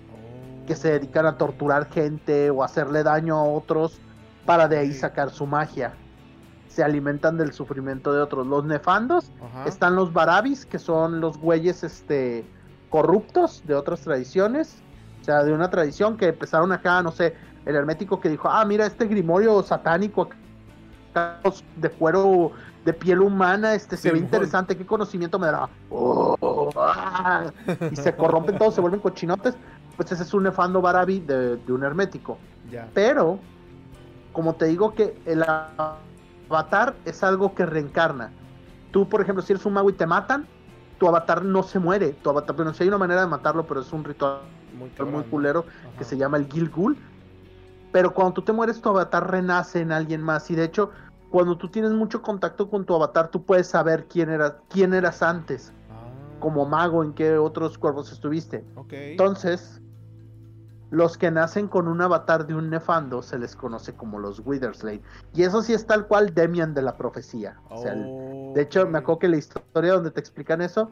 que 0.66 0.74
se 0.74 0.92
dedican 0.92 1.26
a 1.26 1.36
torturar 1.36 1.88
gente 1.90 2.50
o 2.50 2.62
hacerle 2.64 3.02
daño 3.02 3.36
a 3.36 3.44
otros 3.44 4.00
para 4.46 4.66
de 4.66 4.78
ahí 4.78 4.92
sacar 4.92 5.30
su 5.30 5.46
magia. 5.46 5.92
Se 6.68 6.82
alimentan 6.82 7.36
del 7.36 7.52
sufrimiento 7.52 8.12
de 8.12 8.20
otros. 8.20 8.46
Los 8.46 8.64
nefandos 8.64 9.32
están 9.66 9.96
los 9.96 10.12
barabis, 10.12 10.64
que 10.64 10.78
son 10.78 11.20
los 11.20 11.38
güeyes 11.38 11.82
este, 11.82 12.46
corruptos 12.88 13.62
de 13.66 13.74
otras 13.74 14.00
tradiciones. 14.00 14.82
O 15.20 15.24
sea, 15.24 15.42
de 15.42 15.52
una 15.52 15.68
tradición 15.70 16.16
que 16.16 16.28
empezaron 16.28 16.72
acá, 16.72 17.02
no 17.02 17.10
sé, 17.10 17.34
el 17.66 17.74
hermético 17.74 18.20
que 18.20 18.28
dijo, 18.28 18.48
ah, 18.48 18.64
mira, 18.64 18.86
este 18.86 19.06
grimorio 19.06 19.62
satánico 19.62 20.30
de 21.76 21.90
cuero 21.90 22.52
de 22.88 22.94
piel 22.94 23.20
humana, 23.20 23.74
este 23.74 23.98
se 23.98 24.10
ve 24.10 24.18
interesante, 24.18 24.74
qué 24.74 24.86
conocimiento 24.86 25.38
me 25.38 25.48
dará. 25.48 25.68
Oh, 25.90 26.70
ah, 26.74 27.50
y 27.90 27.96
se 27.96 28.16
corrompen 28.16 28.56
todos, 28.56 28.76
se 28.76 28.80
vuelven 28.80 29.00
cochinotes. 29.00 29.56
Pues 29.94 30.10
ese 30.10 30.22
es 30.22 30.32
un 30.32 30.44
nefando 30.44 30.80
barabi 30.80 31.20
de, 31.20 31.60
un 31.68 31.84
hermético. 31.84 32.38
Pero, 32.94 33.40
como 34.32 34.54
te 34.54 34.64
digo 34.64 34.94
que 34.94 35.20
el 35.26 35.44
avatar 35.44 36.94
es 37.04 37.22
algo 37.22 37.54
que 37.54 37.66
reencarna. 37.66 38.30
Tú, 38.90 39.06
por 39.06 39.20
ejemplo, 39.20 39.42
si 39.42 39.52
eres 39.52 39.66
un 39.66 39.74
mago 39.74 39.90
y 39.90 39.92
te 39.92 40.06
matan, 40.06 40.46
tu 40.98 41.06
avatar 41.06 41.44
no 41.44 41.64
se 41.64 41.78
muere. 41.78 42.14
Tu 42.14 42.30
avatar, 42.30 42.56
pero 42.56 42.70
no 42.70 42.74
sé, 42.74 42.84
hay 42.84 42.88
una 42.88 42.96
manera 42.96 43.20
de 43.20 43.26
matarlo, 43.26 43.66
pero 43.66 43.82
es 43.82 43.92
un 43.92 44.02
ritual 44.02 44.38
muy, 44.78 44.90
muy 45.10 45.24
culero 45.24 45.66
que 45.98 46.04
se 46.04 46.16
llama 46.16 46.38
el 46.38 46.50
Gilgul. 46.50 46.96
Pero 47.92 48.14
cuando 48.14 48.32
tú 48.32 48.42
te 48.42 48.52
mueres, 48.54 48.80
tu 48.80 48.88
avatar 48.88 49.30
renace 49.30 49.82
en 49.82 49.92
alguien 49.92 50.22
más. 50.22 50.50
Y 50.50 50.54
de 50.54 50.64
hecho, 50.64 50.90
cuando 51.30 51.58
tú 51.58 51.68
tienes 51.68 51.92
mucho 51.92 52.22
contacto 52.22 52.70
con 52.70 52.84
tu 52.84 52.94
avatar, 52.94 53.30
tú 53.30 53.44
puedes 53.44 53.66
saber 53.66 54.06
quién, 54.06 54.30
era, 54.30 54.58
quién 54.68 54.94
eras 54.94 55.22
antes. 55.22 55.72
Ah. 55.90 56.08
Como 56.40 56.66
mago, 56.66 57.04
en 57.04 57.12
qué 57.12 57.36
otros 57.36 57.76
cuerpos 57.76 58.12
estuviste. 58.12 58.64
Entonces, 58.90 59.80
los 60.90 61.18
que 61.18 61.30
nacen 61.30 61.68
con 61.68 61.86
un 61.86 62.00
avatar 62.00 62.46
de 62.46 62.54
un 62.54 62.70
nefando 62.70 63.22
se 63.22 63.38
les 63.38 63.54
conoce 63.54 63.94
como 63.94 64.18
los 64.18 64.40
Witherslade. 64.44 65.02
Y 65.34 65.42
eso 65.42 65.62
sí 65.62 65.74
es 65.74 65.86
tal 65.86 66.06
cual 66.06 66.34
Demian 66.34 66.72
de 66.74 66.82
la 66.82 66.96
profecía. 66.96 67.60
de 68.54 68.62
hecho, 68.62 68.86
me 68.86 68.98
acuerdo 68.98 69.18
que 69.18 69.28
la 69.28 69.36
historia 69.36 69.92
donde 69.94 70.10
te 70.10 70.20
explican 70.20 70.62
eso 70.62 70.90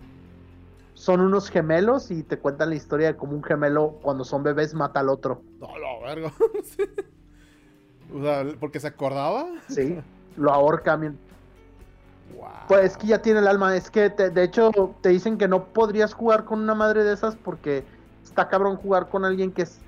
son 0.92 1.20
unos 1.20 1.50
gemelos 1.50 2.10
y 2.10 2.22
te 2.22 2.38
cuentan 2.38 2.70
la 2.70 2.76
historia 2.76 3.08
de 3.08 3.16
cómo 3.16 3.34
un 3.34 3.44
gemelo 3.44 3.98
cuando 4.02 4.24
son 4.24 4.42
bebés 4.42 4.74
mata 4.74 5.00
al 5.00 5.10
otro. 5.10 5.42
No, 5.60 5.68
lo 5.78 6.00
vergo. 6.02 6.30
O 8.14 8.22
sea, 8.22 8.46
porque 8.60 8.80
se 8.80 8.86
acordaba. 8.86 9.46
Sí, 9.68 9.98
lo 10.36 10.52
ahorca. 10.52 10.98
Pues 12.68 12.84
es 12.84 12.96
que 12.96 13.06
ya 13.08 13.22
tiene 13.22 13.40
el 13.40 13.48
alma. 13.48 13.74
Es 13.76 13.90
que 13.90 14.10
de 14.10 14.42
hecho 14.42 14.70
te 15.00 15.10
dicen 15.10 15.38
que 15.38 15.48
no 15.48 15.64
podrías 15.64 16.14
jugar 16.14 16.44
con 16.44 16.60
una 16.60 16.74
madre 16.74 17.04
de 17.04 17.12
esas 17.12 17.36
porque 17.36 17.84
está 18.24 18.48
cabrón 18.48 18.76
jugar 18.76 19.08
con 19.08 19.24
alguien 19.24 19.52
que 19.52 19.62
es 19.62 19.78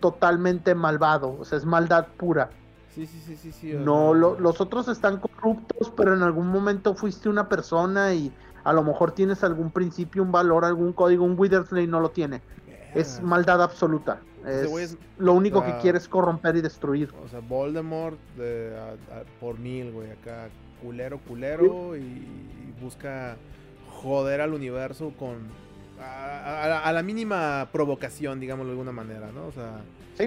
totalmente 0.00 0.74
malvado. 0.74 1.36
O 1.38 1.44
sea, 1.44 1.58
es 1.58 1.64
maldad 1.64 2.06
pura. 2.16 2.50
Sí, 2.94 3.06
sí, 3.06 3.20
sí, 3.26 3.36
sí. 3.36 3.52
sí 3.52 3.74
no, 3.74 4.14
los 4.14 4.60
otros 4.60 4.88
están 4.88 5.18
corruptos, 5.18 5.92
pero 5.96 6.14
en 6.14 6.22
algún 6.22 6.48
momento 6.48 6.94
fuiste 6.94 7.28
una 7.28 7.48
persona 7.48 8.14
y 8.14 8.32
a 8.64 8.72
lo 8.72 8.82
mejor 8.82 9.12
tienes 9.12 9.44
algún 9.44 9.70
principio, 9.70 10.22
un 10.22 10.32
valor, 10.32 10.64
algún 10.64 10.92
código. 10.92 11.24
Un 11.24 11.38
Withersley 11.38 11.86
no 11.86 12.00
lo 12.00 12.10
tiene. 12.10 12.42
Es 12.94 13.22
maldad 13.22 13.62
absoluta. 13.62 14.20
Es, 14.46 14.96
lo 15.18 15.32
único 15.32 15.64
que 15.64 15.76
quiere 15.78 15.98
es 15.98 16.08
corromper 16.08 16.56
y 16.56 16.60
destruir. 16.60 17.12
O 17.24 17.28
sea, 17.28 17.40
Voldemort 17.40 18.18
por 19.40 19.58
mil, 19.58 19.90
güey. 19.90 20.10
Acá 20.10 20.48
culero, 20.82 21.18
culero. 21.18 21.96
Y, 21.96 22.22
busca 22.80 23.36
joder 23.88 24.40
al 24.40 24.52
universo 24.52 25.12
con. 25.18 25.38
A, 25.98 26.92
la 26.92 27.02
mínima 27.02 27.68
provocación, 27.72 28.38
digamos 28.38 28.66
de 28.66 28.72
alguna 28.72 28.92
manera, 28.92 29.30
¿no? 29.32 29.46
O 29.46 29.52
sea. 29.52 29.82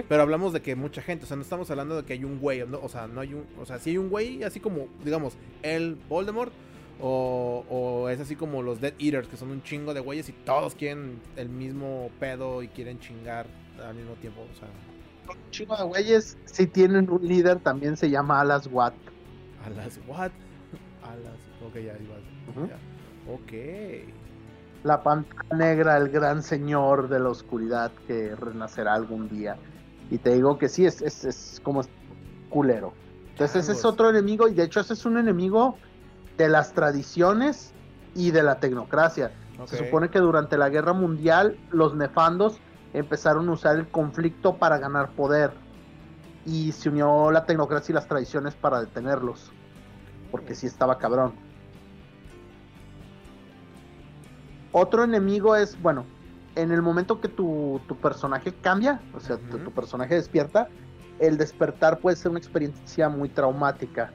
Pero 0.08 0.22
hablamos 0.22 0.52
de 0.52 0.60
que 0.60 0.76
mucha 0.76 1.02
gente, 1.02 1.24
o 1.24 1.28
sea, 1.28 1.36
no 1.36 1.42
estamos 1.42 1.70
hablando 1.70 1.96
de 1.96 2.04
que 2.04 2.12
hay 2.12 2.24
un 2.24 2.38
güey, 2.38 2.62
o 2.62 2.88
sea, 2.88 3.08
no 3.08 3.20
hay 3.20 3.34
un, 3.34 3.44
o 3.60 3.66
sea, 3.66 3.80
si 3.80 3.90
hay 3.90 3.98
un 3.98 4.08
güey, 4.08 4.44
así 4.44 4.60
como, 4.60 4.86
digamos, 5.04 5.36
el 5.62 5.96
Voldemort, 6.08 6.52
o, 7.00 7.64
o, 7.68 8.08
es 8.08 8.20
así 8.20 8.36
como 8.36 8.62
los 8.62 8.80
Dead 8.80 8.94
Eaters, 9.00 9.26
que 9.26 9.36
son 9.36 9.50
un 9.50 9.64
chingo 9.64 9.92
de 9.92 9.98
güeyes 9.98 10.28
y 10.28 10.32
todos 10.32 10.76
quieren 10.76 11.20
el 11.36 11.48
mismo 11.48 12.08
pedo 12.20 12.62
y 12.62 12.68
quieren 12.68 13.00
chingar 13.00 13.46
al 13.80 13.94
mismo 13.94 14.14
tiempo. 14.14 14.42
O 14.42 14.58
sea. 14.58 14.68
Un 15.28 15.50
chingo 15.50 15.76
de 15.76 15.84
güeyes, 15.84 16.38
si 16.44 16.66
tienen 16.66 17.10
un 17.10 17.26
líder, 17.26 17.60
también 17.60 17.96
se 17.96 18.10
llama 18.10 18.40
Alas 18.40 18.68
Watt. 18.70 18.94
Alas 19.64 20.00
Watt. 20.06 20.32
Alas. 21.02 21.38
Ok, 21.66 21.74
ya 21.74 21.96
ibas. 21.98 22.20
Ok. 23.28 23.52
La 24.82 25.02
pantalla 25.02 25.56
negra, 25.56 25.96
el 25.98 26.08
gran 26.08 26.42
señor 26.42 27.08
de 27.08 27.20
la 27.20 27.28
oscuridad 27.28 27.92
que 28.06 28.34
renacerá 28.34 28.94
algún 28.94 29.28
día. 29.28 29.56
Y 30.10 30.18
te 30.18 30.34
digo 30.34 30.58
que 30.58 30.68
sí, 30.68 30.86
es, 30.86 31.02
es, 31.02 31.24
es 31.24 31.60
como 31.62 31.82
culero. 32.48 32.92
Entonces 33.32 33.64
ese 33.64 33.72
es 33.72 33.84
otro 33.84 34.10
enemigo 34.10 34.48
y 34.48 34.54
de 34.54 34.64
hecho 34.64 34.80
ese 34.80 34.92
es 34.92 35.06
un 35.06 35.16
enemigo 35.16 35.78
de 36.36 36.48
las 36.48 36.72
tradiciones 36.72 37.72
y 38.14 38.32
de 38.32 38.42
la 38.42 38.60
tecnocracia. 38.60 39.30
Se 39.66 39.76
supone 39.76 40.08
que 40.08 40.18
durante 40.18 40.56
la 40.56 40.68
guerra 40.68 40.92
mundial 40.92 41.58
los 41.70 41.94
nefandos 41.94 42.58
empezaron 42.92 43.48
a 43.48 43.52
usar 43.52 43.76
el 43.76 43.88
conflicto 43.88 44.56
para 44.56 44.78
ganar 44.78 45.10
poder 45.10 45.52
y 46.44 46.72
se 46.72 46.88
unió 46.88 47.30
la 47.30 47.44
tecnocracia 47.44 47.92
y 47.92 47.94
las 47.94 48.08
tradiciones 48.08 48.54
para 48.54 48.80
detenerlos, 48.80 49.52
porque 50.30 50.54
sí 50.54 50.66
estaba 50.66 50.98
cabrón. 50.98 51.32
Otro 54.72 55.04
enemigo 55.04 55.56
es, 55.56 55.80
bueno, 55.80 56.04
en 56.56 56.70
el 56.72 56.82
momento 56.82 57.20
que 57.20 57.28
tu, 57.28 57.80
personaje 58.00 58.52
cambia, 58.54 59.00
o 59.14 59.20
sea, 59.20 59.36
tu, 59.36 59.58
tu, 59.58 59.70
personaje 59.72 60.14
despierta, 60.14 60.68
el 61.18 61.36
despertar 61.36 61.98
puede 61.98 62.16
ser 62.16 62.30
una 62.30 62.38
experiencia 62.38 63.08
muy 63.08 63.28
traumática. 63.28 64.12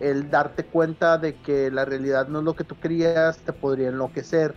El 0.00 0.30
darte 0.30 0.64
cuenta 0.64 1.18
de 1.18 1.36
que 1.36 1.70
la 1.70 1.84
realidad 1.84 2.26
no 2.28 2.38
es 2.38 2.44
lo 2.46 2.56
que 2.56 2.64
tú 2.64 2.78
querías 2.78 3.38
te 3.38 3.52
podría 3.52 3.88
enloquecer. 3.88 4.54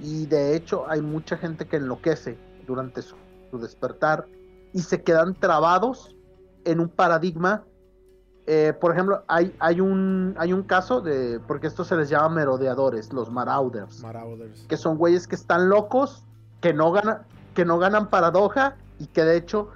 Y 0.00 0.26
de 0.26 0.54
hecho 0.54 0.88
hay 0.88 1.02
mucha 1.02 1.36
gente 1.36 1.66
que 1.66 1.76
enloquece 1.76 2.38
durante 2.68 3.02
su, 3.02 3.16
despertar 3.54 4.26
y 4.74 4.80
se 4.82 5.02
quedan 5.02 5.34
trabados 5.34 6.14
en 6.64 6.80
un 6.80 6.88
paradigma. 6.88 7.64
Eh, 8.46 8.74
por 8.78 8.92
ejemplo, 8.92 9.24
hay, 9.26 9.54
hay, 9.58 9.80
un, 9.80 10.34
hay 10.38 10.52
un 10.52 10.62
caso 10.62 11.00
de, 11.00 11.40
porque 11.40 11.66
esto 11.66 11.84
se 11.84 11.96
les 11.96 12.08
llama 12.10 12.28
merodeadores, 12.28 13.12
los 13.12 13.30
marauders, 13.30 14.04
que 14.68 14.76
son 14.76 14.98
güeyes 14.98 15.26
que 15.26 15.34
están 15.34 15.68
locos, 15.68 16.24
que 16.60 16.72
no, 16.72 16.92
ganan, 16.92 17.22
que 17.54 17.64
no 17.64 17.78
ganan 17.78 18.08
paradoja 18.10 18.76
y 18.98 19.06
que 19.06 19.24
de 19.24 19.36
hecho 19.36 19.70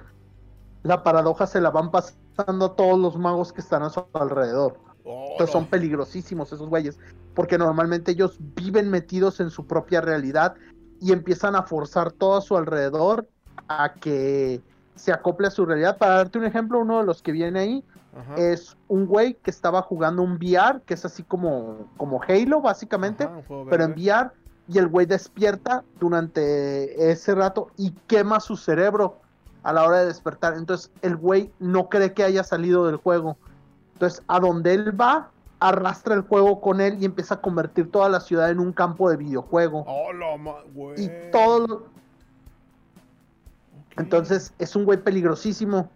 la 0.83 1.03
paradoja 1.03 1.47
se 1.47 1.61
la 1.61 1.71
van 1.71 1.91
pasando 1.91 2.65
a 2.65 2.75
todos 2.75 2.99
los 2.99 3.17
magos 3.17 3.51
que 3.51 3.61
están 3.61 3.83
a 3.83 3.89
su 3.89 4.05
alrededor. 4.13 4.77
Entonces 5.05 5.51
son 5.51 5.65
peligrosísimos 5.65 6.53
esos 6.53 6.69
güeyes, 6.69 6.97
porque 7.33 7.57
normalmente 7.57 8.11
ellos 8.11 8.37
viven 8.39 8.89
metidos 8.89 9.39
en 9.39 9.49
su 9.49 9.67
propia 9.67 9.99
realidad 10.01 10.55
y 11.01 11.11
empiezan 11.11 11.55
a 11.55 11.63
forzar 11.63 12.11
todo 12.11 12.37
a 12.37 12.41
su 12.41 12.57
alrededor 12.57 13.27
a 13.67 13.93
que 13.93 14.61
se 14.95 15.11
acople 15.11 15.47
a 15.47 15.51
su 15.51 15.65
realidad. 15.65 15.97
Para 15.97 16.15
darte 16.15 16.39
un 16.39 16.45
ejemplo, 16.45 16.79
uno 16.79 16.99
de 16.99 17.05
los 17.05 17.21
que 17.21 17.31
viene 17.31 17.59
ahí 17.59 17.85
es 18.37 18.77
un 18.87 19.07
güey 19.07 19.33
que 19.33 19.49
estaba 19.49 19.81
jugando 19.81 20.21
un 20.21 20.33
VR, 20.33 20.81
que 20.85 20.93
es 20.93 21.03
así 21.03 21.23
como, 21.23 21.87
como 21.97 22.21
Halo, 22.21 22.61
básicamente, 22.61 23.27
pero 23.69 23.83
en 23.85 23.93
VR, 23.93 24.31
y 24.67 24.77
el 24.77 24.87
güey 24.87 25.05
despierta 25.05 25.83
durante 25.99 27.11
ese 27.11 27.33
rato 27.35 27.71
y 27.75 27.91
quema 28.07 28.39
su 28.39 28.55
cerebro 28.55 29.17
a 29.63 29.73
la 29.73 29.83
hora 29.83 30.01
de 30.01 30.05
despertar. 30.05 30.53
Entonces 30.55 30.91
el 31.01 31.17
güey 31.17 31.51
no 31.59 31.89
cree 31.89 32.13
que 32.13 32.23
haya 32.23 32.43
salido 32.43 32.85
del 32.85 32.97
juego. 32.97 33.37
Entonces, 33.93 34.23
a 34.27 34.39
donde 34.39 34.73
él 34.73 34.99
va, 34.99 35.31
arrastra 35.63 36.13
el 36.13 36.21
juego 36.21 36.59
con 36.59 36.81
él 36.81 36.97
y 36.99 37.05
empieza 37.05 37.35
a 37.35 37.41
convertir 37.41 37.89
toda 37.89 38.09
la 38.09 38.19
ciudad 38.19 38.51
en 38.51 38.59
un 38.59 38.73
campo 38.73 39.09
de 39.09 39.15
videojuego. 39.15 39.85
Oh, 39.87 40.11
y 40.97 41.09
todo. 41.31 41.87
Entonces 43.95 44.53
es 44.59 44.75
un 44.75 44.83
güey 44.83 45.01
peligrosísimo 45.01 45.89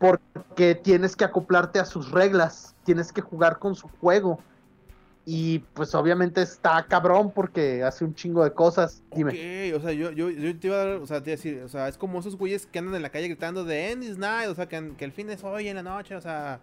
porque 0.00 0.74
tienes 0.74 1.14
que 1.14 1.24
acoplarte 1.24 1.78
a 1.78 1.84
sus 1.84 2.10
reglas, 2.10 2.74
tienes 2.82 3.12
que 3.12 3.20
jugar 3.20 3.60
con 3.60 3.76
su 3.76 3.88
juego. 4.00 4.40
Y 5.24 5.60
pues 5.74 5.94
obviamente 5.94 6.42
está 6.42 6.84
cabrón 6.88 7.30
porque 7.30 7.84
hace 7.84 8.04
un 8.04 8.12
chingo 8.12 8.42
de 8.42 8.52
cosas. 8.52 9.04
Dime. 9.14 9.72
o 9.74 9.80
sea, 9.80 9.92
yo, 9.92 10.10
yo, 10.10 10.30
yo, 10.30 10.58
te 10.58 10.66
iba 10.66 10.76
a 10.76 10.84
dar, 10.84 10.88
o 10.96 11.06
sea, 11.06 11.22
te 11.22 11.30
iba 11.30 11.34
a 11.34 11.36
decir, 11.36 11.62
o 11.62 11.68
sea, 11.68 11.86
es 11.86 11.96
como 11.96 12.18
esos 12.18 12.36
güeyes 12.36 12.66
que 12.66 12.80
andan 12.80 12.96
en 12.96 13.02
la 13.02 13.10
calle 13.10 13.28
gritando 13.28 13.64
de 13.64 13.92
End 13.92 14.02
is 14.02 14.18
night, 14.18 14.48
o 14.48 14.54
sea, 14.56 14.66
que, 14.66 14.94
que 14.96 15.04
el 15.04 15.12
fin 15.12 15.30
es 15.30 15.44
hoy 15.44 15.68
en 15.68 15.76
la 15.76 15.82
noche, 15.84 16.16
o 16.16 16.20
sea, 16.20 16.60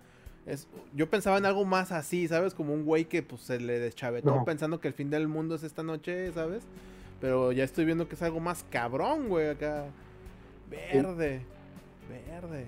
yo 0.93 1.09
pensaba 1.09 1.37
en 1.37 1.45
algo 1.45 1.65
más 1.65 1.91
así, 1.91 2.27
¿sabes? 2.27 2.53
Como 2.53 2.73
un 2.73 2.85
güey 2.85 3.05
que 3.05 3.23
pues 3.23 3.41
se 3.41 3.59
le 3.59 3.79
deschavetó 3.79 4.43
pensando 4.43 4.79
que 4.79 4.89
el 4.89 4.93
fin 4.93 5.09
del 5.09 5.27
mundo 5.27 5.55
es 5.55 5.63
esta 5.63 5.83
noche, 5.83 6.31
¿sabes? 6.33 6.63
Pero 7.21 7.53
ya 7.53 7.63
estoy 7.63 7.85
viendo 7.85 8.09
que 8.09 8.15
es 8.15 8.21
algo 8.21 8.41
más 8.41 8.65
cabrón, 8.69 9.29
güey, 9.29 9.49
acá. 9.49 9.85
Verde, 10.69 11.45
verde. 12.09 12.67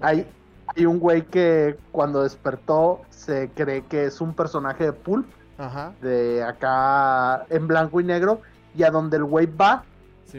Hay, 0.00 0.26
hay 0.68 0.86
un 0.86 0.98
güey 0.98 1.22
que 1.26 1.76
cuando 1.92 2.22
despertó 2.22 3.02
se 3.10 3.50
cree 3.54 3.84
que 3.84 4.06
es 4.06 4.20
un 4.20 4.34
personaje 4.34 4.84
de 4.84 4.92
Pulp. 4.92 5.26
Ajá. 5.58 5.92
De 6.00 6.42
acá 6.42 7.44
en 7.50 7.66
blanco 7.66 8.00
y 8.00 8.04
negro. 8.04 8.40
Y 8.74 8.82
a 8.82 8.90
donde 8.90 9.18
el 9.18 9.24
güey 9.24 9.46
va, 9.46 9.84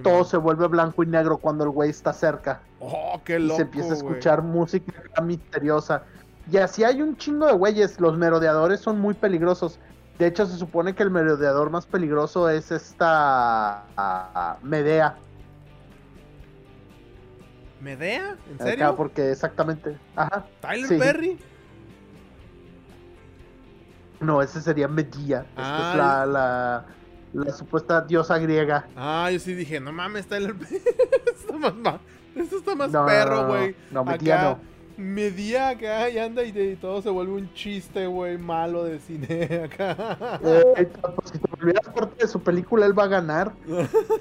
todo 0.04 0.24
se 0.24 0.38
vuelve 0.38 0.68
blanco 0.68 1.04
y 1.04 1.08
negro 1.08 1.38
cuando 1.38 1.64
el 1.64 1.72
güey 1.72 1.90
está 1.90 2.14
cerca. 2.14 2.62
Oh, 2.80 3.20
qué 3.24 3.40
loco. 3.40 3.54
Y 3.54 3.58
se 3.58 3.62
empieza 3.64 3.92
a 3.92 3.98
escuchar 3.98 4.42
música 4.44 4.94
misteriosa. 5.22 6.04
Y 6.52 6.58
así 6.58 6.84
hay 6.84 7.02
un 7.02 7.18
chingo 7.18 7.46
de 7.46 7.54
güeyes. 7.54 8.00
Los 8.00 8.18
merodeadores 8.18 8.80
son 8.80 9.00
muy 9.00 9.14
peligrosos. 9.14 9.80
De 10.18 10.28
hecho, 10.28 10.46
se 10.46 10.58
supone 10.58 10.96
que 10.96 11.04
el 11.04 11.12
merodeador 11.12 11.70
más 11.70 11.86
peligroso 11.86 12.50
es 12.50 12.72
esta 12.72 14.58
Medea. 14.64 15.18
¿Medea? 17.82 18.36
¿En 18.50 18.58
serio? 18.58 18.88
Acá 18.88 18.96
porque 18.96 19.32
exactamente. 19.32 19.98
Ajá. 20.16 20.46
¿Tyler 20.62 20.98
Perry? 20.98 21.38
No, 24.20 24.42
ese 24.42 24.62
sería 24.62 24.88
Medea. 24.88 25.42
Esta 25.50 25.92
es 25.92 25.98
la, 25.98 26.26
la, 26.26 26.86
la, 27.34 27.52
supuesta 27.54 28.02
diosa 28.02 28.40
griega. 28.40 28.88
Ah, 28.96 29.30
yo 29.32 29.40
sí 29.40 29.54
dije, 29.54 29.80
no 29.80 29.92
mames, 29.92 30.26
Tyler 30.28 30.56
Perry. 30.56 30.78
esto 31.36 31.56
está 31.56 31.70
más, 31.70 32.00
esto 32.36 32.58
está 32.58 32.76
más 32.76 32.90
perro, 32.90 33.48
güey. 33.48 33.76
No, 33.92 34.04
no, 34.04 34.06
Medea 34.06 34.42
no 34.42 34.77
media 34.98 35.70
acá 35.70 36.10
y 36.10 36.18
anda 36.18 36.44
y, 36.44 36.76
todo 36.76 37.02
se 37.02 37.10
vuelve 37.10 37.34
un 37.34 37.54
chiste, 37.54 38.08
güey, 38.08 38.38
malo 38.38 38.84
de 38.84 39.00
cine 39.00 39.44
acá. 39.72 40.40
Eh, 40.44 40.90
pues, 41.16 41.32
si 41.32 41.40
te 41.40 41.50
olvidas 41.62 41.88
parte 41.94 42.26
de 42.26 42.28
su 42.28 42.42
película, 42.42 42.86
él 42.86 42.98
va 42.98 43.04
a 43.04 43.08
ganar. 43.08 43.54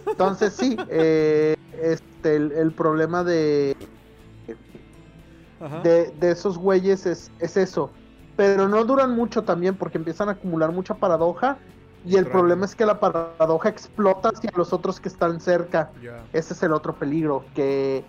Entonces, 0.07 0.53
sí, 0.53 0.77
eh, 0.91 1.57
este, 1.83 2.37
el, 2.37 2.73
problema 2.73 3.25
de, 3.25 3.77
de, 5.83 6.11
de, 6.11 6.31
esos 6.31 6.59
güeyes 6.59 7.07
es, 7.07 7.31
es 7.41 7.57
eso. 7.57 7.91
Pero 8.37 8.69
no 8.69 8.85
duran 8.85 9.13
mucho 9.13 9.45
también 9.45 9.75
porque 9.77 9.97
empiezan 9.97 10.29
a 10.29 10.33
acumular 10.33 10.71
mucha 10.71 10.95
paradoja. 10.95 11.57
Y 12.05 12.17
el 12.17 12.27
problema 12.27 12.67
es 12.67 12.77
que 12.77 12.87
la 12.87 13.01
paradoja 13.01 13.69
explota 13.69 14.29
hacia 14.29 14.53
los 14.55 14.73
otros 14.73 15.01
que 15.01 15.09
están 15.09 15.41
cerca. 15.41 15.91
Ese 16.33 16.55
es 16.55 16.63
el 16.63 16.73
otro 16.73 16.95
peligro, 16.95 17.45
que 17.55 18.05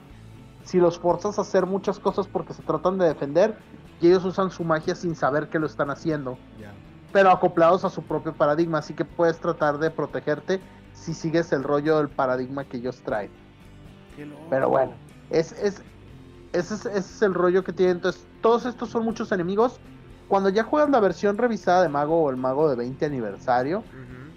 si 0.67 0.79
los 0.79 0.99
forzas 0.99 1.39
a 1.39 1.43
hacer 1.43 1.65
muchas 1.65 1.97
cosas 1.97 2.27
porque 2.27 2.53
se 2.53 2.61
tratan 2.61 2.97
de 2.97 3.05
defender 3.05 3.57
y 4.01 4.07
ellos 4.07 4.25
usan 4.25 4.51
su 4.51 4.65
magia 4.65 4.95
sin 4.95 5.15
saber 5.15 5.47
que 5.47 5.59
lo 5.59 5.65
están 5.65 5.89
haciendo. 5.89 6.37
Pero 7.13 7.31
acoplados 7.31 7.85
a 7.85 7.89
su 7.89 8.03
propio 8.03 8.33
paradigma, 8.33 8.79
así 8.79 8.93
que 8.93 9.05
puedes 9.05 9.39
tratar 9.39 9.77
de 9.79 9.89
protegerte 9.89 10.59
si 10.91 11.13
sigues 11.13 11.53
el 11.53 11.63
rollo 11.63 11.97
del 11.97 12.09
paradigma 12.09 12.65
que 12.65 12.77
ellos 12.77 13.01
traen. 13.03 13.31
Pero 14.49 14.69
bueno, 14.69 14.91
es, 15.29 15.53
es, 15.53 15.81
ese, 16.51 16.75
es, 16.97 17.21
el 17.21 17.33
rollo 17.33 17.63
que 17.63 17.71
tienen. 17.71 17.97
Entonces, 17.97 18.27
todos 18.41 18.65
estos 18.65 18.89
son 18.89 19.05
muchos 19.05 19.31
enemigos. 19.31 19.79
Cuando 20.27 20.49
ya 20.49 20.63
juegas 20.63 20.89
la 20.89 20.99
versión 20.99 21.37
revisada 21.37 21.83
de 21.83 21.89
Mago 21.89 22.23
o 22.23 22.29
el 22.29 22.35
Mago 22.35 22.69
de 22.69 22.75
20 22.75 23.05
aniversario, 23.05 23.83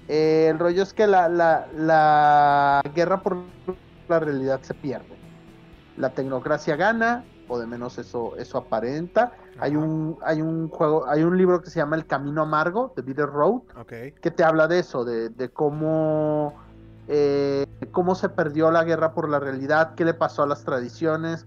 eh, 0.07 0.47
el 0.49 0.61
rollo 0.61 0.85
es 0.85 0.95
que 0.95 1.09
la, 1.09 1.29
la, 1.29 1.67
la 1.75 2.83
guerra 2.95 3.21
por 3.21 3.39
la 4.09 4.21
realidad 4.21 4.61
se 4.63 4.75
pierde. 4.75 5.20
La 6.01 6.11
tecnocracia 6.15 6.77
gana, 6.77 7.25
o 7.47 7.59
de 7.59 7.67
menos 7.67 7.99
eso, 7.99 8.35
eso 8.37 8.57
aparenta. 8.57 9.33
Hay 9.59 9.77
un, 9.77 10.17
hay 10.25 10.41
un 10.41 10.69
juego, 10.69 11.07
hay 11.07 11.23
un 11.23 11.37
libro 11.37 11.61
que 11.61 11.69
se 11.69 11.79
llama 11.79 11.97
El 11.97 12.07
Camino 12.07 12.43
Amargo, 12.43 12.95
de 12.97 13.03
Bitter 13.03 13.27
Road, 13.27 13.63
que 13.87 14.31
te 14.31 14.43
habla 14.43 14.67
de 14.67 14.79
eso, 14.79 15.05
de, 15.05 15.51
cómo, 15.53 16.55
eh, 17.07 17.67
cómo 17.93 18.15
se 18.15 18.31
perdió 18.31 18.71
la 18.71 18.85
guerra 18.85 19.13
por 19.13 19.29
la 19.29 19.41
realidad, 19.41 19.95
qué 19.95 20.07
le 20.07 20.15
pasó 20.15 20.43
a 20.43 20.47
las 20.47 20.65
tradiciones, 20.65 21.47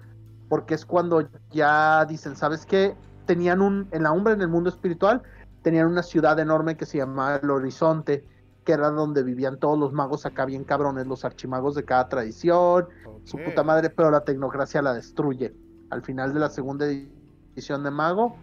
porque 0.49 0.75
es 0.75 0.85
cuando 0.85 1.27
ya 1.49 2.05
dicen, 2.05 2.35
¿sabes 2.35 2.67
qué? 2.67 2.95
Tenían 3.25 3.61
un, 3.61 3.87
en 3.89 4.03
la 4.03 4.11
Umbra, 4.11 4.33
en 4.33 4.41
el 4.41 4.49
mundo 4.49 4.69
espiritual, 4.69 5.23
tenían 5.63 5.87
una 5.87 6.03
ciudad 6.03 6.37
enorme 6.39 6.77
que 6.77 6.85
se 6.85 6.99
llamaba 6.99 7.37
El 7.37 7.49
Horizonte, 7.49 8.23
que 8.63 8.73
era 8.73 8.89
donde 8.89 9.23
vivían 9.23 9.57
todos 9.57 9.77
los 9.77 9.93
magos 9.93 10.25
acá 10.25 10.45
bien 10.45 10.63
cabrones, 10.63 11.07
los 11.07 11.25
archimagos 11.25 11.75
de 11.75 11.83
cada 11.83 12.07
tradición, 12.09 12.87
su 13.23 13.37
puta 13.37 13.63
madre, 13.63 13.89
pero 13.89 14.09
la 14.11 14.23
tecnocracia 14.23 14.81
la 14.81 14.93
destruye. 14.93 15.53
Al 15.89 16.01
final 16.01 16.33
de 16.33 16.39
la 16.39 16.49
segunda 16.49 16.85
edición 16.85 17.83
de 17.83 17.91
Mago, 17.91 18.35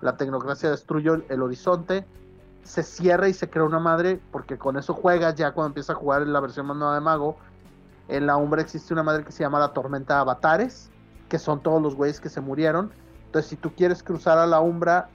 la 0.00 0.16
tecnocracia 0.16 0.70
destruye 0.70 1.10
el 1.28 1.42
horizonte, 1.42 2.06
se 2.62 2.82
cierra 2.82 3.28
y 3.28 3.34
se 3.34 3.48
crea 3.50 3.64
una 3.64 3.80
madre, 3.80 4.20
porque 4.30 4.58
con 4.58 4.76
eso 4.76 4.94
juegas 4.94 5.34
ya 5.34 5.52
cuando 5.52 5.68
empieza 5.68 5.94
a 5.94 5.96
jugar 5.96 6.22
en 6.22 6.32
la 6.32 6.40
versión 6.40 6.66
más 6.66 6.76
nueva 6.76 6.94
de 6.94 7.00
Mago. 7.00 7.36
En 8.08 8.26
la 8.26 8.36
Umbra 8.36 8.62
existe 8.62 8.92
una 8.92 9.02
madre 9.02 9.24
que 9.24 9.32
se 9.32 9.42
llama 9.42 9.58
la 9.58 9.72
Tormenta 9.72 10.14
de 10.14 10.20
Avatares, 10.20 10.90
que 11.28 11.38
son 11.38 11.62
todos 11.62 11.80
los 11.80 11.96
güeyes 11.96 12.20
que 12.20 12.28
se 12.28 12.40
murieron. 12.40 12.92
Entonces, 13.26 13.48
si 13.48 13.56
tú 13.56 13.74
quieres 13.74 14.02
cruzar 14.02 14.38
a 14.38 14.46
la 14.46 14.60
Umbra, 14.60 15.08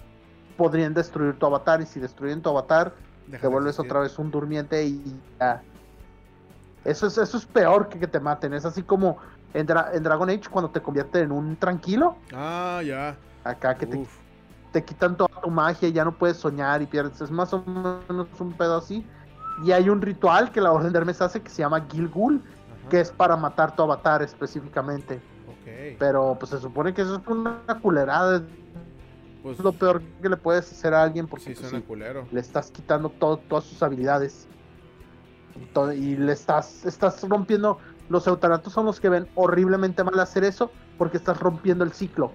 podrían 0.57 0.93
destruir 0.93 1.37
tu 1.37 1.45
avatar, 1.45 1.81
y 1.81 1.85
si 1.85 1.99
destruyen 1.99 2.41
tu 2.41 2.49
avatar, 2.49 2.93
te 3.29 3.47
vuelves 3.47 3.79
otra 3.79 3.99
vez 3.99 4.17
un 4.19 4.31
durmiente 4.31 4.85
y 4.85 5.19
ya. 5.39 5.61
Eso 6.85 7.07
es, 7.07 7.17
eso 7.17 7.37
es 7.37 7.45
peor 7.45 7.89
que 7.89 7.99
que 7.99 8.07
te 8.07 8.19
maten. 8.19 8.53
Es 8.53 8.65
así 8.65 8.81
como 8.81 9.17
en, 9.53 9.65
Dragon 9.65 10.29
Age 10.29 10.49
cuando 10.49 10.69
te 10.71 10.81
convierte 10.81 11.19
en 11.19 11.31
un 11.31 11.55
tranquilo. 11.57 12.15
Ah, 12.33 12.81
ya. 12.85 13.17
Acá 13.43 13.75
que 13.75 13.85
te, 13.85 14.05
te, 14.71 14.83
quitan 14.83 15.17
toda 15.17 15.41
tu 15.41 15.49
magia 15.49 15.89
y 15.89 15.93
ya 15.93 16.05
no 16.05 16.11
puedes 16.11 16.37
soñar 16.37 16.81
y 16.81 16.85
pierdes. 16.85 17.19
Es 17.21 17.31
más 17.31 17.53
o 17.53 17.63
menos 17.63 18.27
un 18.39 18.53
pedo 18.53 18.77
así. 18.77 19.05
Y 19.63 19.71
hay 19.71 19.89
un 19.89 20.01
ritual 20.01 20.51
que 20.51 20.61
la 20.61 20.71
Orden 20.71 20.93
de 20.93 20.99
Hermes 20.99 21.21
hace 21.21 21.41
que 21.41 21.49
se 21.49 21.61
llama 21.61 21.85
Gilgul, 21.91 22.41
que 22.89 23.01
es 23.01 23.11
para 23.11 23.35
matar 23.35 23.75
tu 23.75 23.83
avatar 23.83 24.21
específicamente. 24.21 25.19
Pero 25.99 26.37
pues 26.39 26.51
se 26.51 26.59
supone 26.59 26.93
que 26.93 27.01
eso 27.01 27.17
es 27.17 27.27
una 27.27 27.59
culerada 27.81 28.41
pues, 29.47 29.59
es 29.59 29.63
lo 29.63 29.71
peor 29.71 30.01
que 30.21 30.27
le 30.27 30.35
puedes 30.37 30.69
hacer 30.71 30.93
a 30.93 31.03
alguien 31.03 31.25
porque 31.25 31.55
pues, 31.55 32.31
le 32.31 32.39
estás 32.39 32.69
quitando 32.69 33.09
todas 33.09 33.63
sus 33.63 33.81
habilidades. 33.81 34.47
y 35.95 36.17
le 36.17 36.33
estás, 36.33 36.85
estás 36.85 37.27
rompiendo. 37.27 37.79
Los 38.09 38.27
eutanatos 38.27 38.73
son 38.73 38.85
los 38.85 38.99
que 38.99 39.09
ven 39.09 39.27
horriblemente 39.35 40.03
mal 40.03 40.19
hacer 40.19 40.43
eso 40.43 40.71
porque 40.97 41.17
estás 41.17 41.39
rompiendo 41.39 41.83
el 41.83 41.93
ciclo. 41.93 42.31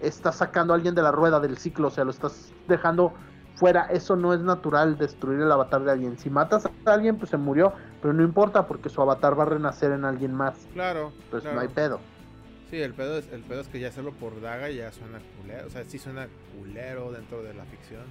Estás 0.00 0.36
sacando 0.36 0.72
a 0.72 0.76
alguien 0.76 0.94
de 0.94 1.02
la 1.02 1.12
rueda 1.12 1.40
del 1.40 1.58
ciclo, 1.58 1.88
o 1.88 1.90
sea, 1.90 2.04
lo 2.04 2.10
estás 2.10 2.52
dejando 2.68 3.12
fuera. 3.54 3.86
Eso 3.90 4.16
no 4.16 4.32
es 4.32 4.40
natural, 4.40 4.96
destruir 4.96 5.40
el 5.40 5.52
avatar 5.52 5.84
de 5.84 5.92
alguien. 5.92 6.18
Si 6.18 6.30
matas 6.30 6.66
a 6.66 6.70
alguien, 6.90 7.16
pues 7.16 7.30
se 7.30 7.36
murió, 7.36 7.72
pero 8.00 8.14
no 8.14 8.22
importa 8.22 8.66
porque 8.66 8.88
su 8.88 9.02
avatar 9.02 9.38
va 9.38 9.44
a 9.44 9.46
renacer 9.46 9.92
en 9.92 10.04
alguien 10.04 10.34
más. 10.34 10.66
Claro. 10.72 11.12
Entonces 11.24 11.52
no 11.52 11.60
hay 11.60 11.68
pedo. 11.68 12.00
Sí, 12.70 12.80
el 12.80 12.94
pedo, 12.94 13.16
es, 13.16 13.32
el 13.32 13.42
pedo 13.42 13.60
es 13.60 13.68
que 13.68 13.78
ya 13.78 13.88
hacerlo 13.88 14.12
por 14.12 14.40
daga 14.40 14.68
ya 14.70 14.90
suena 14.90 15.20
culero. 15.40 15.66
O 15.68 15.70
sea, 15.70 15.84
sí 15.84 15.98
suena 15.98 16.26
culero 16.58 17.12
dentro 17.12 17.42
de 17.42 17.54
la 17.54 17.64
ficción. 17.64 18.02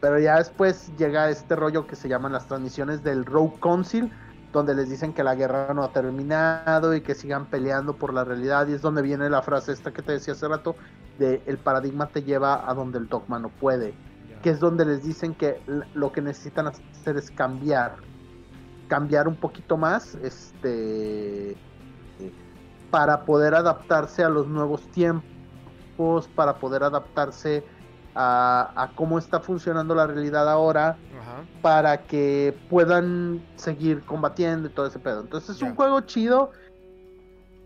Pero 0.00 0.18
ya 0.18 0.38
después 0.38 0.90
llega 0.98 1.30
este 1.30 1.54
rollo 1.54 1.86
que 1.86 1.94
se 1.94 2.08
llaman 2.08 2.32
las 2.32 2.48
transmisiones 2.48 3.04
del 3.04 3.24
Rogue 3.24 3.60
Council, 3.60 4.10
donde 4.52 4.74
les 4.74 4.90
dicen 4.90 5.12
que 5.12 5.22
la 5.22 5.36
guerra 5.36 5.72
no 5.74 5.84
ha 5.84 5.92
terminado 5.92 6.92
y 6.96 7.02
que 7.02 7.14
sigan 7.14 7.46
peleando 7.46 7.94
por 7.94 8.12
la 8.12 8.24
realidad. 8.24 8.66
Y 8.66 8.72
es 8.72 8.82
donde 8.82 9.00
viene 9.00 9.30
la 9.30 9.42
frase 9.42 9.70
esta 9.70 9.92
que 9.92 10.02
te 10.02 10.10
decía 10.10 10.34
hace 10.34 10.48
rato, 10.48 10.74
de 11.20 11.40
el 11.46 11.56
paradigma 11.56 12.08
te 12.08 12.24
lleva 12.24 12.68
a 12.68 12.74
donde 12.74 12.98
el 12.98 13.08
dogma 13.08 13.38
no 13.38 13.48
puede. 13.48 13.94
Que 14.42 14.50
es 14.50 14.58
donde 14.58 14.84
les 14.84 15.04
dicen 15.04 15.34
que 15.36 15.60
lo 15.94 16.10
que 16.10 16.20
necesitan 16.20 16.66
hacer 16.66 17.16
es 17.16 17.30
cambiar. 17.30 17.94
Cambiar 18.88 19.28
un 19.28 19.36
poquito 19.36 19.76
más, 19.76 20.16
este 20.16 21.56
para 22.92 23.24
poder 23.24 23.54
adaptarse 23.54 24.22
a 24.22 24.28
los 24.28 24.46
nuevos 24.46 24.86
tiempos, 24.92 26.28
para 26.36 26.56
poder 26.56 26.82
adaptarse 26.84 27.64
a, 28.14 28.90
cómo 28.94 29.18
está 29.18 29.40
funcionando 29.40 29.94
la 29.94 30.06
realidad 30.06 30.46
ahora, 30.46 30.98
para 31.62 32.02
que 32.02 32.54
puedan 32.68 33.42
seguir 33.56 34.04
combatiendo 34.04 34.68
y 34.68 34.70
todo 34.72 34.86
ese 34.86 34.98
pedo. 34.98 35.22
Entonces 35.22 35.56
es 35.56 35.62
un 35.62 35.74
juego 35.74 36.02
chido, 36.02 36.50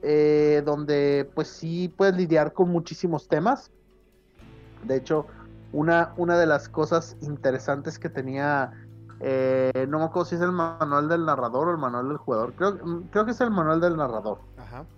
eh, 0.02 0.62
donde 0.64 1.28
pues 1.34 1.48
sí 1.48 1.92
puedes 1.96 2.14
lidiar 2.14 2.52
con 2.52 2.70
muchísimos 2.70 3.26
temas. 3.26 3.72
De 4.84 4.94
hecho, 4.94 5.26
una, 5.72 6.14
una 6.16 6.38
de 6.38 6.46
las 6.46 6.68
cosas 6.68 7.16
interesantes 7.20 7.98
que 7.98 8.08
tenía 8.08 8.72
eh, 9.20 9.86
no 9.88 9.98
me 9.98 10.04
acuerdo 10.04 10.26
si 10.26 10.34
es 10.34 10.40
el 10.40 10.52
manual 10.52 11.08
del 11.08 11.24
narrador 11.24 11.68
o 11.68 11.70
el 11.70 11.78
manual 11.78 12.08
del 12.08 12.18
jugador. 12.18 12.52
Creo, 12.54 12.78
creo 13.10 13.24
que 13.24 13.30
es 13.30 13.40
el 13.40 13.50
manual 13.50 13.80
del 13.80 13.96
narrador 13.96 14.38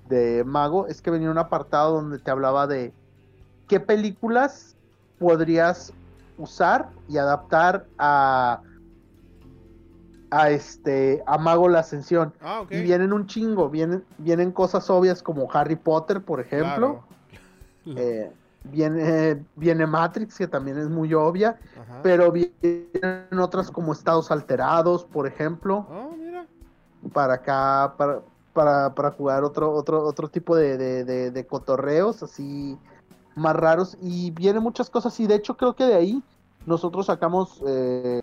de 0.09 0.45
Mago. 0.45 0.87
Es 0.87 1.03
que 1.03 1.11
venía 1.11 1.31
un 1.31 1.39
apartado 1.39 1.95
donde 1.95 2.19
te 2.19 2.31
hablaba 2.31 2.67
de 2.67 2.93
qué 3.69 3.81
películas 3.81 4.77
podrías 5.19 5.93
usar 6.37 6.91
y 7.09 7.19
adaptar 7.19 7.87
a 7.99 8.61
a 10.31 10.51
este 10.51 11.23
a 11.27 11.39
Mago 11.39 11.69
la 11.69 11.81
Ascensión. 11.81 12.35
Ah, 12.41 12.65
y 12.69 12.83
vienen 12.83 13.13
un 13.13 13.27
chingo, 13.27 13.71
vienen, 13.71 14.05
vienen 14.19 14.53
cosas 14.53 14.89
obvias 14.91 15.23
como 15.23 15.51
Harry 15.53 15.77
Potter, 15.77 16.23
por 16.23 16.41
ejemplo. 16.41 17.03
Eh, 17.87 18.31
Viene, 18.71 19.45
viene 19.57 19.87
Matrix, 19.87 20.37
que 20.37 20.47
también 20.47 20.79
es 20.79 20.89
muy 20.89 21.15
obvia, 21.15 21.59
pero 22.03 22.31
vienen 22.31 23.39
otras 23.41 23.71
como 23.71 23.93
estados 23.93 24.31
alterados, 24.31 25.05
por 25.05 25.27
ejemplo. 25.27 25.87
Oh, 25.91 26.09
para 27.13 27.35
acá, 27.35 27.95
para, 27.97 28.21
para, 28.53 28.95
para, 28.95 29.11
jugar 29.13 29.45
otro, 29.45 29.73
otro, 29.73 30.05
otro 30.05 30.29
tipo 30.29 30.57
de, 30.57 31.05
de, 31.05 31.47
cotorreos 31.47 32.23
así 32.23 32.79
más 33.35 33.57
raros. 33.57 33.97
Y 34.01 34.31
vienen 34.33 34.63
muchas 34.63 34.91
cosas, 34.91 35.19
y 35.21 35.27
de 35.27 35.37
hecho 35.37 35.57
creo 35.57 35.75
que 35.75 35.85
de 35.85 35.95
ahí 35.95 36.23
nosotros 36.67 37.07
sacamos 37.07 37.63
eh, 37.67 38.21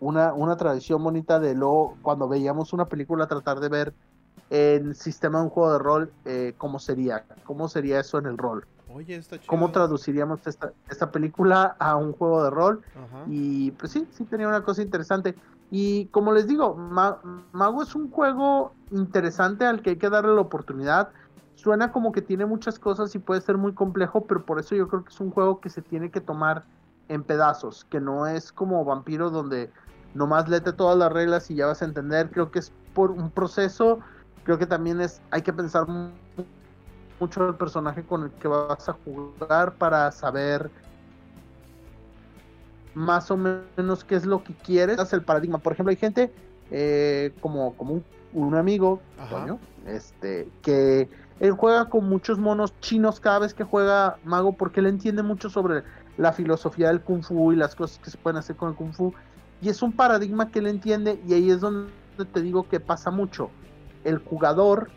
una, 0.00 0.32
una 0.32 0.56
tradición 0.56 1.02
bonita 1.02 1.38
de 1.38 1.54
lo 1.54 1.96
cuando 2.02 2.28
veíamos 2.28 2.72
una 2.72 2.86
película 2.86 3.26
tratar 3.26 3.60
de 3.60 3.68
ver 3.68 3.94
en 4.50 4.94
sistema 4.94 5.38
de 5.38 5.44
un 5.44 5.50
juego 5.50 5.72
de 5.72 5.78
rol 5.78 6.12
eh, 6.24 6.54
cómo 6.58 6.78
sería, 6.78 7.24
cómo 7.44 7.68
sería 7.68 8.00
eso 8.00 8.18
en 8.18 8.26
el 8.26 8.38
rol. 8.38 8.66
¿Cómo 9.46 9.70
traduciríamos 9.70 10.40
esta, 10.46 11.10
película 11.10 11.76
a 11.78 11.96
un 11.96 12.12
juego 12.12 12.44
de 12.44 12.50
rol? 12.50 12.82
Y 13.28 13.72
pues 13.72 13.92
sí, 13.92 14.06
sí 14.10 14.24
tenía 14.24 14.48
una 14.48 14.62
cosa 14.62 14.82
interesante. 14.82 15.34
Y 15.70 16.06
como 16.06 16.32
les 16.32 16.46
digo, 16.46 16.74
Mago 16.76 17.82
es 17.82 17.94
un 17.94 18.10
juego 18.10 18.72
interesante 18.90 19.64
al 19.64 19.82
que 19.82 19.90
hay 19.90 19.96
que 19.96 20.10
darle 20.10 20.34
la 20.34 20.40
oportunidad. 20.40 21.10
Suena 21.54 21.92
como 21.92 22.12
que 22.12 22.22
tiene 22.22 22.46
muchas 22.46 22.78
cosas 22.78 23.14
y 23.14 23.18
puede 23.18 23.40
ser 23.40 23.56
muy 23.56 23.74
complejo, 23.74 24.24
pero 24.26 24.44
por 24.44 24.60
eso 24.60 24.74
yo 24.74 24.88
creo 24.88 25.04
que 25.04 25.10
es 25.10 25.20
un 25.20 25.30
juego 25.30 25.60
que 25.60 25.70
se 25.70 25.82
tiene 25.82 26.10
que 26.10 26.20
tomar 26.20 26.64
en 27.08 27.22
pedazos, 27.22 27.84
que 27.84 28.00
no 28.00 28.26
es 28.26 28.52
como 28.52 28.84
Vampiro 28.84 29.30
donde 29.30 29.70
nomás 30.14 30.48
lete 30.48 30.72
todas 30.72 30.96
las 30.96 31.12
reglas 31.12 31.50
y 31.50 31.56
ya 31.56 31.66
vas 31.66 31.82
a 31.82 31.84
entender. 31.84 32.30
Creo 32.30 32.50
que 32.50 32.60
es 32.60 32.72
por 32.94 33.10
un 33.10 33.30
proceso, 33.30 33.98
creo 34.44 34.58
que 34.58 34.66
también 34.66 35.00
es, 35.00 35.20
hay 35.30 35.42
que 35.42 35.52
pensar 35.52 35.86
mucho 37.20 37.48
el 37.48 37.54
personaje 37.54 38.02
con 38.02 38.24
el 38.24 38.30
que 38.32 38.48
vas 38.48 38.88
a 38.88 38.92
jugar 39.04 39.74
para 39.74 40.10
saber 40.12 40.70
más 42.94 43.30
o 43.30 43.36
menos 43.36 44.04
qué 44.04 44.14
es 44.14 44.24
lo 44.24 44.42
que 44.42 44.54
quieres. 44.54 44.98
Es 44.98 45.12
el 45.12 45.22
paradigma. 45.22 45.58
Por 45.58 45.72
ejemplo, 45.72 45.90
hay 45.90 45.96
gente 45.96 46.32
eh, 46.70 47.32
como, 47.40 47.74
como 47.74 48.02
un, 48.32 48.54
amigo, 48.54 49.00
este, 49.86 50.48
que 50.62 51.08
él 51.40 51.52
juega 51.52 51.88
con 51.88 52.08
muchos 52.08 52.38
monos 52.38 52.72
chinos 52.80 53.20
cada 53.20 53.40
vez 53.40 53.54
que 53.54 53.64
juega 53.64 54.18
mago 54.24 54.52
porque 54.52 54.80
él 54.80 54.86
entiende 54.86 55.22
mucho 55.22 55.50
sobre 55.50 55.82
la 56.16 56.32
filosofía 56.32 56.88
del 56.88 57.00
kung 57.00 57.22
fu 57.22 57.52
y 57.52 57.56
las 57.56 57.74
cosas 57.74 57.98
que 57.98 58.10
se 58.10 58.18
pueden 58.18 58.38
hacer 58.38 58.56
con 58.56 58.70
el 58.70 58.76
kung 58.76 58.92
fu. 58.92 59.12
Y 59.60 59.68
es 59.68 59.82
un 59.82 59.92
paradigma 59.92 60.50
que 60.50 60.60
él 60.60 60.66
entiende 60.66 61.20
y 61.26 61.34
ahí 61.34 61.50
es 61.50 61.60
donde 61.60 61.90
te 62.32 62.40
digo 62.40 62.68
que 62.68 62.80
pasa 62.80 63.10
mucho. 63.10 63.50
El 64.04 64.18
jugador 64.18 64.90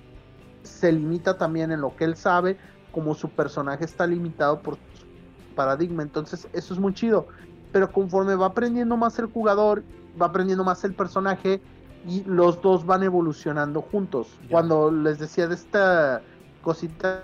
se 0.64 0.92
limita 0.92 1.38
también 1.38 1.72
en 1.72 1.82
lo 1.82 1.96
que 1.96 2.06
él 2.06 2.16
sabe, 2.16 2.58
como 2.92 3.16
su 3.16 3.30
personaje 3.30 3.86
está 3.86 4.08
limitado 4.08 4.62
por 4.62 4.76
su 4.76 5.56
paradigma. 5.56 6.04
Entonces, 6.04 6.48
eso 6.54 6.74
es 6.74 6.80
muy 6.80 6.94
chido. 6.94 7.28
pero 7.72 7.92
conforme 7.92 8.36
va 8.36 8.48
aprendiendo 8.48 8.96
más 8.96 9.20
el 9.20 9.26
jugador, 9.26 9.84
va 10.20 10.28
aprendiendo 10.28 10.64
más 10.64 10.84
el 10.84 10.94
personaje 10.94 11.62
y 12.08 12.24
los 12.24 12.62
dos 12.62 12.86
van 12.86 13.04
evolucionando 13.04 13.82
juntos. 13.82 14.40
Cuando 14.50 14.90
les 14.90 15.20
decía 15.20 15.48
de 15.48 15.56
esta 15.56 16.22
cosita 16.64 17.24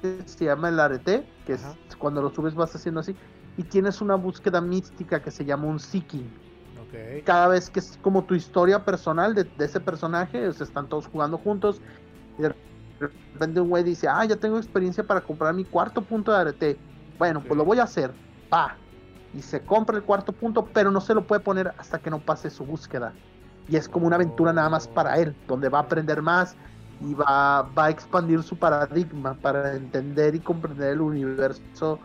que 0.00 0.22
se 0.24 0.44
llama 0.44 0.68
el 0.68 0.78
arete, 0.78 1.26
que 1.46 1.54
es 1.54 1.64
cuando 1.98 2.22
lo 2.22 2.30
subes 2.30 2.54
vas 2.54 2.74
haciendo 2.74 3.00
así, 3.00 3.16
y 3.56 3.64
tienes 3.64 4.00
una 4.00 4.14
búsqueda 4.14 4.60
mística 4.60 5.20
que 5.20 5.30
se 5.30 5.44
llama 5.44 5.66
un 5.66 5.80
seeking. 5.80 6.30
Cada 7.24 7.48
vez 7.48 7.70
que 7.70 7.80
es 7.80 7.98
como 8.02 8.24
tu 8.24 8.34
historia 8.34 8.84
personal 8.84 9.34
de, 9.34 9.48
ese 9.58 9.80
personaje, 9.80 10.46
están 10.46 10.88
todos 10.88 11.06
jugando 11.06 11.38
juntos, 11.38 11.80
y 12.38 12.42
de 12.42 12.54
repente 13.00 13.60
un 13.60 13.68
güey 13.68 13.84
dice, 13.84 14.08
ah, 14.08 14.24
ya 14.24 14.36
tengo 14.36 14.58
experiencia 14.58 15.04
para 15.04 15.20
comprar 15.20 15.54
mi 15.54 15.64
cuarto 15.64 16.02
punto 16.02 16.32
de 16.32 16.38
arete. 16.38 16.78
Bueno, 17.18 17.40
pues 17.40 17.56
lo 17.56 17.64
voy 17.64 17.78
a 17.78 17.84
hacer. 17.84 18.12
Pa. 18.48 18.76
Y 19.34 19.42
se 19.42 19.60
compra 19.60 19.96
el 19.96 20.02
cuarto 20.02 20.32
punto, 20.32 20.66
pero 20.72 20.90
no 20.90 21.00
se 21.00 21.14
lo 21.14 21.26
puede 21.26 21.40
poner 21.40 21.72
hasta 21.78 21.98
que 21.98 22.10
no 22.10 22.18
pase 22.20 22.50
su 22.50 22.64
búsqueda. 22.64 23.12
Y 23.68 23.76
es 23.76 23.88
como 23.88 24.06
una 24.06 24.16
aventura 24.16 24.52
nada 24.52 24.68
más 24.68 24.86
para 24.88 25.18
él, 25.18 25.34
donde 25.48 25.68
va 25.68 25.78
a 25.78 25.82
aprender 25.82 26.20
más 26.20 26.54
y 27.00 27.14
va, 27.14 27.62
va 27.62 27.86
a 27.86 27.90
expandir 27.90 28.42
su 28.42 28.56
paradigma 28.56 29.34
para 29.34 29.74
entender 29.74 30.34
y 30.34 30.40
comprender 30.40 30.92
el 30.92 31.00
universo 31.00 31.98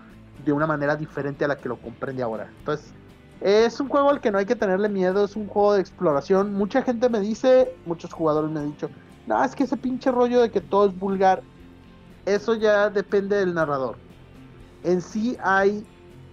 de 0.46 0.52
una 0.52 0.68
manera 0.68 0.96
diferente 0.96 1.46
a 1.46 1.50
la 1.50 1.58
que 1.58 1.70
lo 1.70 1.78
comprende 1.78 2.24
ahora. 2.24 2.50
Entonces, 2.60 2.94
es 3.42 3.80
un 3.80 3.90
juego 3.90 4.10
al 4.10 4.22
que 4.22 4.32
no 4.32 4.38
hay 4.38 4.46
que 4.46 4.56
tenerle 4.56 4.90
miedo, 4.90 5.26
es 5.26 5.36
un 5.36 5.48
juego 5.48 5.74
de 5.74 5.82
exploración. 5.82 6.54
Mucha 6.54 6.82
gente 6.82 7.10
me 7.10 7.20
dice, 7.20 7.76
muchos 7.86 8.12
jugadores 8.14 8.50
me 8.50 8.60
han 8.60 8.72
dicho, 8.72 8.90
no, 9.28 9.44
es 9.44 9.56
que 9.56 9.66
ese 9.66 9.78
pinche 9.78 10.12
rollo 10.12 10.42
de 10.42 10.50
que 10.50 10.62
todo 10.62 10.88
es 10.88 10.98
vulgar, 10.98 11.44
eso 12.26 12.56
ya 12.56 12.90
depende 12.90 13.36
del 13.36 13.54
narrador. 13.54 13.98
En 14.84 15.02
sí 15.02 15.38
hay, 15.42 15.86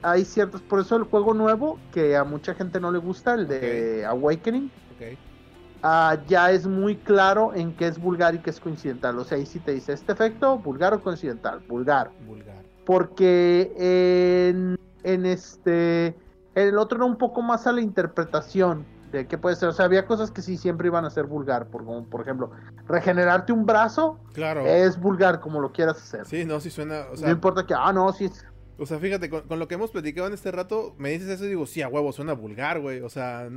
hay 0.02 0.24
ciertas, 0.24 0.62
por 0.62 0.80
eso 0.80 0.96
el 0.96 1.02
juego 1.02 1.34
nuevo, 1.34 1.78
que 1.92 2.16
a 2.16 2.24
mucha 2.24 2.54
gente 2.54 2.80
no 2.80 2.92
le 2.92 2.98
gusta, 2.98 3.34
el 3.34 3.48
de 3.48 4.06
Awakening, 4.06 4.70
ah, 5.82 6.16
ya 6.28 6.52
es 6.52 6.66
muy 6.66 6.96
claro 6.96 7.52
en 7.52 7.74
qué 7.74 7.88
es 7.88 7.98
vulgar 7.98 8.36
y 8.36 8.38
qué 8.38 8.50
es 8.50 8.60
coincidental. 8.60 9.18
O 9.18 9.24
sea, 9.24 9.38
ahí 9.38 9.46
sí 9.46 9.58
te 9.58 9.72
dice, 9.72 9.92
este 9.92 10.12
efecto, 10.12 10.58
vulgar 10.58 10.94
o 10.94 11.02
coincidental, 11.02 11.60
vulgar. 11.68 12.12
Vulgar. 12.26 12.62
Porque 12.86 13.72
en, 13.76 14.78
en 15.02 15.26
este 15.26 16.16
el 16.54 16.78
otro 16.78 16.98
era 16.98 17.06
un 17.06 17.16
poco 17.16 17.42
más 17.42 17.66
a 17.66 17.72
la 17.72 17.80
interpretación 17.80 18.84
de 19.18 19.26
qué 19.26 19.38
puede 19.38 19.56
ser. 19.56 19.68
O 19.68 19.72
sea, 19.72 19.84
había 19.84 20.06
cosas 20.06 20.30
que 20.30 20.42
sí 20.42 20.56
siempre 20.56 20.88
iban 20.88 21.04
a 21.04 21.10
ser 21.10 21.24
vulgar. 21.24 21.68
Por, 21.68 21.84
como, 21.84 22.04
por 22.04 22.20
ejemplo, 22.20 22.50
regenerarte 22.86 23.52
un 23.52 23.66
brazo 23.66 24.18
claro. 24.32 24.66
es 24.66 24.98
vulgar 24.98 25.40
como 25.40 25.60
lo 25.60 25.72
quieras 25.72 25.96
hacer. 25.96 26.26
Sí, 26.26 26.44
no, 26.44 26.60
si 26.60 26.70
suena. 26.70 27.04
no 27.20 27.30
importa 27.30 27.66
que, 27.66 27.74
ah, 27.74 27.92
no, 27.92 28.12
sí. 28.12 28.30
O 28.78 28.86
sea, 28.86 28.98
fíjate, 28.98 29.30
con, 29.30 29.58
lo 29.58 29.68
que 29.68 29.74
hemos 29.74 29.90
platicado 29.90 30.26
en 30.26 30.34
este 30.34 30.50
rato, 30.50 30.94
me 30.98 31.10
dices 31.10 31.28
eso 31.28 31.44
y 31.44 31.48
digo, 31.48 31.66
sí, 31.66 31.80
a 31.82 31.88
huevo, 31.88 32.12
suena 32.12 32.32
vulgar, 32.32 32.80
güey. 32.80 33.00
O 33.00 33.08
sea, 33.08 33.48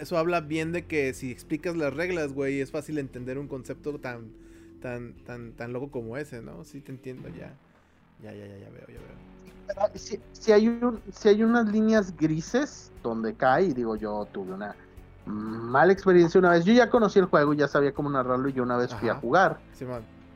eso 0.00 0.18
habla 0.18 0.40
bien 0.40 0.72
de 0.72 0.86
que 0.86 1.14
si 1.14 1.30
explicas 1.30 1.76
las 1.76 1.94
reglas, 1.94 2.32
güey, 2.32 2.60
es 2.60 2.70
fácil 2.70 2.98
entender 2.98 3.38
un 3.38 3.48
concepto 3.48 3.98
tan, 3.98 4.32
tan, 4.82 5.14
tan, 5.24 5.52
tan 5.52 5.72
loco 5.72 5.90
como 5.90 6.16
ese, 6.18 6.42
¿no? 6.42 6.64
Sí, 6.64 6.80
te 6.80 6.92
entiendo 6.92 7.28
ya. 7.28 7.54
Ya, 8.22 8.32
ya, 8.32 8.46
ya, 8.46 8.58
ya 8.58 8.70
veo, 8.70 8.86
ya 8.86 9.00
veo 9.00 9.34
si, 9.94 10.52
hay 10.52 10.68
un, 10.68 11.00
si 11.12 11.28
hay 11.28 11.42
unas 11.42 11.66
líneas 11.66 12.16
grises 12.16 12.92
donde 13.02 13.34
cae, 13.34 13.64
y 13.64 13.72
digo, 13.74 13.96
yo 13.96 14.26
tuve 14.32 14.52
una 14.52 14.74
mala 15.26 15.92
experiencia 15.92 16.38
una 16.38 16.50
vez. 16.50 16.64
Yo 16.64 16.72
ya 16.72 16.90
conocí 16.90 17.18
el 17.18 17.26
juego, 17.26 17.54
ya 17.54 17.68
sabía 17.68 17.92
cómo 17.92 18.10
narrarlo 18.10 18.48
y 18.48 18.52
yo 18.52 18.62
una 18.62 18.76
vez 18.76 18.94
fui 18.94 19.08
a 19.08 19.14
jugar. 19.14 19.58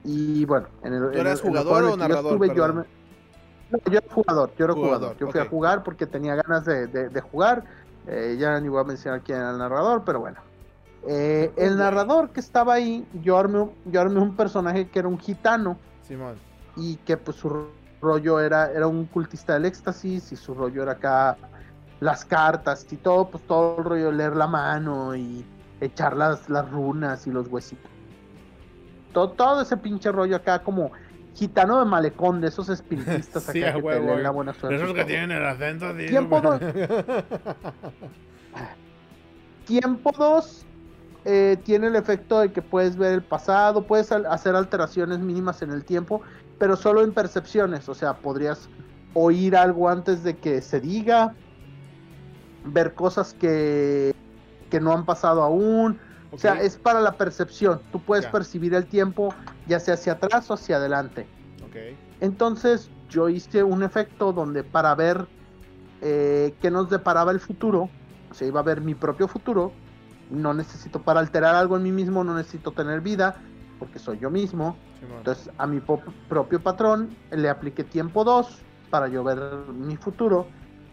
y 0.05 0.45
bueno, 0.45 0.69
en 0.83 0.95
el. 0.95 1.11
¿Tú 1.11 1.19
eras 1.19 1.41
jugador 1.41 1.85
o 1.85 1.97
narrador? 1.97 2.47
Yo, 2.47 2.55
yo, 2.55 2.65
era 3.93 4.03
jugador, 4.11 4.53
yo 4.57 4.65
era 4.65 4.75
jugador. 4.75 5.17
Yo 5.19 5.31
fui 5.31 5.41
a 5.41 5.45
jugar 5.47 5.83
porque 5.83 6.07
tenía 6.07 6.37
ganas 6.37 6.65
de, 6.65 7.21
jugar. 7.21 7.65
Eh, 8.07 8.37
ya 8.39 8.59
ni 8.59 8.69
voy 8.69 8.81
a 8.81 8.85
mencionar 8.85 9.21
quién 9.21 9.39
era 9.39 9.51
el 9.51 9.59
narrador, 9.59 10.03
pero 10.05 10.21
bueno. 10.21 10.39
Eh, 11.07 11.53
el 11.57 11.77
narrador 11.77 12.31
que 12.31 12.41
estaba 12.41 12.75
ahí, 12.75 13.07
yo 13.23 13.37
armé, 13.37 13.69
yo 13.85 14.01
armé 14.01 14.21
un 14.21 14.35
personaje 14.35 14.89
que 14.89 14.99
era 14.99 15.09
un 15.09 15.19
gitano. 15.19 15.79
Simón. 16.03 16.37
Y 16.77 16.97
que 16.97 17.19
pues 17.19 17.37
su 17.37 17.67
rollo 18.01 18.41
era, 18.41 18.71
era 18.73 18.87
un 18.87 19.07
cultista 19.07 19.55
del 19.55 19.65
éxtasis 19.65 20.33
y 20.33 20.37
su 20.37 20.55
rollo 20.55 20.83
era 20.83 20.93
acá 20.93 21.37
las 22.01 22.25
cartas 22.25 22.87
y 22.91 22.97
todo, 22.97 23.29
pues 23.31 23.43
todo 23.45 23.79
el 23.79 23.85
rollo 23.85 24.13
leer 24.13 24.37
la 24.37 24.47
mano 24.47 25.17
y 25.17 25.45
echar 25.81 26.17
las, 26.17 26.49
las 26.49 26.71
runas 26.71 27.27
y 27.27 27.31
los 27.31 27.49
huesitos. 27.49 27.91
Todo, 29.13 29.31
todo 29.31 29.63
ese 29.63 29.77
pinche 29.77 30.13
rollo 30.13 30.37
acá 30.37 30.61
como 30.61 30.93
gitano 31.35 31.79
de 31.79 31.85
malecón, 31.85 32.41
de 32.41 32.49
esos 32.49 32.69
espiritistas 32.69 33.49
acá 33.49 33.75
que 33.75 33.83
te 33.83 34.01
leen 34.01 34.23
la 34.23 34.31
buena 34.31 34.53
suerte. 34.55 34.77
Esos 34.77 34.95
que 34.95 35.05
tienen 35.05 35.33
el 35.33 35.45
acento. 35.45 35.95
Tiempo 35.95 36.41
2. 36.41 36.61
Tiempo 39.67 40.13
2 40.17 40.67
eh, 41.25 41.57
tiene 41.63 41.89
el 41.89 41.97
efecto 41.97 42.41
de 42.41 42.53
que 42.53 42.63
puedes 42.63 42.97
ver 42.97 43.13
el 43.13 43.23
pasado, 43.23 43.87
puedes 43.87 44.11
hacer 44.13 44.55
alteraciones 44.55 45.19
mínimas 45.19 45.63
en 45.63 45.71
el 45.73 45.85
tiempo 45.85 46.23
pero 46.59 46.77
solo 46.77 47.03
en 47.03 47.13
percepciones, 47.13 47.89
o 47.89 47.95
sea, 47.95 48.19
podrías 48.19 48.69
oír 49.15 49.57
algo 49.57 49.89
antes 49.89 50.23
de 50.23 50.37
que 50.37 50.61
se 50.61 50.81
diga, 50.81 51.35
ver 52.65 52.95
cosas 52.95 53.35
que, 53.35 54.15
que 54.71 54.81
no 54.81 54.93
han 54.93 55.05
pasado 55.05 55.43
aún, 55.43 55.99
o 56.31 56.39
sea, 56.39 56.61
es 56.61 56.77
para 56.77 57.01
la 57.01 57.13
percepción, 57.13 57.81
tú 57.91 58.01
puedes 58.01 58.27
percibir 58.27 58.75
el 58.75 58.87
tiempo 58.87 59.35
ya 59.67 59.81
sea 59.81 59.95
hacia 59.95 60.15
atrás 60.15 60.51
o 60.51 60.55
hacia 60.55 60.77
adelante. 60.77 61.27
Entonces 62.21 62.91
yo 63.09 63.29
hice 63.29 63.63
un 63.63 63.83
efecto 63.83 64.33
donde 64.33 64.65
para 64.65 64.95
ver 64.95 65.27
eh, 66.03 66.55
qué 66.61 66.71
nos 66.71 66.91
deparaba 66.91 67.31
el 67.33 67.41
futuro, 67.41 67.89
o 68.31 68.35
sea, 68.35 68.47
iba 68.47 68.61
a 68.61 68.65
ver 68.65 68.81
mi 68.81 68.95
propio 68.95 69.29
futuro, 69.29 69.73
no 70.31 70.53
necesito 70.53 71.01
para 71.01 71.21
alterar 71.21 71.55
algo 71.55 71.77
en 71.77 71.85
mí 71.85 71.93
mismo, 71.93 72.25
no 72.25 72.35
necesito 72.35 72.73
tener 72.73 73.01
vida, 73.01 73.37
porque 73.79 73.99
soy 73.99 74.19
yo 74.19 74.31
mismo. 74.31 74.77
Entonces 75.17 75.51
a 75.59 75.67
mi 75.67 75.81
propio 76.29 76.63
patrón 76.63 77.17
le 77.31 77.49
apliqué 77.49 77.85
tiempo 77.85 78.25
2 78.25 78.63
para 78.91 79.09
yo 79.09 79.25
ver 79.25 79.39
mi 79.73 79.97
futuro. 79.97 80.47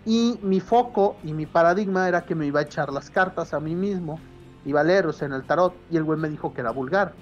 Y 0.06 0.40
mi 0.44 0.60
foco 0.60 1.16
y 1.24 1.34
mi 1.34 1.46
paradigma 1.46 2.08
era 2.08 2.26
que 2.26 2.36
me 2.36 2.46
iba 2.46 2.60
a 2.60 2.64
echar 2.64 2.94
las 2.94 3.10
cartas 3.10 3.54
a 3.54 3.60
mí 3.60 3.76
mismo. 3.76 4.20
Iba 4.66 4.82
a 4.82 4.84
leeros 4.84 5.22
en 5.22 5.34
el 5.34 5.44
tarot. 5.44 5.74
Y 5.90 5.98
el 5.98 6.04
güey 6.04 6.20
me 6.20 6.30
dijo 6.30 6.54
que 6.54 6.62
era 6.62 6.72
vulgar. 6.72 7.14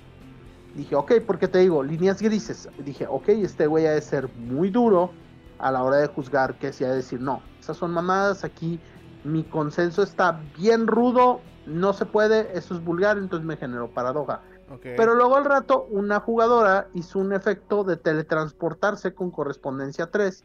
Dije, 0.75 0.95
ok, 0.95 1.13
porque 1.25 1.47
te 1.47 1.59
digo, 1.59 1.83
líneas 1.83 2.21
grises. 2.21 2.67
Dije, 2.83 3.05
ok, 3.07 3.29
este 3.29 3.67
güey 3.67 3.85
ha 3.85 3.91
de 3.91 4.01
ser 4.01 4.29
muy 4.35 4.69
duro 4.69 5.11
a 5.59 5.71
la 5.71 5.83
hora 5.83 5.97
de 5.97 6.07
juzgar 6.07 6.57
que 6.57 6.73
si 6.73 6.83
ha 6.83 6.89
de 6.89 6.97
decir, 6.97 7.21
no, 7.21 7.41
esas 7.59 7.77
son 7.77 7.91
mamadas, 7.91 8.43
aquí 8.43 8.79
mi 9.23 9.43
consenso 9.43 10.03
está 10.03 10.41
bien 10.57 10.87
rudo, 10.87 11.39
no 11.65 11.93
se 11.93 12.05
puede, 12.05 12.57
eso 12.57 12.73
es 12.73 12.83
vulgar, 12.83 13.17
entonces 13.17 13.45
me 13.45 13.55
generó 13.55 13.87
paradoja. 13.89 14.41
Pero 14.81 15.15
luego 15.15 15.37
al 15.37 15.45
rato 15.45 15.87
una 15.89 16.19
jugadora 16.19 16.87
hizo 16.93 17.19
un 17.19 17.33
efecto 17.33 17.83
de 17.83 17.97
teletransportarse 17.97 19.13
con 19.13 19.31
correspondencia 19.31 20.07
3, 20.07 20.43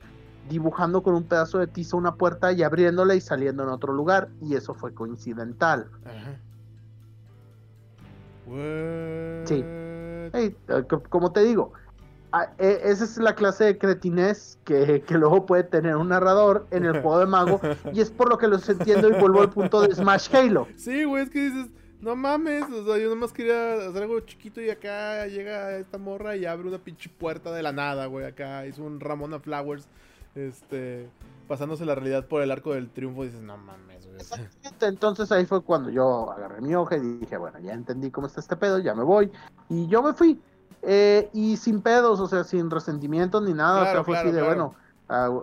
dibujando 0.49 1.03
con 1.03 1.15
un 1.15 1.25
pedazo 1.25 1.59
de 1.59 1.67
tiza 1.67 1.97
una 1.97 2.15
puerta 2.15 2.53
y 2.53 2.63
abriéndola 2.63 3.15
y 3.15 3.21
saliendo 3.21 3.63
en 3.63 3.69
otro 3.71 3.93
lugar, 3.93 4.29
y 4.41 4.55
eso 4.55 4.75
fue 4.75 4.95
coincidental. 4.95 5.89
Sí. 9.45 9.63
Eh, 9.65 10.55
como 11.09 11.33
te 11.33 11.43
digo, 11.43 11.73
e, 12.59 12.81
esa 12.85 13.05
es 13.05 13.19
la 13.19 13.35
clase 13.35 13.65
de 13.65 13.79
cretinez 13.79 14.59
que, 14.65 15.03
que, 15.07 15.15
luego 15.15 15.47
puede 15.47 15.65
tener 15.65 15.97
un 15.97 16.09
narrador 16.09 16.67
en 16.71 16.85
el 16.85 16.93
juego 17.03 17.19
de 17.19 17.27
mago, 17.27 17.61
y 17.93 18.01
es 18.01 18.11
por 18.11 18.29
lo 18.29 18.39
que 18.39 18.49
los 18.49 18.69
entiendo 18.69 19.09
y 19.09 19.21
vuelvo 19.21 19.41
al 19.41 19.51
punto 19.51 19.83
de 19.83 19.95
Smash 19.95 20.35
Halo. 20.35 20.67
Sí, 20.77 21.05
güey, 21.05 21.25
es 21.25 21.31
que 21.31 21.41
dices 21.41 21.69
no 22.01 22.15
mames, 22.15 22.65
o 22.71 22.85
sea, 22.85 22.99
yo 22.99 23.09
nomás 23.09 23.33
quería 23.33 23.89
hacer 23.89 24.03
algo 24.03 24.21
chiquito 24.21 24.61
y 24.61 24.71
acá 24.71 25.27
llega 25.27 25.77
esta 25.77 25.99
morra 25.99 26.37
y 26.37 26.47
abre 26.47 26.69
una 26.69 26.79
pinche 26.79 27.11
puerta 27.11 27.53
de 27.53 27.63
la 27.63 27.73
nada, 27.73 28.07
güey. 28.07 28.25
Acá 28.25 28.67
hizo 28.67 28.85
un 28.85 29.01
Ramona 29.01 29.41
Flowers, 29.41 29.89
este, 30.37 31.11
pasándose 31.49 31.85
la 31.85 31.97
realidad 31.97 32.27
por 32.27 32.43
el 32.43 32.53
arco 32.53 32.73
del 32.73 32.89
triunfo. 32.91 33.25
Y 33.25 33.29
dices, 33.29 33.43
no 33.43 33.57
mames, 33.57 34.07
güey. 34.07 34.47
Entonces 34.81 35.33
ahí 35.33 35.45
fue 35.45 35.61
cuando 35.63 35.91
yo 35.91 36.31
agarré 36.31 36.61
mi 36.61 36.75
hoja 36.75 36.97
y 36.97 37.01
dije, 37.01 37.37
bueno, 37.37 37.59
ya 37.59 37.73
entendí 37.73 38.11
cómo 38.11 38.29
está 38.29 38.41
este 38.41 38.57
pedo, 38.57 38.79
ya 38.79 38.95
me 38.95 39.03
voy. 39.03 39.33
Y 39.69 39.89
yo 39.89 40.03
me 40.03 40.13
fui. 40.15 40.41
Eh, 40.83 41.29
y 41.33 41.57
sin 41.57 41.83
pedos, 41.83 42.21
o 42.21 42.29
sea, 42.29 42.45
sin 42.45 42.71
resentimientos 42.71 43.43
ni 43.43 43.55
nada. 43.55 43.83
o 43.83 43.93
sea, 43.93 44.05
fue 44.05 44.17
así 44.17 44.31
de, 44.31 44.43
bueno, 44.43 44.77
ah, 45.09 45.41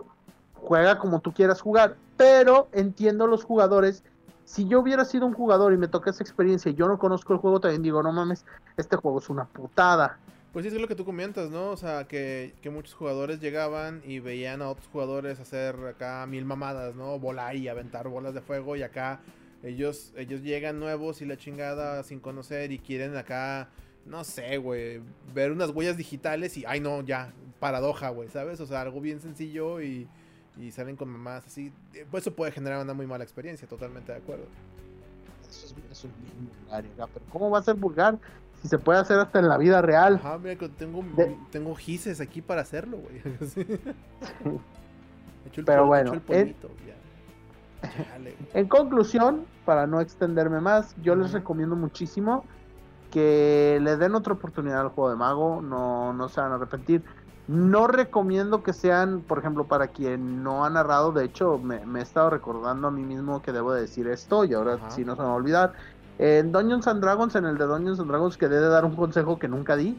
juega 0.54 1.00
como 1.00 1.20
tú 1.20 1.34
quieras 1.34 1.60
jugar. 1.60 1.98
Pero 2.16 2.70
entiendo 2.72 3.28
los 3.28 3.44
jugadores 3.44 4.06
si 4.46 4.68
yo 4.68 4.80
hubiera 4.80 5.04
sido 5.06 5.26
un 5.26 5.34
jugador 5.34 5.74
y 5.74 5.78
me 5.78 5.88
toca 5.88 6.12
esa 6.12 6.24
experiencia 6.24 6.72
y 6.72 6.76
yo 6.76 6.88
no 6.88 6.98
conozco 7.00 7.34
el 7.34 7.40
juego, 7.40 7.60
también 7.60 7.82
digo, 7.82 8.02
no 8.02 8.14
mames, 8.14 8.46
este 8.78 8.96
juego 8.96 9.20
es 9.20 9.30
una 9.30 9.46
putada. 9.46 10.20
Pues 10.54 10.66
es 10.66 10.74
lo 10.74 10.88
que 10.88 10.96
tú 10.96 11.04
comentas, 11.04 11.50
¿no? 11.50 11.72
O 11.72 11.78
sea, 11.78 12.08
que, 12.08 12.54
muchos 12.72 12.94
jugadores 12.94 13.42
llegaban 13.42 14.02
y 14.06 14.20
veían 14.20 14.62
a 14.62 14.70
otros 14.70 14.88
jugadores 14.88 15.40
hacer 15.42 15.76
acá 15.86 16.26
mil 16.28 16.46
mamadas, 16.46 16.96
¿no? 16.96 17.20
Volar 17.20 17.58
y 17.58 17.68
aventar 17.68 18.08
bolas 18.08 18.34
de 18.34 18.42
fuego 18.42 18.78
y 18.78 18.84
acá 18.84 19.20
ellos, 19.64 20.14
ellos 20.16 20.44
llegan 20.44 20.80
nuevos 20.80 21.22
y 21.22 21.26
la 21.26 21.36
chingada 21.36 22.04
sin 22.04 22.22
conocer 22.22 22.72
y 22.72 22.80
quieren 22.80 23.18
acá, 23.18 23.68
no 24.06 24.24
sé, 24.24 24.58
güey, 24.58 25.02
ver 25.34 25.52
unas 25.52 25.72
huellas 25.72 25.98
digitales 25.98 26.56
y, 26.56 26.64
ay 26.66 26.80
no, 26.80 27.02
ya, 27.02 27.34
paradoja, 27.60 28.10
güey, 28.10 28.30
¿sabes? 28.30 28.62
O 28.62 28.66
sea, 28.66 28.82
algo 28.82 29.02
bien 29.02 29.20
sencillo 29.20 29.82
y 29.82 30.08
y 30.58 30.72
salen 30.72 30.96
con 30.96 31.10
mamás 31.10 31.46
así, 31.46 31.72
eh, 31.94 32.06
pues 32.10 32.24
eso 32.24 32.36
puede 32.36 32.52
generar 32.52 32.82
una 32.82 32.94
muy 32.94 33.08
mala 33.08 33.24
experiencia, 33.24 33.68
totalmente 33.68 34.12
de 34.12 34.18
acuerdo. 34.20 34.46
Eso 35.50 35.68
es, 35.68 35.76
eso 35.92 36.08
bien 36.22 36.50
vulgar, 36.60 37.10
pero 37.14 37.26
¿cómo 37.30 37.50
va 37.50 37.60
a 37.60 37.64
ser 37.64 37.76
vulgar 37.76 38.18
si 38.62 38.68
se 38.68 38.78
puede 38.78 39.00
hacer 39.00 39.20
hasta 39.20 39.40
en 39.40 39.50
la 39.50 39.58
vida 39.58 39.82
real? 39.82 40.16
Ajá, 40.16 40.38
mira, 40.38 40.56
tengo, 40.78 41.04
tengo 41.52 41.76
gises 41.76 42.22
aquí 42.22 42.42
para 42.42 42.62
hacerlo, 42.62 42.98
güey. 42.98 43.22
pero 45.66 45.86
bueno, 45.86 46.14
en, 48.54 48.68
conclusión, 48.68 49.46
para 49.66 49.88
no 49.88 50.00
extenderme 50.00 50.62
más, 50.62 50.96
yo 51.02 51.16
les 51.16 51.32
recomiendo 51.32 51.76
muchísimo 51.76 52.46
que 53.12 53.80
le 53.82 53.98
den 53.98 54.16
otra 54.16 54.34
oportunidad 54.34 54.82
al 54.82 54.90
juego 54.90 55.10
de 55.10 55.16
mago, 55.16 55.62
no, 55.62 56.14
no 56.14 56.28
se 56.30 56.42
van 56.42 56.52
a 56.52 56.56
arrepentir 56.56 57.04
no 57.48 57.88
recomiendo 57.88 58.64
que 58.64 58.74
sean, 58.74 59.22
por 59.22 59.38
ejemplo, 59.38 59.66
para 59.66 59.88
quien 59.88 60.44
no 60.44 60.66
ha 60.66 60.70
narrado, 60.70 61.12
de 61.12 61.26
hecho 61.26 61.60
me, 61.60 61.82
he 62.00 62.02
estado 62.02 62.32
recordando 62.32 62.88
a 62.88 62.92
mí 62.92 63.04
mismo 63.04 63.42
que 63.42 63.52
debo 63.52 63.74
decir 63.74 64.08
esto 64.08 64.46
y 64.46 64.54
ahora 64.54 64.80
sí 64.90 65.06
no 65.06 65.16
se 65.16 65.22
me 65.22 65.28
va 65.28 65.34
a 65.34 65.38
olvidar. 65.38 65.74
En 66.18 66.52
Dungeons 66.52 66.88
and 66.88 67.02
Dragons, 67.02 67.36
en 67.36 67.46
el 67.46 67.58
de 67.58 67.66
Dungeons 67.66 68.00
and 68.00 68.10
Dragons, 68.10 68.38
quedé 68.38 68.60
de 68.60 68.70
dar 68.70 68.86
un 68.86 68.96
consejo 68.96 69.38
que 69.38 69.48
nunca 69.48 69.76
di. 69.76 69.98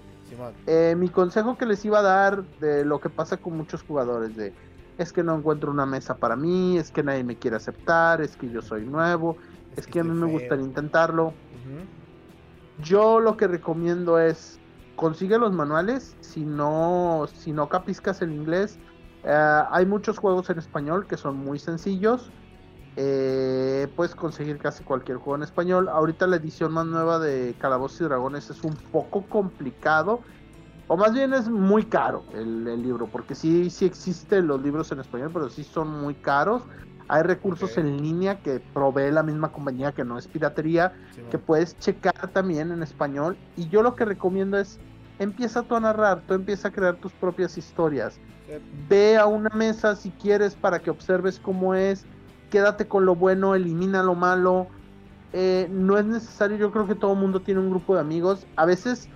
Eh, 0.67 0.97
mi 0.99 1.09
consejo 1.09 1.57
que 1.57 1.67
les 1.67 1.85
iba 1.85 2.01
a 2.01 2.03
dar 2.03 2.43
de 2.59 2.85
lo 2.85 3.01
que 3.01 3.11
pasa 3.11 3.37
con 3.37 3.57
muchos 3.57 3.83
jugadores, 3.83 4.35
de 4.35 4.53
es 4.99 5.13
que 5.13 5.23
no 5.23 5.37
encuentro 5.37 5.71
una 5.71 5.87
mesa 5.87 6.17
para 6.17 6.37
mí, 6.37 6.79
es 6.79 6.91
que 6.91 7.03
nadie 7.03 7.23
me 7.23 7.37
quiere 7.37 7.57
aceptar, 7.57 8.23
es 8.23 8.37
que 8.37 8.49
yo 8.49 8.63
soy 8.63 8.87
nuevo, 8.87 9.37
es, 9.77 9.87
que, 9.87 10.01
a 10.01 10.05
mí 10.05 10.11
me 10.11 10.27
gustaría 10.27 10.65
intentarlo. 10.65 11.35
Yo 12.83 13.21
lo 13.21 13.37
que 13.37 13.47
recomiendo 13.47 14.19
es 14.19 14.59
consigue 14.97 15.39
los 15.39 15.53
manuales 15.53 16.17
si 16.21 16.45
no, 16.45 17.27
si 17.33 17.53
no 17.53 17.69
capiscas 17.69 18.23
el 18.23 18.33
inglés. 18.33 18.79
Eh, 19.25 19.63
hay 19.71 19.87
muchos 19.87 20.19
juegos 20.19 20.51
en 20.51 20.59
español 20.59 21.07
que 21.07 21.17
son 21.17 21.37
muy 21.37 21.59
sencillos. 21.59 22.31
Eh, 22.97 23.89
puedes 23.95 24.15
conseguir 24.15 24.59
casi 24.59 24.83
cualquier 24.83 25.19
juego 25.19 25.37
en 25.37 25.43
español. 25.43 25.89
Ahorita 25.89 26.27
la 26.27 26.37
edición 26.37 26.73
más 26.73 26.87
nueva 26.87 27.19
de 27.19 27.55
Calabozos 27.59 28.01
y 28.01 28.05
Dragones 28.05 28.51
es 28.51 28.65
un 28.65 28.75
poco 28.91 29.23
complicado. 29.29 30.21
O 30.89 30.97
más 30.97 31.13
bien 31.13 31.35
es 31.35 31.49
muy 31.49 31.85
caro 31.85 32.25
el, 32.33 32.65
libro. 32.83 33.07
Porque 33.07 33.35
sí, 33.35 33.69
sí 33.71 33.85
existen 33.85 34.47
los 34.47 34.63
libros 34.63 34.91
en 34.93 35.01
español, 35.01 35.31
pero 35.33 35.51
sí 35.51 35.63
son 35.63 35.89
muy 35.89 36.15
caros. 36.15 36.63
Hay 37.09 37.23
recursos 37.23 37.79
en 37.79 38.03
línea 38.03 38.41
que 38.43 38.61
provee 38.75 39.13
la 39.13 39.23
misma 39.23 39.53
compañía 39.53 39.93
que 39.93 40.05
no 40.05 40.19
es 40.19 40.27
piratería, 40.27 40.93
que 41.31 41.39
puedes 41.39 41.79
checar 41.79 42.33
también 42.33 42.73
en 42.73 42.83
español. 42.83 43.37
Y 43.57 43.69
yo 43.69 43.83
lo 43.83 43.95
que 43.95 44.05
recomiendo 44.05 44.59
es, 44.59 44.81
empieza 45.21 45.63
tú 45.63 45.77
a 45.77 45.81
narrar, 45.81 46.23
tú 46.27 46.35
empieza 46.35 46.69
a 46.69 46.73
crear 46.73 46.97
tus 46.97 47.13
propias 47.13 47.57
historias. 47.57 48.19
Ve 48.89 49.17
a 49.17 49.27
una 49.27 49.51
mesa 49.51 49.95
si 49.95 50.11
quieres 50.11 50.57
para 50.57 50.81
que 50.81 50.91
observes 50.91 51.39
cómo 51.39 51.75
es, 51.75 52.05
quédate 52.51 52.89
con 52.89 53.07
lo 53.07 53.15
bueno, 53.15 53.55
elimina 53.55 54.03
lo 54.03 54.17
malo. 54.17 54.67
Eh, 55.33 55.69
no 55.71 55.99
es 55.99 56.07
necesario, 56.07 56.57
yo 56.57 56.73
creo 56.73 56.89
que 56.89 56.95
todo 56.97 57.13
el 57.13 57.21
mundo 57.21 57.41
tiene 57.41 57.61
un 57.61 57.71
grupo 57.71 57.95
de 57.95 58.01
amigos. 58.01 58.47
A 58.57 58.65
veces, 58.65 59.09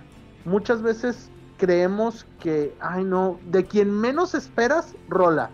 muchas 0.45 0.81
veces 0.81 1.29
creemos 1.57 2.25
que, 2.39 2.73
ay 2.79 3.03
no, 3.03 3.37
de 3.51 3.65
quien 3.65 3.91
menos 3.91 4.33
esperas, 4.33 4.95
rola 5.09 5.51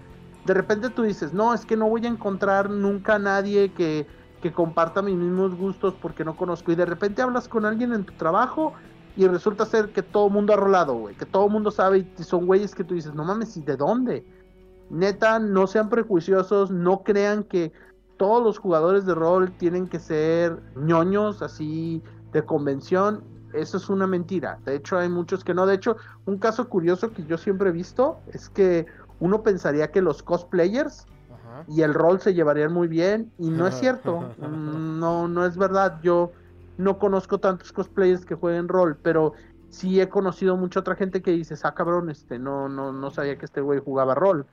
de 0.47 0.53
repente 0.53 0.89
tú 0.89 1.03
dices, 1.03 1.33
no, 1.33 1.53
es 1.53 1.65
que 1.65 1.75
no 1.75 1.89
voy 1.89 2.05
a 2.05 2.09
encontrar 2.09 2.69
nunca 2.69 3.15
a 3.15 3.19
nadie 3.19 3.73
que, 3.73 4.07
que 4.41 4.53
comparta 4.53 5.01
mis 5.01 5.15
mismos 5.15 5.53
gustos 5.55 5.93
porque 6.01 6.23
no 6.23 6.37
conozco. 6.37 6.71
Y 6.71 6.75
de 6.75 6.85
repente 6.85 7.21
hablas 7.21 7.49
con 7.49 7.65
alguien 7.65 7.91
en 7.91 8.05
tu 8.05 8.13
trabajo 8.13 8.73
y 9.17 9.27
resulta 9.27 9.65
ser 9.65 9.91
que 9.91 10.01
todo 10.01 10.29
mundo 10.29 10.53
ha 10.53 10.55
rolado, 10.55 10.95
güey, 10.95 11.15
que 11.15 11.25
todo 11.25 11.49
mundo 11.49 11.69
sabe 11.69 12.07
y 12.17 12.23
son 12.23 12.45
güeyes 12.45 12.73
que 12.73 12.85
tú 12.85 12.95
dices, 12.95 13.13
no 13.13 13.25
mames, 13.25 13.57
¿y 13.57 13.61
de 13.61 13.75
dónde? 13.75 14.25
Neta, 14.89 15.37
no 15.37 15.67
sean 15.67 15.89
prejuiciosos, 15.89 16.71
no 16.71 17.03
crean 17.03 17.43
que 17.43 17.73
todos 18.15 18.41
los 18.41 18.57
jugadores 18.57 19.05
de 19.05 19.15
rol 19.15 19.51
tienen 19.57 19.87
que 19.87 19.99
ser 19.99 20.61
ñoños 20.77 21.41
así 21.41 22.01
de 22.31 22.45
convención. 22.45 23.21
Eso 23.53 23.75
es 23.75 23.89
una 23.89 24.07
mentira. 24.07 24.59
De 24.65 24.75
hecho, 24.75 24.97
hay 24.97 25.09
muchos 25.09 25.43
que 25.43 25.53
no. 25.53 25.65
De 25.65 25.75
hecho, 25.75 25.97
un 26.25 26.37
caso 26.37 26.69
curioso 26.69 27.11
que 27.11 27.25
yo 27.25 27.37
siempre 27.37 27.69
he 27.69 27.73
visto 27.73 28.19
es 28.31 28.49
que 28.49 28.85
uno 29.19 29.41
pensaría 29.43 29.91
que 29.91 30.01
los 30.01 30.23
cosplayers 30.23 31.05
y 31.67 31.81
el 31.81 31.93
rol 31.93 32.19
se 32.19 32.33
llevarían 32.33 32.71
muy 32.71 32.87
bien 32.87 33.31
y 33.37 33.49
no 33.49 33.67
es 33.67 33.75
cierto, 33.75 34.33
no, 34.39 35.27
no 35.27 35.45
es 35.45 35.57
verdad, 35.57 35.99
yo 36.01 36.31
no 36.77 36.99
conozco 36.99 37.39
tantos 37.39 37.71
cosplayers 37.71 38.25
que 38.25 38.35
jueguen 38.35 38.67
rol, 38.67 38.97
pero 39.01 39.33
sí 39.69 39.99
he 39.99 40.09
conocido 40.09 40.55
mucha 40.55 40.79
otra 40.79 40.95
gente 40.95 41.21
que 41.21 41.31
dice, 41.31 41.55
ah 41.63 41.73
cabrón, 41.73 42.09
este, 42.09 42.39
no, 42.39 42.69
no, 42.69 42.91
no 42.91 43.11
sabía 43.11 43.37
que 43.37 43.45
este 43.45 43.61
güey 43.61 43.79
jugaba 43.79 44.15
rol. 44.15 44.45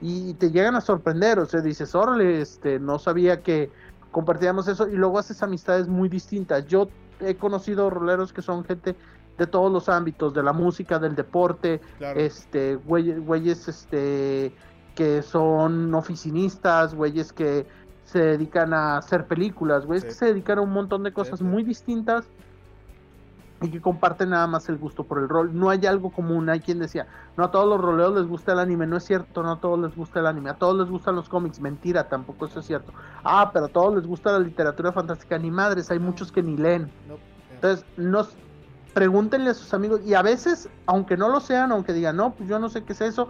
Y 0.00 0.32
te 0.34 0.50
llegan 0.50 0.74
a 0.74 0.80
sorprender, 0.80 1.38
o 1.38 1.44
sea, 1.44 1.60
dices, 1.60 1.94
órale, 1.94 2.40
este, 2.40 2.80
no 2.80 2.98
sabía 2.98 3.42
que 3.42 3.70
compartíamos 4.10 4.68
eso, 4.68 4.88
y 4.88 4.96
luego 4.96 5.18
haces 5.18 5.42
amistades 5.42 5.86
muy 5.86 6.08
distintas. 6.08 6.66
Yo 6.66 6.88
he 7.20 7.34
conocido 7.34 7.90
roleros 7.90 8.32
que 8.32 8.40
son 8.40 8.64
gente 8.64 8.96
de 9.38 9.46
todos 9.46 9.72
los 9.72 9.88
ámbitos, 9.88 10.34
de 10.34 10.42
la 10.42 10.52
música, 10.52 10.98
del 10.98 11.14
deporte, 11.14 11.80
este, 12.00 12.76
güeyes, 12.76 13.68
este, 13.68 14.54
que 14.94 15.22
son 15.22 15.94
oficinistas, 15.94 16.94
güeyes 16.94 17.32
que 17.32 17.66
se 18.04 18.20
dedican 18.20 18.72
a 18.72 18.98
hacer 18.98 19.26
películas, 19.26 19.84
güeyes 19.84 20.04
que 20.04 20.12
se 20.12 20.26
dedican 20.26 20.58
a 20.58 20.62
un 20.62 20.72
montón 20.72 21.02
de 21.02 21.12
cosas 21.12 21.42
muy 21.42 21.64
distintas 21.64 22.28
y 23.62 23.70
que 23.70 23.80
comparten 23.80 24.30
nada 24.30 24.46
más 24.46 24.68
el 24.68 24.76
gusto 24.76 25.04
por 25.04 25.18
el 25.18 25.28
rol. 25.28 25.50
No 25.58 25.70
hay 25.70 25.84
algo 25.86 26.10
común, 26.10 26.48
hay 26.48 26.60
quien 26.60 26.78
decía, 26.78 27.06
no 27.36 27.44
a 27.44 27.50
todos 27.50 27.68
los 27.68 27.80
roleos 27.80 28.14
les 28.14 28.26
gusta 28.26 28.52
el 28.52 28.58
anime, 28.58 28.86
no 28.86 28.96
es 28.96 29.04
cierto, 29.04 29.42
no 29.42 29.52
a 29.52 29.60
todos 29.60 29.78
les 29.78 29.96
gusta 29.96 30.20
el 30.20 30.26
anime, 30.26 30.50
a 30.50 30.54
todos 30.54 30.76
les 30.76 30.88
gustan 30.88 31.16
los 31.16 31.28
cómics, 31.28 31.60
mentira, 31.60 32.08
tampoco 32.08 32.46
eso 32.46 32.60
es 32.60 32.66
cierto. 32.66 32.92
Ah, 33.24 33.50
pero 33.52 33.66
a 33.66 33.68
todos 33.68 33.94
les 33.94 34.06
gusta 34.06 34.32
la 34.32 34.40
literatura 34.40 34.92
fantástica, 34.92 35.38
ni 35.38 35.50
madres, 35.50 35.90
hay 35.90 35.98
muchos 35.98 36.30
que 36.30 36.42
ni 36.42 36.56
leen. 36.56 36.90
Entonces, 37.54 37.86
no, 37.96 38.26
pregúntenle 38.96 39.50
a 39.50 39.54
sus 39.54 39.74
amigos 39.74 40.00
y 40.06 40.14
a 40.14 40.22
veces, 40.22 40.70
aunque 40.86 41.18
no 41.18 41.28
lo 41.28 41.40
sean, 41.40 41.70
aunque 41.70 41.92
digan, 41.92 42.16
no, 42.16 42.34
pues 42.34 42.48
yo 42.48 42.58
no 42.58 42.70
sé 42.70 42.82
qué 42.82 42.94
es 42.94 43.02
eso, 43.02 43.28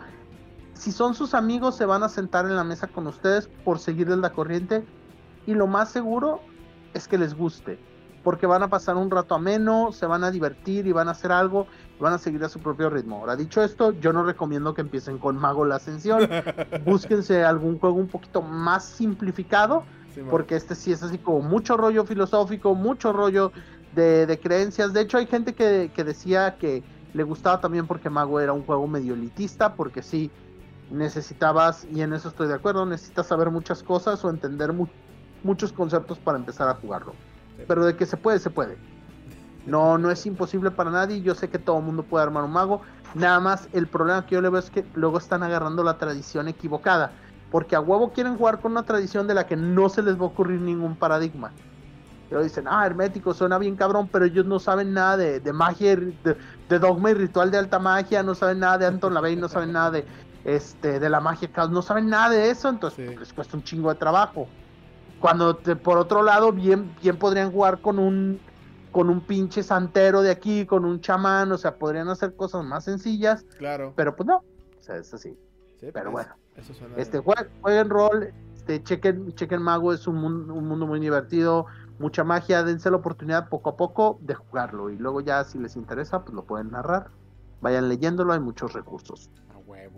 si 0.75 0.93
son 0.93 1.17
sus 1.17 1.35
amigos 1.35 1.77
se 1.77 1.85
van 1.85 2.05
a 2.05 2.09
sentar 2.09 2.47
en 2.47 2.55
la 2.55 2.63
mesa 2.63 2.87
con 2.87 3.09
ustedes 3.09 3.49
por 3.65 3.81
seguirles 3.81 4.19
la 4.19 4.31
corriente 4.31 4.85
y 5.45 5.55
lo 5.55 5.67
más 5.67 5.91
seguro 5.91 6.39
es 6.95 7.09
que 7.09 7.19
les 7.19 7.35
guste, 7.35 7.81
porque 8.23 8.47
van 8.47 8.63
a 8.63 8.69
pasar 8.69 8.95
un 8.95 9.11
rato 9.11 9.35
ameno, 9.35 9.91
se 9.91 10.07
van 10.07 10.23
a 10.23 10.31
divertir 10.31 10.87
y 10.87 10.93
van 10.93 11.09
a 11.09 11.11
hacer 11.11 11.33
algo 11.33 11.67
y 11.99 12.01
van 12.01 12.13
a 12.13 12.19
seguir 12.19 12.45
a 12.45 12.49
su 12.49 12.61
propio 12.61 12.89
ritmo. 12.89 13.17
Ahora, 13.17 13.35
dicho 13.35 13.61
esto, 13.61 13.91
yo 13.91 14.13
no 14.13 14.23
recomiendo 14.23 14.73
que 14.73 14.83
empiecen 14.83 15.19
con 15.19 15.37
Mago 15.37 15.65
la 15.65 15.77
Ascensión, 15.77 16.29
búsquense 16.85 17.43
algún 17.43 17.81
juego 17.81 17.97
un 17.97 18.07
poquito 18.07 18.41
más 18.41 18.85
simplificado, 18.85 19.83
porque 20.31 20.55
este 20.55 20.77
sí 20.77 20.93
es 20.93 21.03
así 21.03 21.19
como 21.19 21.41
mucho 21.41 21.77
rollo 21.77 22.05
filosófico, 22.05 22.77
mucho 22.77 23.13
rollo 23.13 23.51
de, 23.97 24.39
creencias. 24.40 24.93
De 24.93 25.01
hecho, 25.01 25.18
hay 25.18 25.27
gente 25.27 25.55
que, 25.55 25.90
decía 26.05 26.56
que 26.59 26.85
le 27.14 27.23
gustaba 27.23 27.60
también 27.60 27.86
porque 27.86 28.10
Mago 28.10 28.39
era 28.39 28.52
un 28.52 28.62
juego 28.64 28.86
medio 28.86 29.14
elitista, 29.14 29.74
porque 29.74 30.02
sí 30.02 30.31
necesitabas, 30.90 31.86
y 31.90 32.02
en 32.02 32.12
eso 32.12 32.28
estoy 32.28 32.47
de 32.47 32.55
acuerdo, 32.55 32.86
necesitas 32.86 33.27
saber 33.27 33.51
muchas 33.51 33.82
cosas 33.82 34.24
o 34.24 34.31
entender 34.31 34.73
muchos 35.43 35.73
conceptos 35.73 36.18
para 36.18 36.39
empezar 36.39 36.68
a 36.68 36.74
jugarlo. 36.74 37.14
Pero 37.66 37.85
de 37.85 37.97
que 37.97 38.06
se 38.06 38.16
puede, 38.16 38.39
se 38.39 38.51
puede. 38.51 38.77
No, 39.64 39.98
no 39.98 40.10
es 40.12 40.24
imposible 40.27 40.70
para 40.70 40.90
nadie. 40.90 41.23
Yo 41.23 41.35
sé 41.35 41.48
que 41.48 41.59
todo 41.59 41.78
el 41.78 41.85
mundo 41.85 42.05
puede 42.05 42.23
armar 42.23 42.44
un 42.44 42.52
mago. 42.52 42.82
Nada 43.14 43.40
más 43.40 43.68
el 43.73 43.89
problema 43.89 44.24
que 44.27 44.36
yo 44.36 44.43
le 44.43 44.51
veo 44.51 44.60
es 44.60 44.70
que 44.70 44.85
luego 44.94 45.18
están 45.18 45.43
agarrando 45.43 45.82
la 45.82 45.98
tradición 45.98 46.47
equivocada. 46.47 47.12
Porque 47.51 47.74
a 47.74 47.81
huevo 47.81 48.12
quieren 48.12 48.36
jugar 48.36 48.60
con 48.60 48.73
una 48.73 48.85
tradición 48.85 49.27
de 49.27 49.35
la 49.35 49.47
que 49.47 49.56
no 49.56 49.89
se 49.89 50.02
les 50.02 50.16
va 50.16 50.23
a 50.23 50.27
ocurrir 50.27 50.60
ningún 50.60 50.94
paradigma. 50.94 51.51
Pero 52.28 52.43
dicen, 52.43 52.65
ah, 52.69 52.85
hermético, 52.85 53.32
suena 53.35 53.59
bien 53.59 53.77
cabrón, 53.77 54.09
pero 54.11 54.24
ellos 54.24 54.47
no 54.47 54.59
saben 54.59 54.93
nada 54.93 55.16
de, 55.16 55.53
magia, 55.53 55.97
de, 55.97 56.78
dogma 56.78 57.12
y 57.12 57.15
ritual 57.15 57.51
de 57.51 57.59
alta 57.59 57.78
magia, 57.78 58.23
no 58.23 58.35
saben 58.35 58.61
nada 58.61 58.78
de 58.78 58.86
Anton 58.86 59.15
LaVey, 59.15 59.36
no 59.36 59.48
saben 59.48 59.73
nada 59.73 59.93
de, 59.93 60.05
este, 60.44 60.98
de 61.01 61.11
la 61.11 61.20
magia 61.20 61.51
no 61.70 61.82
saben 61.82 62.09
nada 62.09 62.31
de 62.31 62.51
eso, 62.51 62.69
entonces 62.69 63.19
les 63.19 63.32
cuesta 63.32 63.57
un 63.57 63.62
chingo 63.62 63.90
de 63.90 63.97
trabajo. 63.97 64.48
Cuando 65.20 65.59
por 65.59 65.98
otro 65.98 66.23
lado, 66.23 66.53
bien, 66.53 66.94
bien 67.03 67.16
podrían 67.16 67.51
jugar 67.51 67.81
con 67.81 67.98
un, 67.98 68.40
con 68.90 69.09
un 69.09 69.20
pinche 69.20 69.62
santero 69.62 70.23
de 70.23 70.31
aquí, 70.31 70.66
con 70.66 70.85
un 70.85 71.01
chamán, 71.01 71.51
o 71.53 71.59
sea, 71.59 71.77
podrían 71.77 72.09
hacer 72.09 72.35
cosas 72.35 72.65
más 72.65 72.85
sencillas. 72.85 73.44
Claro. 73.59 73.93
Pero 73.97 74.15
pues 74.15 74.27
no, 74.27 74.36
o 74.39 74.82
sea, 74.82 74.97
es 74.97 75.15
así. 75.15 75.36
pero 75.93 76.12
pues, 76.12 76.27
bueno, 76.27 76.97
este, 76.97 77.19
jueguen, 77.19 77.89
rol, 77.89 78.32
este, 78.55 78.82
chequen, 78.82 79.35
chequen 79.35 79.62
Mago, 79.62 79.93
es 79.93 80.07
un, 80.07 80.16
un 80.19 80.69
mundo 80.69 80.86
muy 80.86 81.01
divertido 81.01 81.66
mucha 81.98 82.24
magia, 82.24 82.62
dense 82.62 82.90
la 82.90 82.97
oportunidad 82.97 83.48
poco 83.48 83.70
a 83.70 83.77
poco 83.77 84.18
de 84.20 84.35
jugarlo 84.35 84.90
y 84.90 84.97
luego 84.97 85.20
ya 85.20 85.44
si 85.44 85.59
les 85.59 85.77
interesa 85.77 86.23
pues 86.23 86.35
lo 86.35 86.44
pueden 86.44 86.70
narrar. 86.70 87.09
Vayan 87.60 87.89
leyéndolo, 87.89 88.32
hay 88.32 88.40
muchos 88.40 88.73
recursos. 88.73 89.31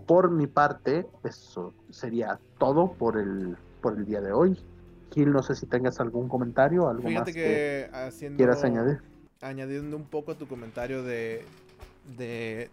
Por 0.07 0.31
mi 0.31 0.47
parte, 0.47 1.07
eso 1.23 1.73
sería 1.89 2.39
todo 2.57 2.93
por 2.93 3.17
el 3.17 3.57
por 3.81 3.97
el 3.97 4.05
día 4.05 4.21
de 4.21 4.31
hoy. 4.31 4.59
Gil, 5.11 5.31
no 5.31 5.43
sé 5.43 5.55
si 5.55 5.65
tengas 5.65 5.99
algún 5.99 6.27
comentario, 6.27 6.89
algo 6.89 7.09
más 7.09 7.25
que, 7.25 7.89
quieras 8.35 8.63
añadir. 8.63 9.01
Añadiendo 9.41 9.95
un 9.95 10.05
poco 10.05 10.31
a 10.31 10.35
tu 10.35 10.47
comentario 10.47 11.03
de, 11.03 11.45
de, 12.17 12.69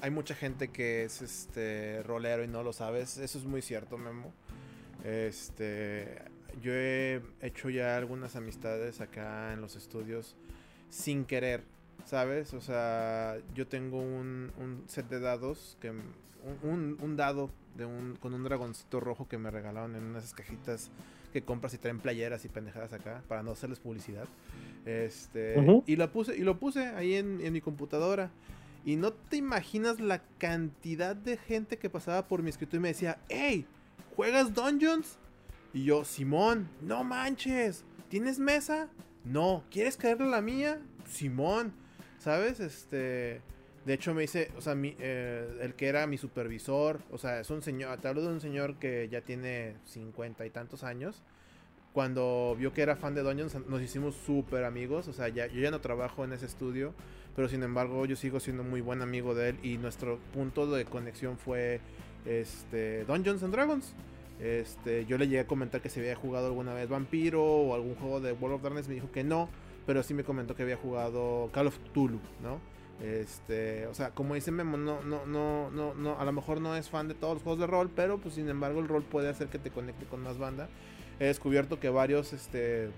hay 0.00 0.10
mucha 0.10 0.34
gente 0.34 0.68
que 0.68 1.04
es 1.04 1.22
este 1.22 2.02
rolero 2.04 2.44
y 2.44 2.48
no 2.48 2.62
lo 2.62 2.72
sabes. 2.72 3.18
Eso 3.18 3.38
es 3.38 3.44
muy 3.44 3.62
cierto, 3.62 3.98
Memo. 3.98 4.32
Este, 5.04 6.22
yo 6.62 6.72
he 6.72 7.22
hecho 7.40 7.70
ya 7.70 7.96
algunas 7.96 8.36
amistades 8.36 9.00
acá 9.00 9.52
en 9.52 9.60
los 9.60 9.76
estudios 9.76 10.36
sin 10.88 11.24
querer, 11.24 11.62
¿sabes? 12.04 12.54
O 12.54 12.60
sea, 12.60 13.36
yo 13.54 13.66
tengo 13.66 13.98
un, 14.00 14.82
set 14.86 15.08
de 15.08 15.20
dados, 15.20 15.76
que 15.80 15.92
un, 16.62 17.16
dado 17.16 17.50
de 17.76 17.84
un, 17.84 18.16
con 18.16 18.34
un 18.34 18.44
dragoncito 18.44 19.00
rojo 19.00 19.28
que 19.28 19.38
me 19.38 19.50
regalaron 19.50 19.94
en 19.96 20.04
unas 20.04 20.32
cajitas 20.32 20.90
que 21.32 21.42
compras 21.42 21.74
y 21.74 21.78
traen 21.78 22.00
playeras 22.00 22.44
y 22.44 22.48
pendejadas 22.48 22.92
acá 22.92 23.22
para 23.28 23.42
no 23.42 23.50
hacerles 23.50 23.80
publicidad. 23.80 24.26
Este, 24.86 25.56
y 25.86 25.96
lo 25.96 26.12
puse 26.12 26.36
y 26.36 26.42
lo 26.42 26.58
puse 26.58 26.86
ahí 26.86 27.14
en, 27.14 27.40
en 27.42 27.52
mi 27.52 27.60
computadora. 27.60 28.30
Y 28.84 28.94
no 28.94 29.12
te 29.12 29.36
imaginas 29.36 29.98
la 29.98 30.22
cantidad 30.38 31.16
de 31.16 31.36
gente 31.36 31.76
que 31.76 31.90
pasaba 31.90 32.28
por 32.28 32.42
mi 32.42 32.50
escritorio 32.50 32.78
y 32.78 32.82
me 32.82 32.88
decía, 32.88 33.18
hey, 33.28 33.66
¿juegas 34.14 34.54
Dungeons? 34.54 35.18
Y 35.76 35.84
yo, 35.84 36.06
Simón, 36.06 36.70
no 36.80 37.04
manches, 37.04 37.84
¿tienes 38.08 38.38
mesa? 38.38 38.88
No, 39.26 39.62
¿quieres 39.70 39.98
caerle 39.98 40.24
a 40.24 40.30
la 40.30 40.40
mía? 40.40 40.80
Simón, 41.06 41.74
¿sabes? 42.18 42.60
Este, 42.60 43.42
de 43.84 43.92
hecho 43.92 44.14
me 44.14 44.22
dice, 44.22 44.50
o 44.56 44.62
sea, 44.62 44.74
mi, 44.74 44.96
eh, 44.98 45.58
el 45.60 45.74
que 45.74 45.88
era 45.88 46.06
mi 46.06 46.16
supervisor, 46.16 47.02
o 47.10 47.18
sea, 47.18 47.40
es 47.40 47.50
un 47.50 47.60
señor, 47.60 48.00
te 48.00 48.08
hablo 48.08 48.22
de 48.22 48.28
un 48.28 48.40
señor 48.40 48.78
que 48.78 49.10
ya 49.10 49.20
tiene 49.20 49.76
cincuenta 49.84 50.46
y 50.46 50.50
tantos 50.50 50.82
años. 50.82 51.22
Cuando 51.92 52.56
vio 52.58 52.72
que 52.72 52.80
era 52.80 52.96
fan 52.96 53.14
de 53.14 53.20
Dungeons, 53.20 53.58
nos 53.68 53.82
hicimos 53.82 54.14
súper 54.14 54.64
amigos. 54.64 55.08
O 55.08 55.12
sea, 55.12 55.28
ya, 55.28 55.46
yo 55.46 55.60
ya 55.60 55.70
no 55.70 55.82
trabajo 55.82 56.24
en 56.24 56.32
ese 56.32 56.46
estudio 56.46 56.94
pero 57.36 57.48
sin 57.48 57.62
embargo 57.62 58.06
yo 58.06 58.16
sigo 58.16 58.40
siendo 58.40 58.64
muy 58.64 58.80
buen 58.80 59.02
amigo 59.02 59.34
de 59.34 59.50
él 59.50 59.58
y 59.62 59.76
nuestro 59.76 60.18
punto 60.32 60.66
de 60.70 60.86
conexión 60.86 61.36
fue 61.36 61.80
este 62.24 63.04
Dungeons 63.04 63.42
and 63.42 63.52
Dragons. 63.52 63.94
Este, 64.40 65.06
yo 65.06 65.16
le 65.16 65.26
llegué 65.26 65.40
a 65.40 65.46
comentar 65.46 65.80
que 65.80 65.88
se 65.88 66.00
había 66.00 66.14
jugado 66.14 66.46
alguna 66.46 66.74
vez 66.74 66.88
Vampiro 66.88 67.42
o 67.42 67.74
algún 67.74 67.94
juego 67.94 68.20
de 68.20 68.32
World 68.32 68.56
of 68.56 68.62
Darkness, 68.62 68.88
me 68.88 68.94
dijo 68.94 69.10
que 69.10 69.24
no, 69.24 69.48
pero 69.86 70.02
sí 70.02 70.12
me 70.14 70.24
comentó 70.24 70.54
que 70.54 70.62
había 70.62 70.76
jugado 70.76 71.50
Call 71.52 71.68
of 71.68 71.78
Tulu, 71.92 72.20
¿no? 72.42 72.60
Este, 73.02 73.86
o 73.86 73.94
sea, 73.94 74.10
como 74.10 74.34
dice 74.34 74.50
Memo, 74.50 74.76
no, 74.76 75.02
no, 75.02 75.26
no, 75.26 75.70
no, 75.70 75.94
no, 75.94 76.18
a 76.18 76.24
lo 76.24 76.32
mejor 76.32 76.60
no 76.60 76.74
es 76.76 76.88
fan 76.88 77.08
de 77.08 77.14
todos 77.14 77.34
los 77.34 77.42
juegos 77.42 77.60
de 77.60 77.66
rol, 77.66 77.90
pero 77.94 78.18
pues 78.18 78.34
sin 78.34 78.48
embargo 78.48 78.80
el 78.80 78.88
rol 78.88 79.02
puede 79.02 79.28
hacer 79.28 79.48
que 79.48 79.58
te 79.58 79.70
conecte 79.70 80.06
con 80.06 80.22
más 80.22 80.38
banda. 80.38 80.68
He 81.20 81.26
descubierto 81.26 81.78
que 81.78 81.88
varios, 81.88 82.32
este, 82.32 82.90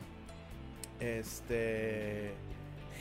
este, 1.00 2.32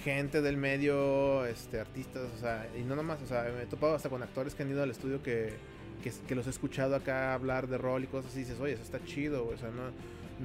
gente 0.04 0.42
del 0.42 0.58
medio, 0.58 1.46
este, 1.46 1.80
artistas, 1.80 2.30
o 2.36 2.38
sea, 2.40 2.68
y 2.78 2.82
no 2.82 2.96
nomás, 2.96 3.22
o 3.22 3.28
sea, 3.28 3.44
me 3.56 3.64
he 3.64 3.66
topado 3.68 3.96
hasta 3.96 4.10
con 4.10 4.22
actores 4.24 4.56
que 4.56 4.64
han 4.64 4.70
ido 4.70 4.82
al 4.82 4.92
estudio 4.92 5.22
que, 5.22 5.54
que, 6.04 6.36
los 6.36 6.48
he 6.48 6.50
escuchado 6.50 6.96
acá 6.96 7.34
hablar 7.34 7.68
de 7.68 7.78
rol 7.78 8.04
y 8.04 8.08
cosas 8.08 8.32
así, 8.32 8.40
y 8.40 8.44
dices, 8.44 8.60
oye, 8.60 8.74
eso 8.74 8.84
está 8.84 9.04
chido, 9.04 9.48
o 9.48 9.58
sea, 9.58 9.70
no, 9.70 9.92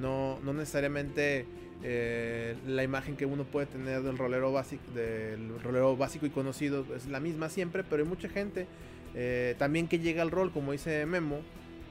no, 0.01 0.39
no 0.43 0.53
necesariamente 0.53 1.45
eh, 1.83 2.55
la 2.65 2.83
imagen 2.83 3.15
que 3.15 3.25
uno 3.25 3.43
puede 3.43 3.67
tener 3.67 4.01
del 4.01 4.17
rolero 4.17 4.51
básico, 4.51 4.83
del 4.93 5.59
rolero 5.61 5.95
básico 5.97 6.25
y 6.25 6.29
conocido 6.29 6.85
es 6.95 7.07
la 7.07 7.19
misma 7.19 7.49
siempre, 7.49 7.83
pero 7.83 8.03
hay 8.03 8.09
mucha 8.09 8.29
gente 8.29 8.67
eh, 9.15 9.55
también 9.57 9.87
que 9.87 9.99
llega 9.99 10.21
al 10.21 10.31
rol, 10.31 10.51
como 10.51 10.71
dice 10.71 11.05
Memo, 11.05 11.41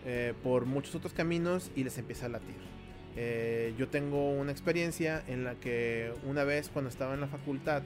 eh, 0.05 0.35
por 0.43 0.67
muchos 0.67 0.95
otros 0.95 1.13
caminos 1.13 1.71
y 1.77 1.85
les 1.85 1.99
empieza 1.99 2.27
a 2.27 2.29
latir. 2.29 2.57
Eh, 3.15 3.75
yo 3.79 3.89
tengo 3.89 4.33
una 4.33 4.51
experiencia 4.51 5.23
en 5.29 5.45
la 5.45 5.55
que 5.55 6.13
una 6.27 6.45
vez 6.45 6.71
cuando 6.71 6.89
estaba 6.89 7.15
en 7.15 7.21
la 7.21 7.29
facultad 7.29 7.83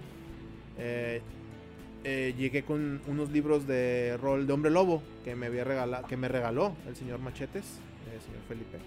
eh, 2.04 2.28
eh, 2.28 2.34
llegué 2.36 2.62
con 2.62 3.00
unos 3.06 3.30
libros 3.30 3.66
de 3.66 4.16
rol 4.20 4.46
de 4.46 4.52
hombre 4.52 4.70
lobo 4.70 5.02
que 5.24 5.34
me 5.34 5.46
había 5.46 5.64
regalado, 5.64 6.06
que 6.06 6.16
me 6.16 6.28
regaló 6.28 6.74
el 6.86 6.96
señor 6.96 7.18
Machetes, 7.18 7.64
el 8.14 8.20
señor 8.20 8.42
Felipe, 8.48 8.78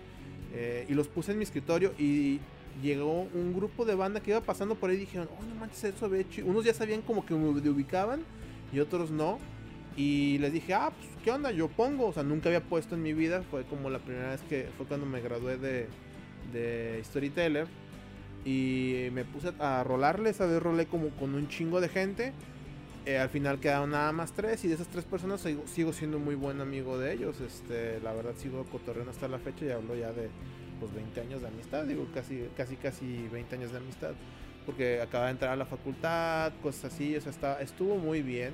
y 0.90 0.94
los 0.94 1.08
puse 1.08 1.32
en 1.32 1.38
mi 1.38 1.44
escritorio 1.44 1.94
y 2.00 2.40
llegó 2.82 3.28
un 3.34 3.54
grupo 3.54 3.86
de 3.86 3.96
banda 3.96 4.20
que 4.20 4.32
iba 4.32 4.42
pasando 4.42 4.76
por 4.76 4.90
ahí 4.90 4.96
y 4.96 5.00
dijeron, 5.00 5.30
oh 5.40 5.44
no 5.44 5.56
manches, 5.56 5.84
eso 5.84 6.10
ve 6.10 6.26
Unos 6.46 6.64
ya 6.64 6.74
sabían 6.74 7.02
como 7.02 7.26
que 7.26 7.34
me 7.34 7.50
ubicaban 7.50 8.24
y 8.72 8.80
otros 8.80 9.12
no. 9.12 9.40
Y 9.98 10.38
les 10.38 10.54
dije, 10.54 10.74
ah, 10.74 10.92
pues, 10.98 11.10
¿qué 11.24 11.32
onda? 11.32 11.52
Yo 11.52 11.68
pongo. 11.68 12.08
O 12.08 12.14
sea, 12.14 12.24
nunca 12.24 12.50
había 12.50 12.62
puesto 12.62 12.96
en 12.96 13.02
mi 13.02 13.14
vida. 13.14 13.44
Fue 13.50 13.64
como 13.64 13.90
la 13.90 14.00
primera 14.00 14.30
vez 14.30 14.42
que 14.48 14.70
fue 14.78 14.86
cuando 14.86 15.06
me 15.06 15.22
gradué 15.22 15.58
de, 15.58 15.88
de 16.54 17.02
Storyteller. 17.04 17.68
Y 18.46 19.10
me 19.12 19.26
puse 19.26 19.52
a 19.60 19.84
rolarles, 19.84 20.36
esa 20.36 20.46
vez 20.46 20.64
rolé 20.64 20.86
como 20.86 21.10
con 21.10 21.36
un 21.36 21.50
chingo 21.50 21.82
de 21.82 21.90
gente. 21.90 22.34
Eh, 23.06 23.18
al 23.18 23.30
final 23.30 23.60
quedaron 23.60 23.92
nada 23.92 24.12
más 24.12 24.34
tres 24.34 24.64
y 24.66 24.68
de 24.68 24.76
esas 24.76 24.88
tres 24.88 25.06
personas 25.06 25.42
sigo, 25.42 25.94
siendo 25.94 26.20
muy 26.20 26.36
buen 26.36 26.62
amigo 26.62 26.98
de 26.98 27.14
ellos. 27.14 27.40
Este, 27.42 28.00
la 28.02 28.14
verdad 28.14 28.34
sigo 28.38 28.66
cotorreando 28.66 29.12
hasta 29.12 29.28
la 29.28 29.40
fecha 29.40 29.66
y 29.66 29.70
hablo 29.70 29.96
ya 29.96 30.12
de 30.12 30.30
pues 30.80 30.94
20 30.94 31.22
años 31.22 31.42
de 31.42 31.48
amistad, 31.48 31.84
digo 31.84 32.08
casi 32.14 32.48
casi 32.56 32.76
casi 32.78 33.28
20 33.32 33.56
años 33.56 33.72
de 33.72 33.78
amistad, 33.78 34.12
porque 34.66 35.02
acaba 35.02 35.26
de 35.26 35.32
entrar 35.32 35.52
a 35.52 35.56
la 35.56 35.66
facultad, 35.66 36.54
cosas 36.62 36.94
así, 36.94 37.16
o 37.16 37.22
sea, 37.22 37.32
está, 37.32 37.62
estuvo 37.62 37.98
muy 37.98 38.22
bien 38.22 38.54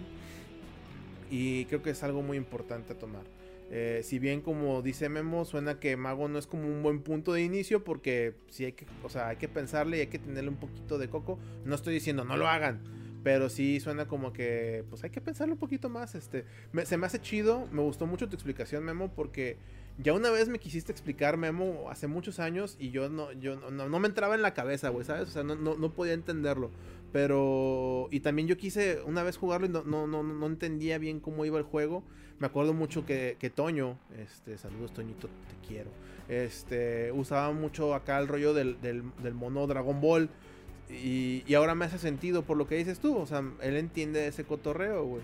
y 1.29 1.65
creo 1.65 1.83
que 1.83 1.91
es 1.91 2.03
algo 2.03 2.21
muy 2.21 2.37
importante 2.37 2.93
a 2.93 2.97
tomar. 2.97 3.23
Eh, 3.71 4.01
si 4.03 4.19
bien 4.19 4.41
como 4.41 4.81
dice 4.81 5.09
Memo, 5.09 5.43
suena 5.43 5.79
que 5.79 5.97
Mago 5.97 6.27
no 6.27 6.37
es 6.37 6.45
como 6.45 6.67
un 6.67 6.83
buen 6.83 7.01
punto 7.01 7.33
de 7.33 7.43
inicio 7.43 7.83
porque 7.83 8.35
si 8.49 8.65
hay 8.65 8.73
que, 8.73 8.85
o 9.03 9.09
sea, 9.09 9.29
hay 9.29 9.37
que 9.37 9.47
pensarle 9.47 9.97
y 9.97 9.99
hay 10.01 10.07
que 10.07 10.19
tenerle 10.19 10.49
un 10.49 10.57
poquito 10.57 10.97
de 10.97 11.09
coco. 11.09 11.39
No 11.63 11.75
estoy 11.75 11.93
diciendo 11.95 12.25
no 12.25 12.37
lo 12.37 12.47
hagan, 12.47 12.81
pero 13.25 13.49
sí 13.49 13.79
suena 13.79 14.07
como 14.07 14.31
que 14.33 14.83
pues 14.91 15.03
hay 15.03 15.09
que 15.09 15.19
pensarle 15.19 15.53
un 15.53 15.57
poquito 15.57 15.89
más. 15.89 16.13
Este, 16.13 16.45
se 16.83 16.95
me 16.95 17.07
hace 17.07 17.19
chido, 17.19 17.67
me 17.71 17.81
gustó 17.81 18.05
mucho 18.05 18.29
tu 18.29 18.35
explicación 18.35 18.83
Memo 18.83 19.11
porque 19.15 19.57
ya 19.97 20.13
una 20.13 20.29
vez 20.29 20.47
me 20.47 20.59
quisiste 20.59 20.91
explicar 20.91 21.35
Memo 21.35 21.89
hace 21.89 22.05
muchos 22.05 22.37
años 22.37 22.75
y 22.77 22.91
yo 22.91 23.09
no, 23.09 23.31
yo 23.31 23.55
no, 23.55 23.89
no 23.89 23.99
me 23.99 24.07
entraba 24.07 24.35
en 24.35 24.43
la 24.43 24.53
cabeza, 24.53 24.89
güey, 24.89 25.05
¿sabes? 25.05 25.29
O 25.29 25.31
sea, 25.31 25.41
no, 25.41 25.55
no, 25.55 25.73
no 25.73 25.91
podía 25.91 26.13
entenderlo. 26.13 26.69
Pero. 27.11 28.09
Y 28.11 28.19
también 28.19 28.47
yo 28.47 28.57
quise 28.57 29.01
una 29.07 29.23
vez 29.23 29.37
jugarlo 29.37 29.65
y 29.65 29.69
no, 29.69 29.83
no, 29.83 30.05
no, 30.05 30.21
no 30.21 30.45
entendía 30.45 30.99
bien 30.99 31.19
cómo 31.19 31.45
iba 31.45 31.57
el 31.57 31.63
juego. 31.63 32.03
Me 32.37 32.45
acuerdo 32.45 32.75
mucho 32.75 33.07
que, 33.07 33.37
que, 33.39 33.49
Toño, 33.49 33.97
este, 34.19 34.59
saludos 34.59 34.93
Toñito, 34.93 35.29
te 35.29 35.67
quiero. 35.67 35.89
Este, 36.29 37.11
usaba 37.11 37.51
mucho 37.53 37.95
acá 37.95 38.19
el 38.19 38.27
rollo 38.27 38.53
del, 38.53 38.79
del, 38.81 39.01
del 39.23 39.33
mono 39.33 39.65
Dragon 39.65 39.99
Ball. 39.99 40.29
Y, 40.89 41.53
ahora 41.55 41.75
me 41.75 41.85
hace 41.85 41.97
sentido 41.97 42.43
por 42.43 42.57
lo 42.57 42.67
que 42.67 42.75
dices 42.75 42.99
tú. 42.99 43.17
O 43.17 43.25
sea, 43.25 43.43
él 43.61 43.75
entiende 43.75 44.27
ese 44.27 44.43
cotorreo, 44.43 45.05
güey. 45.05 45.23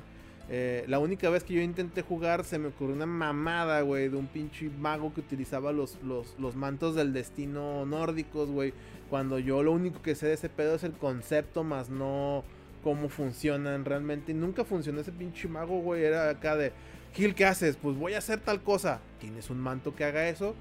Eh, 0.49 0.83
la 0.87 0.99
única 0.99 1.29
vez 1.29 1.43
que 1.43 1.53
yo 1.53 1.61
intenté 1.61 2.01
jugar 2.01 2.43
se 2.43 2.59
me 2.59 2.69
ocurrió 2.69 2.95
una 2.95 3.05
mamada, 3.05 3.81
güey, 3.81 4.09
de 4.09 4.17
un 4.17 4.27
pinche 4.27 4.69
mago 4.69 5.13
que 5.13 5.21
utilizaba 5.21 5.71
los, 5.71 5.97
los, 6.03 6.35
los 6.39 6.55
mantos 6.55 6.95
del 6.95 7.13
destino 7.13 7.85
nórdicos, 7.85 8.49
güey. 8.49 8.73
Cuando 9.09 9.39
yo 9.39 9.63
lo 9.63 9.71
único 9.71 10.01
que 10.01 10.15
sé 10.15 10.27
de 10.27 10.33
ese 10.33 10.49
pedo 10.49 10.75
es 10.75 10.83
el 10.83 10.93
concepto, 10.93 11.63
más 11.63 11.89
no 11.89 12.43
cómo 12.83 13.09
funcionan 13.09 13.85
realmente. 13.85 14.31
Y 14.31 14.35
nunca 14.35 14.65
funcionó 14.65 15.01
ese 15.01 15.11
pinche 15.11 15.47
mago, 15.47 15.79
güey. 15.79 16.03
Era 16.03 16.29
acá 16.29 16.55
de, 16.55 16.73
Gil, 17.13 17.35
¿qué 17.35 17.45
haces? 17.45 17.75
Pues 17.75 17.97
voy 17.97 18.13
a 18.13 18.19
hacer 18.19 18.39
tal 18.39 18.61
cosa. 18.61 19.01
¿Tienes 19.19 19.49
un 19.49 19.59
manto 19.59 19.95
que 19.95 20.05
haga 20.05 20.29
eso? 20.29 20.55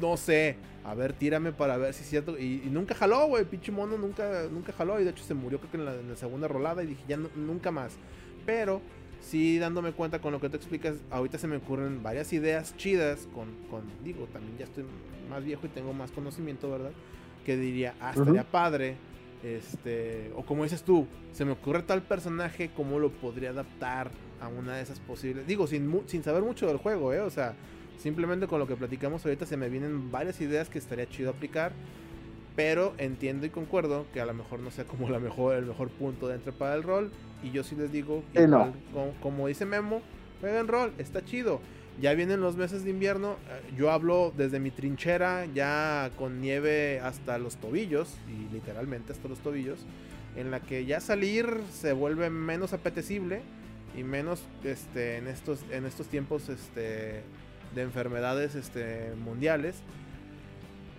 No 0.00 0.16
sé. 0.16 0.56
A 0.84 0.94
ver, 0.94 1.12
tírame 1.12 1.52
para 1.52 1.76
ver 1.76 1.92
si 1.94 2.02
es 2.02 2.08
cierto. 2.08 2.38
Y, 2.38 2.62
nunca 2.70 2.94
jaló, 2.94 3.26
güey. 3.26 3.44
Pinche 3.44 3.70
mono 3.70 3.98
nunca, 3.98 4.44
nunca 4.50 4.72
jaló. 4.72 5.00
Y 5.00 5.04
de 5.04 5.10
hecho 5.10 5.24
se 5.24 5.34
murió 5.34 5.58
creo 5.58 5.70
que 5.70 5.76
en 5.76 5.84
la, 5.84 6.16
segunda 6.16 6.48
rolada. 6.48 6.82
Y 6.82 6.86
dije, 6.86 7.02
ya 7.06 7.16
nunca 7.16 7.70
más. 7.70 7.96
Pero 8.46 8.80
sí 9.20 9.58
dándome 9.58 9.92
cuenta 9.92 10.20
con 10.20 10.32
lo 10.32 10.40
que 10.40 10.48
tú 10.48 10.56
explicas, 10.56 10.96
ahorita 11.10 11.36
se 11.36 11.46
me 11.46 11.56
ocurren 11.56 12.02
varias 12.02 12.32
ideas 12.32 12.74
chidas 12.78 13.28
con, 13.34 13.48
con 13.70 13.82
digo, 14.02 14.26
también 14.32 14.56
ya 14.56 14.64
estoy 14.64 14.82
más 15.28 15.44
viejo 15.44 15.66
y 15.66 15.68
tengo 15.68 15.92
más 15.92 16.10
conocimiento, 16.10 16.70
¿verdad? 16.70 16.92
que 17.44 17.56
diría, 17.56 17.94
ah, 18.00 18.12
estaría 18.14 18.44
padre. 18.44 18.96
Este, 19.42 20.30
o 20.36 20.44
como 20.44 20.64
dices 20.64 20.82
tú, 20.82 21.06
se 21.32 21.44
me 21.44 21.52
ocurre 21.52 21.82
tal 21.82 22.02
personaje, 22.02 22.70
¿cómo 22.76 22.98
lo 22.98 23.10
podría 23.10 23.50
adaptar 23.50 24.10
a 24.40 24.48
una 24.48 24.76
de 24.76 24.82
esas 24.82 25.00
posibles? 25.00 25.46
Digo, 25.46 25.66
sin, 25.66 26.02
sin 26.06 26.22
saber 26.22 26.42
mucho 26.42 26.66
del 26.66 26.76
juego, 26.76 27.12
¿eh? 27.12 27.20
O 27.20 27.30
sea, 27.30 27.54
simplemente 28.00 28.46
con 28.46 28.58
lo 28.58 28.66
que 28.66 28.76
platicamos 28.76 29.24
ahorita 29.24 29.46
se 29.46 29.56
me 29.56 29.68
vienen 29.68 30.10
varias 30.10 30.40
ideas 30.40 30.68
que 30.68 30.78
estaría 30.78 31.08
chido 31.08 31.30
aplicar. 31.30 31.72
Pero 32.56 32.94
entiendo 32.98 33.46
y 33.46 33.50
concuerdo 33.50 34.06
que 34.12 34.20
a 34.20 34.26
lo 34.26 34.34
mejor 34.34 34.60
no 34.60 34.70
sea 34.70 34.84
como 34.84 35.08
la 35.08 35.18
mejor, 35.18 35.54
el 35.54 35.66
mejor 35.66 35.88
punto 35.88 36.28
de 36.28 36.34
entrar 36.34 36.54
para 36.54 36.74
el 36.74 36.82
rol. 36.82 37.10
Y 37.42 37.52
yo 37.52 37.62
sí 37.62 37.74
les 37.76 37.92
digo, 37.92 38.22
como, 38.34 39.14
como, 39.22 39.46
dice 39.46 39.64
Memo, 39.64 40.02
jueguen 40.40 40.68
rol, 40.68 40.92
está 40.98 41.24
chido. 41.24 41.60
Ya 42.00 42.12
vienen 42.14 42.40
los 42.40 42.56
meses 42.56 42.84
de 42.84 42.90
invierno. 42.90 43.36
Eh, 43.48 43.74
yo 43.76 43.90
hablo 43.90 44.32
desde 44.36 44.58
mi 44.58 44.70
trinchera, 44.70 45.46
ya 45.54 46.10
con 46.18 46.40
nieve 46.40 47.00
hasta 47.00 47.38
los 47.38 47.56
tobillos, 47.56 48.16
y 48.28 48.52
literalmente 48.52 49.12
hasta 49.12 49.28
los 49.28 49.38
tobillos, 49.38 49.78
en 50.36 50.50
la 50.50 50.60
que 50.60 50.84
ya 50.84 51.00
salir 51.00 51.46
se 51.72 51.92
vuelve 51.92 52.30
menos 52.30 52.72
apetecible 52.72 53.42
y 53.96 54.02
menos 54.02 54.42
este, 54.64 55.16
en, 55.16 55.28
estos, 55.28 55.64
en 55.70 55.84
estos 55.84 56.06
tiempos 56.08 56.48
este, 56.48 57.22
de 57.74 57.82
enfermedades 57.82 58.54
este, 58.54 59.12
mundiales. 59.16 59.76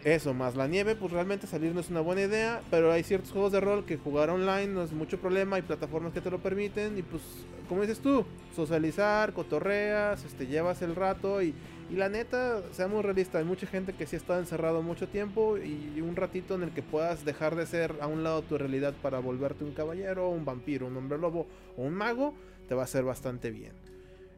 Eso, 0.04 0.34
más 0.34 0.56
la 0.56 0.68
nieve, 0.68 0.96
pues 0.96 1.12
realmente 1.12 1.46
salir 1.46 1.76
no 1.76 1.80
es 1.80 1.92
una 1.92 2.02
buena 2.02 2.22
idea, 2.22 2.62
pero 2.72 2.92
hay 2.92 3.04
ciertos 3.04 3.32
juegos 3.32 3.52
de 3.52 3.60
rol 3.60 3.86
que 3.86 3.98
jugar 3.98 4.32
online 4.32 4.66
no 4.66 4.82
es 4.82 4.92
mucho 4.94 5.20
problema, 5.20 5.58
hay 5.58 5.62
plataformas 5.62 6.12
que 6.12 6.22
te 6.22 6.32
lo 6.32 6.40
permiten 6.40 6.98
y 6.98 7.04
pues, 7.04 7.22
como 7.70 7.82
dices 7.82 8.00
tú, 8.00 8.26
socializar, 8.56 9.32
cotorreas, 9.34 10.24
este, 10.26 10.48
llevas 10.48 10.82
el 10.82 10.96
rato 10.96 11.44
y, 11.44 11.54
y 11.92 11.96
la 11.98 12.10
neta, 12.10 12.64
seamos 12.72 13.06
realistas, 13.06 13.42
hay 13.42 13.46
mucha 13.46 13.68
gente 13.68 13.94
que 13.94 14.08
sí 14.08 14.16
ha 14.16 14.20
estado 14.20 14.40
encerrado 14.40 14.82
mucho 14.82 15.08
tiempo 15.08 15.60
y 15.60 16.02
un 16.02 16.16
ratito 16.16 16.56
en 16.56 16.64
el 16.64 16.72
que 16.72 16.82
puedas 16.82 17.24
dejar 17.24 17.56
de 17.56 17.68
ser 17.68 17.94
a 18.02 18.08
un 18.08 18.24
lado 18.24 18.42
tu 18.42 18.58
realidad 18.58 18.96
para 19.04 19.20
volverte 19.20 19.64
un 19.64 19.74
caballero, 19.74 20.30
un 20.30 20.46
vampiro, 20.46 20.88
un 20.88 20.98
hombre 20.98 21.20
lobo 21.20 21.46
o 21.78 21.84
un 21.84 21.94
mago, 21.94 22.34
te 22.68 22.74
va 22.74 22.82
a 22.82 22.86
hacer 22.86 23.04
bastante 23.04 23.52
bien. 23.52 23.91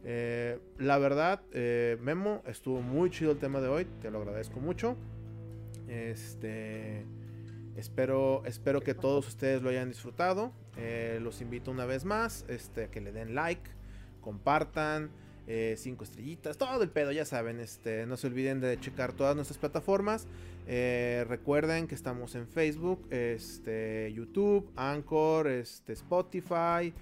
Eh, 0.05 0.59
la 0.79 0.97
verdad, 0.97 1.41
eh, 1.53 1.97
Memo, 2.01 2.41
estuvo 2.45 2.81
muy 2.81 3.09
chido 3.09 3.31
el 3.31 3.37
tema 3.37 3.61
de 3.61 3.69
hoy, 3.69 3.87
te 4.01 4.11
lo 4.11 4.19
agradezco 4.19 4.59
mucho. 4.59 4.97
Este, 5.87 7.05
espero, 7.77 8.43
espero 8.45 8.81
que 8.81 8.93
todos 8.93 9.27
ustedes 9.27 9.61
lo 9.61 9.69
hayan 9.69 9.89
disfrutado. 9.89 10.51
Eh, 10.77 11.19
los 11.21 11.41
invito 11.41 11.71
una 11.71 11.85
vez 11.85 12.03
más, 12.03 12.45
este, 12.49 12.85
a 12.85 12.91
que 12.91 12.99
le 12.99 13.11
den 13.11 13.35
like, 13.35 13.69
compartan. 14.21 15.11
cinco 15.75 16.05
estrellitas, 16.05 16.57
todo 16.57 16.81
el 16.83 16.89
pedo, 16.89 17.11
ya 17.11 17.25
saben. 17.25 17.59
Este, 17.59 18.05
no 18.05 18.15
se 18.15 18.27
olviden 18.27 18.61
de 18.61 18.79
checar 18.79 19.11
todas 19.13 19.35
nuestras 19.35 19.57
plataformas. 19.57 20.25
recuerden 20.65 21.87
que 21.87 21.95
estamos 21.95 22.35
en 22.35 22.47
Facebook, 22.47 23.05
este, 23.09 24.11
YouTube, 24.13 24.69
Anchor, 24.75 25.47
este, 25.47 25.93
Spotify. 25.93 26.93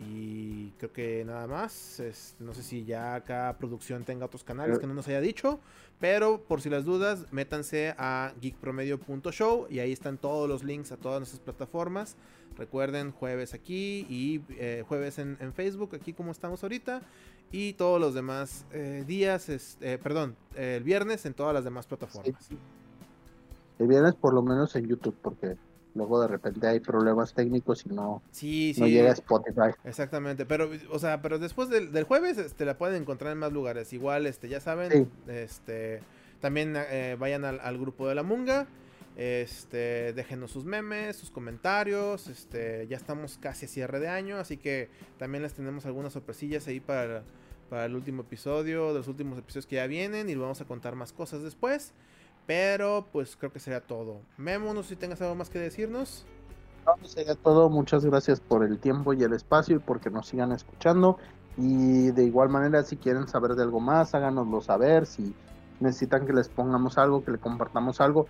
Y 0.00 0.70
creo 0.78 0.92
que 0.92 1.24
nada 1.24 1.46
más. 1.46 2.02
no 2.38 2.54
sé 2.54 2.62
si 2.62 2.84
ya 2.84 3.20
cada 3.24 3.58
producción 3.58 4.04
tenga 4.04 4.26
otros 4.26 4.44
canales 4.44 4.78
que 4.78 4.86
no 4.86 4.94
nos 4.94 5.08
haya 5.08 5.20
dicho. 5.20 5.58
Pero 6.00 6.40
por 6.40 6.60
si 6.60 6.70
las 6.70 6.84
dudas, 6.84 7.26
métanse 7.32 7.94
a 7.98 8.32
geekpromedio.show 8.40 9.66
y 9.68 9.80
ahí 9.80 9.92
están 9.92 10.16
todos 10.16 10.48
los 10.48 10.62
links 10.62 10.92
a 10.92 10.96
todas 10.96 11.18
nuestras 11.20 11.40
plataformas. 11.40 12.16
Recuerden, 12.56 13.12
jueves 13.12 13.54
aquí 13.54 14.06
y 14.08 14.40
eh, 14.50 14.84
jueves 14.86 15.18
en, 15.18 15.52
Facebook, 15.52 15.94
aquí 15.94 16.12
como 16.12 16.30
estamos 16.30 16.62
ahorita. 16.62 17.02
Y 17.50 17.72
todos 17.72 18.00
los 18.00 18.14
demás 18.14 18.66
eh, 18.72 19.04
días, 19.06 19.48
eh, 19.80 19.98
perdón, 20.00 20.36
el 20.54 20.84
viernes 20.84 21.24
en 21.26 21.34
todas 21.34 21.54
las 21.54 21.64
demás 21.64 21.86
plataformas. 21.86 22.48
El 23.78 23.86
viernes 23.86 24.14
por 24.14 24.34
lo 24.34 24.42
menos 24.42 24.76
en 24.76 24.86
YouTube, 24.86 25.16
porque 25.22 25.56
luego 25.98 26.22
de 26.22 26.28
repente 26.28 26.66
hay 26.66 26.80
problemas 26.80 27.34
técnicos 27.34 27.84
y 27.84 27.90
no, 27.90 28.22
no 28.32 28.86
llega 28.86 29.10
a 29.10 29.12
Spotify. 29.12 29.76
Exactamente, 29.84 30.46
pero 30.46 30.70
o 30.90 30.98
sea, 30.98 31.20
pero 31.20 31.38
después 31.38 31.68
del, 31.68 32.04
jueves 32.04 32.38
este, 32.38 32.64
la 32.64 32.78
pueden 32.78 33.02
encontrar 33.02 33.32
en 33.32 33.38
más 33.38 33.52
lugares. 33.52 33.92
Igual, 33.92 34.26
este, 34.26 34.48
ya 34.48 34.60
saben, 34.60 35.10
este, 35.26 36.00
también 36.40 36.74
eh, 36.76 37.16
vayan 37.18 37.44
al, 37.44 37.78
grupo 37.78 38.08
de 38.08 38.14
la 38.14 38.22
Munga. 38.22 38.66
Este, 39.16 40.12
déjenos 40.12 40.52
sus 40.52 40.64
memes, 40.64 41.16
sus 41.16 41.30
comentarios. 41.30 42.28
Este, 42.28 42.86
ya 42.88 42.96
estamos 42.96 43.36
casi 43.38 43.66
a 43.66 43.68
cierre 43.68 44.00
de 44.00 44.08
año, 44.08 44.38
así 44.38 44.56
que 44.56 44.88
también 45.18 45.42
les 45.42 45.52
tenemos 45.52 45.84
algunas 45.84 46.12
sorpresillas 46.12 46.66
ahí 46.68 46.78
para, 46.80 47.24
para 47.68 47.84
el 47.86 47.96
último 47.96 48.22
episodio, 48.22 48.92
de 48.92 49.00
los 49.00 49.08
últimos 49.08 49.38
episodios 49.38 49.66
que 49.66 49.76
ya 49.76 49.86
vienen 49.88 50.30
y 50.30 50.36
vamos 50.36 50.60
a 50.60 50.64
contar 50.64 50.94
más 50.94 51.12
cosas 51.12 51.42
después. 51.42 51.92
Pero 52.48 53.06
pues 53.12 53.36
creo 53.36 53.52
que 53.52 53.58
sería 53.58 53.82
todo. 53.82 54.22
Memo, 54.38 54.72
no 54.72 54.82
sé 54.82 54.88
si 54.88 54.96
tengas 54.96 55.20
algo 55.20 55.34
más 55.34 55.50
que 55.50 55.58
decirnos. 55.58 56.24
No, 56.86 57.06
sería 57.06 57.34
todo. 57.34 57.68
Muchas 57.68 58.06
gracias 58.06 58.40
por 58.40 58.64
el 58.64 58.78
tiempo 58.78 59.12
y 59.12 59.22
el 59.22 59.34
espacio 59.34 59.76
y 59.76 59.78
porque 59.80 60.08
nos 60.08 60.28
sigan 60.28 60.52
escuchando. 60.52 61.18
Y 61.58 62.10
de 62.12 62.24
igual 62.24 62.48
manera, 62.48 62.82
si 62.84 62.96
quieren 62.96 63.28
saber 63.28 63.50
de 63.50 63.64
algo 63.64 63.80
más, 63.80 64.14
háganoslo 64.14 64.62
saber. 64.62 65.04
Si 65.04 65.34
necesitan 65.78 66.24
que 66.24 66.32
les 66.32 66.48
pongamos 66.48 66.96
algo, 66.96 67.22
que 67.22 67.32
le 67.32 67.38
compartamos 67.38 68.00
algo, 68.00 68.28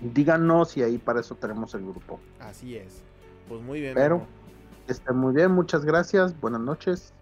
díganos 0.00 0.76
y 0.76 0.84
ahí 0.84 0.98
para 0.98 1.18
eso 1.18 1.34
tenemos 1.34 1.74
el 1.74 1.84
grupo. 1.84 2.20
Así 2.38 2.76
es. 2.76 3.02
Pues 3.48 3.60
muy 3.60 3.80
bien. 3.80 3.94
Pero, 3.94 4.24
esté 4.86 5.12
muy 5.12 5.34
bien, 5.34 5.50
muchas 5.50 5.84
gracias. 5.84 6.40
Buenas 6.40 6.60
noches. 6.60 7.12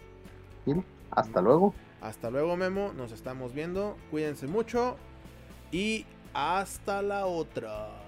Y 0.66 0.74
hasta 1.12 1.40
luego. 1.40 1.72
Hasta 2.02 2.28
luego, 2.28 2.58
Memo. 2.58 2.92
Nos 2.92 3.10
estamos 3.10 3.54
viendo. 3.54 3.96
Cuídense 4.10 4.46
mucho. 4.46 4.98
Y 5.72 6.04
hasta 6.34 7.00
la 7.00 7.24
otra. 7.24 8.01